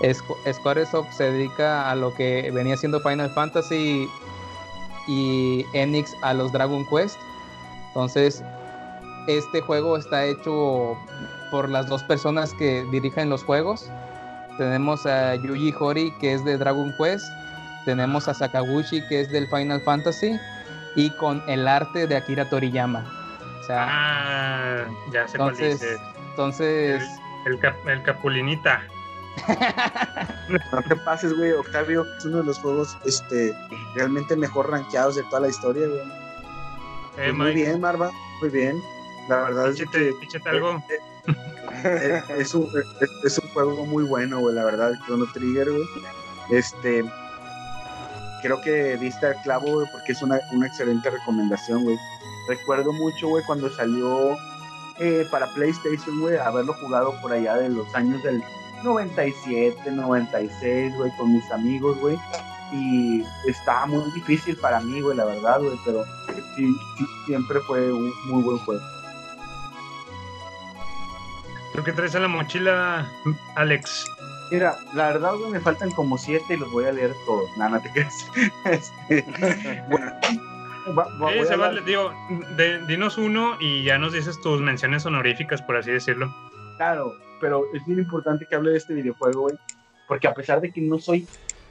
Squ- 0.00 0.52
Squaresoft 0.52 1.12
se 1.12 1.30
dedica 1.30 1.88
a 1.88 1.94
lo 1.94 2.12
que 2.14 2.50
venía 2.52 2.76
siendo 2.76 2.98
Final 3.00 3.30
Fantasy 3.30 4.08
y 5.08 5.64
Enix 5.72 6.14
a 6.22 6.34
los 6.34 6.52
Dragon 6.52 6.86
Quest. 6.86 7.18
Entonces, 7.88 8.44
este 9.26 9.60
juego 9.62 9.96
está 9.96 10.24
hecho 10.24 10.96
por 11.50 11.68
las 11.68 11.86
dos 11.88 12.02
personas 12.04 12.52
que 12.54 12.84
dirigen 12.92 13.28
los 13.30 13.42
juegos. 13.42 13.90
Tenemos 14.58 15.06
a 15.06 15.34
Yuji 15.36 15.74
Horii, 15.78 16.12
que 16.20 16.34
es 16.34 16.44
de 16.44 16.58
Dragon 16.58 16.94
Quest. 16.98 17.26
Tenemos 17.84 18.28
a 18.28 18.34
Sakaguchi, 18.34 19.00
que 19.08 19.20
es 19.22 19.30
del 19.30 19.46
Final 19.48 19.80
Fantasy. 19.82 20.38
Y 20.96 21.10
con 21.10 21.42
el 21.48 21.66
arte 21.68 22.06
de 22.06 22.16
Akira 22.16 22.48
Toriyama. 22.48 23.04
O 23.60 23.62
sea, 23.64 23.86
Ah, 23.88 24.84
ya 25.12 25.28
sé 25.28 25.36
entonces, 25.36 25.78
cuál 25.78 26.26
entonces 26.30 27.02
El, 27.46 27.58
cap- 27.60 27.86
el 27.86 28.02
Capulinita. 28.02 28.82
No 30.72 30.82
te 30.88 30.96
pases, 30.96 31.34
güey. 31.36 31.52
Octavio 31.52 32.06
es 32.16 32.24
uno 32.24 32.38
de 32.38 32.44
los 32.44 32.58
juegos 32.58 32.96
este, 33.04 33.54
realmente 33.94 34.36
mejor 34.36 34.70
rankeados 34.70 35.16
de 35.16 35.22
toda 35.24 35.40
la 35.42 35.48
historia, 35.48 35.86
güey. 35.86 36.00
Eh, 36.00 36.04
Pues 37.16 37.34
muy 37.34 37.52
bien, 37.54 37.80
Marva. 37.80 38.10
Muy 38.40 38.50
bien. 38.50 38.80
La 39.28 39.42
verdad 39.42 39.68
es 39.68 39.82
que 39.90 40.12
échate 40.22 40.48
algo. 40.48 40.82
eh, 41.84 42.22
es, 42.38 42.54
un, 42.54 42.66
es, 43.00 43.10
es 43.24 43.38
un 43.38 43.48
juego 43.50 43.84
muy 43.86 44.04
bueno, 44.04 44.40
güey. 44.40 44.54
La 44.54 44.64
verdad, 44.64 44.92
Chrono 45.06 45.26
Trigger, 45.32 45.70
güey. 45.70 45.84
Este. 46.50 47.04
Creo 48.42 48.60
que 48.62 48.96
diste 48.98 49.26
al 49.26 49.42
clavo, 49.42 49.66
güey, 49.72 49.86
porque 49.90 50.12
es 50.12 50.22
una, 50.22 50.38
una 50.52 50.66
excelente 50.68 51.10
recomendación, 51.10 51.82
güey. 51.82 51.98
Recuerdo 52.48 52.92
mucho, 52.92 53.28
güey, 53.28 53.44
cuando 53.44 53.68
salió 53.70 54.38
eh, 55.00 55.26
para 55.30 55.52
PlayStation, 55.54 56.20
güey, 56.20 56.36
haberlo 56.36 56.72
jugado 56.74 57.20
por 57.20 57.32
allá 57.32 57.56
de 57.56 57.68
los 57.68 57.92
años 57.96 58.22
del 58.22 58.40
97, 58.84 59.90
96, 59.92 60.94
güey, 60.96 61.10
con 61.16 61.32
mis 61.34 61.50
amigos, 61.52 61.98
güey. 61.98 62.18
Y 62.72 63.22
estaba 63.46 63.86
muy 63.86 64.10
difícil 64.12 64.56
para 64.56 64.80
mí, 64.80 65.00
güey, 65.00 65.16
la 65.16 65.24
verdad, 65.24 65.58
güey, 65.60 65.78
pero 65.84 66.04
sí, 66.56 66.66
sí, 66.98 67.06
siempre 67.26 67.60
fue 67.60 67.90
un 67.92 68.12
muy 68.26 68.42
buen 68.42 68.58
juego. 68.58 68.82
¿Tú 71.74 71.82
qué 71.84 71.92
traes 71.92 72.14
en 72.14 72.22
la 72.22 72.28
mochila, 72.28 73.06
Alex? 73.54 74.04
Mira, 74.50 74.76
la 74.94 75.08
verdad, 75.08 75.34
güey, 75.36 75.50
me 75.52 75.60
faltan 75.60 75.90
como 75.92 76.18
siete 76.18 76.54
y 76.54 76.56
los 76.56 76.70
voy 76.72 76.86
a 76.86 76.92
leer 76.92 77.14
todos. 77.26 77.48
Nada, 77.56 77.70
no 77.72 77.80
te 77.82 77.90
creas. 77.92 78.14
Este, 78.64 79.84
bueno, 79.88 80.12
va- 80.98 81.08
va- 81.18 81.44
se 81.74 81.80
digo, 81.82 82.12
de- 82.56 82.84
dinos 82.86 83.18
uno 83.18 83.56
y 83.60 83.84
ya 83.84 83.98
nos 83.98 84.12
dices 84.12 84.40
tus 84.40 84.60
menciones 84.60 85.04
honoríficas, 85.06 85.62
por 85.62 85.76
así 85.76 85.90
decirlo. 85.92 86.34
Claro, 86.78 87.14
pero 87.40 87.64
es 87.74 87.84
bien 87.86 87.98
importante 87.98 88.46
que 88.46 88.54
hable 88.54 88.72
de 88.72 88.78
este 88.78 88.94
videojuego, 88.94 89.42
güey, 89.42 89.58
porque 90.06 90.28
a 90.28 90.34
pesar 90.34 90.60
de 90.60 90.70
que 90.70 90.80
no 90.80 90.98
soy 90.98 91.26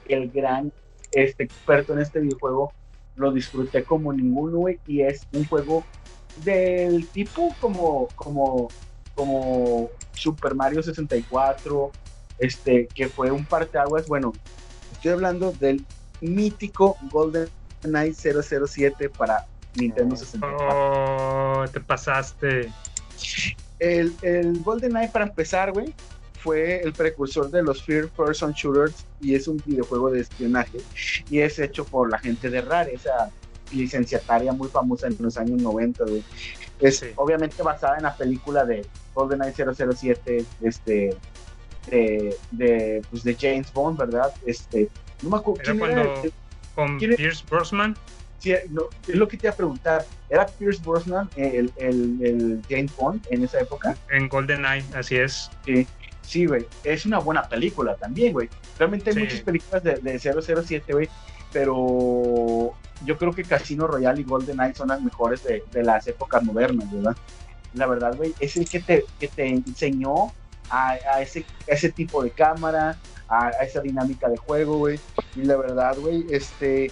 el 0.08 0.30
gran 0.30 0.72
este, 1.12 1.44
experto 1.44 1.92
en 1.92 2.00
este 2.00 2.20
videojuego, 2.20 2.72
lo 3.16 3.32
disfruté 3.32 3.82
como 3.84 4.12
ninguno, 4.12 4.58
güey, 4.58 4.78
y 4.86 5.02
es 5.02 5.26
un 5.32 5.44
juego 5.46 5.84
del 6.44 7.06
tipo 7.08 7.54
como, 7.60 8.08
como, 8.14 8.68
como 9.14 9.88
Super 10.14 10.54
Mario 10.54 10.82
64, 10.82 11.90
este, 12.38 12.86
que 12.94 13.08
fue 13.08 13.30
un 13.30 13.44
parteaguas, 13.44 14.06
bueno, 14.06 14.32
estoy 14.92 15.12
hablando 15.12 15.52
del 15.52 15.84
mítico 16.20 16.96
Golden 17.10 17.48
Knight 17.82 18.14
007 18.14 19.10
para 19.10 19.46
Nintendo 19.74 20.16
64. 20.16 20.68
Oh, 20.70 21.64
te 21.72 21.80
pasaste. 21.80 22.72
El, 23.78 24.12
el 24.22 24.60
GoldenEye, 24.62 25.08
para 25.08 25.26
empezar, 25.26 25.72
güey, 25.72 25.94
fue 26.40 26.80
el 26.82 26.92
precursor 26.92 27.50
de 27.50 27.62
los 27.62 27.82
First 27.82 28.14
Person 28.14 28.52
Shooters 28.52 29.04
y 29.20 29.34
es 29.34 29.48
un 29.48 29.62
videojuego 29.64 30.10
de 30.10 30.20
espionaje 30.20 30.78
y 31.30 31.40
es 31.40 31.58
hecho 31.58 31.84
por 31.84 32.10
la 32.10 32.18
gente 32.18 32.48
de 32.48 32.60
Rare, 32.60 32.94
esa 32.94 33.30
licenciataria 33.72 34.52
muy 34.52 34.68
famosa 34.68 35.08
en 35.08 35.16
los 35.18 35.36
años 35.36 35.60
90, 35.60 36.04
güey. 36.04 36.22
Es 36.80 37.04
obviamente 37.16 37.62
basada 37.62 37.96
en 37.96 38.04
la 38.04 38.16
película 38.16 38.64
de 38.64 38.86
GoldenEye 39.14 39.52
007, 39.52 40.44
este, 40.62 41.16
de, 41.90 42.36
de, 42.52 43.02
pues, 43.10 43.24
de 43.24 43.34
James 43.34 43.72
Bond, 43.72 43.98
¿verdad? 43.98 44.32
Este, 44.46 44.88
no 45.22 45.30
me 45.30 45.36
acuerdo 45.38 45.62
Era 45.62 45.72
quién 45.72 45.78
cuando 45.78 46.00
era 46.00 46.22
con. 46.74 46.98
Pierce 46.98 47.44
Brosnan. 47.50 47.96
Sí, 48.38 48.52
es 48.52 48.70
lo 49.08 49.26
que 49.26 49.36
te 49.36 49.46
iba 49.46 49.52
a 49.52 49.56
preguntar. 49.56 50.04
¿Era 50.30 50.46
Pierce 50.46 50.80
Brosnan 50.84 51.28
el, 51.36 51.72
el, 51.76 52.18
el 52.22 52.62
James 52.70 52.94
Bond 52.96 53.26
en 53.30 53.42
esa 53.44 53.60
época? 53.60 53.96
En 54.10 54.28
GoldenEye, 54.28 54.84
así 54.94 55.16
es. 55.16 55.50
Sí, 55.64 55.86
sí, 56.22 56.46
güey. 56.46 56.66
Es 56.84 57.04
una 57.04 57.18
buena 57.18 57.42
película 57.48 57.96
también, 57.96 58.32
güey. 58.32 58.48
Realmente 58.78 59.10
hay 59.10 59.14
Sí. 59.16 59.22
muchas 59.22 59.40
películas 59.40 59.82
de, 59.82 59.94
de 59.96 60.18
007, 60.18 60.92
güey. 60.92 61.08
Pero 61.52 62.74
yo 63.04 63.16
creo 63.18 63.32
que 63.32 63.42
Casino 63.44 63.86
Royale 63.86 64.20
y 64.20 64.24
GoldenEye 64.24 64.74
son 64.74 64.88
las 64.88 65.00
mejores 65.02 65.42
de, 65.44 65.62
de 65.72 65.82
las 65.82 66.06
épocas 66.06 66.42
modernas, 66.44 66.90
¿verdad? 66.92 67.16
La 67.74 67.86
verdad, 67.86 68.14
güey, 68.16 68.34
es 68.40 68.56
el 68.56 68.68
que 68.68 68.80
te, 68.80 69.04
que 69.20 69.28
te 69.28 69.46
enseñó 69.46 70.32
a, 70.70 70.92
a 71.12 71.22
ese, 71.22 71.44
a 71.70 71.74
ese 71.74 71.90
tipo 71.90 72.22
de 72.22 72.30
cámara, 72.30 72.96
a, 73.28 73.46
a 73.48 73.50
esa 73.64 73.80
dinámica 73.80 74.28
de 74.28 74.36
juego, 74.36 74.78
güey. 74.78 74.98
Y 75.36 75.42
la 75.42 75.56
verdad, 75.56 75.96
güey, 75.98 76.24
este 76.30 76.90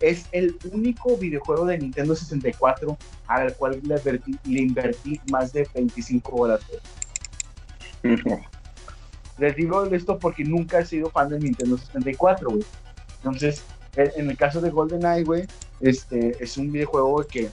es 0.00 0.26
el 0.32 0.56
único 0.72 1.16
videojuego 1.16 1.64
de 1.66 1.78
Nintendo 1.78 2.14
64 2.14 2.96
al 3.28 3.54
cual 3.56 3.80
le, 3.82 3.94
invertí- 3.96 4.38
le 4.44 4.60
invertí 4.60 5.20
más 5.30 5.52
de 5.52 5.68
25 5.74 6.36
horas. 6.36 6.60
güey. 6.68 8.16
Les 9.38 9.54
digo 9.56 9.84
esto 9.84 10.18
porque 10.18 10.44
nunca 10.44 10.78
he 10.80 10.86
sido 10.86 11.10
fan 11.10 11.28
de 11.28 11.38
Nintendo 11.38 11.76
64, 11.76 12.48
güey. 12.50 12.64
Entonces, 13.18 13.62
en 13.96 14.30
el 14.30 14.36
caso 14.36 14.60
de 14.60 14.70
GoldenEye, 14.70 15.24
güey, 15.24 15.46
este, 15.80 16.42
es 16.42 16.56
un 16.56 16.72
videojuego 16.72 17.22
que, 17.26 17.50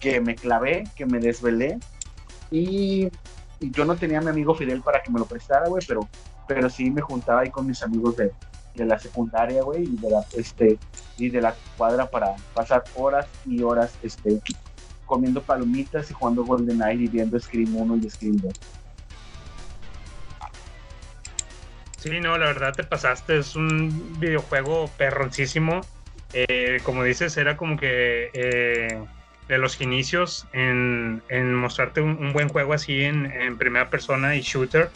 que 0.00 0.20
me 0.20 0.34
clavé, 0.34 0.84
que 0.94 1.04
me 1.04 1.18
desvelé. 1.18 1.78
Y, 2.50 3.08
y 3.60 3.70
yo 3.70 3.84
no 3.84 3.96
tenía 3.96 4.18
a 4.18 4.22
mi 4.22 4.28
amigo 4.28 4.54
Fidel 4.54 4.80
para 4.82 5.02
que 5.02 5.10
me 5.10 5.18
lo 5.18 5.26
prestara, 5.26 5.68
güey, 5.68 5.84
pero, 5.86 6.08
pero 6.46 6.70
sí 6.70 6.90
me 6.90 7.00
juntaba 7.02 7.40
ahí 7.40 7.50
con 7.50 7.66
mis 7.66 7.82
amigos 7.82 8.16
de, 8.16 8.30
de 8.76 8.84
la 8.84 8.98
secundaria, 8.98 9.62
güey, 9.62 9.84
y 9.84 9.96
de 9.96 10.10
la, 10.10 10.24
este, 10.36 10.78
y 11.18 11.30
de 11.30 11.40
la 11.40 11.54
cuadra 11.76 12.08
para 12.08 12.36
pasar 12.54 12.84
horas 12.94 13.26
y 13.44 13.62
horas, 13.62 13.92
este, 14.02 14.40
comiendo 15.06 15.40
palomitas 15.42 16.10
y 16.10 16.14
jugando 16.14 16.44
GoldenEye 16.44 17.04
y 17.04 17.08
viendo 17.08 17.38
Scream 17.38 17.74
1 17.74 17.96
y 17.96 18.10
Scream 18.10 18.36
2. 18.36 18.52
Sí, 21.98 22.20
no, 22.20 22.38
la 22.38 22.46
verdad 22.46 22.72
te 22.72 22.84
pasaste. 22.84 23.38
Es 23.38 23.56
un 23.56 24.20
videojuego 24.20 24.88
perroncísimo. 24.96 25.80
Eh, 26.32 26.78
como 26.84 27.02
dices, 27.02 27.36
era 27.36 27.56
como 27.56 27.76
que 27.76 28.30
eh, 28.32 29.02
de 29.48 29.58
los 29.58 29.80
inicios 29.80 30.46
en, 30.52 31.22
en 31.28 31.54
mostrarte 31.54 32.00
un, 32.00 32.10
un 32.18 32.32
buen 32.32 32.48
juego 32.48 32.74
así 32.74 33.02
en, 33.02 33.26
en 33.26 33.56
primera 33.56 33.88
persona 33.90 34.36
y 34.36 34.40
shooter. 34.40 34.90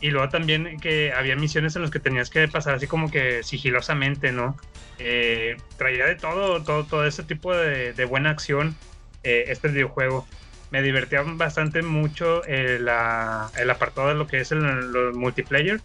Y 0.00 0.10
luego 0.10 0.28
también 0.28 0.78
que 0.80 1.12
había 1.12 1.34
misiones 1.36 1.74
en 1.76 1.82
las 1.82 1.90
que 1.90 1.98
tenías 1.98 2.30
que 2.30 2.46
pasar 2.46 2.74
así 2.74 2.86
como 2.86 3.10
que 3.10 3.42
sigilosamente, 3.42 4.30
¿no? 4.32 4.56
Eh, 4.98 5.56
traía 5.76 6.06
de 6.06 6.14
todo, 6.14 6.62
todo, 6.62 6.84
todo 6.84 7.04
ese 7.04 7.22
tipo 7.24 7.54
de, 7.54 7.92
de 7.92 8.04
buena 8.04 8.30
acción 8.30 8.76
eh, 9.24 9.44
este 9.48 9.68
videojuego. 9.68 10.26
Me 10.70 10.82
divertía 10.82 11.22
bastante 11.24 11.82
mucho 11.82 12.44
eh, 12.46 12.78
la- 12.78 13.50
el 13.58 13.70
apartado 13.70 14.08
de 14.08 14.14
lo 14.14 14.26
que 14.28 14.38
es 14.40 14.52
el, 14.52 14.64
el 14.64 15.12
multiplayer, 15.14 15.80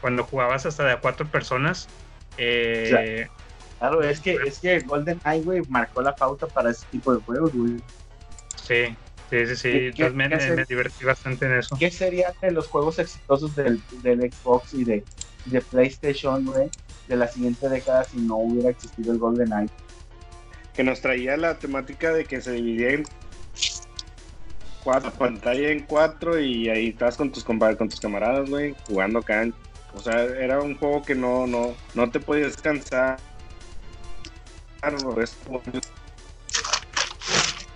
cuando 0.00 0.24
jugabas 0.24 0.66
hasta 0.66 0.84
de 0.84 0.92
a 0.92 1.00
cuatro 1.00 1.26
personas. 1.26 1.88
Eh, 2.38 3.28
Claro, 3.78 4.00
es 4.04 4.20
que, 4.20 4.38
es 4.46 4.60
que 4.60 4.78
Golden 4.80 5.20
Eye, 5.24 5.40
güey, 5.42 5.62
marcó 5.68 6.02
la 6.02 6.14
pauta 6.14 6.46
para 6.46 6.70
ese 6.70 6.86
tipo 6.92 7.12
de 7.14 7.20
juegos, 7.22 7.52
güey. 7.52 7.72
Sí, 8.56 8.96
sí, 9.32 9.46
sí, 9.46 9.56
sí. 9.56 9.70
¿Qué- 9.94 10.10
me, 10.10 10.28
qué 10.28 10.36
me 10.36 10.64
divertí 10.68 11.04
bastante 11.04 11.46
en 11.46 11.52
eso. 11.58 11.76
¿Qué 11.78 11.90
sería 11.90 12.32
de 12.40 12.50
los 12.52 12.68
juegos 12.68 12.98
exitosos 12.98 13.56
del, 13.56 13.80
del 14.02 14.30
Xbox 14.32 14.74
y 14.74 14.84
de, 14.84 15.04
de 15.46 15.60
PlayStation, 15.60 16.44
güey, 16.44 16.68
de 17.08 17.16
la 17.16 17.26
siguiente 17.26 17.68
década 17.68 18.04
si 18.04 18.18
no 18.18 18.36
hubiera 18.36 18.70
existido 18.70 19.12
el 19.12 19.18
Golden 19.18 19.52
Eye? 19.52 19.70
Que 20.74 20.84
nos 20.84 21.00
traía 21.00 21.36
la 21.36 21.58
temática 21.58 22.12
de 22.12 22.24
que 22.24 22.40
se 22.40 22.52
dividía 22.52 22.90
en 22.90 23.04
cuatro, 24.84 25.10
pantalla 25.12 25.68
en 25.70 25.84
cuatro 25.84 26.38
y 26.40 26.68
ahí 26.68 26.88
estás 26.88 27.16
con 27.16 27.30
tus, 27.32 27.44
con 27.44 27.58
tus 27.88 28.00
camaradas, 28.00 28.48
güey, 28.50 28.74
jugando 28.86 29.18
acá. 29.20 29.48
O 29.94 30.00
sea, 30.00 30.22
era 30.24 30.60
un 30.60 30.76
juego 30.76 31.02
que 31.02 31.14
no, 31.14 31.46
no, 31.46 31.74
no 31.94 32.10
te 32.10 32.20
podías 32.20 32.52
descansar. 32.52 33.18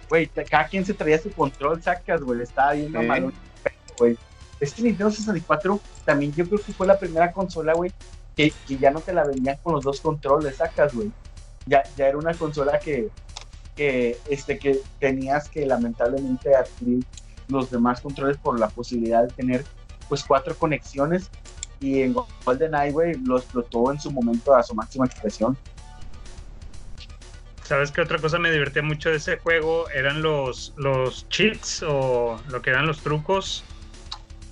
Güey, 0.08 0.28
cada 0.48 0.68
quien 0.68 0.84
se 0.84 0.94
traía 0.94 1.18
su 1.18 1.30
control, 1.30 1.82
sacas, 1.82 2.20
güey, 2.20 2.40
estaba 2.42 2.72
bien 2.72 2.92
mamalón, 2.92 3.32
güey. 3.98 4.16
Este 4.60 4.82
Nintendo 4.82 5.10
64 5.10 5.80
también 6.04 6.32
yo 6.32 6.46
creo 6.46 6.60
que 6.60 6.72
fue 6.72 6.86
la 6.86 6.98
primera 6.98 7.32
consola, 7.32 7.74
güey, 7.74 7.92
que, 8.36 8.52
que 8.66 8.78
ya 8.78 8.90
no 8.90 9.00
te 9.00 9.12
la 9.12 9.24
vendían 9.24 9.56
con 9.62 9.74
los 9.74 9.84
dos 9.84 10.00
controles, 10.00 10.56
sacas, 10.56 10.94
güey. 10.94 11.10
Ya, 11.66 11.82
ya 11.96 12.08
era 12.08 12.18
una 12.18 12.32
consola 12.34 12.78
que, 12.78 13.08
que, 13.74 14.18
este, 14.28 14.58
que 14.58 14.80
tenías 15.00 15.48
que 15.48 15.66
lamentablemente 15.66 16.54
adquirir 16.54 17.04
los 17.48 17.70
demás 17.70 18.00
controles 18.00 18.36
por 18.36 18.58
la 18.58 18.68
posibilidad 18.68 19.22
de 19.22 19.32
tener, 19.34 19.64
pues, 20.08 20.24
cuatro 20.24 20.56
conexiones. 20.56 21.30
Y 21.80 22.02
en 22.02 22.14
GoldenEye, 22.44 22.92
güey, 22.92 23.14
lo 23.16 23.36
explotó 23.38 23.92
en 23.92 24.00
su 24.00 24.10
momento 24.10 24.54
a 24.54 24.62
su 24.62 24.74
máxima 24.74 25.06
expresión. 25.06 25.58
¿Sabes 27.66 27.90
qué 27.90 28.00
otra 28.00 28.18
cosa 28.18 28.38
me 28.38 28.52
divertía 28.52 28.80
mucho 28.80 29.10
de 29.10 29.16
ese 29.16 29.38
juego? 29.38 29.90
Eran 29.90 30.22
los, 30.22 30.72
los 30.76 31.28
cheats 31.30 31.82
o 31.82 32.40
lo 32.48 32.62
que 32.62 32.70
eran 32.70 32.86
los 32.86 33.02
trucos. 33.02 33.64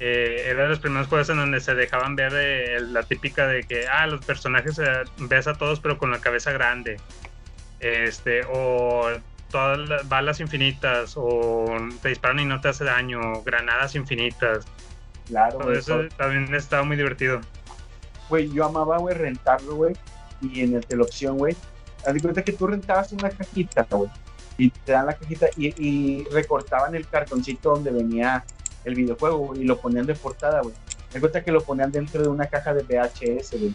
Eh, 0.01 0.47
eran 0.49 0.69
los 0.69 0.81
primeros 0.81 1.07
juegos 1.07 1.29
en 1.29 1.37
donde 1.37 1.61
se 1.61 1.77
dejaban 1.77 2.17
ver 2.17 2.33
eh, 2.35 2.81
la 2.81 3.05
típica 3.05 3.47
de 3.47 3.63
que, 3.63 3.87
ah, 3.87 4.09
los 4.09 4.25
personajes 4.25 4.81
eh, 4.81 5.05
ves 5.19 5.47
a 5.47 5.55
todos 5.55 5.79
pero 5.79 5.97
con 5.97 6.11
la 6.11 6.21
cabeza 6.21 6.51
grande. 6.51 6.97
Este, 7.79 8.41
o 8.53 9.07
todas 9.49 9.79
las 9.89 10.09
balas 10.09 10.41
infinitas, 10.41 11.15
o 11.17 11.67
te 12.03 12.09
disparan 12.09 12.41
y 12.41 12.47
no 12.47 12.61
te 12.61 12.71
hace 12.71 12.83
daño, 12.83 13.43
granadas 13.45 13.95
infinitas. 13.95 14.67
Claro, 15.29 15.59
Todo 15.59 15.73
eso 15.73 16.01
también 16.17 16.53
estaba 16.53 16.83
muy 16.83 16.97
divertido. 16.97 17.41
Güey, 18.29 18.51
yo 18.51 18.65
amaba, 18.65 18.99
güey, 18.99 19.15
rentarlo, 19.15 19.77
güey. 19.77 19.95
Y 20.43 20.63
en 20.63 20.75
el 20.75 20.85
teleopción, 20.85 21.39
güey. 21.39 21.55
Haz 22.07 22.15
de 22.15 22.21
cuenta 22.21 22.43
que 22.43 22.53
tú 22.53 22.67
rentabas 22.67 23.13
una 23.13 23.31
cajita, 23.31 23.87
güey. 23.91 24.11
Y 24.57 24.71
te 24.71 24.93
dan 24.93 25.07
la 25.07 25.15
cajita 25.15 25.49
y, 25.57 25.75
y 25.83 26.25
recortaban 26.31 26.95
el 26.95 27.09
cartoncito 27.09 27.71
donde 27.71 27.91
venía 27.91 28.45
el 28.85 28.95
videojuego, 28.95 29.39
güey, 29.39 29.63
y 29.63 29.65
lo 29.65 29.81
ponían 29.81 30.07
de 30.07 30.15
portada, 30.15 30.61
güey. 30.63 30.75
Me 31.13 31.21
cuenta 31.21 31.43
que 31.43 31.53
lo 31.53 31.63
ponían 31.63 31.91
dentro 31.91 32.23
de 32.23 32.29
una 32.29 32.47
caja 32.47 32.75
de 32.75 32.83
VHS, 32.83 33.53
güey. 33.59 33.75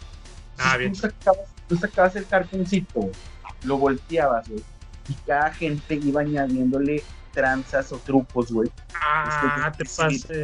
Ah, 0.58 0.76
bien. 0.76 0.92
Tú 0.92 1.00
sacabas, 1.00 1.48
tú 1.68 1.76
sacabas 1.76 2.16
el 2.16 2.26
cartoncito, 2.26 3.10
lo 3.64 3.78
volteabas, 3.78 4.48
güey. 4.48 4.62
Y 5.08 5.14
cada 5.26 5.52
gente 5.52 5.94
iba 5.94 6.20
añadiéndole 6.20 7.02
tranzas 7.32 7.92
o 7.92 7.98
trucos, 7.98 8.52
güey. 8.52 8.70
Ah, 8.94 9.72
te 9.76 9.84
Sí, 9.84 9.96
pasé. 9.96 10.42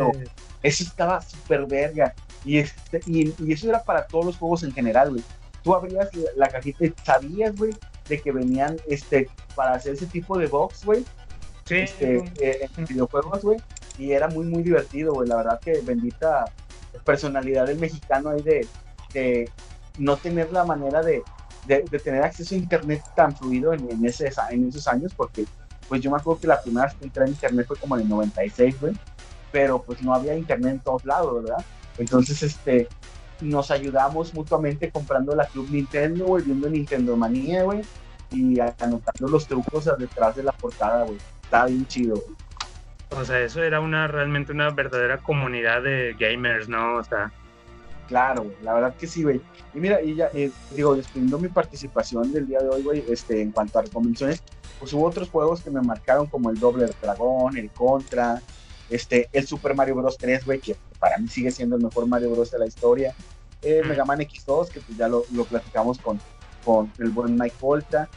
Eso 0.62 0.84
estaba 0.84 1.20
súper 1.20 1.66
verga. 1.66 2.14
Y, 2.44 2.58
este, 2.58 3.00
y, 3.06 3.34
y 3.38 3.52
eso 3.52 3.68
era 3.68 3.82
para 3.82 4.06
todos 4.06 4.26
los 4.26 4.36
juegos 4.36 4.62
en 4.62 4.72
general, 4.72 5.10
güey. 5.10 5.22
Tú 5.66 5.74
abrías 5.74 6.08
la, 6.36 6.46
cajita 6.46 6.86
y 6.86 6.94
sabías, 7.04 7.56
güey, 7.56 7.74
de 8.08 8.20
que 8.20 8.30
venían 8.30 8.76
este, 8.86 9.28
para 9.56 9.72
hacer 9.72 9.94
ese 9.94 10.06
tipo 10.06 10.38
de 10.38 10.46
box, 10.46 10.84
güey. 10.84 11.04
Sí. 11.64 11.78
Este, 11.78 12.18
eh, 12.38 12.70
en 12.76 12.84
videojuegos, 12.84 13.42
güey. 13.42 13.58
Y 13.98 14.12
era 14.12 14.28
muy, 14.28 14.46
muy 14.46 14.62
divertido, 14.62 15.12
güey. 15.12 15.28
La 15.28 15.38
verdad 15.38 15.58
que 15.58 15.80
bendita 15.80 16.44
personalidad 17.04 17.66
del 17.66 17.80
mexicano 17.80 18.30
ahí 18.30 18.42
de, 18.42 18.68
de 19.12 19.50
no 19.98 20.16
tener 20.16 20.52
la 20.52 20.64
manera 20.64 21.02
de, 21.02 21.24
de, 21.66 21.82
de 21.90 21.98
tener 21.98 22.22
acceso 22.22 22.54
a 22.54 22.58
internet 22.58 23.02
tan 23.16 23.36
fluido 23.36 23.72
en, 23.72 23.90
en, 23.90 24.06
ese, 24.06 24.30
en 24.50 24.68
esos 24.68 24.86
años, 24.86 25.12
porque 25.16 25.46
pues 25.88 26.00
yo 26.00 26.12
me 26.12 26.18
acuerdo 26.18 26.42
que 26.42 26.46
la 26.46 26.62
primera 26.62 26.86
vez 26.86 26.94
que 26.94 27.06
entré 27.06 27.24
a 27.24 27.28
internet 27.28 27.66
fue 27.66 27.76
como 27.76 27.96
en 27.96 28.02
el 28.02 28.08
96, 28.08 28.80
güey, 28.80 28.94
pero 29.50 29.82
pues 29.82 30.00
no 30.00 30.14
había 30.14 30.36
internet 30.36 30.74
en 30.74 30.78
todos 30.78 31.04
lados, 31.04 31.42
¿verdad? 31.42 31.64
Entonces, 31.98 32.40
este, 32.44 32.86
nos 33.40 33.70
ayudamos 33.70 34.34
mutuamente 34.34 34.90
comprando 34.90 35.34
la 35.34 35.46
Club 35.46 35.68
Nintendo, 35.70 36.26
güey, 36.26 36.44
viendo 36.44 36.68
Nintendo 36.68 37.16
Manía, 37.16 37.64
güey, 37.64 37.82
y 38.30 38.58
anotando 38.60 39.28
los 39.28 39.46
trucos 39.46 39.88
detrás 39.98 40.36
de 40.36 40.42
la 40.42 40.52
portada, 40.52 41.04
güey. 41.04 41.18
Estaba 41.42 41.66
bien 41.66 41.86
chido, 41.86 42.16
güey. 42.16 42.36
O 43.20 43.24
sea, 43.24 43.40
eso 43.40 43.62
era 43.62 43.80
una 43.80 44.08
realmente 44.08 44.52
una 44.52 44.70
verdadera 44.70 45.18
comunidad 45.18 45.82
de 45.82 46.16
gamers, 46.18 46.68
¿no? 46.68 46.96
O 46.96 47.04
sea, 47.04 47.32
Claro, 48.08 48.44
güey, 48.44 48.56
la 48.62 48.74
verdad 48.74 48.94
que 48.94 49.06
sí, 49.06 49.22
güey. 49.22 49.40
Y 49.74 49.78
mira, 49.78 50.00
y 50.00 50.14
ya, 50.14 50.30
eh, 50.32 50.50
digo, 50.74 50.94
despidiendo 50.94 51.38
mi 51.38 51.48
participación 51.48 52.32
del 52.32 52.46
día 52.46 52.60
de 52.60 52.68
hoy, 52.68 52.82
güey, 52.82 53.04
este, 53.08 53.42
en 53.42 53.50
cuanto 53.50 53.78
a 53.78 53.82
recomendaciones, 53.82 54.42
pues 54.78 54.92
hubo 54.92 55.06
otros 55.06 55.28
juegos 55.28 55.62
que 55.62 55.70
me 55.70 55.80
marcaron 55.82 56.26
como 56.26 56.50
el 56.50 56.58
Doble 56.58 56.86
Dragón, 57.02 57.56
el 57.56 57.70
Contra, 57.70 58.40
este, 58.90 59.28
el 59.32 59.46
Super 59.46 59.74
Mario 59.74 59.96
Bros. 59.96 60.16
3, 60.18 60.44
güey, 60.44 60.60
que 60.60 60.76
para 60.98 61.18
mí 61.18 61.28
sigue 61.28 61.50
siendo 61.50 61.76
el 61.76 61.82
mejor 61.82 62.06
Mario 62.06 62.30
Bros. 62.30 62.50
de 62.50 62.58
la 62.58 62.66
historia. 62.66 63.14
El 63.62 63.86
Mega 63.86 64.04
Man 64.04 64.20
X2, 64.20 64.68
que 64.68 64.80
pues 64.80 64.96
ya 64.98 65.08
lo, 65.08 65.24
lo 65.32 65.44
platicamos 65.44 65.98
con, 65.98 66.20
con 66.64 66.92
el 66.98 67.10
buen 67.10 67.36
Mike 67.36 67.56
Volta. 67.60 68.08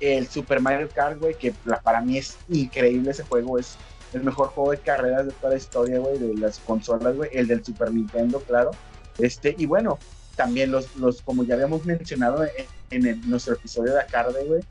El 0.00 0.26
Super 0.28 0.60
Mario 0.60 0.88
Kart, 0.94 1.18
güey, 1.18 1.34
que 1.34 1.54
la- 1.64 1.80
para 1.80 2.00
mí 2.00 2.18
es 2.18 2.36
increíble 2.48 3.10
ese 3.10 3.22
juego, 3.24 3.58
es 3.58 3.76
el 4.12 4.22
mejor 4.22 4.48
juego 4.48 4.70
de 4.70 4.78
carreras 4.78 5.26
de 5.26 5.32
toda 5.32 5.50
la 5.52 5.58
historia, 5.58 5.98
güey, 5.98 6.18
de 6.18 6.34
las 6.34 6.58
consolas, 6.60 7.16
güey. 7.16 7.30
El 7.32 7.46
del 7.48 7.64
Super 7.64 7.92
Nintendo, 7.92 8.40
claro. 8.40 8.70
Este, 9.18 9.54
y 9.58 9.66
bueno, 9.66 9.98
también 10.36 10.70
los, 10.72 10.94
los 10.96 11.22
como 11.22 11.44
ya 11.44 11.54
habíamos 11.54 11.84
mencionado 11.84 12.44
en, 12.44 12.50
en 12.90 13.06
el- 13.06 13.28
nuestro 13.30 13.54
episodio 13.54 13.92
de 13.94 14.00
Arcade, 14.00 14.44
güey, 14.44 14.62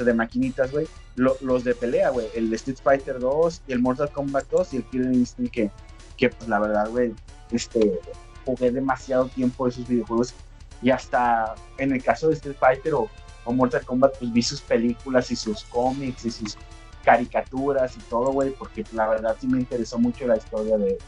o 0.00 0.04
de 0.04 0.14
maquinitas, 0.14 0.70
güey, 0.70 0.86
lo- 1.16 1.36
los 1.40 1.64
de 1.64 1.74
pelea, 1.74 2.10
güey, 2.10 2.26
el 2.34 2.52
Street 2.54 2.78
Fighter 2.82 3.18
2 3.18 3.62
y 3.66 3.72
el 3.72 3.80
Mortal 3.80 4.10
Kombat 4.10 4.48
2 4.50 4.74
y 4.74 4.76
el 4.78 4.84
Killer 4.84 5.12
Instinct, 5.12 5.52
que, 5.52 5.70
que 6.16 6.28
pues 6.30 6.48
la 6.48 6.58
verdad, 6.58 6.88
güey, 6.90 7.14
este, 7.50 7.98
jugué 8.44 8.70
demasiado 8.70 9.26
tiempo 9.26 9.66
esos 9.68 9.86
videojuegos 9.88 10.34
y 10.82 10.90
hasta 10.90 11.54
en 11.78 11.92
el 11.92 12.02
caso 12.02 12.28
de 12.28 12.34
Street 12.34 12.56
Fighter 12.58 12.94
o, 12.94 13.08
o 13.44 13.52
Mortal 13.52 13.84
Kombat, 13.84 14.18
pues 14.18 14.32
vi 14.32 14.42
sus 14.42 14.60
películas 14.60 15.30
y 15.30 15.36
sus 15.36 15.64
cómics 15.64 16.24
y 16.24 16.30
sus 16.30 16.56
caricaturas 17.04 17.96
y 17.96 18.00
todo, 18.10 18.30
güey, 18.32 18.50
porque 18.50 18.84
la 18.92 19.08
verdad 19.08 19.36
sí 19.40 19.46
me 19.46 19.58
interesó 19.58 19.98
mucho 19.98 20.26
la 20.26 20.36
historia 20.36 20.76
de, 20.76 20.98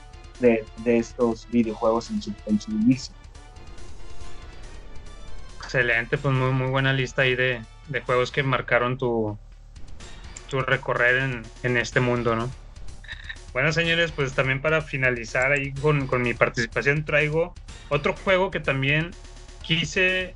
de, 0.41 0.65
de 0.85 0.97
estos 0.99 1.47
videojuegos 1.51 2.11
en 2.11 2.23
su, 2.23 2.33
en 2.47 2.61
su 2.61 2.71
inicio. 2.73 3.15
excelente, 5.63 6.19
pues 6.19 6.35
muy, 6.35 6.51
muy 6.53 6.69
buena 6.71 6.93
lista 6.93 7.23
ahí 7.23 7.35
de, 7.37 7.63
de 7.91 8.01
juegos 8.01 8.31
que 8.31 8.43
marcaron 8.43 8.97
tu, 8.97 9.39
tu 10.49 10.61
recorrer 10.63 11.17
en, 11.17 11.43
en 11.63 11.77
este 11.77 12.01
mundo, 12.01 12.35
¿no? 12.37 12.51
Bueno, 13.53 13.73
señores, 13.73 14.13
pues 14.13 14.33
también 14.33 14.61
para 14.61 14.81
finalizar 14.81 15.53
ahí 15.53 15.73
con, 15.73 16.07
con 16.07 16.23
mi 16.23 16.35
participación 16.35 17.05
traigo 17.05 17.53
otro 17.89 18.15
juego 18.15 18.51
que 18.53 18.61
también 18.61 19.11
quise, 19.63 20.35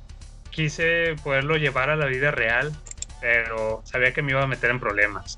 quise 0.49 1.15
poderlo 1.23 1.55
llevar 1.55 1.89
a 1.89 1.95
la 1.95 2.07
vida 2.07 2.31
real, 2.31 2.73
pero 3.21 3.81
sabía 3.85 4.13
que 4.13 4.21
me 4.21 4.31
iba 4.31 4.43
a 4.43 4.47
meter 4.47 4.69
en 4.69 4.79
problemas. 4.81 5.37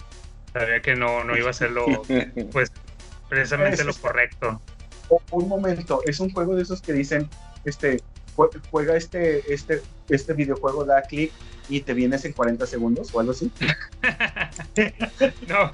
Sabía 0.52 0.82
que 0.82 0.96
no, 0.96 1.24
no 1.24 1.38
iba 1.38 1.52
a 1.52 1.54
ser 1.54 1.72
lo, 1.72 1.86
pues, 2.52 2.72
precisamente 3.30 3.84
lo 3.84 3.94
correcto. 3.94 4.60
Un 5.30 5.48
momento, 5.48 6.02
es 6.06 6.20
un 6.20 6.32
juego 6.32 6.56
de 6.56 6.64
esos 6.64 6.82
que 6.82 6.94
dicen, 6.94 7.30
este, 7.64 8.02
juega 8.72 8.96
este, 8.96 9.54
este, 9.54 9.82
este 10.10 10.34
videojuego, 10.34 10.86
da 10.86 11.02
clic 11.02 11.32
y 11.70 11.82
te 11.82 11.94
vienes 11.94 12.24
en 12.26 12.34
40 12.34 12.66
segundos 12.66 13.14
o 13.14 13.20
algo 13.20 13.32
así. 13.32 13.52
No, 15.48 15.72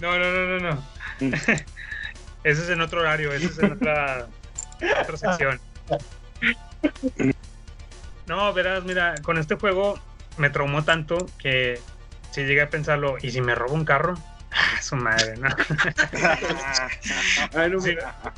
no, 0.00 0.18
no, 0.18 0.32
no, 0.32 0.58
no, 0.58 0.74
no. 0.74 0.82
Ese 2.44 2.62
es 2.62 2.68
en 2.68 2.80
otro 2.80 3.00
horario, 3.00 3.32
ese 3.32 3.46
es 3.46 3.58
en 3.58 3.72
otra, 3.72 4.28
otra 5.02 5.16
sección. 5.16 5.60
No, 8.26 8.52
verás, 8.52 8.84
mira, 8.84 9.16
con 9.22 9.38
este 9.38 9.56
juego 9.56 9.98
me 10.36 10.48
traumó 10.50 10.84
tanto 10.84 11.26
que 11.38 11.80
sí 12.30 12.42
llegué 12.44 12.62
a 12.62 12.70
pensarlo, 12.70 13.16
¿y 13.20 13.32
si 13.32 13.40
me 13.40 13.56
robo 13.56 13.74
un 13.74 13.84
carro? 13.84 14.14
Ah, 14.52 14.80
su 14.80 14.94
madre, 14.94 15.36
¿no? 15.38 15.48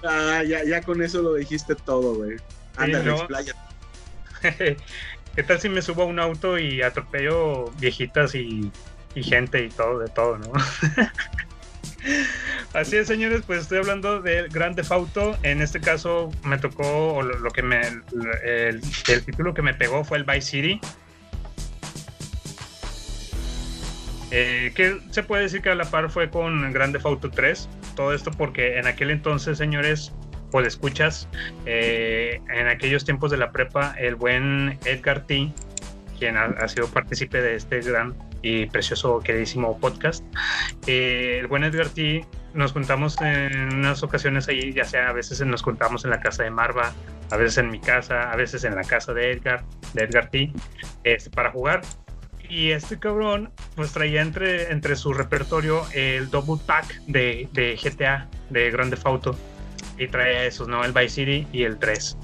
Ah, 0.05 0.43
ya, 0.43 0.65
ya 0.65 0.81
con 0.81 1.03
eso 1.03 1.21
lo 1.21 1.35
dijiste 1.35 1.75
todo, 1.75 2.15
güey. 2.15 2.37
Ándale, 2.77 3.05
¿no? 3.05 3.29
¿Qué 4.43 5.43
tal 5.43 5.61
si 5.61 5.69
me 5.69 5.83
subo 5.83 6.03
a 6.03 6.07
un 6.07 6.19
auto 6.19 6.59
y 6.59 6.83
atropello 6.83 7.71
viejitas 7.79 8.35
y, 8.35 8.71
gente 9.15 9.65
y 9.65 9.69
todo, 9.69 9.99
de 9.99 10.09
todo, 10.09 10.39
¿no? 10.39 10.53
Así 12.73 12.97
es, 12.97 13.09
señores, 13.09 13.43
pues 13.47 13.63
estoy 13.63 13.79
hablando 13.79 14.21
del 14.21 14.49
Grand 14.49 14.77
Theft 14.77 14.93
Auto. 14.93 15.37
En 15.43 15.63
este 15.63 15.81
caso 15.81 16.31
me 16.45 16.59
tocó, 16.59 17.15
o 17.15 17.23
lo, 17.23 17.51
que 17.51 17.63
me, 17.63 17.81
el, 18.45 18.81
el 19.09 19.25
título 19.25 19.55
que 19.55 19.63
me 19.63 19.75
pegó 19.75 20.05
fue 20.05 20.19
el 20.19 20.25
Vice 20.25 20.43
City. 20.43 20.81
Eh, 24.31 24.73
que 24.75 25.01
se 25.11 25.23
puede 25.23 25.45
decir 25.45 25.63
que 25.63 25.71
a 25.71 25.75
la 25.75 25.87
par 25.87 26.11
fue 26.11 26.31
con 26.31 26.71
Grand 26.73 26.93
Theft 26.93 27.07
Auto 27.07 27.31
3. 27.31 27.69
Todo 27.97 28.13
esto 28.13 28.31
porque 28.31 28.79
en 28.79 28.87
aquel 28.87 29.11
entonces, 29.11 29.59
señores, 29.59 30.13
pues 30.51 30.67
escuchas, 30.67 31.29
eh, 31.67 32.41
en 32.53 32.67
aquellos 32.69 33.05
tiempos 33.05 33.31
de 33.31 33.37
la 33.37 33.53
prepa, 33.53 33.95
el 33.99 34.15
buen 34.15 34.79
Edgar 34.85 35.27
T, 35.27 35.53
quien 36.19 36.37
ha, 36.37 36.67
sido 36.69 36.89
partícipe 36.89 37.41
de 37.41 37.55
este 37.55 37.81
gran 37.81 38.15
y 38.43 38.67
precioso, 38.67 39.21
queridísimo 39.21 39.79
podcast, 39.79 40.25
eh, 40.87 41.39
el 41.41 41.47
buen 41.47 41.65
Edgar 41.65 41.89
T, 41.89 42.25
nos 42.55 42.73
juntamos 42.73 43.21
en 43.21 43.75
unas 43.75 44.03
ocasiones 44.03 44.49
ahí, 44.49 44.73
ya 44.73 44.85
sea 44.85 45.11
a 45.11 45.13
veces 45.13 45.41
nos 45.43 45.63
juntamos 45.63 46.05
en 46.05 46.11
la 46.11 46.21
casa 46.21 46.43
de 46.43 46.51
Marva, 46.51 46.93
a 47.31 47.37
veces 47.37 47.59
en 47.59 47.71
mi 47.71 47.81
casa, 47.81 48.33
a 48.33 48.37
veces 48.37 48.65
en 48.65 48.75
la 48.75 48.83
casa 48.83 49.13
de 49.13 49.33
Edgar, 49.33 49.65
de 49.93 50.05
Edgar 50.05 50.31
T, 50.31 50.53
este, 51.05 51.31
para 51.31 51.51
jugar 51.51 51.83
y 52.49 52.71
este 52.71 52.99
cabrón 52.99 53.51
pues 53.77 53.93
traía 53.93 54.23
entre, 54.23 54.73
entre 54.73 54.97
su 54.97 55.13
repertorio 55.13 55.83
el 55.93 56.31
double 56.31 56.63
pack 56.65 57.03
de, 57.07 57.49
de 57.53 57.77
GTA, 57.77 58.29
de 58.51 58.71
Grand 58.71 58.91
Theft 58.91 59.07
Auto. 59.07 59.37
Y 59.99 60.07
traía 60.09 60.45
esos, 60.45 60.69
¿no? 60.69 60.85
El 60.85 60.93
Vice 60.93 61.09
City 61.09 61.47
y 61.53 61.65
el 61.65 61.79
3. 61.79 62.17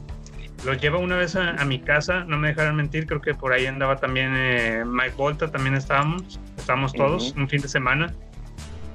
Lo 0.65 0.73
lleva 0.75 0.99
una 0.99 1.17
vez 1.17 1.37
a, 1.37 1.51
a 1.51 1.65
mi 1.65 1.79
casa, 1.81 2.25
no 2.25 2.39
me 2.39 2.49
dejarán 2.49 2.77
mentir, 2.77 3.07
creo 3.07 3.21
que 3.21 3.35
por 3.35 3.53
ahí 3.53 3.67
andaba 3.67 3.97
también 3.97 4.33
eh, 4.37 4.85
Mike 4.87 5.15
Volta, 5.17 5.51
también 5.51 5.75
estábamos, 5.75 6.41
estábamos 6.57 6.93
todos 6.95 7.33
Ujú. 7.33 7.41
un 7.41 7.49
fin 7.49 7.61
de 7.61 7.69
semana. 7.69 8.15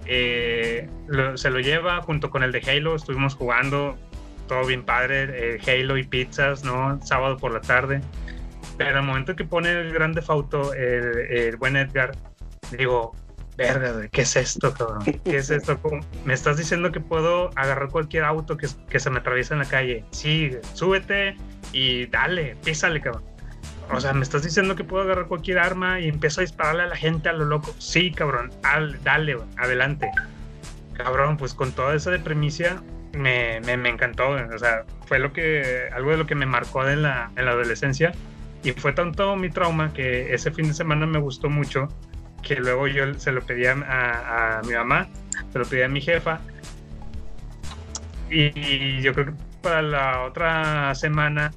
Eh, 0.06 0.90
lo- 1.08 1.38
se 1.38 1.50
lo 1.52 1.60
lleva 1.60 2.02
junto 2.02 2.30
con 2.32 2.42
el 2.44 2.52
de 2.52 2.62
Halo, 2.68 2.96
estuvimos 2.96 3.36
jugando, 3.36 3.98
todo 4.48 4.66
bien 4.66 4.84
padre, 4.84 5.58
eh, 5.58 5.60
Halo 5.68 5.98
y 5.98 6.04
pizzas, 6.04 6.64
¿no? 6.64 7.00
Sábado 7.06 7.38
por 7.38 7.54
la 7.54 7.62
tarde. 7.62 8.02
Pero 8.78 8.98
al 9.00 9.06
momento 9.06 9.36
que 9.36 9.44
pone 9.44 9.70
el 9.72 9.94
grande 9.94 10.22
Fauto, 10.22 10.74
el, 10.74 11.20
el 11.30 11.58
buen 11.58 11.76
Edgar, 11.76 12.14
digo, 12.76 13.14
verga, 13.60 13.92
güey, 13.92 14.10
¿qué 14.10 14.22
es 14.22 14.36
esto, 14.36 14.74
cabrón? 14.74 15.04
¿Qué 15.04 15.38
es 15.38 15.50
esto? 15.50 15.78
¿Cómo? 15.82 16.00
¿Me 16.26 16.34
estás 16.34 16.58
diciendo 16.58 16.92
que 16.92 17.00
puedo 17.00 17.52
agarrar 17.56 17.90
cualquier 17.90 18.24
auto 18.24 18.58
que, 18.58 18.68
que 18.90 19.00
se 19.00 19.10
me 19.10 19.20
atraviesa 19.20 19.54
en 19.54 19.60
la 19.60 19.66
calle? 19.66 20.04
Sí, 20.12 20.52
súbete 20.74 21.36
y 21.74 22.06
dale, 22.08 22.56
písale, 22.64 23.02
cabrón. 23.02 23.24
O 23.92 24.00
sea, 24.00 24.14
¿me 24.14 24.22
estás 24.24 24.44
diciendo 24.44 24.76
que 24.76 24.84
puedo 24.84 25.04
agarrar 25.04 25.26
cualquier 25.26 25.58
arma 25.60 26.00
y 26.00 26.08
empiezo 26.10 26.42
a 26.42 26.44
dispararle 26.44 26.84
a 26.84 26.88
la 26.88 26.96
gente 26.96 27.28
a 27.30 27.34
lo 27.34 27.46
loco? 27.46 27.74
Sí, 27.80 28.12
cabrón, 28.12 28.52
al- 28.64 29.04
dale, 29.04 29.36
güey, 29.36 29.48
adelante. 29.58 30.12
Cabrón, 30.96 31.38
pues 31.38 31.54
con 31.54 31.72
toda 31.72 31.96
esa 31.96 32.12
de 32.12 32.20
premicia 32.20 32.82
me, 33.14 33.60
me, 33.62 33.78
me 33.78 33.90
encantó, 33.90 34.28
güey. 34.34 34.44
o 34.44 34.60
sea, 34.60 34.84
fue 35.06 35.18
lo 35.20 35.34
que, 35.34 35.90
algo 35.94 36.12
de 36.12 36.18
lo 36.18 36.28
que 36.28 36.36
me 36.36 36.46
marcó 36.46 36.88
en 36.88 37.02
la, 37.02 37.32
en 37.36 37.46
la 37.46 37.52
adolescencia 37.52 38.12
y 38.64 38.74
fue 38.74 38.92
tanto 38.94 39.36
mi 39.38 39.50
trauma 39.50 39.94
que 39.94 40.34
ese 40.34 40.52
fin 40.52 40.68
de 40.68 40.74
semana 40.74 41.06
me 41.06 41.18
gustó 41.18 41.50
mucho 41.50 41.88
que 42.42 42.56
luego 42.56 42.88
yo 42.88 43.14
se 43.16 43.32
lo 43.32 43.42
pedí 43.42 43.66
a, 43.66 44.62
mi 44.66 44.74
mamá, 44.74 45.08
se 45.52 45.60
lo 45.60 45.66
pedí 45.66 45.82
a 45.82 45.88
mi 45.88 46.02
jefa 46.02 46.40
y, 48.30 48.52
y 48.60 49.02
yo 49.02 49.14
creo 49.14 49.28
que 49.28 49.50
para 49.62 49.82
la 49.82 50.24
otra 50.24 50.96
semana 50.96 51.52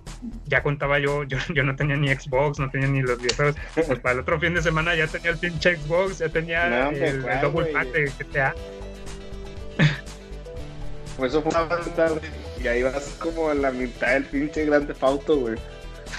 ya 0.46 0.62
contaba 0.62 0.98
yo, 0.98 1.24
yo, 1.24 1.38
yo 1.54 1.62
no 1.62 1.76
tenía 1.76 1.96
ni 1.96 2.08
Xbox, 2.08 2.58
no 2.58 2.70
tenía 2.70 2.88
ni 2.88 3.02
los 3.02 3.18
videojuegos, 3.20 3.56
pues 3.74 3.98
para 4.00 4.14
el 4.14 4.20
otro 4.20 4.38
fin 4.38 4.54
de 4.54 4.62
semana 4.62 4.94
ya 4.94 5.06
tenía 5.06 5.30
el 5.30 5.38
pinche 5.38 5.76
Xbox, 5.76 6.18
ya 6.18 6.28
tenía 6.28 6.68
No, 6.68 6.90
el, 6.90 7.02
el 7.02 7.22
¿cuál, 7.22 7.40
double 7.40 7.66
pack 7.66 7.88
de 7.88 8.04
GTA. 8.10 8.54
Pues 11.16 11.32
eso 11.32 11.42
fue 11.42 11.50
una 11.50 11.68
tarde 11.94 12.20
y 12.62 12.66
ahí 12.66 12.82
vas 12.82 13.16
como 13.18 13.48
a 13.48 13.54
la 13.54 13.70
mitad 13.70 14.12
del 14.12 14.24
pinche 14.24 14.64
Grande 14.66 14.94
Fauto, 14.94 15.36
güey. 15.36 15.56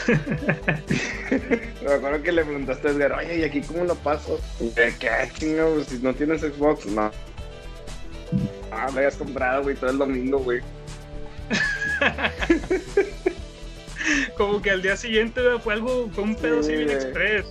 Me 1.86 1.94
acuerdo 1.94 2.22
que 2.24 2.32
le 2.32 2.44
preguntaste 2.45 2.88
a 2.88 2.91
Edgar, 2.91 3.11
oye, 3.14 3.40
¿y 3.40 3.44
aquí 3.44 3.61
cómo 3.61 3.84
lo 3.86 3.95
paso? 3.95 4.40
Y 4.60 4.72
chingo, 5.34 5.74
pues, 5.76 5.88
si 5.88 5.98
no 5.99 6.14
tienes 6.14 6.41
Xbox, 6.41 6.86
no. 6.88 7.11
Ah, 8.72 8.90
lo 8.94 8.99
hayas 8.99 9.15
comprado, 9.15 9.64
güey, 9.64 9.76
todo 9.76 9.90
el 9.91 9.98
domingo, 9.98 10.40
güey. 10.40 10.61
Como 14.38 14.61
que 14.61 14.72
al 14.72 14.82
día 14.82 14.98
siguiente 14.98 15.41
fue 15.64 15.76
algo, 15.76 16.10
fue 16.14 16.24
un 16.24 16.36
pedo 16.36 16.61
Sí, 16.64 16.74
express. 16.74 17.45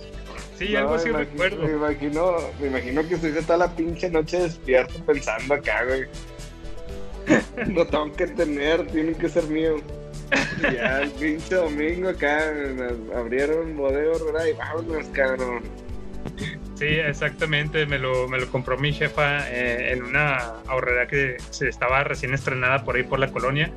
Sí, 0.57 0.69
No, 0.73 0.79
algo 0.79 0.95
así 0.95 1.09
imagino- 1.09 1.31
recuerdo. 1.31 1.63
Me 1.65 1.73
imagino, 1.73 2.35
me 2.59 2.67
imagino 2.67 3.07
que 3.07 3.15
estuviste 3.15 3.41
toda 3.41 3.57
la 3.57 3.75
pinche 3.75 4.09
noche 4.09 4.39
despierto 4.39 4.93
pensando 5.05 5.53
acá, 5.55 5.83
güey. 5.85 6.05
Lo 7.73 7.87
tengo 7.87 8.11
que 8.13 8.27
tener, 8.27 8.85
tiene 8.87 9.13
que 9.13 9.29
ser 9.29 9.45
mío. 9.45 9.77
Ya 10.61 11.01
el 11.01 11.11
pinche 11.11 11.55
domingo 11.55 12.09
acá 12.09 12.41
abrieron 13.15 13.75
bodega 13.75 14.13
Aurora 14.13 14.49
y 14.49 14.53
vámonos, 14.53 15.07
cabrón. 15.07 15.63
Sí, 16.75 16.85
exactamente. 16.85 17.85
Me 17.85 17.99
lo, 17.99 18.27
me 18.27 18.39
lo 18.39 18.49
compró 18.49 18.77
mi 18.77 18.93
jefa 18.93 19.49
eh, 19.49 19.91
en 19.91 20.03
una 20.03 20.37
ahorrera 20.67 21.07
que 21.07 21.37
se 21.49 21.69
estaba 21.69 22.03
recién 22.03 22.33
estrenada 22.33 22.83
por 22.83 22.95
ahí 22.95 23.03
por 23.03 23.19
la 23.19 23.31
colonia. 23.31 23.71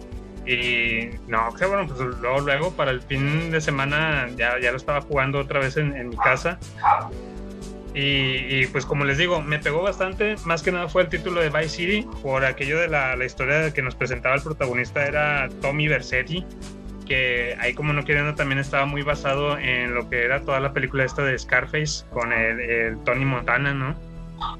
Y 0.47 1.10
no, 1.27 1.52
que 1.55 1.66
bueno, 1.66 1.86
pues 1.89 1.98
luego, 1.98 2.40
luego 2.40 2.70
para 2.73 2.93
el 2.93 3.02
fin 3.02 3.51
de 3.51 3.60
semana 3.60 4.28
ya, 4.36 4.60
ya 4.60 4.70
lo 4.70 4.77
estaba 4.77 5.01
jugando 5.01 5.40
otra 5.40 5.59
vez 5.59 5.77
en 5.77 6.09
mi 6.09 6.16
casa. 6.16 6.59
Y, 7.97 8.44
y, 8.55 8.66
pues 8.66 8.85
como 8.85 9.06
les 9.06 9.16
digo, 9.16 9.40
me 9.40 9.59
pegó 9.59 9.81
bastante. 9.81 10.35
Más 10.44 10.62
que 10.62 10.70
nada 10.70 10.86
fue 10.86 11.02
el 11.02 11.09
título 11.09 11.40
de 11.40 11.48
Vice 11.48 11.70
City, 11.70 12.06
por 12.23 12.44
aquello 12.44 12.78
de 12.78 12.89
la, 12.89 13.16
la 13.16 13.24
historia 13.24 13.73
que 13.73 13.81
nos 13.81 13.94
presentaba 13.94 14.35
el 14.35 14.43
protagonista 14.43 15.06
era 15.06 15.48
Tommy 15.62 15.89
Versetti, 15.89 16.44
que 17.06 17.56
ahí 17.59 17.73
como 17.73 17.94
no 17.94 18.05
queriendo 18.05 18.35
también 18.35 18.59
estaba 18.59 18.85
muy 18.85 19.01
basado 19.01 19.56
en 19.56 19.94
lo 19.94 20.10
que 20.10 20.24
era 20.24 20.43
toda 20.43 20.60
la 20.60 20.74
película 20.74 21.05
esta 21.05 21.24
de 21.24 21.39
Scarface 21.39 22.05
con 22.10 22.35
el, 22.35 22.60
el 22.60 22.98
Tony 23.05 23.24
Montana, 23.24 23.73
¿no? 23.73 23.97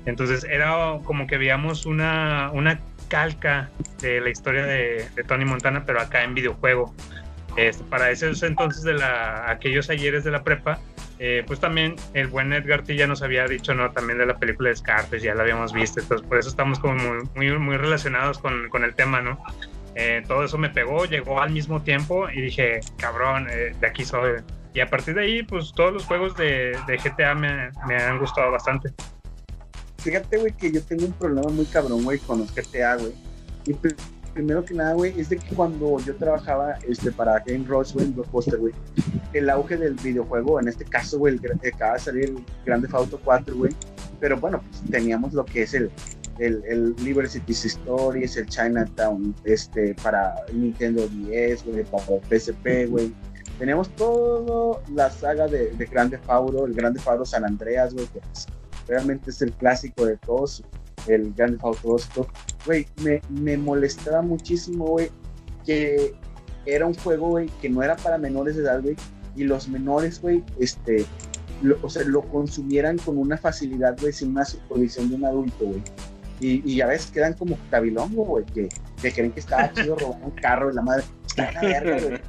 Entonces 0.07 0.45
era 0.45 0.99
como 1.05 1.27
que 1.27 1.37
veíamos 1.37 1.85
una, 1.85 2.51
una 2.55 2.81
calca 3.09 3.69
de 4.01 4.21
la 4.23 4.31
historia 4.31 4.65
de, 4.65 5.09
de 5.15 5.25
Tony 5.25 5.45
Montana, 5.45 5.85
pero 5.85 6.01
acá 6.01 6.25
en 6.25 6.33
videojuego. 6.35 6.95
Este, 7.57 7.85
para 7.85 8.11
esos 8.11 8.43
entonces 8.43 8.83
de 8.83 8.95
la, 8.95 9.51
aquellos 9.51 9.91
ayeres 9.91 10.25
de 10.25 10.31
la 10.31 10.43
prepa, 10.43 10.79
eh, 11.19 11.43
pues 11.47 11.61
también 11.61 11.97
el 12.15 12.27
buen 12.29 12.53
Edgar 12.53 12.83
T 12.83 12.95
ya 12.97 13.07
nos 13.07 13.23
había 13.23 13.47
dicho, 13.47 13.75
¿no? 13.75 13.91
También 13.93 14.19
de 14.19 14.27
la 14.27 14.37
película 14.39 14.69
de 14.71 14.77
Scarface, 14.77 15.21
ya 15.21 15.35
la 15.35 15.43
habíamos 15.43 15.73
visto, 15.73 16.01
entonces 16.01 16.27
por 16.27 16.39
eso 16.39 16.49
estamos 16.49 16.79
como 16.79 16.95
muy, 16.95 17.29
muy, 17.35 17.59
muy 17.59 17.77
relacionados 17.77 18.39
con, 18.39 18.69
con 18.69 18.85
el 18.85 18.95
tema, 18.95 19.21
¿no? 19.23 19.43
Eh, 19.95 20.23
todo 20.29 20.45
eso 20.45 20.59
me 20.59 20.69
pegó, 20.69 21.07
llegó 21.07 21.41
al 21.41 21.51
mismo 21.51 21.81
tiempo 21.83 22.29
y 22.29 22.43
dije, 22.43 22.81
cabrón, 22.99 23.47
eh, 23.51 23.75
de 23.81 23.87
aquí 23.87 24.05
soy. 24.05 24.43
Y 24.75 24.81
a 24.81 24.91
partir 24.91 25.15
de 25.15 25.23
ahí, 25.23 25.43
pues 25.43 25.73
todos 25.75 25.91
los 25.95 26.05
juegos 26.05 26.37
de, 26.37 26.77
de 26.87 26.99
GTA 26.99 27.35
me, 27.35 27.71
me 27.89 27.97
han 27.97 28.19
gustado 28.19 28.51
bastante. 28.51 28.91
Fíjate, 29.99 30.37
güey, 30.37 30.53
que 30.53 30.71
yo 30.71 30.83
tengo 30.85 31.07
un 31.07 31.13
problema 31.15 31.49
muy 31.51 31.65
cabrón, 31.65 32.05
güey, 32.05 32.19
con 32.19 32.41
los 32.41 32.55
GTA, 32.55 32.97
güey. 32.97 33.13
Y 33.67 33.73
pr- 33.73 33.97
primero 34.37 34.63
que 34.63 34.75
nada, 34.75 34.93
güey, 34.93 35.19
es 35.19 35.31
de 35.31 35.39
que 35.39 35.55
cuando 35.55 35.99
yo 36.01 36.15
trabajaba 36.15 36.75
este, 36.87 37.11
para 37.11 37.39
Game 37.41 37.65
Rush, 37.67 37.95
güey, 37.95 38.05
en 38.05 38.15
Blockbuster, 38.15 38.59
güey, 38.59 38.75
el 39.33 39.49
auge 39.49 39.79
del 39.79 39.95
videojuego, 39.95 40.61
en 40.61 40.69
este 40.69 40.85
caso, 40.85 41.19
güey, 41.19 41.41
acaba 41.73 41.95
de 41.95 41.99
salir 41.99 42.25
el 42.27 42.45
Grande 42.67 42.87
Auto 42.93 43.19
4, 43.25 43.57
güey. 43.57 43.75
Pero 44.21 44.39
bueno, 44.39 44.61
pues 44.61 44.83
teníamos 44.91 45.33
lo 45.33 45.43
que 45.47 45.63
es 45.63 45.73
el, 45.73 45.91
el, 46.39 46.63
el 46.69 46.95
Liberty 46.97 47.31
City 47.31 47.53
Stories, 47.53 48.37
el 48.37 48.47
Chinatown, 48.47 49.35
este, 49.45 49.95
para 50.03 50.35
Nintendo 50.53 51.09
10, 51.09 51.65
güey, 51.65 51.85
para 51.85 52.05
PSP, 52.29 52.91
güey. 52.91 53.15
Teníamos 53.59 53.89
toda 53.97 54.83
la 54.95 55.09
saga 55.11 55.49
de, 55.49 55.71
de 55.71 55.87
Grande 55.87 56.19
Fauro, 56.19 56.67
el 56.67 56.75
Grande 56.75 57.01
Fauro 57.01 57.25
San 57.25 57.47
Andreas, 57.47 57.95
güey, 57.95 58.07
que 58.09 58.21
pues, 58.21 58.47
realmente 58.87 59.31
es 59.31 59.41
el 59.41 59.53
clásico 59.53 60.05
de 60.05 60.19
todos, 60.19 60.63
el 61.09 61.33
Grande 61.35 61.59
Theft 61.59 61.85
Auto 61.85 61.89
2. 61.89 62.09
Güey, 62.67 62.87
me, 63.03 63.21
me 63.31 63.57
molestaba 63.57 64.23
muchísimo, 64.23 64.87
güey, 64.87 65.11
que 65.65 66.15
era 66.67 66.87
un 66.87 66.95
juego, 66.95 67.29
güey, 67.29 67.49
que 67.61 67.69
no 67.69 67.83
era 67.83 67.97
para 67.97 68.19
menores 68.19 68.57
de 68.57 68.63
edad, 68.63 68.83
güey, 68.83 68.97
y 69.37 69.45
los 69.45 69.69
menores, 69.69 70.21
güey, 70.21 70.43
este, 70.59 71.07
lo, 71.63 71.79
o 71.83 71.89
sea, 71.89 72.03
lo 72.05 72.23
consumieran 72.23 72.99
con 72.99 73.19
una 73.19 73.37
facilidad, 73.37 73.97
güey, 74.01 74.13
sin 74.13 74.31
una 74.31 74.45
supervisión 74.45 75.09
de 75.09 75.15
un 75.17 75.25
adulto, 75.25 75.65
güey. 75.65 75.83
Y, 76.39 76.71
y 76.71 76.81
a 76.83 76.87
veces 76.87 77.11
quedan 77.11 77.33
como 77.35 77.57
cabilongo, 77.71 78.25
güey, 78.25 78.45
que, 78.47 78.69
que 79.01 79.13
creen 79.13 79.33
que 79.33 79.41
estaba 79.41 79.73
chido 79.75 79.97
robar 79.97 80.21
un 80.23 80.31
carro 80.33 80.71
y 80.71 80.75
la 80.75 80.83
madre. 80.83 81.05
Está 81.43 81.53
la 81.53 81.61
verga, 81.61 81.99
güey. 82.01 82.21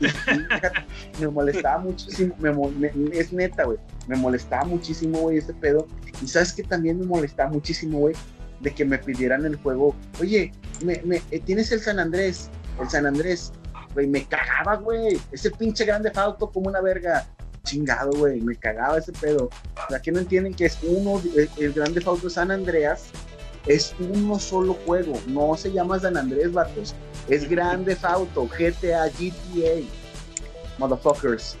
Y- 0.00 0.06
y- 0.06 0.08
fíjate, 0.08 0.84
me 1.20 1.28
molestaba 1.28 1.78
muchísimo, 1.78 2.34
me 2.38 2.90
es 3.12 3.32
neta, 3.32 3.64
güey, 3.64 3.78
me 4.06 4.16
molestaba 4.16 4.64
muchísimo, 4.64 5.18
güey, 5.20 5.38
este 5.38 5.54
pedo. 5.54 5.86
Y 6.22 6.28
sabes 6.28 6.52
que 6.52 6.62
también 6.62 6.98
me 7.00 7.06
molestaba 7.06 7.50
muchísimo, 7.50 7.98
güey, 7.98 8.14
de 8.60 8.72
que 8.74 8.84
me 8.84 8.98
pidieran 8.98 9.44
el 9.44 9.56
juego, 9.56 9.94
oye, 10.20 10.52
me, 10.84 11.00
me- 11.04 11.22
eh, 11.30 11.40
tienes 11.40 11.72
el 11.72 11.80
San 11.80 11.98
Andrés, 11.98 12.50
el 12.80 12.88
San 12.88 13.06
Andrés, 13.06 13.52
güey, 13.94 14.06
me 14.06 14.24
cagaba, 14.24 14.76
güey, 14.76 15.18
ese 15.32 15.50
pinche 15.50 15.84
grande 15.84 16.12
auto 16.14 16.50
como 16.50 16.68
una 16.68 16.80
verga. 16.80 17.26
Chingado, 17.64 18.10
güey, 18.18 18.40
me 18.40 18.56
cagaba 18.56 18.98
ese 18.98 19.12
pedo. 19.12 19.44
O 19.46 19.88
sea, 19.88 20.02
que 20.02 20.10
no 20.10 20.18
entienden 20.18 20.52
que 20.52 20.64
es 20.64 20.76
uno, 20.82 21.22
el, 21.36 21.48
el 21.58 21.72
Grande 21.72 22.02
Auto 22.04 22.28
San 22.28 22.50
Andreas 22.50 23.04
es 23.68 23.94
uno 24.00 24.36
solo 24.40 24.74
juego, 24.84 25.12
no 25.28 25.56
se 25.56 25.70
llama 25.70 26.00
San 26.00 26.16
Andrés, 26.16 26.52
vatos. 26.52 26.92
Es 27.28 27.48
Grande 27.48 27.96
Auto, 28.02 28.46
GTA, 28.46 29.08
GTA. 29.08 29.86
Motherfuckers. 30.78 31.56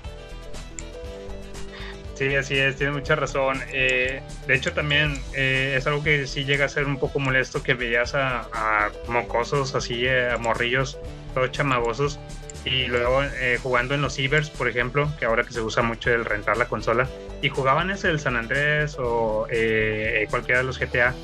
Sí, 2.14 2.34
así 2.36 2.58
es, 2.58 2.76
tiene 2.76 2.92
mucha 2.92 3.16
razón. 3.16 3.60
Eh, 3.72 4.22
de 4.46 4.54
hecho, 4.54 4.72
también 4.72 5.20
eh, 5.34 5.74
es 5.76 5.86
algo 5.86 6.02
que 6.02 6.26
sí 6.26 6.44
llega 6.44 6.66
a 6.66 6.68
ser 6.68 6.84
un 6.84 6.98
poco 6.98 7.18
molesto 7.18 7.62
que 7.62 7.74
veías 7.74 8.14
a, 8.14 8.42
a 8.52 8.90
mocosos, 9.08 9.74
así, 9.74 10.06
eh, 10.06 10.30
a 10.30 10.38
morrillos, 10.38 10.98
todos 11.34 11.50
chamagosos, 11.52 12.20
y 12.64 12.86
luego 12.86 13.22
eh, 13.24 13.58
jugando 13.62 13.94
en 13.94 14.02
los 14.02 14.14
cibers, 14.14 14.50
por 14.50 14.68
ejemplo, 14.68 15.10
que 15.18 15.24
ahora 15.24 15.42
que 15.42 15.52
se 15.52 15.60
usa 15.60 15.82
mucho 15.82 16.10
el 16.10 16.24
rentar 16.24 16.56
la 16.56 16.66
consola, 16.66 17.08
y 17.40 17.48
jugaban 17.48 17.90
ese 17.90 18.08
el 18.08 18.20
San 18.20 18.36
Andrés 18.36 18.96
o 18.98 19.46
eh, 19.50 20.26
cualquiera 20.30 20.60
de 20.60 20.64
los 20.64 20.78
GTA. 20.78 21.14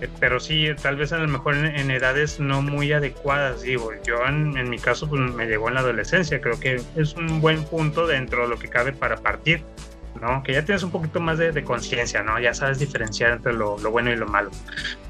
Eh, 0.00 0.08
Pero 0.20 0.40
sí, 0.40 0.68
tal 0.82 0.96
vez 0.96 1.12
a 1.12 1.18
lo 1.18 1.28
mejor 1.28 1.56
en, 1.56 1.66
en 1.66 1.90
edades 1.90 2.40
no 2.40 2.62
muy 2.62 2.92
adecuadas, 2.92 3.62
digo. 3.62 3.92
Yo 4.04 4.24
en, 4.26 4.56
en 4.56 4.70
mi 4.70 4.78
caso 4.78 5.08
pues, 5.08 5.20
me 5.20 5.46
llegó 5.46 5.68
en 5.68 5.74
la 5.74 5.80
adolescencia, 5.80 6.40
creo 6.40 6.58
que 6.58 6.80
es 6.96 7.14
un 7.14 7.40
buen 7.40 7.64
punto 7.64 8.06
dentro 8.06 8.42
de 8.42 8.48
lo 8.48 8.58
que 8.58 8.68
cabe 8.68 8.92
para 8.92 9.16
partir. 9.16 9.62
¿no? 10.20 10.42
Que 10.42 10.52
ya 10.52 10.64
tienes 10.64 10.82
un 10.82 10.90
poquito 10.90 11.20
más 11.20 11.38
de, 11.38 11.52
de 11.52 11.64
conciencia, 11.64 12.22
¿no? 12.22 12.38
Ya 12.38 12.54
sabes 12.54 12.78
diferenciar 12.78 13.32
entre 13.32 13.52
lo, 13.52 13.78
lo, 13.78 13.90
bueno 13.90 14.12
y 14.12 14.16
lo 14.16 14.26
malo. 14.26 14.50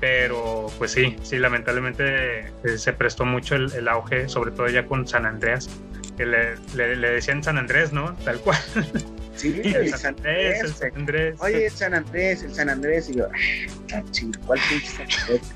Pero, 0.01 0.67
pues 0.79 0.93
sí, 0.93 1.17
sí, 1.23 1.39
lamentablemente 1.39 2.49
eh, 2.65 2.79
se 2.79 2.93
prestó 2.93 3.25
mucho 3.25 3.55
el, 3.55 3.73
el, 3.75 3.89
auge, 3.89 4.29
sobre 4.29 4.51
todo 4.51 4.69
ya 4.69 4.87
con 4.87 5.07
San 5.07 5.27
Andreas, 5.27 5.69
que 6.17 6.27
le, 6.27 6.55
le, 6.75 6.97
le 6.97 7.11
decían 7.11 7.43
San 7.43 7.59
Andrés, 7.59 7.93
¿no? 7.93 8.15
Tal 8.25 8.39
cual. 8.41 8.59
Sí, 9.37 9.61
el 9.65 9.91
San 9.91 9.99
San 9.99 10.15
Andrés, 10.17 10.61
el 10.63 10.75
San 10.75 10.93
Andrés. 10.97 11.37
Oye, 11.41 11.67
el 11.67 11.73
San 11.73 11.95
Andrés, 11.95 12.43
el 12.43 12.55
San 12.55 12.69
Andrés. 12.71 13.09
Y 13.11 13.15
yo, 13.17 13.27
ah, 13.95 14.03
ching, 14.11 14.33
¿cuál 14.47 14.61
pinche 14.69 14.87
San 14.87 15.07
Andrés? 15.23 15.53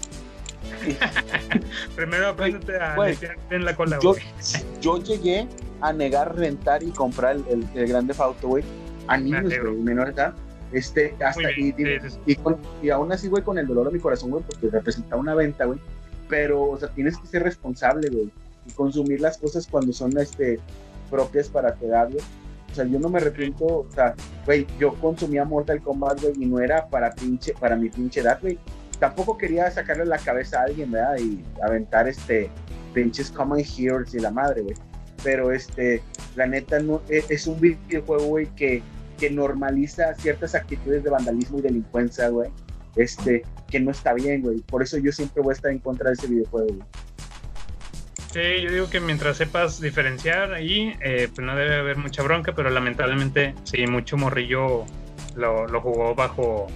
Primero 1.96 2.28
apréndete 2.28 2.76
a 2.76 2.96
limpiarte 3.06 3.54
en 3.56 3.64
la 3.64 3.74
cola, 3.76 3.98
yo, 4.02 4.14
yo 4.80 5.02
llegué 5.02 5.48
a 5.80 5.92
negar 5.92 6.36
rentar 6.36 6.82
y 6.82 6.90
comprar 6.90 7.36
el, 7.36 7.44
el, 7.48 7.66
el 7.80 7.88
Grande 7.88 8.14
Auto, 8.18 8.48
güey, 8.48 8.64
a 9.06 9.16
niños, 9.16 9.44
güey, 9.60 9.74
menor 9.76 10.08
edad. 10.10 10.34
Este, 10.72 11.14
hasta, 11.24 11.48
bien, 11.56 11.74
y- 12.26 12.32
y 12.32 12.36
con- 12.36 12.58
y 12.82 12.90
aún 12.90 13.10
así, 13.10 13.28
güey, 13.28 13.42
con 13.42 13.56
el 13.58 13.66
dolor 13.66 13.86
de 13.86 13.94
mi 13.94 14.00
corazón, 14.00 14.30
güey, 14.30 14.42
porque 14.44 14.68
representaba 14.70 15.20
una 15.20 15.34
venta, 15.34 15.64
güey. 15.64 15.78
Pero, 16.28 16.62
o 16.62 16.78
sea, 16.78 16.88
tienes 16.90 17.16
que 17.16 17.26
ser 17.26 17.42
responsable, 17.42 18.08
güey, 18.10 18.30
y 18.68 18.72
consumir 18.72 19.20
las 19.20 19.38
cosas 19.38 19.66
cuando 19.66 19.92
son, 19.92 20.16
este, 20.18 20.60
propias 21.08 21.48
para 21.48 21.74
tu. 21.74 21.86
O 21.86 22.74
sea, 22.74 22.84
yo 22.84 22.98
no 22.98 23.08
me 23.08 23.18
arrepiento, 23.18 23.64
o 23.64 23.86
sea, 23.94 24.14
güey, 24.44 24.66
yo 24.78 24.94
consumía 24.94 25.44
Mortal 25.44 25.80
Kombat, 25.80 26.20
güey, 26.20 26.34
y 26.38 26.46
no 26.46 26.60
era 26.60 26.88
para 26.88 27.10
pinche, 27.12 27.54
para 27.58 27.76
mi 27.76 27.88
pinche 27.88 28.20
edad, 28.20 28.38
güey. 28.40 28.58
Tampoco 29.00 29.38
quería 29.38 29.70
sacarle 29.70 30.04
la 30.04 30.18
cabeza 30.18 30.60
a 30.60 30.64
alguien, 30.64 30.90
¿verdad? 30.90 31.16
Y 31.18 31.42
aventar, 31.62 32.08
este, 32.08 32.50
pinches 32.92 33.30
Common 33.30 33.60
Heroes 33.60 34.14
y 34.14 34.18
la 34.18 34.30
madre, 34.30 34.62
güey. 34.62 34.74
Pero, 35.24 35.50
este, 35.50 36.02
la 36.36 36.46
neta, 36.46 36.78
no, 36.78 37.00
e- 37.08 37.24
es, 37.28 37.46
un 37.46 37.58
videojuego, 37.60 38.26
güey, 38.26 38.46
que, 38.54 38.82
que 39.18 39.30
normaliza 39.30 40.14
ciertas 40.14 40.54
actitudes 40.54 41.02
de 41.02 41.10
vandalismo 41.10 41.58
y 41.58 41.62
delincuencia, 41.62 42.28
güey. 42.28 42.50
Este, 42.96 43.44
que 43.68 43.80
no 43.80 43.92
está 43.92 44.12
bien, 44.12 44.42
güey. 44.42 44.60
Por 44.60 44.82
eso 44.82 44.98
yo 44.98 45.12
siempre 45.12 45.42
voy 45.42 45.52
a 45.52 45.54
estar 45.54 45.70
en 45.70 45.78
contra 45.78 46.10
de 46.10 46.14
ese 46.14 46.26
videojuego, 46.26 46.68
güey. 46.68 46.86
Sí, 48.32 48.40
yo 48.62 48.70
digo 48.70 48.90
que 48.90 49.00
mientras 49.00 49.38
sepas 49.38 49.80
diferenciar 49.80 50.52
ahí, 50.52 50.94
eh, 51.00 51.28
pues 51.34 51.46
no 51.46 51.56
debe 51.56 51.76
haber 51.76 51.96
mucha 51.96 52.22
bronca, 52.22 52.54
pero 52.54 52.68
lamentablemente 52.68 53.54
sí, 53.64 53.86
mucho 53.86 54.16
morrillo 54.18 54.84
lo, 55.34 55.66
lo 55.66 55.80
jugó 55.80 56.14
bajo 56.14 56.66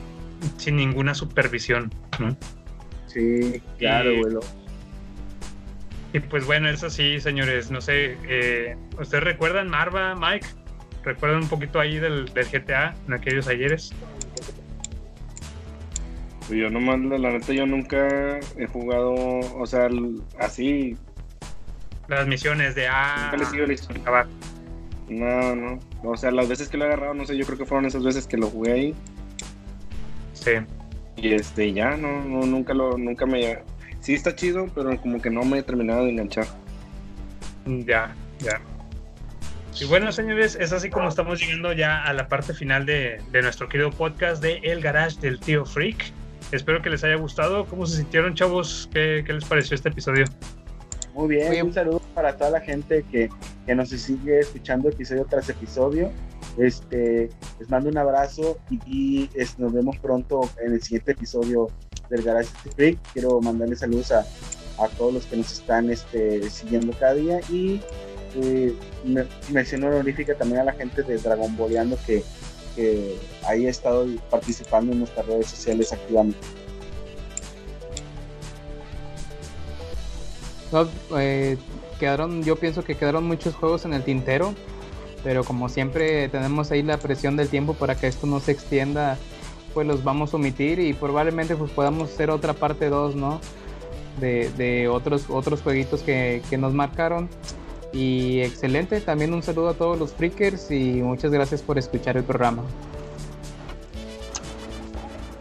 sin 0.56 0.76
ninguna 0.76 1.14
supervisión. 1.14 1.92
¿no? 2.18 2.36
Sí, 3.06 3.60
claro, 3.78 4.12
Y- 4.12 4.20
güey. 4.22 4.34
Y 6.14 6.20
pues 6.20 6.44
bueno, 6.44 6.68
eso 6.68 6.90
sí, 6.90 7.20
señores, 7.20 7.70
no 7.70 7.80
sé, 7.80 8.18
eh, 8.28 8.76
¿ustedes 9.00 9.24
recuerdan 9.24 9.68
Marva, 9.68 10.14
Mike? 10.14 10.46
¿Recuerdan 11.04 11.42
un 11.42 11.48
poquito 11.48 11.80
ahí 11.80 11.98
del, 11.98 12.26
del 12.34 12.46
GTA 12.46 12.94
en 13.06 13.14
aquellos 13.14 13.48
ayeres? 13.48 13.92
Pues 16.46 16.58
yo 16.60 16.68
nomás, 16.70 17.00
la, 17.00 17.16
la 17.18 17.30
neta, 17.30 17.52
yo 17.54 17.64
nunca 17.66 18.38
he 18.58 18.66
jugado, 18.66 19.14
o 19.14 19.64
sea, 19.66 19.88
así, 20.38 20.96
Las 22.12 22.26
misiones 22.26 22.74
de 22.74 22.86
ah, 22.88 23.30
nunca 23.32 23.38
le 23.38 23.50
sigo 23.50 23.66
la 23.66 23.72
historia. 23.72 24.02
acabar. 24.02 24.26
No, 25.08 25.56
no. 25.56 25.78
O 26.04 26.14
sea, 26.14 26.30
las 26.30 26.46
veces 26.46 26.68
que 26.68 26.76
lo 26.76 26.84
he 26.84 26.88
agarrado, 26.88 27.14
no 27.14 27.24
sé, 27.24 27.38
yo 27.38 27.46
creo 27.46 27.56
que 27.56 27.64
fueron 27.64 27.86
esas 27.86 28.04
veces 28.04 28.26
que 28.26 28.36
lo 28.36 28.48
jugué 28.48 28.72
ahí. 28.72 28.94
Sí. 30.34 30.50
Y 31.16 31.32
este, 31.32 31.72
ya, 31.72 31.96
no, 31.96 32.22
no, 32.22 32.44
nunca 32.44 32.74
lo, 32.74 32.98
nunca 32.98 33.24
me. 33.24 33.60
Sí 34.00 34.12
está 34.12 34.34
chido, 34.34 34.66
pero 34.74 35.00
como 35.00 35.22
que 35.22 35.30
no 35.30 35.42
me 35.44 35.60
he 35.60 35.62
terminado 35.62 36.04
de 36.04 36.10
enganchar. 36.10 36.46
Ya, 37.64 38.14
ya. 38.40 38.60
Y 39.80 39.86
bueno, 39.86 40.12
señores, 40.12 40.54
es 40.60 40.70
así 40.74 40.90
como 40.90 41.08
estamos 41.08 41.40
llegando 41.40 41.72
ya 41.72 42.02
a 42.04 42.12
la 42.12 42.28
parte 42.28 42.52
final 42.52 42.84
de, 42.84 43.22
de 43.30 43.40
nuestro 43.40 43.70
querido 43.70 43.90
podcast 43.90 44.42
de 44.42 44.58
El 44.58 44.82
Garage 44.82 45.18
del 45.20 45.40
Tío 45.40 45.64
Freak. 45.64 46.12
Espero 46.50 46.82
que 46.82 46.90
les 46.90 47.02
haya 47.04 47.16
gustado. 47.16 47.64
¿Cómo 47.64 47.86
se 47.86 47.96
sintieron, 47.96 48.34
chavos? 48.34 48.90
¿Qué, 48.92 49.24
qué 49.26 49.32
les 49.32 49.46
pareció 49.46 49.76
este 49.76 49.88
episodio? 49.88 50.26
Muy 51.14 51.36
bien, 51.36 51.66
un 51.66 51.72
saludo 51.72 52.01
para 52.14 52.36
toda 52.36 52.50
la 52.50 52.60
gente 52.60 53.04
que, 53.10 53.28
que 53.66 53.74
nos 53.74 53.88
sigue 53.90 54.40
escuchando 54.40 54.88
episodio 54.88 55.26
tras 55.28 55.48
episodio. 55.48 56.10
Este, 56.58 57.30
les 57.58 57.70
mando 57.70 57.88
un 57.88 57.96
abrazo 57.98 58.58
y, 58.70 58.78
y, 58.86 59.30
es- 59.34 59.58
nos 59.58 59.72
vemos 59.72 59.96
pronto 59.98 60.40
en 60.62 60.74
el 60.74 60.82
siguiente 60.82 61.12
episodio 61.12 61.68
del 62.10 62.22
Garage 62.22 62.50
Freak. 62.74 62.98
Quiero 63.12 63.40
mandarles 63.40 63.78
saludos 63.80 64.12
a, 64.12 64.20
a 64.78 64.88
todos 64.98 65.14
los 65.14 65.26
que 65.26 65.36
nos 65.38 65.50
están 65.52 65.90
este, 65.90 66.48
siguiendo 66.50 66.92
cada 66.98 67.14
día 67.14 67.40
y 67.48 67.80
eh, 68.36 68.74
me- 69.04 69.26
honorífica 69.86 70.34
también 70.34 70.60
a 70.60 70.64
la 70.64 70.72
gente 70.72 71.02
de 71.02 71.16
Dragon 71.18 71.56
Boleando 71.56 71.96
que, 72.06 72.22
que 72.76 73.16
ahí 73.46 73.66
ha 73.66 73.70
estado 73.70 74.06
participando 74.30 74.92
en 74.92 74.98
nuestras 75.00 75.24
redes 75.26 75.46
sociales 75.46 75.92
activamente. 75.92 76.38
Eh, 81.18 81.58
quedaron, 82.02 82.42
yo 82.42 82.56
pienso 82.56 82.82
que 82.82 82.96
quedaron 82.96 83.22
muchos 83.28 83.54
juegos 83.54 83.84
en 83.84 83.94
el 83.94 84.02
tintero, 84.02 84.54
pero 85.22 85.44
como 85.44 85.68
siempre 85.68 86.28
tenemos 86.30 86.72
ahí 86.72 86.82
la 86.82 86.96
presión 86.96 87.36
del 87.36 87.46
tiempo 87.46 87.74
para 87.74 87.94
que 87.94 88.08
esto 88.08 88.26
no 88.26 88.40
se 88.40 88.50
extienda, 88.50 89.18
pues 89.72 89.86
los 89.86 90.02
vamos 90.02 90.34
a 90.34 90.36
omitir 90.36 90.80
y 90.80 90.94
probablemente 90.94 91.54
pues 91.54 91.70
podamos 91.70 92.12
hacer 92.12 92.30
otra 92.30 92.54
parte 92.54 92.88
2, 92.88 93.14
¿no? 93.14 93.40
De, 94.18 94.50
de 94.56 94.88
otros, 94.88 95.26
otros 95.28 95.62
jueguitos 95.62 96.02
que, 96.02 96.42
que 96.50 96.58
nos 96.58 96.74
marcaron. 96.74 97.28
Y 97.92 98.40
excelente, 98.40 99.00
también 99.00 99.32
un 99.32 99.44
saludo 99.44 99.68
a 99.68 99.74
todos 99.74 99.96
los 99.96 100.12
freakers 100.12 100.72
y 100.72 101.02
muchas 101.02 101.30
gracias 101.30 101.62
por 101.62 101.78
escuchar 101.78 102.16
el 102.16 102.24
programa. 102.24 102.64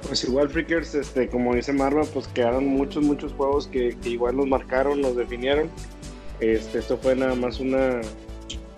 Pues 0.03 0.25
igual, 0.25 0.47
Freakers, 0.47 0.93
este, 0.93 1.27
como 1.27 1.55
dice 1.55 1.73
Marva, 1.73 2.03
pues 2.13 2.27
quedaron 2.27 2.67
muchos, 2.67 3.03
muchos 3.03 3.33
juegos 3.33 3.67
que, 3.67 3.97
que 3.99 4.09
igual 4.09 4.37
nos 4.37 4.45
marcaron, 4.45 5.01
nos 5.01 5.15
definieron. 5.15 5.71
Este, 6.41 6.79
esto 6.79 6.97
fue 6.97 7.15
nada 7.15 7.35
más 7.35 7.59
una, 7.59 8.01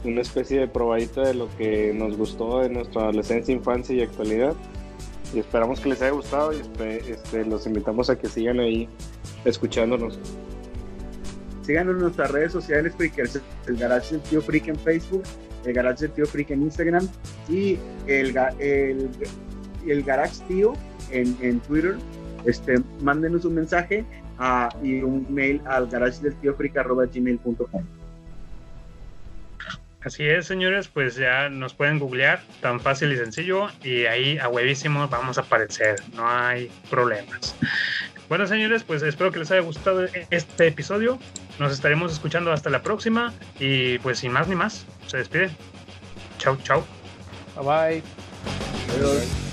una 0.03 0.21
especie 0.21 0.59
de 0.59 0.67
probadita 0.67 1.21
de 1.21 1.33
lo 1.33 1.49
que 1.57 1.93
nos 1.93 2.17
gustó 2.17 2.59
de 2.59 2.69
nuestra 2.69 3.03
adolescencia, 3.03 3.55
infancia 3.55 3.95
y 3.95 4.01
actualidad. 4.01 4.53
Y 5.33 5.39
esperamos 5.39 5.79
que 5.79 5.89
les 5.89 6.01
haya 6.01 6.11
gustado 6.11 6.53
y 6.53 6.61
este, 7.09 7.45
los 7.45 7.65
invitamos 7.65 8.09
a 8.09 8.17
que 8.17 8.27
sigan 8.27 8.59
ahí 8.59 8.87
escuchándonos. 9.45 10.19
Síganos 11.63 11.95
en 11.95 12.01
nuestras 12.01 12.29
redes 12.31 12.51
sociales, 12.51 12.93
Freakers, 12.97 13.39
el 13.67 13.77
Garage 13.77 14.15
del 14.15 14.21
Tío 14.23 14.41
Freak 14.41 14.67
en 14.67 14.75
Facebook, 14.75 15.23
el 15.65 15.73
Garage 15.73 16.01
del 16.01 16.11
Tío 16.11 16.25
Freak 16.25 16.51
en 16.51 16.63
Instagram 16.63 17.07
y 17.47 17.79
el, 18.05 18.37
el, 18.59 19.09
el 19.87 20.03
Garage 20.03 20.43
Tío 20.49 20.73
en, 21.11 21.35
en 21.41 21.61
Twitter. 21.61 21.95
Este, 22.45 22.83
mándenos 23.01 23.45
un 23.45 23.55
mensaje 23.55 24.03
ah, 24.39 24.69
y 24.81 25.01
un 25.01 25.25
mail 25.33 25.61
al 25.65 25.87
garage 25.87 26.21
del 26.21 26.35
tío 26.35 26.55
freak 26.55 26.77
arroba 26.77 27.05
gmail.com. 27.05 27.83
Así 30.05 30.27
es, 30.27 30.45
señores, 30.47 30.89
pues 30.89 31.15
ya 31.15 31.47
nos 31.47 31.73
pueden 31.73 31.97
googlear 31.97 32.41
tan 32.61 32.81
fácil 32.81 33.13
y 33.13 33.17
sencillo 33.17 33.67
y 33.83 34.05
ahí 34.05 34.37
a 34.37 34.49
huevísimo 34.49 35.07
vamos 35.07 35.37
a 35.37 35.41
aparecer, 35.41 35.95
no 36.13 36.27
hay 36.27 36.69
problemas. 36.89 37.55
Bueno, 38.27 38.45
señores, 38.47 38.83
pues 38.83 39.01
espero 39.03 39.31
que 39.31 39.39
les 39.39 39.51
haya 39.51 39.61
gustado 39.61 40.05
este 40.29 40.67
episodio. 40.67 41.19
Nos 41.59 41.71
estaremos 41.71 42.11
escuchando 42.11 42.51
hasta 42.51 42.69
la 42.69 42.81
próxima 42.81 43.33
y 43.59 43.99
pues 43.99 44.19
sin 44.19 44.31
más 44.31 44.47
ni 44.47 44.55
más, 44.55 44.85
se 45.07 45.17
despiden. 45.17 45.51
Chau, 46.37 46.57
chau. 46.63 46.83
Bye 47.55 47.63
bye. 47.63 48.03
Adiós. 48.97 49.52